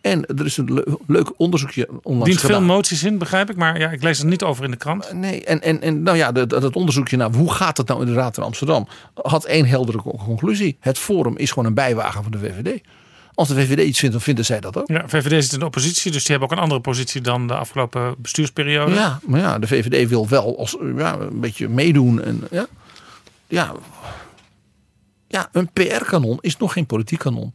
[0.00, 2.64] En er is een le- leuk onderzoekje onlangs Dient veel gedaan.
[2.64, 3.56] moties in, begrijp ik.
[3.56, 5.12] Maar ja, ik lees er niet over in de krant.
[5.12, 8.36] Nee, en, en, en nou ja, dat, dat onderzoekje naar hoe gaat het nou inderdaad
[8.36, 10.76] in Amsterdam, had één heldere co- conclusie.
[10.80, 12.80] Het Forum is gewoon een bijwagen van de VVD.
[13.36, 14.88] Als de VVD iets vindt, dan vinden zij dat ook.
[14.88, 17.54] Ja, VVD zit in de oppositie, dus die hebben ook een andere positie dan de
[17.54, 18.94] afgelopen bestuursperiode.
[18.94, 22.22] Ja, maar ja, de VVD wil wel als, ja, een beetje meedoen.
[22.22, 22.66] En, ja,
[23.46, 23.72] ja,
[25.28, 27.52] ja, een PR-kanon is nog geen politiek kanon.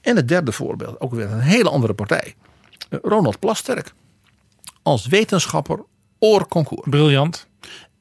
[0.00, 2.34] En het derde voorbeeld, ook weer een hele andere partij.
[2.90, 3.92] Ronald Plasterk.
[4.82, 5.84] Als wetenschapper
[6.18, 6.88] oorconcours.
[6.90, 7.46] Briljant.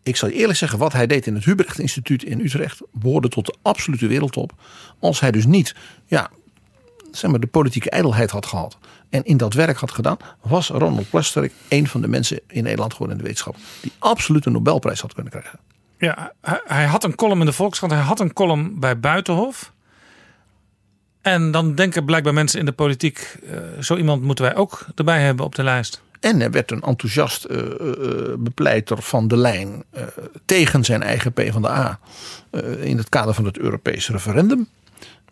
[0.03, 3.29] Ik zal je eerlijk zeggen, wat hij deed in het Hubrecht Instituut in Utrecht behoorde
[3.29, 4.53] tot de absolute wereldtop.
[4.99, 5.75] Als hij dus niet
[6.05, 6.29] ja,
[7.17, 8.77] zeg maar, de politieke ijdelheid had gehad
[9.09, 12.93] en in dat werk had gedaan, was Ronald Plasterk een van de mensen in Nederland
[12.93, 15.59] gewoon in de wetenschap die absoluut een Nobelprijs had kunnen krijgen.
[15.97, 17.93] Ja, hij, hij had een column in de Volkskrant.
[17.93, 19.71] Hij had een column bij Buitenhof.
[21.21, 23.37] En dan denken blijkbaar mensen in de politiek...
[23.49, 26.01] eh, zo iemand moeten wij ook erbij hebben op de lijst.
[26.19, 27.67] En hij werd een enthousiast eh, eh,
[28.37, 29.83] bepleiter van de lijn
[30.45, 31.99] tegen zijn eigen PvdA
[32.51, 34.67] eh in het kader van het Europese referendum.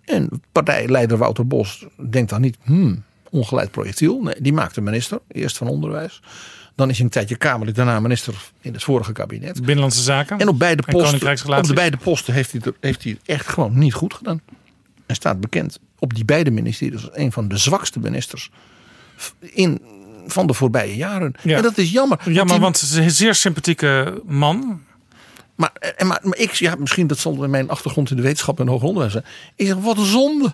[0.05, 4.21] En partijleider Wouter Bos denkt dan niet, hmm, ongeleid projectiel.
[4.21, 6.21] Nee, die maakte minister, eerst van onderwijs.
[6.75, 9.59] Dan is hij een tijdje Kamerlid, daarna minister in het vorige kabinet.
[9.59, 10.37] Binnenlandse Zaken.
[10.39, 13.21] En op beide En posten, op de beide posten heeft hij, het, heeft hij het
[13.25, 14.41] echt gewoon niet goed gedaan.
[15.07, 18.51] Hij staat bekend op die beide ministeries als een van de zwakste ministers
[19.39, 19.81] in,
[20.27, 21.33] van de voorbije jaren.
[21.43, 21.55] Ja.
[21.57, 22.19] En dat is jammer.
[22.25, 24.81] Ja, maar die- want het is een zeer sympathieke man.
[25.55, 28.59] Maar, en maar, maar ik, ja, misschien dat zal in mijn achtergrond in de wetenschap
[28.59, 29.25] en hoger onderwijs zijn.
[29.55, 30.53] Ik zeg, wat een zonde.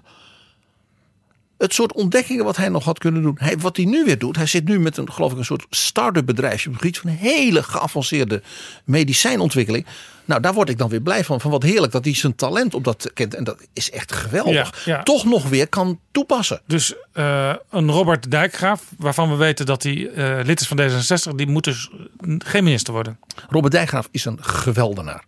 [1.62, 3.36] Het soort ontdekkingen wat hij nog had kunnen doen.
[3.40, 4.36] Hij, wat hij nu weer doet.
[4.36, 6.68] Hij zit nu met een, geloof ik, een soort start-up bedrijfje.
[6.68, 8.42] Op het gebied van een hele geavanceerde
[8.84, 9.86] medicijnontwikkeling.
[10.26, 11.42] Nou, daar word ik dan weer blij van.
[11.42, 13.36] Van wat heerlijk dat hij zijn talent op dat kent.
[13.36, 14.86] En dat is echt geweldig.
[14.86, 15.04] Ja, ja.
[15.04, 16.62] Toch nog weer kan toepassen.
[16.66, 21.36] Dus eh, een Robert Dijkgraaf, waarvan we weten dat hij eh, lid is van D66,
[21.36, 21.90] die moet dus
[22.38, 23.20] geen minister worden.
[23.50, 25.24] Robert Dijkgraaf is een geweldenaar.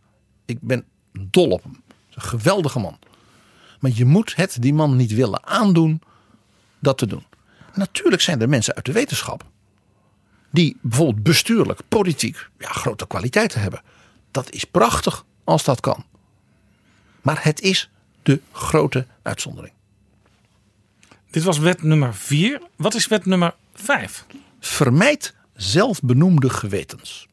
[0.46, 1.82] Ik ben dol op hem.
[2.14, 2.98] Een geweldige man.
[3.80, 6.02] Maar je moet het die man niet willen aandoen
[6.84, 7.26] dat te doen.
[7.74, 9.44] Natuurlijk zijn er mensen uit de wetenschap
[10.52, 13.82] die bijvoorbeeld bestuurlijk, politiek, ja, grote kwaliteiten hebben.
[14.32, 16.06] Dat is prachtig als dat kan.
[17.22, 17.90] Maar het is
[18.24, 19.74] de grote uitzondering.
[21.30, 22.62] Dit was wet nummer 4.
[22.76, 24.26] Wat is wet nummer 5?
[24.60, 27.28] Vermijd zelfbenoemde gewetens.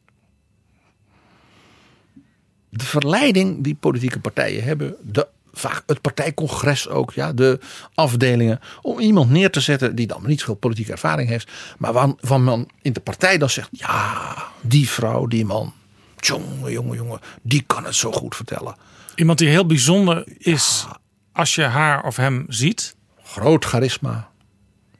[2.69, 7.59] De verleiding die politieke partijen hebben, de, vaak het partijcongres ook, ja, de
[7.93, 12.43] afdelingen, om iemand neer te zetten die dan niet veel politieke ervaring heeft, maar waarvan
[12.43, 15.73] men in de partij dan zegt: ja, die vrouw, die man,
[16.17, 18.75] jongen, jongen, jongen, die kan het zo goed vertellen.
[19.15, 20.85] Iemand die heel bijzonder is
[21.31, 22.95] als je haar of hem ziet.
[23.23, 24.29] groot charisma.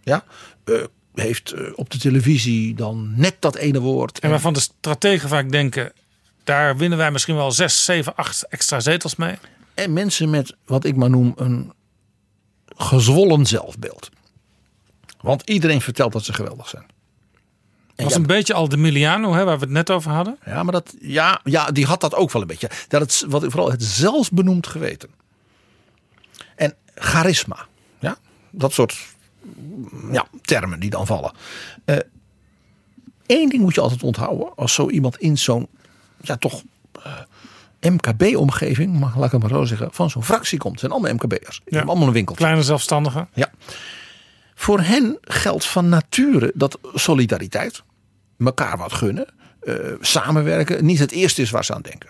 [0.04, 0.24] Ja,
[0.64, 0.76] eh,
[1.14, 4.20] heeft eh, op de televisie dan net dat ene woord.
[4.20, 5.94] En waarvan de strategen vaak denken,
[6.44, 9.38] daar winnen wij misschien wel 6, 7, 8 extra zetels mee.
[9.82, 11.74] En mensen met wat ik maar noem een
[12.66, 14.10] gezwollen zelfbeeld.
[15.22, 16.86] Want iedereen vertelt dat ze geweldig zijn.
[17.96, 20.38] En was ja, een beetje al de Miliano, hè, waar we het net over hadden.
[20.46, 22.70] ja, maar dat, ja, ja, die had dat ook wel een beetje.
[22.88, 25.10] Dat het, wat, vooral het zelfbenoemd geweten.
[26.56, 27.68] En charisma.
[28.00, 28.18] Ja,
[28.50, 28.98] dat soort
[30.12, 31.32] ja, termen die dan vallen.
[33.26, 34.56] Eén ding moet je altijd onthouden.
[34.56, 35.68] Als zo iemand in zo'n,
[36.22, 36.64] ja toch,
[37.04, 37.14] eh,
[37.82, 40.72] MKB-omgeving, laat ik het maar zo zeggen, van zo'n fractie komt.
[40.72, 41.62] Het zijn allemaal MKB'ers.
[41.64, 42.36] Hebben allemaal een winkel.
[42.36, 43.30] Kleine zelfstandigen.
[43.34, 43.52] Ja.
[44.56, 47.84] Voor hen geldt van nature dat solidariteit,
[48.40, 49.28] elkaar wat gunnen,
[49.62, 52.10] eh, samenwerken, niet het eerste is waar ze aan denken.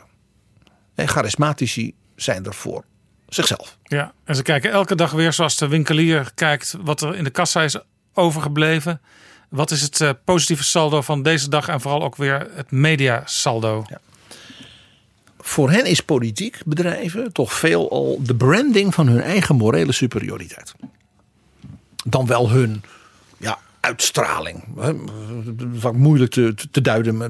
[0.96, 2.84] En charismatici zijn er voor
[3.28, 3.78] zichzelf.
[3.84, 7.30] Ja, en ze kijken elke dag weer zoals de winkelier kijkt wat er in de
[7.30, 7.78] kassa is
[8.14, 9.02] overgebleven.
[9.50, 13.86] Wat is het eh, positieve saldo van deze dag en vooral ook weer het mediasaldo.
[15.44, 20.74] Voor hen is politiek bedrijven toch veel al de branding van hun eigen morele superioriteit.
[22.04, 22.84] Dan wel hun
[23.38, 24.64] ja, uitstraling.
[25.74, 27.30] Vaak moeilijk te, te- duiden, maar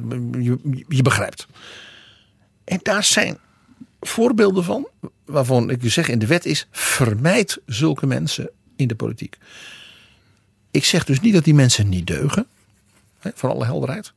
[0.88, 1.48] je, begrijpt.
[2.64, 3.38] En daar zijn
[4.00, 4.88] voorbeelden van,
[5.26, 9.38] waarvan ik dus zeg in de wet is: vermijd zulke mensen in de politiek.
[10.72, 12.48] Ik zeg dus niet dat die mensen niet deugen,
[13.20, 14.14] voor alle helderheid.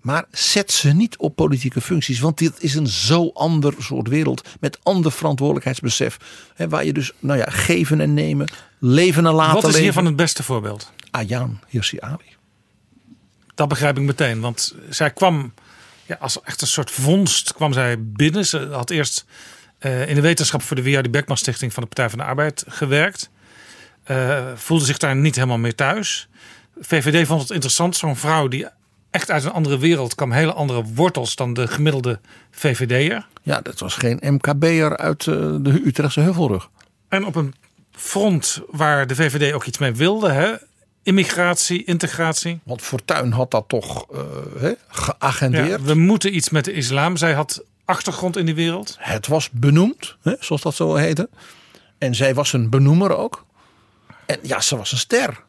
[0.00, 2.20] Maar zet ze niet op politieke functies.
[2.20, 4.48] Want dit is een zo ander soort wereld.
[4.60, 6.16] Met ander verantwoordelijkheidsbesef.
[6.54, 8.50] Hè, waar je dus nou ja, geven en nemen.
[8.78, 9.82] Leven en laten Wat is leven.
[9.82, 10.92] hiervan het beste voorbeeld?
[11.10, 12.36] Ayaan Hirsi Ali.
[13.54, 14.40] Dat begrijp ik meteen.
[14.40, 15.52] Want zij kwam
[16.06, 18.46] ja, als echt een soort vondst kwam zij binnen.
[18.46, 19.24] Ze had eerst
[19.78, 21.10] eh, in de wetenschap voor de W.R.D.
[21.10, 23.30] Beckman Stichting van de Partij van de Arbeid gewerkt.
[24.04, 26.28] Eh, voelde zich daar niet helemaal meer thuis.
[26.80, 27.96] VVD vond het interessant.
[27.96, 28.66] Zo'n vrouw die
[29.18, 30.32] echt uit een andere wereld kwam.
[30.32, 33.26] Hele andere wortels dan de gemiddelde VVD'er.
[33.42, 36.68] Ja, dat was geen MKB'er uit eh, de Utrechtse Heuvelrug.
[37.08, 37.54] En op een
[37.92, 40.30] front waar de VVD ook iets mee wilde.
[40.30, 40.54] Hè?
[41.02, 42.60] Immigratie, integratie.
[42.64, 44.20] Want Fortuyn had dat toch eh,
[44.58, 45.68] hè, geagendeerd.
[45.68, 47.16] Ja, we moeten iets met de islam.
[47.16, 48.96] Zij had achtergrond in die wereld.
[48.98, 51.28] Het was benoemd, hè, zoals dat zo heette.
[51.98, 53.44] En zij was een benoemer ook.
[54.26, 55.46] En ja, ze was een ster.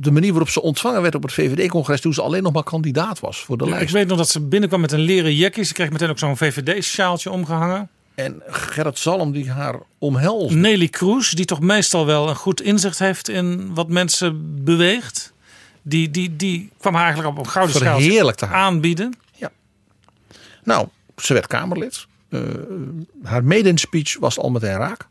[0.00, 3.20] De manier waarop ze ontvangen werd op het VVD-congres toen ze alleen nog maar kandidaat
[3.20, 3.92] was voor de Ja, ik lijst.
[3.92, 5.62] weet nog dat ze binnenkwam met een leren jekje.
[5.62, 7.88] Ze kreeg meteen ook zo'n VVD-sjaaltje omgehangen.
[8.14, 10.56] En Gerrit Zalm die haar omhelsde.
[10.56, 15.32] Nelly Kroes, die toch meestal wel een goed inzicht heeft in wat mensen beweegt.
[15.82, 18.54] Die, die, die kwam haar eigenlijk op een gouden haar.
[18.54, 19.14] aanbieden.
[20.64, 22.06] Nou, ze werd Kamerlid.
[22.28, 22.40] Eh,
[23.22, 25.08] haar maiden speech was al meteen raak.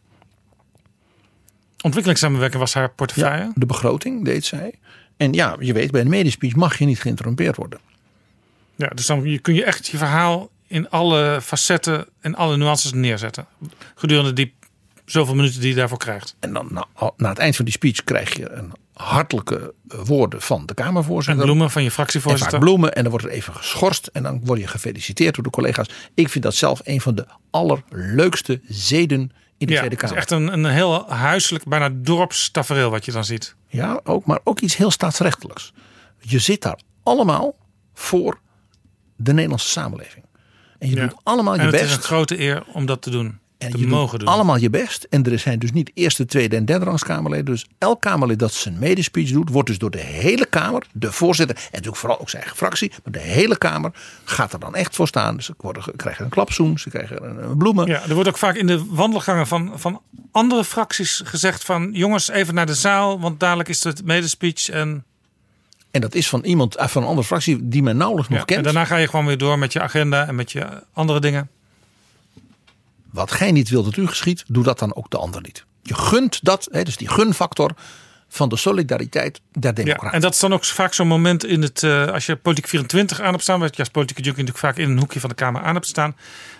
[1.83, 3.51] Ontwikkelingssamenwerking was haar portefeuille.
[3.55, 4.73] De begroting deed zij.
[5.17, 7.79] En ja, je weet, bij een maiden speech mag je niet geïnterrumpeerd worden.
[8.75, 13.45] Ja, dus dan kun je echt je verhaal in alle facetten en alle nuances neerzetten.
[13.95, 14.53] Gedurende die
[15.05, 16.35] zoveel minuten die je daarvoor krijgt.
[16.39, 16.85] En dan na,
[17.17, 20.83] na het eind van die speech krijg je een hartelijke eh, woorden van de En
[20.83, 21.43] Kamervoorzitter.
[21.43, 22.59] bloemen van je En fractievoorzitter.
[22.59, 22.93] bloemen.
[22.93, 24.07] En dan wordt er even geschorst.
[24.07, 25.87] En dan word je gefeliciteerd door de collega's.
[26.13, 29.31] Ik vind dat zelf een van de allerleukste zeden
[29.63, 33.11] in de Ja, Tweede het is echt een, een heel huiselijk, bijna dorpstafereel wat je
[33.11, 33.55] dan ziet.
[33.67, 35.73] Ja, ook, maar ook iets heel staatsrechtelijks.
[36.19, 37.55] Je zit daar allemaal
[37.93, 38.39] voor
[39.15, 40.25] de Nederlandse samenleving.
[40.79, 41.01] En je Ja.
[41.07, 41.85] doet allemaal je En het best.
[41.85, 43.39] is een grote eer om dat te doen.
[43.57, 44.35] En te je mogen doet doen.
[44.35, 45.07] allemaal je best.
[45.09, 47.45] En er zijn dus niet eerste, tweede en derde rangs Kamerleden.
[47.45, 51.55] Dus elk Kamerlid dat zijn medespeech doet, wordt dus door de hele Kamer, de voorzitter
[51.55, 53.91] en natuurlijk vooral ook zijn eigen fractie, maar de hele Kamer
[54.23, 55.41] gaat er dan echt voor staan.
[55.41, 57.87] Ze worden, krijgen een klapzoen, ze krijgen een, een bloemen.
[57.87, 60.01] Ja, er wordt ook vaak in de wandelgangen van, van
[60.31, 61.89] andere fracties gezegd van...
[61.93, 64.69] jongens, even naar de zaal, want dadelijk is het medespeech.
[64.69, 65.05] En,
[65.91, 68.45] En dat is van iemand eh, van een andere fractie die men nauwelijks nog ja,
[68.45, 68.57] kent.
[68.59, 71.49] en daarna ga je gewoon weer door met je agenda en met je andere dingen.
[73.13, 75.65] Wat gij niet wilt dat u geschiet, doe dat dan ook de ander niet.
[75.81, 77.71] Je gunt dat, hè, dus die gunfactor
[78.29, 80.11] van de solidariteit der Ja, democraten.
[80.11, 81.83] en dat is dan ook vaak zo'n moment in het...
[81.83, 83.59] eh, als je Politiek 24 aan hebt staan...
[83.59, 85.87] wat je als politieke junkie natuurlijk vaak in een hoekje van de Kamer aan hebt
[85.87, 86.15] staan...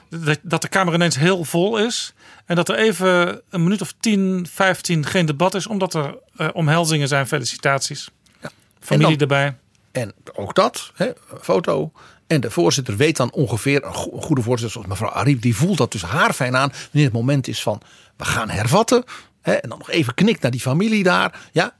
[0.10, 2.14] dat, dat de Kamer ineens heel vol is...
[2.46, 5.68] en dat er even een minuut of 10, 15 geen debat is...
[5.68, 8.10] omdat er eh, omhelzingen zijn, felicitaties.
[8.42, 8.50] Ja.
[8.80, 9.58] Familie En dan- erbij.
[9.92, 11.92] En ook dat, hè, foto.
[12.28, 15.56] En de voorzitter weet dan ongeveer, een go- een goede voorzitter zoals mevrouw Ariep, die
[15.56, 16.72] voelt dat dus haar fijn aan.
[16.84, 17.82] Wanneer het moment is van,
[18.18, 19.04] we gaan hervatten.
[19.42, 21.40] Hè, en dan nog even knikt naar die familie daar.
[21.52, 21.74] Ja,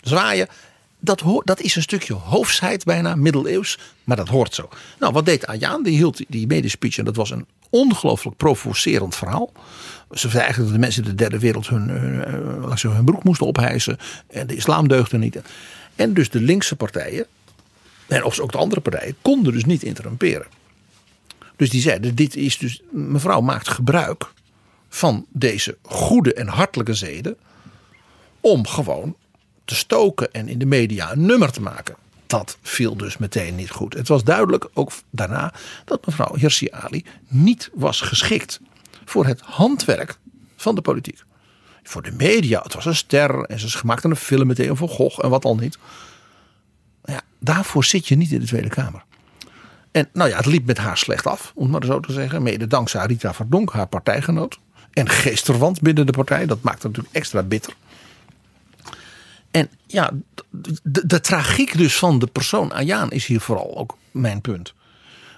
[0.00, 0.48] zwaaien.
[0.98, 3.78] Dat, dat is een stukje hoofdsheid bijna, middeleeuws.
[4.04, 4.68] Maar dat hoort zo.
[5.00, 5.82] Nou, wat deed Ayaan?
[5.82, 9.52] Die hield die medespeech en dat was een ongelooflijk provocerend verhaal.
[10.10, 12.22] Ze zei eigenlijk dat de mensen in de derde wereld hun, hun,
[12.72, 13.98] eh, hun broek moesten ophijsen.
[14.28, 15.40] En de islam deugde niet.
[15.94, 17.26] En dus de linkse partijen,
[18.06, 20.46] en of ook de andere partijen, konden dus niet interrumperen.
[21.56, 24.32] Dus die zeiden, dit is dus, mevrouw maakt gebruik
[24.88, 27.36] van deze goede en hartelijke zeden.
[28.40, 29.16] Om gewoon
[29.64, 31.96] te stoken en in de media een nummer te maken.
[32.26, 33.94] Dat viel dus meteen niet goed.
[33.94, 35.54] Het was duidelijk ook daarna
[35.84, 38.60] dat mevrouw Hirsi Ali niet was geschikt
[39.04, 40.18] voor het handwerk
[40.56, 41.24] van de politiek.
[41.82, 45.24] Voor de media, het was een ster en ze maakte een film meteen over Gogh
[45.24, 45.78] en wat al niet.
[47.46, 49.04] Daarvoor zit je niet in de Tweede Kamer.
[49.90, 52.42] En nou ja, het liep met haar slecht af, om maar zo te zeggen.
[52.42, 54.58] Mede dankzij Rita Verdonk, haar partijgenoot.
[54.92, 56.46] En geestverwant binnen de partij.
[56.46, 57.74] Dat maakt het natuurlijk extra bitter.
[59.50, 60.10] En ja,
[60.50, 64.74] de, de, de tragiek dus van de persoon Ayaan is hier vooral ook mijn punt.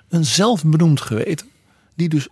[0.08, 1.46] Een zelfbenoemd geweten
[1.94, 2.28] die dus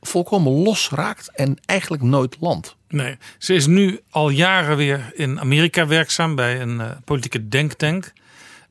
[0.00, 2.76] volkomen los raakt en eigenlijk nooit landt.
[2.88, 8.12] Nee, ze is nu al jaren weer in Amerika werkzaam bij een eh, politieke denktank.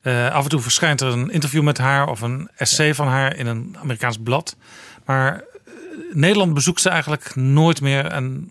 [0.00, 3.36] Eh, af en toe verschijnt er een interview met haar of een essay van haar
[3.36, 4.56] in een Amerikaans blad.
[5.04, 5.72] Maar eh,
[6.12, 8.06] Nederland bezoekt ze eigenlijk nooit meer.
[8.06, 8.50] En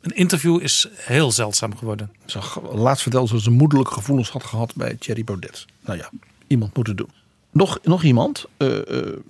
[0.00, 2.12] een interview is heel zeldzaam geworden.
[2.26, 5.66] Ze had laatst verteld dat ze moederlijke gevoelens had gehad bij Thierry Baudet.
[5.80, 6.10] Nou ja,
[6.46, 7.10] iemand moet het doen.
[7.50, 8.68] Nog, nog iemand, eh,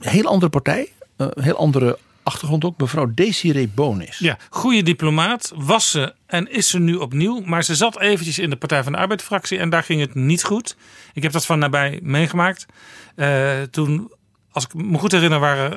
[0.00, 4.18] heel andere partij, eh, heel andere achtergrond ook mevrouw Desiree Bonis.
[4.18, 7.40] Ja, goede diplomaat was ze en is ze nu opnieuw.
[7.40, 10.44] Maar ze zat eventjes in de Partij van de Arbeid-fractie en daar ging het niet
[10.44, 10.76] goed.
[11.12, 12.66] Ik heb dat van nabij meegemaakt.
[13.14, 14.12] Eh, toen,
[14.50, 15.72] als ik me goed herinner, waren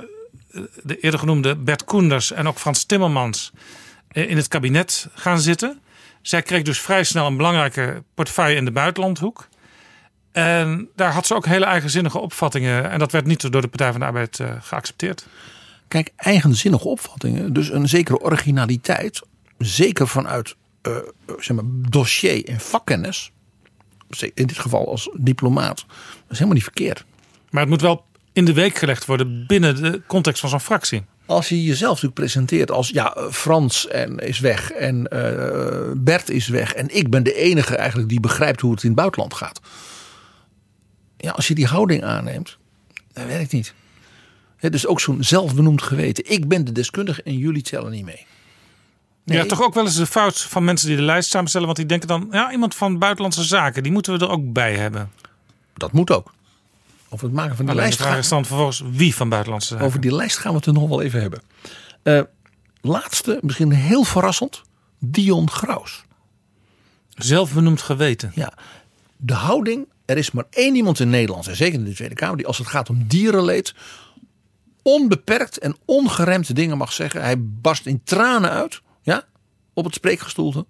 [0.52, 3.52] eh, de eerder genoemde Bert Koenders en ook Frans Timmermans
[4.08, 5.80] eh, in het kabinet gaan zitten.
[6.22, 9.48] Zij kreeg dus vrij snel een belangrijke portefeuille in de buitenlandhoek.
[10.32, 12.90] En daar had ze ook hele eigenzinnige opvattingen.
[12.90, 15.26] En dat werd niet door de Partij van de Arbeid geaccepteerd.
[15.90, 19.22] Kijk, eigenzinnige opvattingen, dus een zekere originaliteit,
[19.58, 20.96] zeker vanuit eh,
[21.40, 23.32] zeg maar, dossier en vakkennis,
[24.34, 25.88] in dit geval als diplomaat, dat
[26.30, 27.06] is helemaal niet verkeerd.
[27.50, 31.04] Maar het moet wel in de week gelegd worden binnen de context van zo'n fractie.
[31.26, 36.48] Als je jezelf natuurlijk presenteert als ja, Frans en is weg en eh, Bert is
[36.48, 39.62] weg en ik ben de enige eigenlijk die begrijpt hoe het in het buitenland gaat.
[41.18, 42.58] Ja, als je die houding aanneemt,
[43.14, 43.74] dat werkt niet.
[44.60, 46.32] Het is ook zo'n zelfbenoemd geweten.
[46.32, 48.26] Ik ben de deskundige en jullie tellen niet mee.
[49.24, 49.38] Nee.
[49.38, 51.66] Ja, toch ook wel eens de fout van mensen die de lijst samenstellen.
[51.66, 54.76] Want die denken dan, ja, iemand van buitenlandse zaken, die moeten we er ook bij
[54.76, 55.12] hebben.
[55.74, 56.34] Dat moet ook.
[57.10, 59.30] Over het maken van die Alleen lijst de vraag gaan, is dan vervolgens wie van
[59.30, 59.86] buitenlandse zaken.
[59.86, 61.42] over die lijst gaan we het er nog wel even hebben.
[62.04, 62.22] Eh,
[62.82, 64.62] laatste, misschien heel verrassend,
[65.00, 66.04] Dion Graus.
[67.16, 68.32] Zelfbenoemd geweten.
[68.36, 68.54] Ja,
[69.18, 69.88] de houding.
[70.06, 72.58] Er is maar één iemand in Nederland, en zeker in de Tweede Kamer, die als
[72.58, 73.74] het gaat om dierenleed.
[74.82, 77.22] Onbeperkt en ongeremd dingen mag zeggen.
[77.22, 79.24] Hij barst in tranen uit, ja,
[79.74, 80.66] op het spreekgestoelte.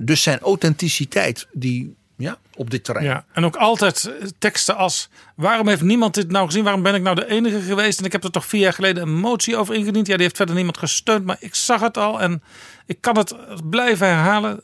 [0.00, 3.06] Dus zijn authenticiteit, die ja, op dit terrein.
[3.06, 6.64] Ja, en ook altijd eh, teksten als: waarom heeft niemand dit nou gezien?
[6.64, 7.98] Waarom ben ik nou de enige geweest?
[7.98, 10.06] En ik heb er toch vier jaar geleden een motie over ingediend.
[10.06, 12.42] Ja, die heeft verder niemand gesteund, maar ik zag het al en
[12.86, 13.34] ik kan het
[13.70, 14.62] blijven herhalen.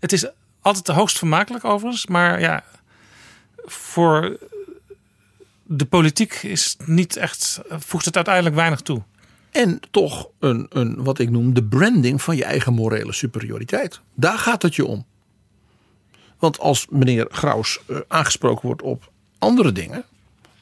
[0.00, 0.26] Het is
[0.60, 2.64] altijd hoogst vermakelijk overigens, maar ja,
[3.64, 4.38] voor
[5.66, 9.02] de politiek is niet echt, voegt het uiteindelijk weinig toe.
[9.50, 14.00] En toch een, een, wat ik noem, de branding van je eigen morele superioriteit.
[14.14, 15.06] Daar gaat het je om.
[16.38, 20.04] Want als meneer Graus eh, aangesproken wordt op andere dingen.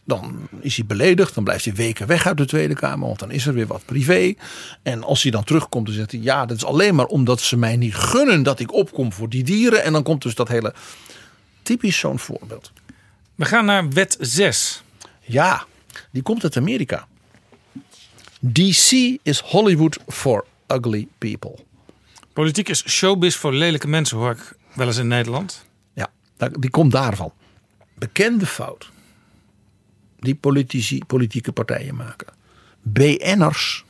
[0.04, 3.30] Dan is hij beledigd, dan blijft hij weken weg uit de Tweede Kamer, want dan
[3.30, 4.34] is er weer wat privé.
[4.82, 7.56] En als hij dan terugkomt, dan zegt hij: Ja, dat is alleen maar omdat ze
[7.56, 9.84] mij niet gunnen dat ik opkom voor die dieren.
[9.84, 10.74] En dan komt dus dat hele.
[11.62, 12.72] Typisch zo'n voorbeeld.
[13.34, 14.83] We gaan naar wet 6.
[15.24, 15.66] Ja,
[16.10, 17.08] die komt uit Amerika.
[18.40, 18.90] DC
[19.22, 21.54] is Hollywood for ugly people.
[22.32, 25.66] Politiek is showbiz voor lelijke mensen, hoor ik wel eens in Nederland.
[25.92, 26.10] Ja,
[26.58, 27.32] die komt daarvan.
[27.94, 28.92] Bekende fout
[30.24, 32.32] die politici, politieke partijen maken.
[32.82, 33.84] BN'ers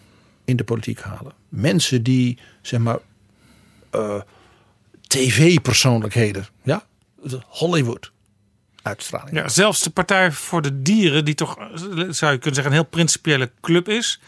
[0.44, 1.32] in de politiek halen.
[1.48, 2.98] Mensen die, zeg maar,
[3.90, 4.20] eh,
[5.00, 6.46] tv-persoonlijkheden.
[6.62, 6.86] Ja,
[7.46, 8.12] Hollywood
[8.84, 9.36] uitstraling.
[9.36, 11.56] Ja, zelfs de Partij voor de Dieren, die toch,
[12.08, 14.20] zou je kunnen zeggen, een heel principiële club is.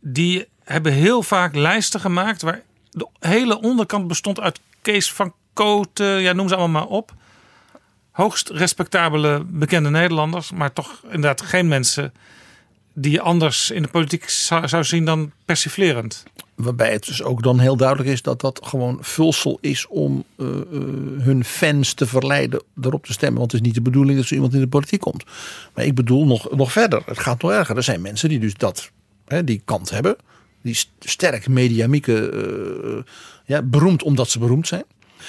[0.00, 6.20] Die hebben heel vaak lijsten gemaakt waar de hele onderkant bestond uit Kees van Kooten,
[6.20, 7.12] ja, noem ze allemaal maar op.
[8.10, 12.12] Hoogst respectabele bekende Nederlanders, maar toch inderdaad geen mensen
[12.94, 16.22] die je anders in de politiek zou, zou zien dan persiflerend.
[16.54, 20.46] Waarbij het dus ook dan heel duidelijk is dat dat gewoon vulsel is om eh,
[20.46, 20.54] eh,
[21.18, 23.38] hun fans te verleiden erop te stemmen.
[23.38, 25.24] Want het is niet de bedoeling dat zo iemand in de politiek komt.
[25.74, 27.02] Maar ik bedoel nog, nog verder.
[27.06, 27.76] Het gaat nog erger.
[27.76, 28.90] Er zijn mensen die dus dat,
[29.26, 30.16] hè, die kant hebben.
[30.62, 33.12] Die st- sterk mediamieke, eh,
[33.46, 34.84] ja, beroemd omdat ze beroemd zijn.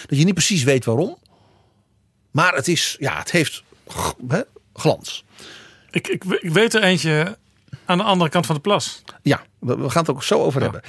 [0.05, 1.17] Dat je niet precies weet waarom.
[2.31, 3.63] Maar het is, ja, het heeft
[4.27, 4.41] hè,
[4.73, 5.23] glans.
[5.91, 7.37] Ik, ik, ik weet er eentje
[7.93, 9.01] aan de andere kant van de plas.
[9.21, 10.81] Ja, we we gaan het ook zo over hebben.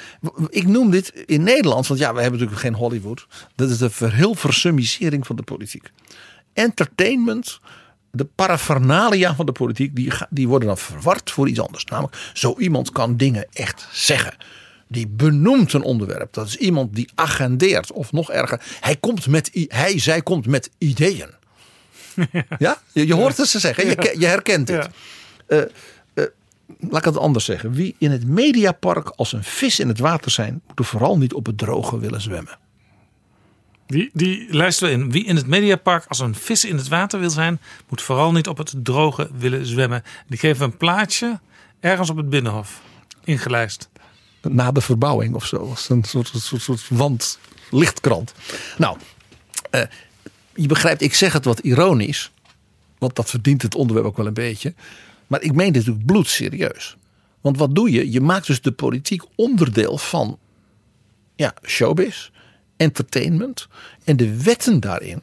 [0.49, 3.27] Ik noem dit in Nederland, want ja, we hebben natuurlijk geen Hollywood.
[3.55, 5.91] Dat is de verhilversummisering van de politiek.
[6.53, 7.61] Entertainment,
[8.11, 11.85] de paraphernalia van de politiek, die, die worden dan verward voor iets anders.
[11.85, 14.35] Namelijk, zo iemand kan dingen echt zeggen.
[14.89, 16.33] Die benoemt een onderwerp.
[16.33, 17.93] Dat is iemand die agendeert.
[17.93, 21.31] Of nog erger, hij, komt met, hij zij komt met ideeën.
[22.59, 23.87] Ja, je, je hoort het ze zeggen.
[23.87, 24.89] Je, je herkent het
[25.49, 25.67] Ja.
[26.81, 27.73] Laat ik het anders zeggen.
[27.73, 31.47] Wie in het Mediapark als een vis in het water zijn, moeten vooral niet op
[31.47, 32.59] het droge willen zwemmen.
[33.87, 35.11] Die, die lijsten we in.
[35.11, 38.49] Wie in het Mediapark als een vis in het water wil zijn, moet vooral niet
[38.49, 40.03] op het droge willen zwemmen.
[40.27, 41.41] Die geven een plaatje
[41.81, 42.81] ergens op het binnenhof.
[43.25, 43.89] Ingelijst.
[44.43, 45.57] Na de verbouwing of zo.
[45.57, 47.39] Als een soort, soort, soort wand,
[47.71, 48.35] lichtkrant.
[48.79, 48.99] Nou,
[49.71, 49.83] eh,
[50.55, 52.33] je begrijpt, ik zeg het wat ironisch.
[52.99, 54.75] Want dat verdient het onderwerp ook wel een beetje.
[55.27, 56.97] Maar ik meen dit natuurlijk bloedserieus.
[57.41, 58.13] Want wat doe je?
[58.13, 60.39] Je maakt dus de politiek onderdeel van
[61.37, 62.31] ja, showbiz,
[62.77, 63.69] entertainment.
[64.05, 65.23] En de wetten daarin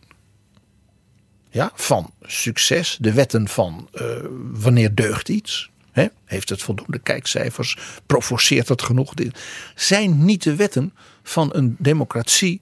[1.49, 4.05] ja, van succes, de wetten van eh,
[4.51, 5.69] wanneer deugt iets.
[5.91, 6.07] Hè?
[6.25, 7.77] Heeft het voldoende kijkcijfers?
[8.05, 9.13] Provoceert het genoeg?
[9.13, 9.39] Dit
[9.75, 12.61] Zijn niet de wetten van een democratie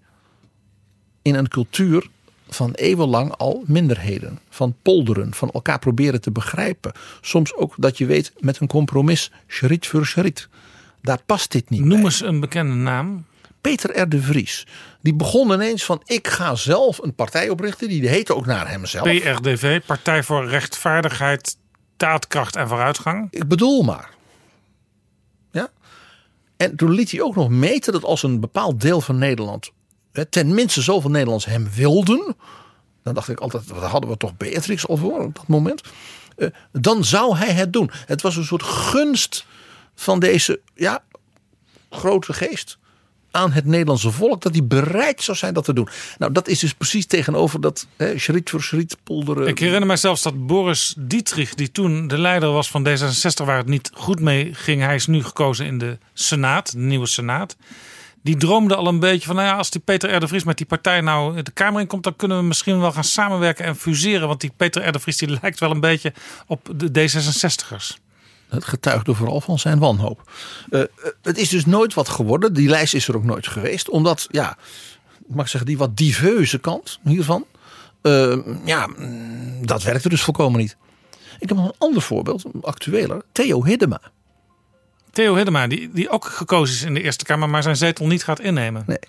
[1.22, 2.10] in een cultuur
[2.50, 6.92] van eeuwenlang al minderheden, van polderen, van elkaar proberen te begrijpen.
[7.22, 10.48] Soms ook dat je weet met een compromis, schriet voor schriet.
[11.02, 12.04] Daar past dit niet Noem bij.
[12.04, 13.26] eens een bekende naam.
[13.62, 14.10] Peter R.
[14.10, 14.68] de Vries,
[15.02, 17.88] die begon ineens van ik ga zelf een partij oprichten.
[17.88, 19.04] Die heette ook naar hemzelf.
[19.04, 21.58] PRDV, Partij voor Rechtvaardigheid,
[21.98, 23.28] Daadkracht en Vooruitgang.
[23.32, 24.10] Ik bedoel maar.
[25.52, 25.70] Ja?
[26.58, 29.72] En toen liet hij ook nog meten dat als een bepaald deel van Nederland,
[30.30, 32.36] tenminste zoveel Nederlands hem wilden.
[33.04, 35.82] Dan dacht ik altijd, daar hadden we toch Beatrix al voor op dat moment.
[36.36, 37.92] eh, dan zou hij het doen.
[38.06, 39.46] Het was een soort gunst
[39.96, 41.04] van deze ja,
[41.90, 42.78] grote geest
[43.32, 44.42] aan het Nederlandse volk.
[44.42, 45.90] Dat hij bereid zou zijn dat te doen.
[46.18, 49.48] Nou, dat is dus precies tegenover dat hè, schriet voor schriet polderen.
[49.48, 53.58] Ik herinner mij zelfs dat Boris Dietrich, die toen de leider was van D66, waar
[53.58, 57.56] het niet goed mee ging, hij is nu gekozen in de Senaat, de nieuwe Senaat.
[58.22, 60.20] Die droomde al een beetje van, nou ja, als die Peter R.
[60.20, 62.92] de Vries met die partij nou de Kamer in komt, dan kunnen we misschien wel
[62.92, 64.28] gaan samenwerken en fuseren.
[64.28, 64.92] Want die Peter R.
[64.92, 66.14] de Vries die lijkt wel een beetje
[66.48, 68.08] op de D66'ers.
[68.50, 70.32] Het getuigde vooral van zijn wanhoop.
[70.70, 70.82] Eh,
[71.22, 72.54] het is dus nooit wat geworden.
[72.54, 73.90] Die lijst is er ook nooit geweest.
[73.90, 74.58] Omdat, ja,
[75.28, 77.46] ik mag zeggen, die wat diveuze kant hiervan.
[78.02, 80.78] eh, ja, mm, dat werkte dus volkomen niet.
[81.40, 83.22] Ik heb nog een ander voorbeeld, actueler.
[83.32, 84.02] Theo Hiddema.
[85.12, 88.24] Theo Hiddema, die, die ook gekozen is in de Eerste Kamer, maar zijn zetel niet
[88.24, 88.84] gaat innemen.
[88.88, 89.00] Nee.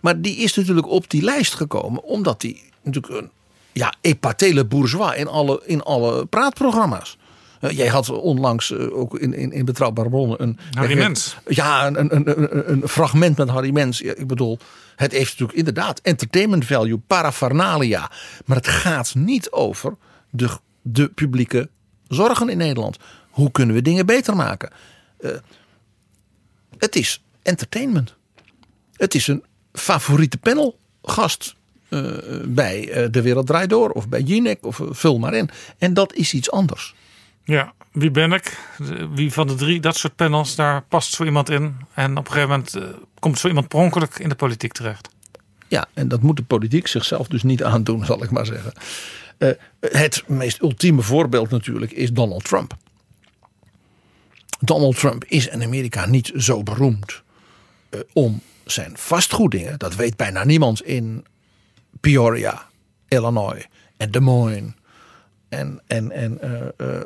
[0.00, 2.02] Maar die is natuurlijk op die lijst gekomen.
[2.02, 3.30] Omdat die natuurlijk een
[3.72, 7.18] ja, epatele bourgeois in alle, in alle praatprogramma's.
[7.60, 10.58] Eh, jij had onlangs eh, ook in, in, in Betrouwbare Bronnen een...
[10.70, 11.36] Harry Mens.
[11.46, 14.00] Ja, een, een, een, een fragment met Harry Mens.
[14.00, 14.58] Ik bedoel,
[14.96, 18.10] het heeft natuurlijk inderdaad entertainment value, paraphernalia.
[18.44, 19.96] Maar het gaat niet over
[20.30, 20.48] de,
[20.82, 21.68] de publieke
[22.08, 22.96] zorgen in Nederland.
[23.30, 24.70] Hoe kunnen we dingen beter maken?
[25.24, 25.30] Eh,
[26.78, 28.14] het is entertainment.
[28.92, 31.54] Het is een favoriete panelgast
[31.88, 32.02] eh,
[32.44, 35.50] bij eh, De Wereld Draait Door of bij Jinek of vul maar in.
[35.78, 36.94] En dat is iets anders.
[37.44, 38.58] Ja, wie ben ik?
[39.14, 41.76] Wie van de drie, dat soort panels, daar past zo iemand in.
[41.94, 45.08] En op een gegeven moment komt zo iemand per ongeluk in de politiek terecht.
[45.68, 48.72] Ja, en dat moet de politiek zichzelf dus niet aandoen, zal ik maar zeggen.
[49.80, 52.76] Het meest ultieme voorbeeld natuurlijk is Donald Trump.
[54.60, 57.22] Donald Trump is in Amerika niet zo beroemd
[57.90, 59.78] eh, om zijn vastgoeddingen.
[59.78, 61.24] Dat weet bijna niemand in
[62.00, 62.66] Peoria,
[63.08, 63.66] Illinois
[63.96, 64.72] en Des Moines.
[65.48, 67.02] En, en, en eh, eh,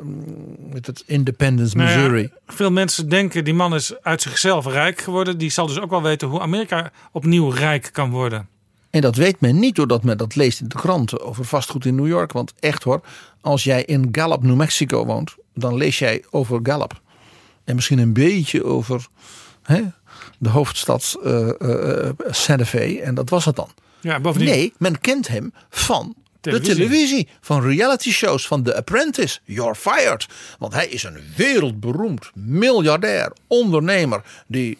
[0.69, 2.29] met het Independence, Nou ja, Missouri.
[2.47, 5.37] veel mensen denken die man is uit zichzelf rijk geworden.
[5.37, 8.47] Die zal dus ook wel weten hoe Amerika opnieuw rijk kan worden.
[8.89, 11.95] En dat weet men niet doordat men dat leest in de kranten over vastgoed in
[11.95, 12.31] New York.
[12.31, 13.01] Want echt hoor,
[13.41, 17.01] als jij in Gallup, New Mexico woont, dan lees jij over Gallup.
[17.69, 19.07] En misschien een beetje over
[19.63, 19.81] hè,
[20.37, 21.03] de hoofdstad
[22.29, 23.01] Santa Fe.
[23.01, 23.69] En dat was het dan.
[24.01, 26.73] Ja, bovendien, Nee, men kent hem van Televisie.
[26.73, 27.27] de televisie.
[27.41, 29.39] Van reality shows, van The Apprentice.
[29.43, 30.27] You're fired.
[30.59, 34.23] Want hij is een wereldberoemd miljardair ondernemer.
[34.47, 34.77] Die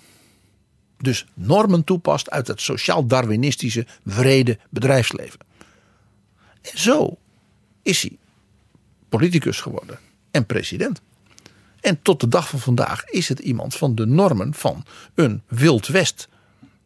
[0.97, 5.39] dus normen toepast uit het sociaal-darwinistische wrede bedrijfsleven.
[6.61, 7.17] En zo
[7.83, 8.17] is hij
[9.09, 9.99] politicus geworden
[10.31, 11.01] en president.
[11.81, 14.85] En tot de dag van vandaag is het iemand van de normen van
[15.15, 16.27] een Wild West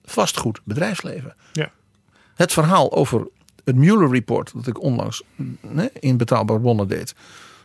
[0.05, 1.35] vastgoed bedrijfsleven.
[1.53, 1.71] ja.
[2.35, 3.27] Het verhaal over
[3.63, 5.23] het Mueller Report dat ik onlangs
[5.67, 7.15] hè, in Betrouwbare Bronnen deed.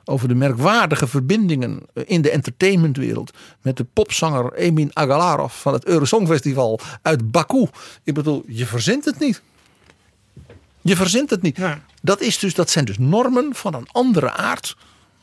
[0.05, 3.33] Over de merkwaardige verbindingen in de entertainmentwereld.
[3.63, 7.67] Met de popzanger Emin Agalarov van het Eurosongfestival uit Baku.
[8.05, 9.43] Ik bedoel, je verzint het niet.
[10.81, 11.57] Je verzint het niet.
[11.57, 11.85] Ja.
[12.03, 14.77] Dat, is dus, dat zijn dus normen van een andere aard.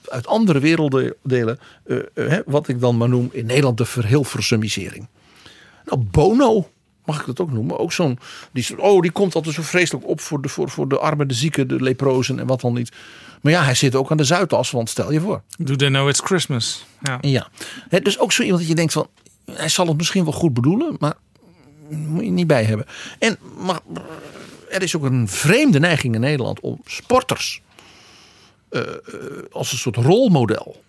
[0.10, 1.60] Uit andere werelddelen.
[1.84, 5.08] eh, eh, wat ik dan maar noem in Nederland de verhilversummisering.
[5.86, 6.70] Nou, Bono,
[7.06, 7.80] mag ik dat ook noemen?
[7.80, 8.20] Ook zo'n,
[8.52, 11.34] die, oh, die komt altijd zo vreselijk op voor de, voor, voor de armen, de
[11.34, 12.92] zieken, de leprozen en wat dan niet.
[13.42, 15.42] Maar ja, hij zit ook aan de Zuidas, want stel je voor.
[15.58, 16.86] Do they know it's Christmas?
[17.02, 17.18] Ja.
[17.22, 17.48] Ja,
[17.90, 19.08] hè, dus ook zo iemand dat je denkt van,
[19.52, 21.14] hij zal het misschien wel goed bedoelen, maar
[21.90, 22.86] moet je niet bij hebben.
[23.20, 23.80] En maar,
[24.70, 27.62] er is ook een vreemde neiging in Nederland om sporters
[28.76, 30.84] eh, eh, als een soort rolmodel.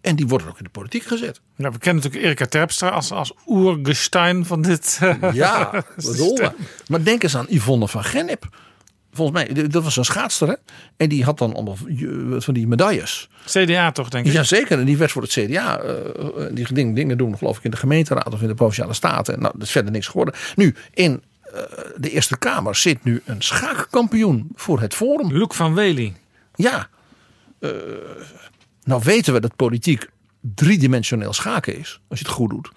[0.00, 1.40] En die worden ook in de politiek gezet.
[1.56, 4.98] Ja, we kennen natuurlijk Erika Terpstra als, als oergestein van dit.
[5.00, 5.84] eh, Ja,
[6.88, 7.02] maar.
[7.04, 8.48] Denk eens aan Yvonne van Gennep.
[9.12, 10.54] Volgens mij, dat was een schaatster hè?
[10.96, 11.76] En die had dan allemaal
[12.38, 13.28] van die medailles.
[13.46, 14.32] CDA toch, denk ik?
[14.32, 15.80] Jazeker, en die werd voor het CDA.
[16.52, 19.40] die dingen, dingen doen geloof ik in de gemeenteraad of in de Provinciale Staten.
[19.40, 20.34] Nou, dat is verder niks geworden.
[20.54, 21.22] Nu, in
[21.96, 25.32] de Eerste Kamer zit nu een schaakkampioen voor het Forum.
[25.32, 26.14] Luc van Wely.
[26.54, 26.88] Ja.
[27.58, 27.70] Eh,
[28.84, 30.08] Nou weten we dat politiek
[30.40, 32.00] driedimensioneel schaken is.
[32.08, 32.70] Als je het goed doet.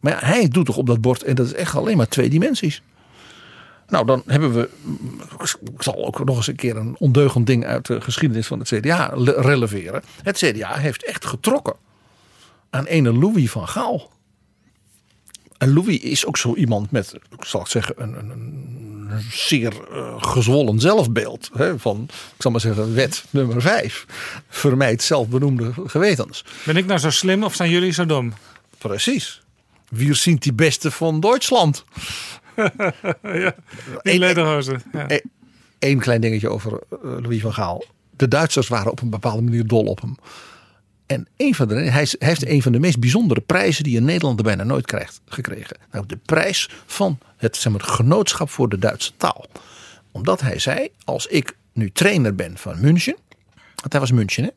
[0.00, 1.22] Maar hij doet toch op dat bord.
[1.22, 2.82] En dat is echt alleen maar twee dimensies.
[3.88, 4.68] Nou, dan hebben we.
[5.74, 8.68] Ik zal ook nog eens een keer een ondeugend ding uit de geschiedenis van het
[8.68, 10.02] CDA le- releveren.
[10.22, 11.74] Het CDA heeft echt getrokken
[12.70, 14.10] aan ene Louis van Gaal.
[15.58, 18.89] En Louis is ook zo iemand met, ik zal het zeggen, een, een, een
[19.30, 21.50] zeer eh, gezwollen zelfbeeld.
[21.52, 24.06] Hè, van, ik zal maar zeggen, wet nummer vijf.
[24.48, 26.44] Vermijd zelfbenoemde gewetens.
[26.64, 28.32] Ben ik nou zo slim of zijn jullie zo dom?
[28.78, 29.42] Precies.
[29.88, 31.84] Wie ziet die beste van Duitsland?
[34.02, 34.82] Lederhozen.
[34.92, 35.04] Ja.
[35.08, 35.20] E-
[35.78, 37.84] Eén klein dingetje over eh, Louis van Gaal.
[38.16, 40.16] De Duitsers waren op een bepaalde manier dol op hem.
[41.10, 44.44] En een van de, hij heeft een van de meest bijzondere prijzen die een Nederlander
[44.44, 45.76] bijna nooit krijgt gekregen.
[45.90, 49.46] Nou, de prijs van het, zeg maar, genootschap voor de Duitse taal.
[50.12, 53.16] Omdat hij zei, als ik nu trainer ben van München.
[53.74, 54.50] Want hij was München, hè?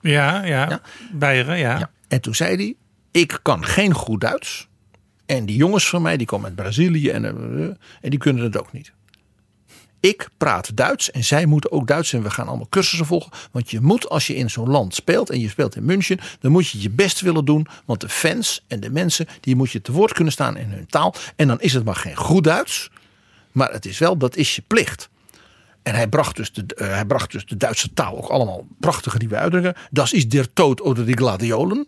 [0.00, 0.80] Ja, ja, Ja.
[1.12, 1.78] Beieren, ja.
[1.78, 1.90] Ja.
[2.08, 2.74] En toen zei hij,
[3.10, 4.68] ik kan geen goed Duits.
[5.26, 7.64] En die jongens van mij, die komen uit Brazilië en, eh,
[8.00, 8.92] en die kunnen het ook niet.
[10.02, 13.32] Ik praat Duits en zij moeten ook Duits en we gaan allemaal cursussen volgen.
[13.50, 16.52] Want je moet als je in zo'n land speelt en je speelt in München, dan
[16.52, 17.66] moet je je best willen doen.
[17.84, 20.86] Want de fans en de mensen, die moet je te woord kunnen staan in hun
[20.86, 21.14] taal.
[21.36, 22.90] En dan is het maar geen goed Duits,
[23.52, 25.08] maar het is wel, dat is je plicht.
[25.82, 29.18] En hij bracht, dus de, eh, hij bracht dus de Duitse taal ook allemaal prachtige
[29.18, 29.76] nieuwe uitdrukkingen.
[29.90, 31.86] Das is der Tod oder die Gladiolen.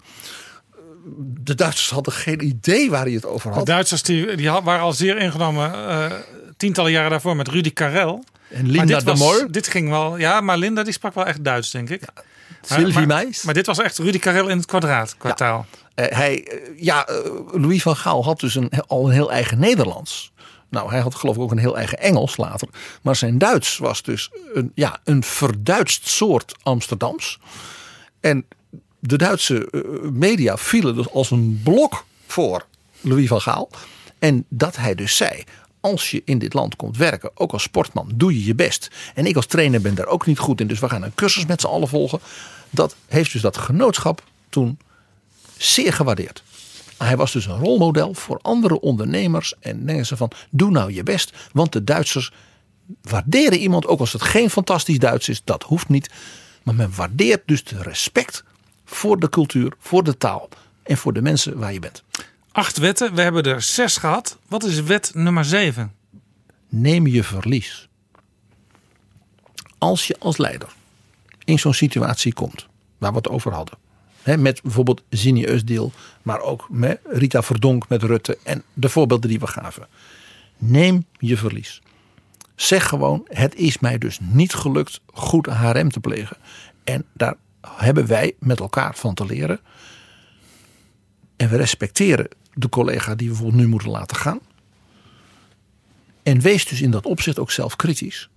[1.26, 3.66] De Duitsers hadden geen idee waar hij het over De had.
[3.66, 6.12] Duitsers die, die waren al zeer ingenomen eh,
[6.56, 8.24] tientallen jaren daarvoor met Rudy Karel.
[8.48, 11.26] En Linda dit, de was, Moor, dit ging wel, ja, maar Linda die sprak wel
[11.26, 12.00] echt Duits, denk ik.
[12.00, 13.42] Maar- Sylvie maar, Meis.
[13.42, 15.66] Maar dit was echt Rudy Karel in het kwadraat, kwartaal.
[15.94, 17.16] Eh, hij, eh, ja, eh,
[17.52, 20.32] Louis van Gaal had dus een, al een heel eigen Nederlands.
[20.70, 22.68] Nou, hij had geloof ik ook een heel eigen Engels later.
[23.02, 27.38] Maar zijn Duits was dus een, ja, een verduidst soort Amsterdams.
[28.20, 28.46] En
[29.06, 32.66] de Duitse eh, media vielen dus als een blok voor
[33.00, 33.70] Louis van Gaal.
[34.18, 35.44] En dat hij dus zei,
[35.80, 38.90] als je in dit land komt werken, ook als sportman, doe je je best.
[39.14, 41.46] En ik als trainer ben daar ook niet goed in, dus we gaan een cursus
[41.46, 42.20] met z'n allen volgen.
[42.70, 44.78] Dat heeft dus dat genootschap toen
[45.56, 46.42] zeer gewaardeerd.
[46.98, 49.54] Hij was dus een rolmodel voor andere ondernemers.
[49.60, 51.32] En denken ze van, doe nou je best.
[51.52, 52.32] Want de Duitsers
[53.02, 55.40] waarderen iemand, ook als het geen fantastisch Duits is.
[55.44, 56.10] Dat hoeft niet.
[56.62, 58.44] Maar men waardeert dus de respect
[58.94, 60.48] voor de cultuur, voor de taal.
[60.82, 62.04] En voor de mensen waar je bent.
[62.52, 64.38] Acht wetten, we hebben er zes gehad.
[64.48, 65.92] Wat is wet nummer zeven?
[66.68, 67.88] Neem je verlies.
[69.78, 70.68] Als je als leider
[71.44, 72.66] in zo'n situatie komt,
[72.98, 73.78] waar we het over hadden.
[74.38, 75.92] Met bijvoorbeeld Zini Eusdeel,
[76.22, 79.86] maar ook met Rita Verdonk met Rutte en de voorbeelden die we gaven.
[80.58, 81.82] Neem je verlies.
[82.54, 86.36] Zeg gewoon, het is mij dus niet gelukt goed HRM te plegen.
[86.84, 87.34] En daar
[87.76, 89.60] hebben wij met elkaar van te leren.
[91.36, 94.40] En we respecteren de collega die we bijvoorbeeld nu moeten laten gaan.
[96.22, 98.28] En wees dus in dat opzicht ook zelf kritisch.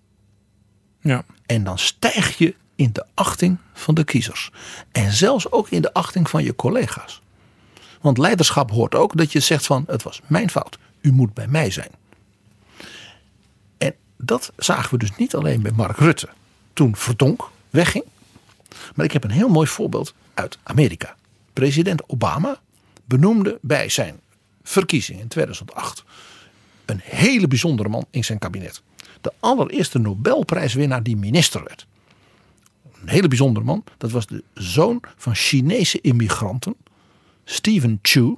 [1.01, 1.25] Ja.
[1.45, 4.51] En dan stijg je in de achting van de kiezers.
[4.91, 7.21] En zelfs ook in de achting van je collega's.
[8.01, 10.77] Want leiderschap hoort ook dat je zegt van het was mijn fout.
[11.01, 11.89] U moet bij mij zijn.
[13.77, 16.29] En dat zagen we dus niet alleen bij Mark Rutte.
[16.73, 18.03] Toen Verdonk wegging.
[18.95, 21.15] Maar ik heb een heel mooi voorbeeld uit Amerika.
[21.53, 22.59] President Obama
[23.05, 24.19] benoemde bij zijn
[24.63, 26.03] verkiezing in 2008
[26.85, 28.81] een hele bijzondere man in zijn kabinet.
[29.21, 31.87] De allereerste Nobelprijswinnaar die minister werd.
[33.01, 33.83] Een hele bijzondere man.
[33.97, 36.75] Dat was de zoon van Chinese immigranten.
[37.43, 38.37] Stephen Chu.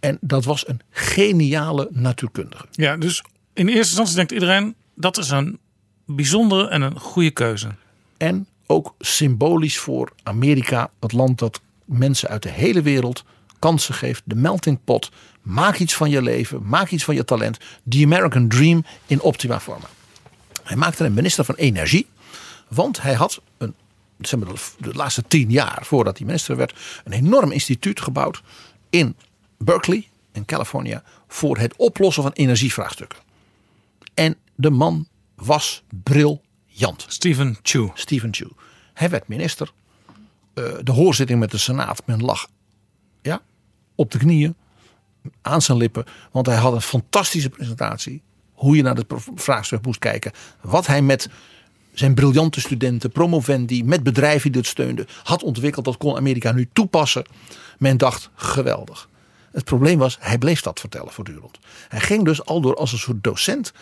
[0.00, 2.66] En dat was een geniale natuurkundige.
[2.70, 5.58] ja, dus in eerste instantie denkt iedereen dat is een
[6.06, 7.68] bijzondere en een goede keuze.
[8.16, 13.24] En ook symbolisch voor Amerika, het land dat mensen uit de hele wereld
[13.58, 14.22] kansen geeft.
[14.24, 15.10] De melting pot.
[15.42, 17.58] Maak iets van je leven, maak iets van je talent.
[17.88, 19.86] The American Dream in optima forma.
[20.62, 22.06] Hij maakte een minister van Energie.
[22.68, 23.74] Want hij had een,
[24.16, 28.42] de- laatste tien jaar voordat hij minister werd, een enorm instituut gebouwd
[28.90, 29.16] in
[29.58, 33.18] Berkeley, in Californië, voor het oplossen van energievraagstukken.
[34.14, 35.82] En de man was
[36.74, 37.04] briljant.
[37.08, 37.90] Stephen Chu.
[37.94, 38.48] Stephen Chu.
[38.94, 39.72] Hij werd minister.
[40.54, 42.02] Eh, de hoorzitting met de Senaat.
[42.06, 42.48] Men lag
[43.22, 43.42] ja,
[43.94, 44.54] op de knieën.
[45.42, 46.04] Aan zijn lippen.
[46.32, 48.22] Want hij had een fantastische presentatie.
[48.52, 50.32] Hoe je naar het vraagstuk moest kijken.
[50.60, 51.28] Wat hij met
[51.92, 55.84] zijn briljante studenten, promovendi, met bedrijven die dit steunden, had ontwikkeld.
[55.84, 57.24] Dat kon Amerika nu toepassen.
[57.78, 59.08] Men dacht, geweldig.
[59.52, 61.58] Het probleem was, hij bleef dat vertellen voortdurend.
[61.88, 63.72] Hij ging dus al door als een soort docent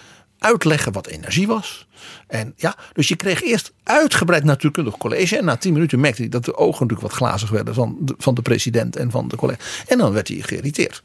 [0.43, 1.87] uitleggen wat energie was.
[2.27, 5.37] En ja, dus je kreeg eerst uitgebreid natuurkundig college.
[5.37, 8.15] En na tien minuten merkte hij dat de ogen natuurlijk wat glazig werden van de,
[8.19, 9.65] van de president en van de collega.
[9.87, 11.03] En dan werd hij geïrriteerd.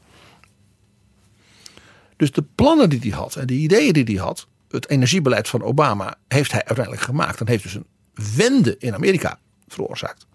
[2.16, 5.62] Dus de plannen die hij had en de ideeën die hij had, het energiebeleid van
[5.62, 7.40] Obama, heeft hij uiteindelijk gemaakt.
[7.40, 7.86] En heeft dus een
[8.36, 10.26] wende in Amerika veroorzaakt.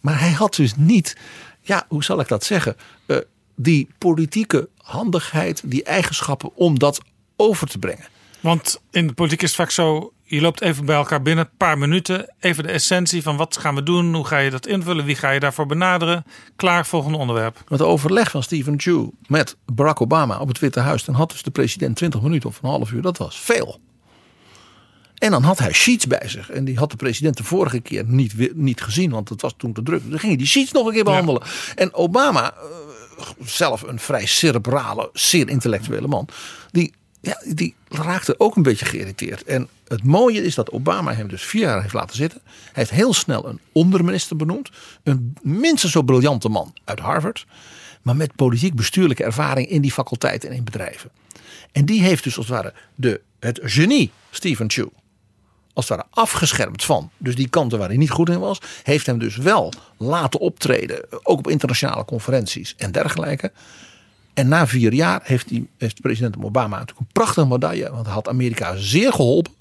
[0.00, 1.16] Maar hij had dus niet,
[1.60, 3.16] ja, hoe zal ik dat zeggen, eh,
[3.56, 7.00] die politieke handigheid, die eigenschappen om dat
[7.36, 8.06] over te brengen.
[8.44, 11.56] Want in de politiek is het vaak zo, je loopt even bij elkaar binnen, een
[11.56, 15.04] paar minuten, even de essentie van wat gaan we doen, hoe ga je dat invullen,
[15.04, 16.24] wie ga je daarvoor benaderen,
[16.56, 17.62] klaar, volgende onderwerp.
[17.68, 21.42] Het overleg van Stephen Chu met Barack Obama op het Witte Huis, dan had dus
[21.42, 23.80] de president 20 minuten of een half uur, dat was veel.
[25.14, 26.50] En dan had hij sheets bij zich.
[26.50, 29.72] En die had de president de vorige keer niet, niet gezien, want het was toen
[29.72, 30.00] te druk.
[30.00, 31.42] Dan ging hij die sheets nog een keer behandelen.
[31.74, 36.28] En Obama, eh, zelf een vrij cerebrale, zeer intellectuele man,
[36.70, 36.92] die,
[37.24, 39.44] ja, die raakte ook een beetje geïrriteerd.
[39.44, 42.40] En het mooie is dat Obama hem dus vier jaar heeft laten zitten.
[42.44, 44.70] Hij heeft heel snel een onderminister benoemd.
[45.02, 47.46] Een minstens zo briljante man uit Harvard.
[48.02, 51.10] Maar met politiek bestuurlijke ervaring in die faculteiten en in bedrijven.
[51.72, 54.88] En die heeft dus als het ware de, het genie Stephen Chu
[55.74, 57.10] als het ware afgeschermd van.
[57.18, 58.60] Dus die kanten waar hij niet goed in was.
[58.82, 61.06] Heeft hem dus wel laten optreden.
[61.10, 63.52] Ook op internationale conferenties en dergelijke.
[64.34, 67.90] En na vier jaar heeft, die, heeft president Obama natuurlijk een prachtige medaille.
[67.90, 69.52] Want hij had Amerika zeer geholpen.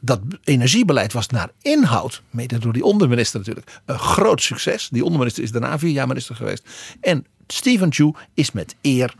[0.00, 4.88] Dat energiebeleid was naar inhoud, mede door die onderminister natuurlijk, een groot succes.
[4.88, 6.68] Die onderminister is daarna vier jaar minister geweest.
[7.00, 9.14] En Stephen Chu is met eer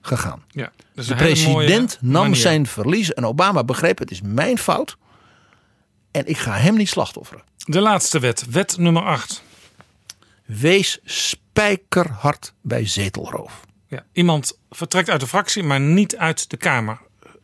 [0.00, 0.42] gegaan.
[0.48, 2.36] Ja, dus De president nam manier.
[2.36, 4.96] zijn verlies en Obama begreep het is mijn fout.
[6.10, 7.42] En ik ga hem niet slachtofferen.
[7.56, 9.42] De laatste wet, wet nummer 8.
[10.44, 13.60] Wees spijkerhard bij zetelroof.
[13.90, 16.98] Ja, iemand vertrekt uit de fractie, maar niet uit de Kamer.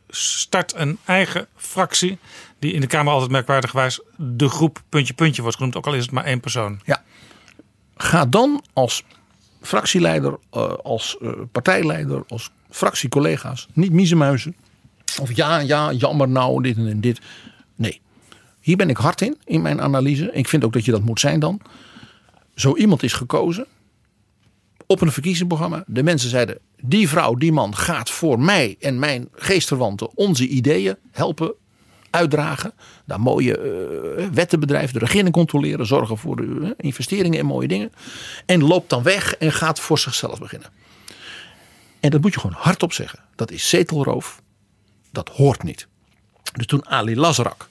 [0.08, 2.18] Start een eigen fractie,
[2.58, 6.02] die in de Kamer altijd merkwaardigwijs de groep puntje puntje wordt genoemd, ook al is
[6.02, 6.81] het maar één persoon.
[6.84, 7.02] Ja.
[7.97, 9.05] Ga dan als
[9.60, 14.57] fractieleider, eh, als eh, partijleider, als fractiecollega's niet miezenmuizen.
[15.20, 17.20] Of ja, ja, jammer nou, dit en dit.
[17.75, 18.00] Nee.
[18.60, 20.33] Hier ben ik hard in, in mijn analyse.
[20.33, 21.60] Ik vind ook dat je dat moet zijn dan.
[22.55, 23.66] Zo iemand is gekozen
[24.86, 25.84] op een verkiezingsprogramma.
[25.86, 30.97] De mensen zeiden, die vrouw, die man gaat voor mij en mijn geestverwanten onze ideeën
[31.10, 31.55] helpen
[32.10, 32.73] uitdragen.
[33.05, 37.92] Daar mooie eh, wetten bedrijven, de regering controleren, zorgen voor eh, investeringen in mooie dingen.
[38.47, 40.70] En loopt dan weg en gaat voor zichzelf beginnen.
[42.00, 43.18] En dat moet je gewoon hardop zeggen.
[43.34, 44.42] Dat is zetelroof.
[45.12, 45.86] Dat hoort niet.
[46.52, 47.68] Dus toen Ali Lazarak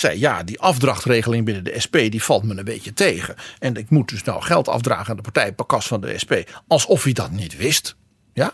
[0.00, 3.34] zei ja, die afdrachtregeling binnen de SP die valt me een beetje tegen.
[3.58, 6.32] En ik moet dus nou geld afdragen aan de partij Pakas van de SP.
[6.66, 7.96] Alsof hij dat niet wist.
[8.32, 8.52] Ja?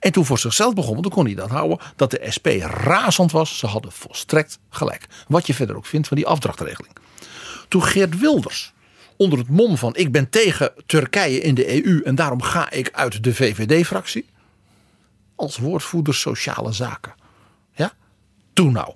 [0.00, 3.32] En toen voor zichzelf begon, want toen kon hij dat houden, dat de SP razend
[3.32, 3.58] was.
[3.58, 5.06] Ze hadden volstrekt gelijk.
[5.28, 6.96] Wat je verder ook vindt van die afdrachtregeling.
[7.68, 8.72] Toen Geert Wilders
[9.16, 12.90] onder het mom van ik ben tegen Turkije in de EU en daarom ga ik
[12.92, 14.26] uit de VVD-fractie.
[15.34, 17.14] Als woordvoerder sociale zaken.
[17.72, 17.92] Ja?
[18.52, 18.94] Toen nou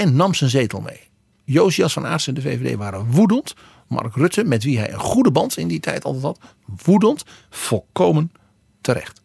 [0.00, 1.00] en nam zijn zetel mee.
[1.44, 3.54] Josias van Aartsen en de VVD waren woedend.
[3.88, 6.38] Mark Rutte, met wie hij een goede band in die tijd altijd had,
[6.84, 8.32] woedend, volkomen
[8.80, 9.20] terecht.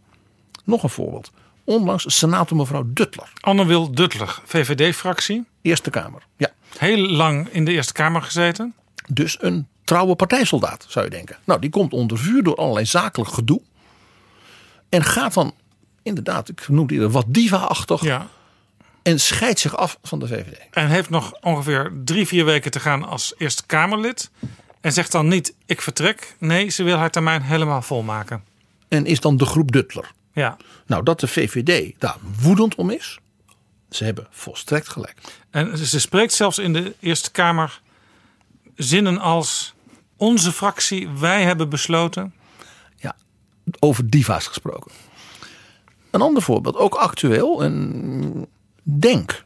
[0.63, 1.31] Nog een voorbeeld.
[1.63, 5.45] Onlangs senator mevrouw Duttler, Anne Wil Duttler, VVD-fractie.
[5.61, 6.25] Eerste Kamer.
[6.37, 8.73] Ja, Heel lang in de Eerste Kamer gezeten.
[9.07, 11.37] dus een trouwe partijsoldaat zou je denken.
[11.43, 13.61] Nou, die komt onder vuur door allerlei zakelijk gedoe.
[14.89, 15.53] En gaat dan
[16.03, 18.01] inderdaad, ik noem die wat diva-achtig.
[18.03, 18.27] Ja.
[19.05, 20.57] En scheidt zich af van de VVD.
[20.71, 24.29] En heeft nog ongeveer drie, vier weken te gaan als Eerste Kamerlid.
[24.81, 26.35] En zegt dan niet, ik vertrek.
[26.39, 28.43] Nee, ze wil haar termijn helemaal volmaken.
[28.87, 30.11] En is dan de groep Duttler.
[30.33, 30.57] Ja.
[30.85, 33.19] Nou, dat de VVD daar woedend om is.
[33.89, 35.15] Ze hebben volstrekt gelijk.
[35.49, 37.81] En ze spreekt zelfs in de Eerste Kamer
[38.75, 39.73] zinnen als...
[40.17, 42.33] Onze fractie, wij hebben besloten.
[42.95, 43.15] Ja,
[43.79, 44.91] over diva's gesproken.
[46.11, 47.63] Een ander voorbeeld, ook actueel.
[47.63, 48.47] Een
[48.87, 49.45] Denk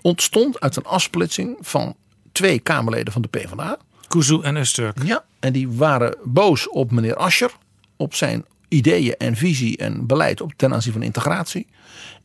[0.00, 1.96] ontstond uit een afsplitsing van
[2.32, 3.78] twee Kamerleden van de PvdA.
[4.08, 5.02] Kuzu en Usturk.
[5.02, 7.52] Ja, en die waren boos op meneer Ascher.
[7.96, 11.66] Op zijn ideeën en visie en beleid op ten aanzien van integratie.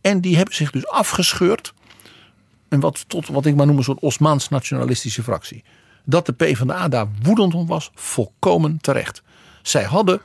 [0.01, 1.73] En die hebben zich dus afgescheurd.
[2.69, 5.63] En wat, tot wat ik maar noem een soort Osmaans nationalistische fractie.
[6.03, 9.21] Dat de PvdA daar woedend om was, volkomen terecht.
[9.61, 10.21] Zij hadden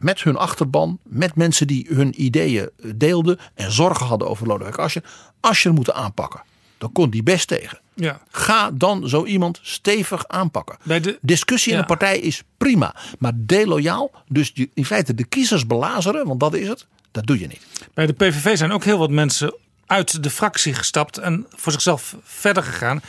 [0.00, 5.02] met hun achterban, met mensen die hun ideeën deelden en zorgen hadden over Lodewijk Asscher,
[5.40, 6.42] Asscher moeten aanpakken.
[6.78, 7.78] Dan kon die best tegen.
[7.94, 8.20] Ja.
[8.30, 10.76] Ga dan zo iemand stevig aanpakken.
[10.82, 15.24] Bij de- Discussie in een partij is prima, maar deloyaal, dus je- in feite de
[15.24, 17.66] kiezers belazeren, want dat is het, dat doe je niet.
[17.94, 19.54] Bij de PVV zijn ook heel wat mensen
[19.86, 23.02] uit de fractie gestapt en voor zichzelf verder gegaan.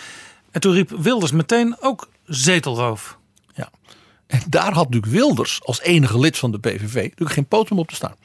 [0.51, 3.17] En toen riep Wilders meteen ook zetelroof.
[4.31, 7.87] En daar had natuurlijk Wilders als enige lid van de PVV natuurlijk geen poten op
[7.87, 8.15] te staan.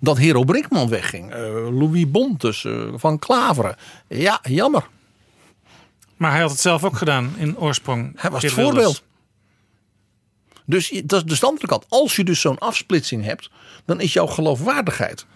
[0.00, 1.40] Dat Hero Brinkman wegging, eh,
[1.78, 3.76] Louis Bontes, eh, Van Klaveren.
[4.08, 4.88] Ja, jammer.
[6.16, 8.12] Maar hij had het zelf ook gedaan in oorsprong.
[8.16, 8.74] Hij was het Wilders.
[8.74, 9.02] voorbeeld.
[10.64, 11.84] Dus dat is de andere kant.
[11.88, 13.50] Als je dus zo'n afsplitsing hebt,
[13.84, 15.26] dan is jouw geloofwaardigheid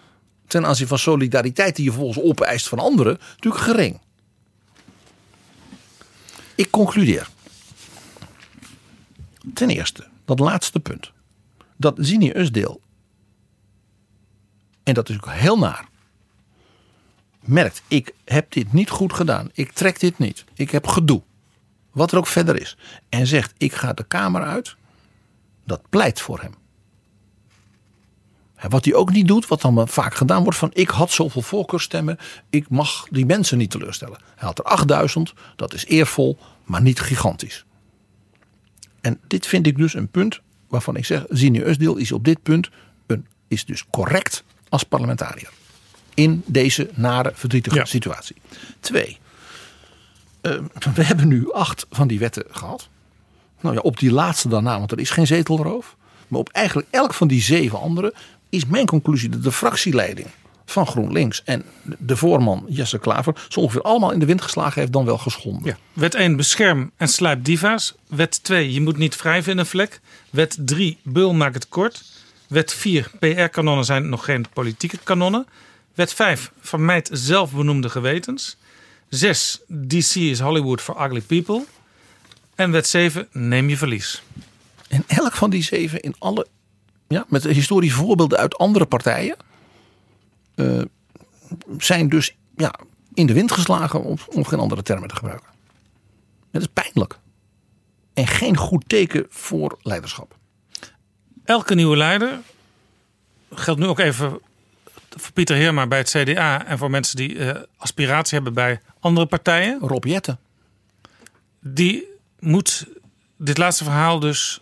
[0.47, 3.99] ten aanzien van solidariteit die je vervolgens opeist van anderen natuurlijk gering.
[6.55, 7.27] Ik concludeer.
[9.53, 11.11] Ten eerste, dat laatste punt.
[11.77, 12.81] Dat Zini Usdeel,
[14.83, 15.89] en dat is ook heel naar,
[17.41, 19.49] merkt, ik heb dit niet goed gedaan.
[19.53, 20.45] Ik trek dit niet.
[20.53, 21.21] Ik heb gedoe.
[21.91, 22.77] Wat er ook verder is.
[23.09, 24.75] En zegt, ik ga de Kamer uit.
[25.63, 26.53] Dat pleit voor hem.
[28.69, 32.17] Wat hij ook niet doet, wat dan vaak gedaan wordt van ik had zoveel voorkeurstemmen,
[32.49, 34.17] ik mag die mensen niet teleurstellen.
[34.35, 37.65] Hij had er 8000, dat is eervol, maar niet gigantisch.
[39.01, 42.43] En dit vind ik dus een punt waarvan ik zeg, Zini Usdeel is op dit
[42.43, 42.69] punt
[43.07, 45.49] een, is dus correct als parlementariër.
[46.13, 47.85] In deze nare, verdrietige Ja.
[47.85, 48.35] situatie.
[48.79, 49.17] Twee,
[50.41, 50.57] eh,
[50.93, 52.89] we hebben nu acht van die wetten gehad.
[53.61, 55.95] Nou ja, op die laatste daarna, want er is geen zetelroof.
[56.27, 58.13] Maar op eigenlijk elk van die zeven andere
[58.49, 60.27] is mijn conclusie dat de fractieleiding
[60.71, 61.65] van GroenLinks en
[61.97, 65.65] de voorman Jesse Klaver zo ongeveer allemaal in de wind geslagen heeft, dan wel geschonden.
[65.65, 65.77] Ja.
[65.93, 67.95] Wet 1, bescherm en slijp diva's.
[68.07, 69.99] Wet 2, je moet niet wrijven in een vlek.
[70.29, 72.03] Wet 3, beul maak het kort.
[72.47, 75.47] Wet 4, PR-kanonnen zijn nog geen politieke kanonnen.
[75.95, 78.57] Wet 5, vermijd zelfbenoemde gewetens.
[79.09, 81.65] 6, DC is Hollywood for ugly people.
[82.55, 84.23] En wet 7, neem je verlies.
[84.87, 86.47] En elk van die zeven in alle,
[87.07, 89.35] ja, met historische voorbeelden uit andere partijen,
[90.67, 90.85] eh,
[91.77, 92.73] zijn dus ja,
[93.13, 95.49] in de wind geslagen, om, om geen andere termen te gebruiken.
[96.51, 97.19] Het is pijnlijk.
[98.13, 100.35] En geen goed teken voor leiderschap.
[101.43, 102.39] Elke nieuwe leider,
[103.53, 104.39] geldt nu ook even
[105.09, 106.65] voor Pieter Heerma bij het CDA...
[106.65, 109.79] en voor mensen die eh, aspiratie hebben bij andere partijen...
[109.79, 110.39] Rob Jetten.
[111.59, 112.07] die
[112.39, 112.87] moet
[113.37, 114.59] dit laatste verhaal dus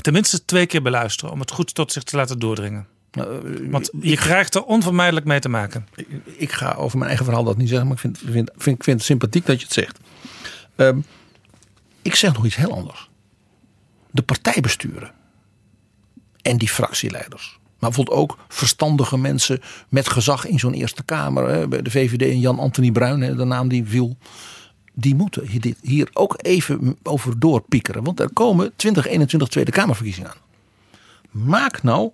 [0.00, 2.86] tenminste twee keer beluisteren om het goed tot zich te laten doordringen.
[3.12, 5.86] Nou, eh, Want je krijgt er onvermijdelijk mee te maken.
[6.24, 8.84] ik ga over mijn eigen verhaal dat niet zeggen, maar ik vind, vind, vind, ik
[8.84, 9.98] vind het sympathiek dat je het zegt.
[10.76, 11.00] Ehm,
[12.02, 13.10] ik zeg nog iets heel anders.
[14.10, 15.12] De partijbesturen
[16.42, 17.58] en die fractieleiders.
[17.78, 21.48] Maar bijvoorbeeld ook verstandige mensen met gezag in zo'n Eerste Kamer.
[21.48, 24.16] Hè, bij de VVD en Jan Anthony Bruin, hè, de naam die viel.
[24.94, 25.48] Die moeten
[25.80, 28.04] hier ook even over doorpiekeren.
[28.04, 30.40] Want er komen 2021 Tweede Kamerverkiezingen aan.
[31.30, 32.10] Maak nou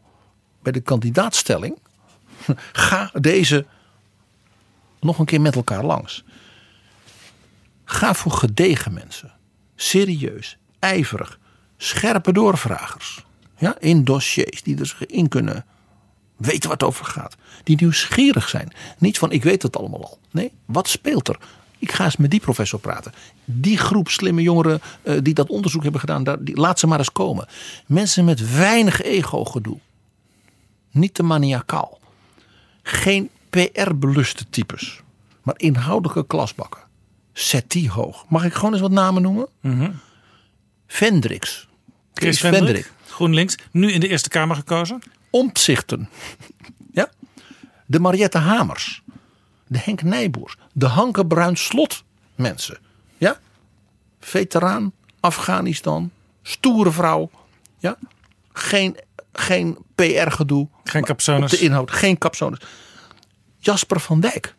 [0.65, 1.79] bij de kandidaatstelling.
[2.73, 3.67] Ga deze
[5.01, 6.25] nog een keer met elkaar langs.
[7.85, 9.33] Ga voor gedegen mensen.
[9.77, 11.39] Serieus, ijverig,
[11.77, 13.25] scherpe doorvragers.
[13.59, 15.65] Ja, in dossiers die er zich in kunnen
[16.37, 17.37] weten wat het over gaat.
[17.63, 18.73] Die nieuwsgierig zijn.
[18.99, 20.19] Niet van ik weet het allemaal al.
[20.31, 21.39] Nee, wat speelt er?
[21.79, 23.13] Ik ga eens met die professor praten.
[23.45, 27.13] Die groep slimme jongeren eh, die dat onderzoek hebben gedaan, die, laat ze maar eens
[27.13, 27.47] komen.
[27.87, 29.79] Mensen met weinig ego-gedoe.
[30.95, 32.01] Niet te maniacaal.
[32.83, 35.01] Geen PR-beluste types.
[35.43, 36.81] Maar inhoudelijke klasbakken.
[37.33, 38.25] Zet die hoog.
[38.29, 39.49] Mag ik gewoon eens wat namen noemen?
[40.87, 41.69] Vendricks.
[42.15, 45.03] Chris Kees Vendrik, GroenLinks, nu in de Eerste Kamer gekozen.
[45.31, 46.09] Omtzigten.
[46.93, 47.11] Ja?
[47.87, 49.03] De Mariette Hamers.
[49.67, 50.57] De Henk Nijboers.
[50.73, 52.79] De Hanke Bruin Slot mensen.
[53.17, 53.39] Ja?
[54.21, 54.93] Veteraan.
[55.21, 56.11] Afghanistan.
[56.43, 57.31] Stoere vrouw.
[57.79, 57.99] Ja?
[58.53, 58.97] Geen,
[59.39, 60.69] geen PR-gedoe.
[60.85, 61.51] Geen capsones.
[61.51, 61.91] de inhoud.
[61.91, 62.59] Geen capsones.
[63.59, 64.55] Jasper van Dijk.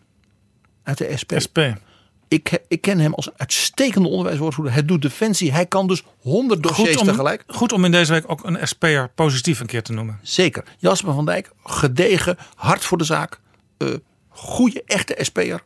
[0.83, 1.31] Uit de SP.
[1.45, 1.57] SP.
[2.27, 4.73] Ik, ik ken hem als uitstekende onderwijswoordvoerder.
[4.73, 5.51] Hij doet defensie.
[5.51, 7.43] Hij kan dus honderd dossiers Goed om, tegelijk.
[7.47, 10.19] goed om in deze week ook een SP'er positief een keer te noemen.
[10.21, 10.63] Zeker.
[10.77, 13.39] Jasper van Dijk, gedegen, hard voor de zaak.
[13.77, 13.87] eh
[14.29, 15.63] goede, echte SP'er.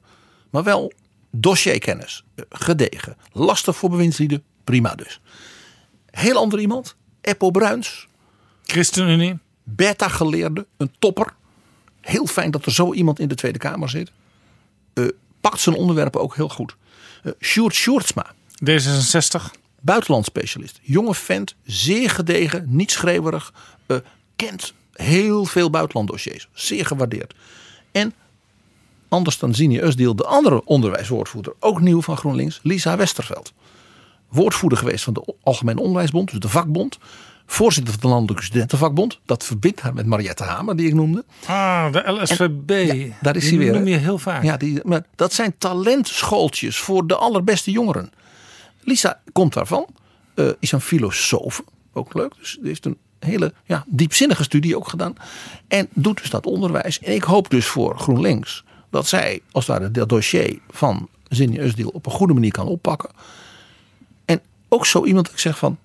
[0.50, 0.92] Maar wel
[1.32, 2.24] dossierkennis.
[2.36, 3.18] eh, gedegen.
[3.32, 4.44] Lastig voor bewindslieden.
[4.64, 5.22] Prima dus.
[6.12, 6.96] Heel ander iemand.
[7.22, 8.08] Eppo Bruins.
[8.70, 9.38] ChristenUnie.
[9.64, 10.68] Beta-geleerde.
[10.78, 11.34] Een topper.
[12.02, 14.12] Heel fijn dat er zo iemand in de Tweede Kamer zit.
[14.94, 15.06] Eh,
[15.42, 16.76] pakt zijn onderwerpen ook heel goed.
[17.24, 18.34] Eh Sjoerd Sjoerdsma.
[18.66, 19.52] D66.
[19.82, 20.80] buitenlandspecialist.
[20.82, 23.54] Jonge vent, zeer gedegen, niet schreeuwerig.
[23.86, 23.98] eh,
[24.36, 26.48] kent heel veel buitenlanddossiers.
[26.54, 27.34] Zeer gewaardeerd.
[27.92, 28.14] En
[29.10, 33.54] anders dan Zini Usdeel, de andere onderwijswoordvoerder, ook nieuw van GroenLinks, Lisa Westerveld.
[34.30, 36.98] Woordvoerder geweest van de Algemene Onderwijsbond, dus de vakbond.
[37.52, 39.20] Voorzitter van de Landelijke Studentenvakbond.
[39.26, 41.26] Dat verbindt haar met Mariette Hamer, die ik noemde.
[41.46, 42.70] Ah, de LSVB.
[42.70, 44.44] Ja, daar is Die hij weer, noem je heel vaak.
[44.44, 48.12] Ja, die, maar dat zijn talentschooltjes voor de allerbeste jongeren.
[48.82, 49.88] Lisa komt daarvan,
[50.36, 51.64] eh, is een filosoof,
[51.94, 52.34] ook leuk.
[52.38, 55.16] Dus die heeft een hele ja, diepzinnige studie ook gedaan.
[55.68, 57.00] En doet dus dat onderwijs.
[57.00, 61.90] En ik hoop dus voor GroenLinks dat zij als het ware dat dossier van Usdeel
[61.90, 63.10] op een goede manier kan oppakken.
[64.26, 65.78] En ook zo iemand ik zeg van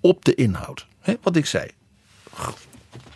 [0.00, 0.86] op de inhoud.
[1.00, 1.70] Hè, wat ik zei.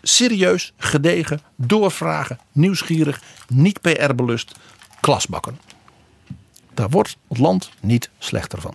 [0.02, 4.52] Serieus, gedegen, doorvragen, nieuwsgierig, niet PR-belust,
[5.01, 5.59] klasbakken.
[6.75, 8.75] Daar wordt het land niet slechter van.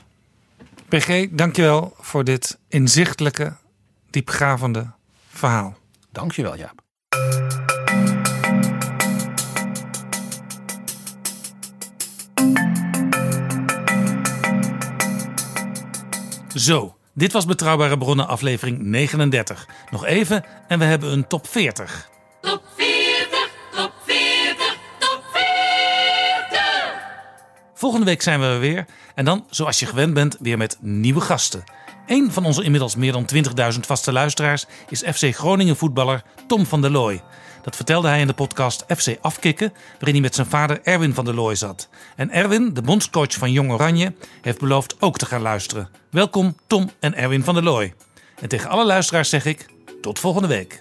[0.88, 3.56] PG, dankjewel voor dit inzichtelijke,
[4.10, 4.92] diepgravende
[5.27, 5.77] verhaal.
[6.11, 6.86] Dankjewel Jaap.
[16.53, 19.68] Zo, dit was Betrouwbare Bronnen aflevering 39.
[19.92, 22.10] Nog even en we hebben een top 40.
[22.42, 25.50] Top 40, top 40, top 40.
[27.74, 28.86] Volgende week zijn we er weer.
[29.16, 31.64] En dan, zoals je gewend bent, weer met nieuwe gasten.
[32.08, 33.30] Een van onze inmiddels meer dan
[33.74, 37.22] 20.000 vaste luisteraars is FC Groningen voetballer Tom van der Looy.
[37.68, 41.26] Dat vertelde hij in de podcast FC Afkikken, waarin hij met zijn vader Erwin van
[41.26, 41.90] der Looy zat.
[42.16, 45.90] En Erwin, de bondscoach van Jong Oranje, heeft beloofd ook te gaan luisteren.
[46.12, 47.94] Welkom Tom en Erwin van der Looy.
[48.42, 49.66] En tegen alle luisteraars zeg ik,
[50.02, 50.80] tot volgende week.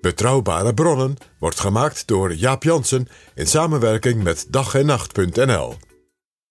[0.00, 5.89] Betrouwbare bronnen wordt gemaakt door Jaap Jansen in samenwerking met dag en nacht.nl.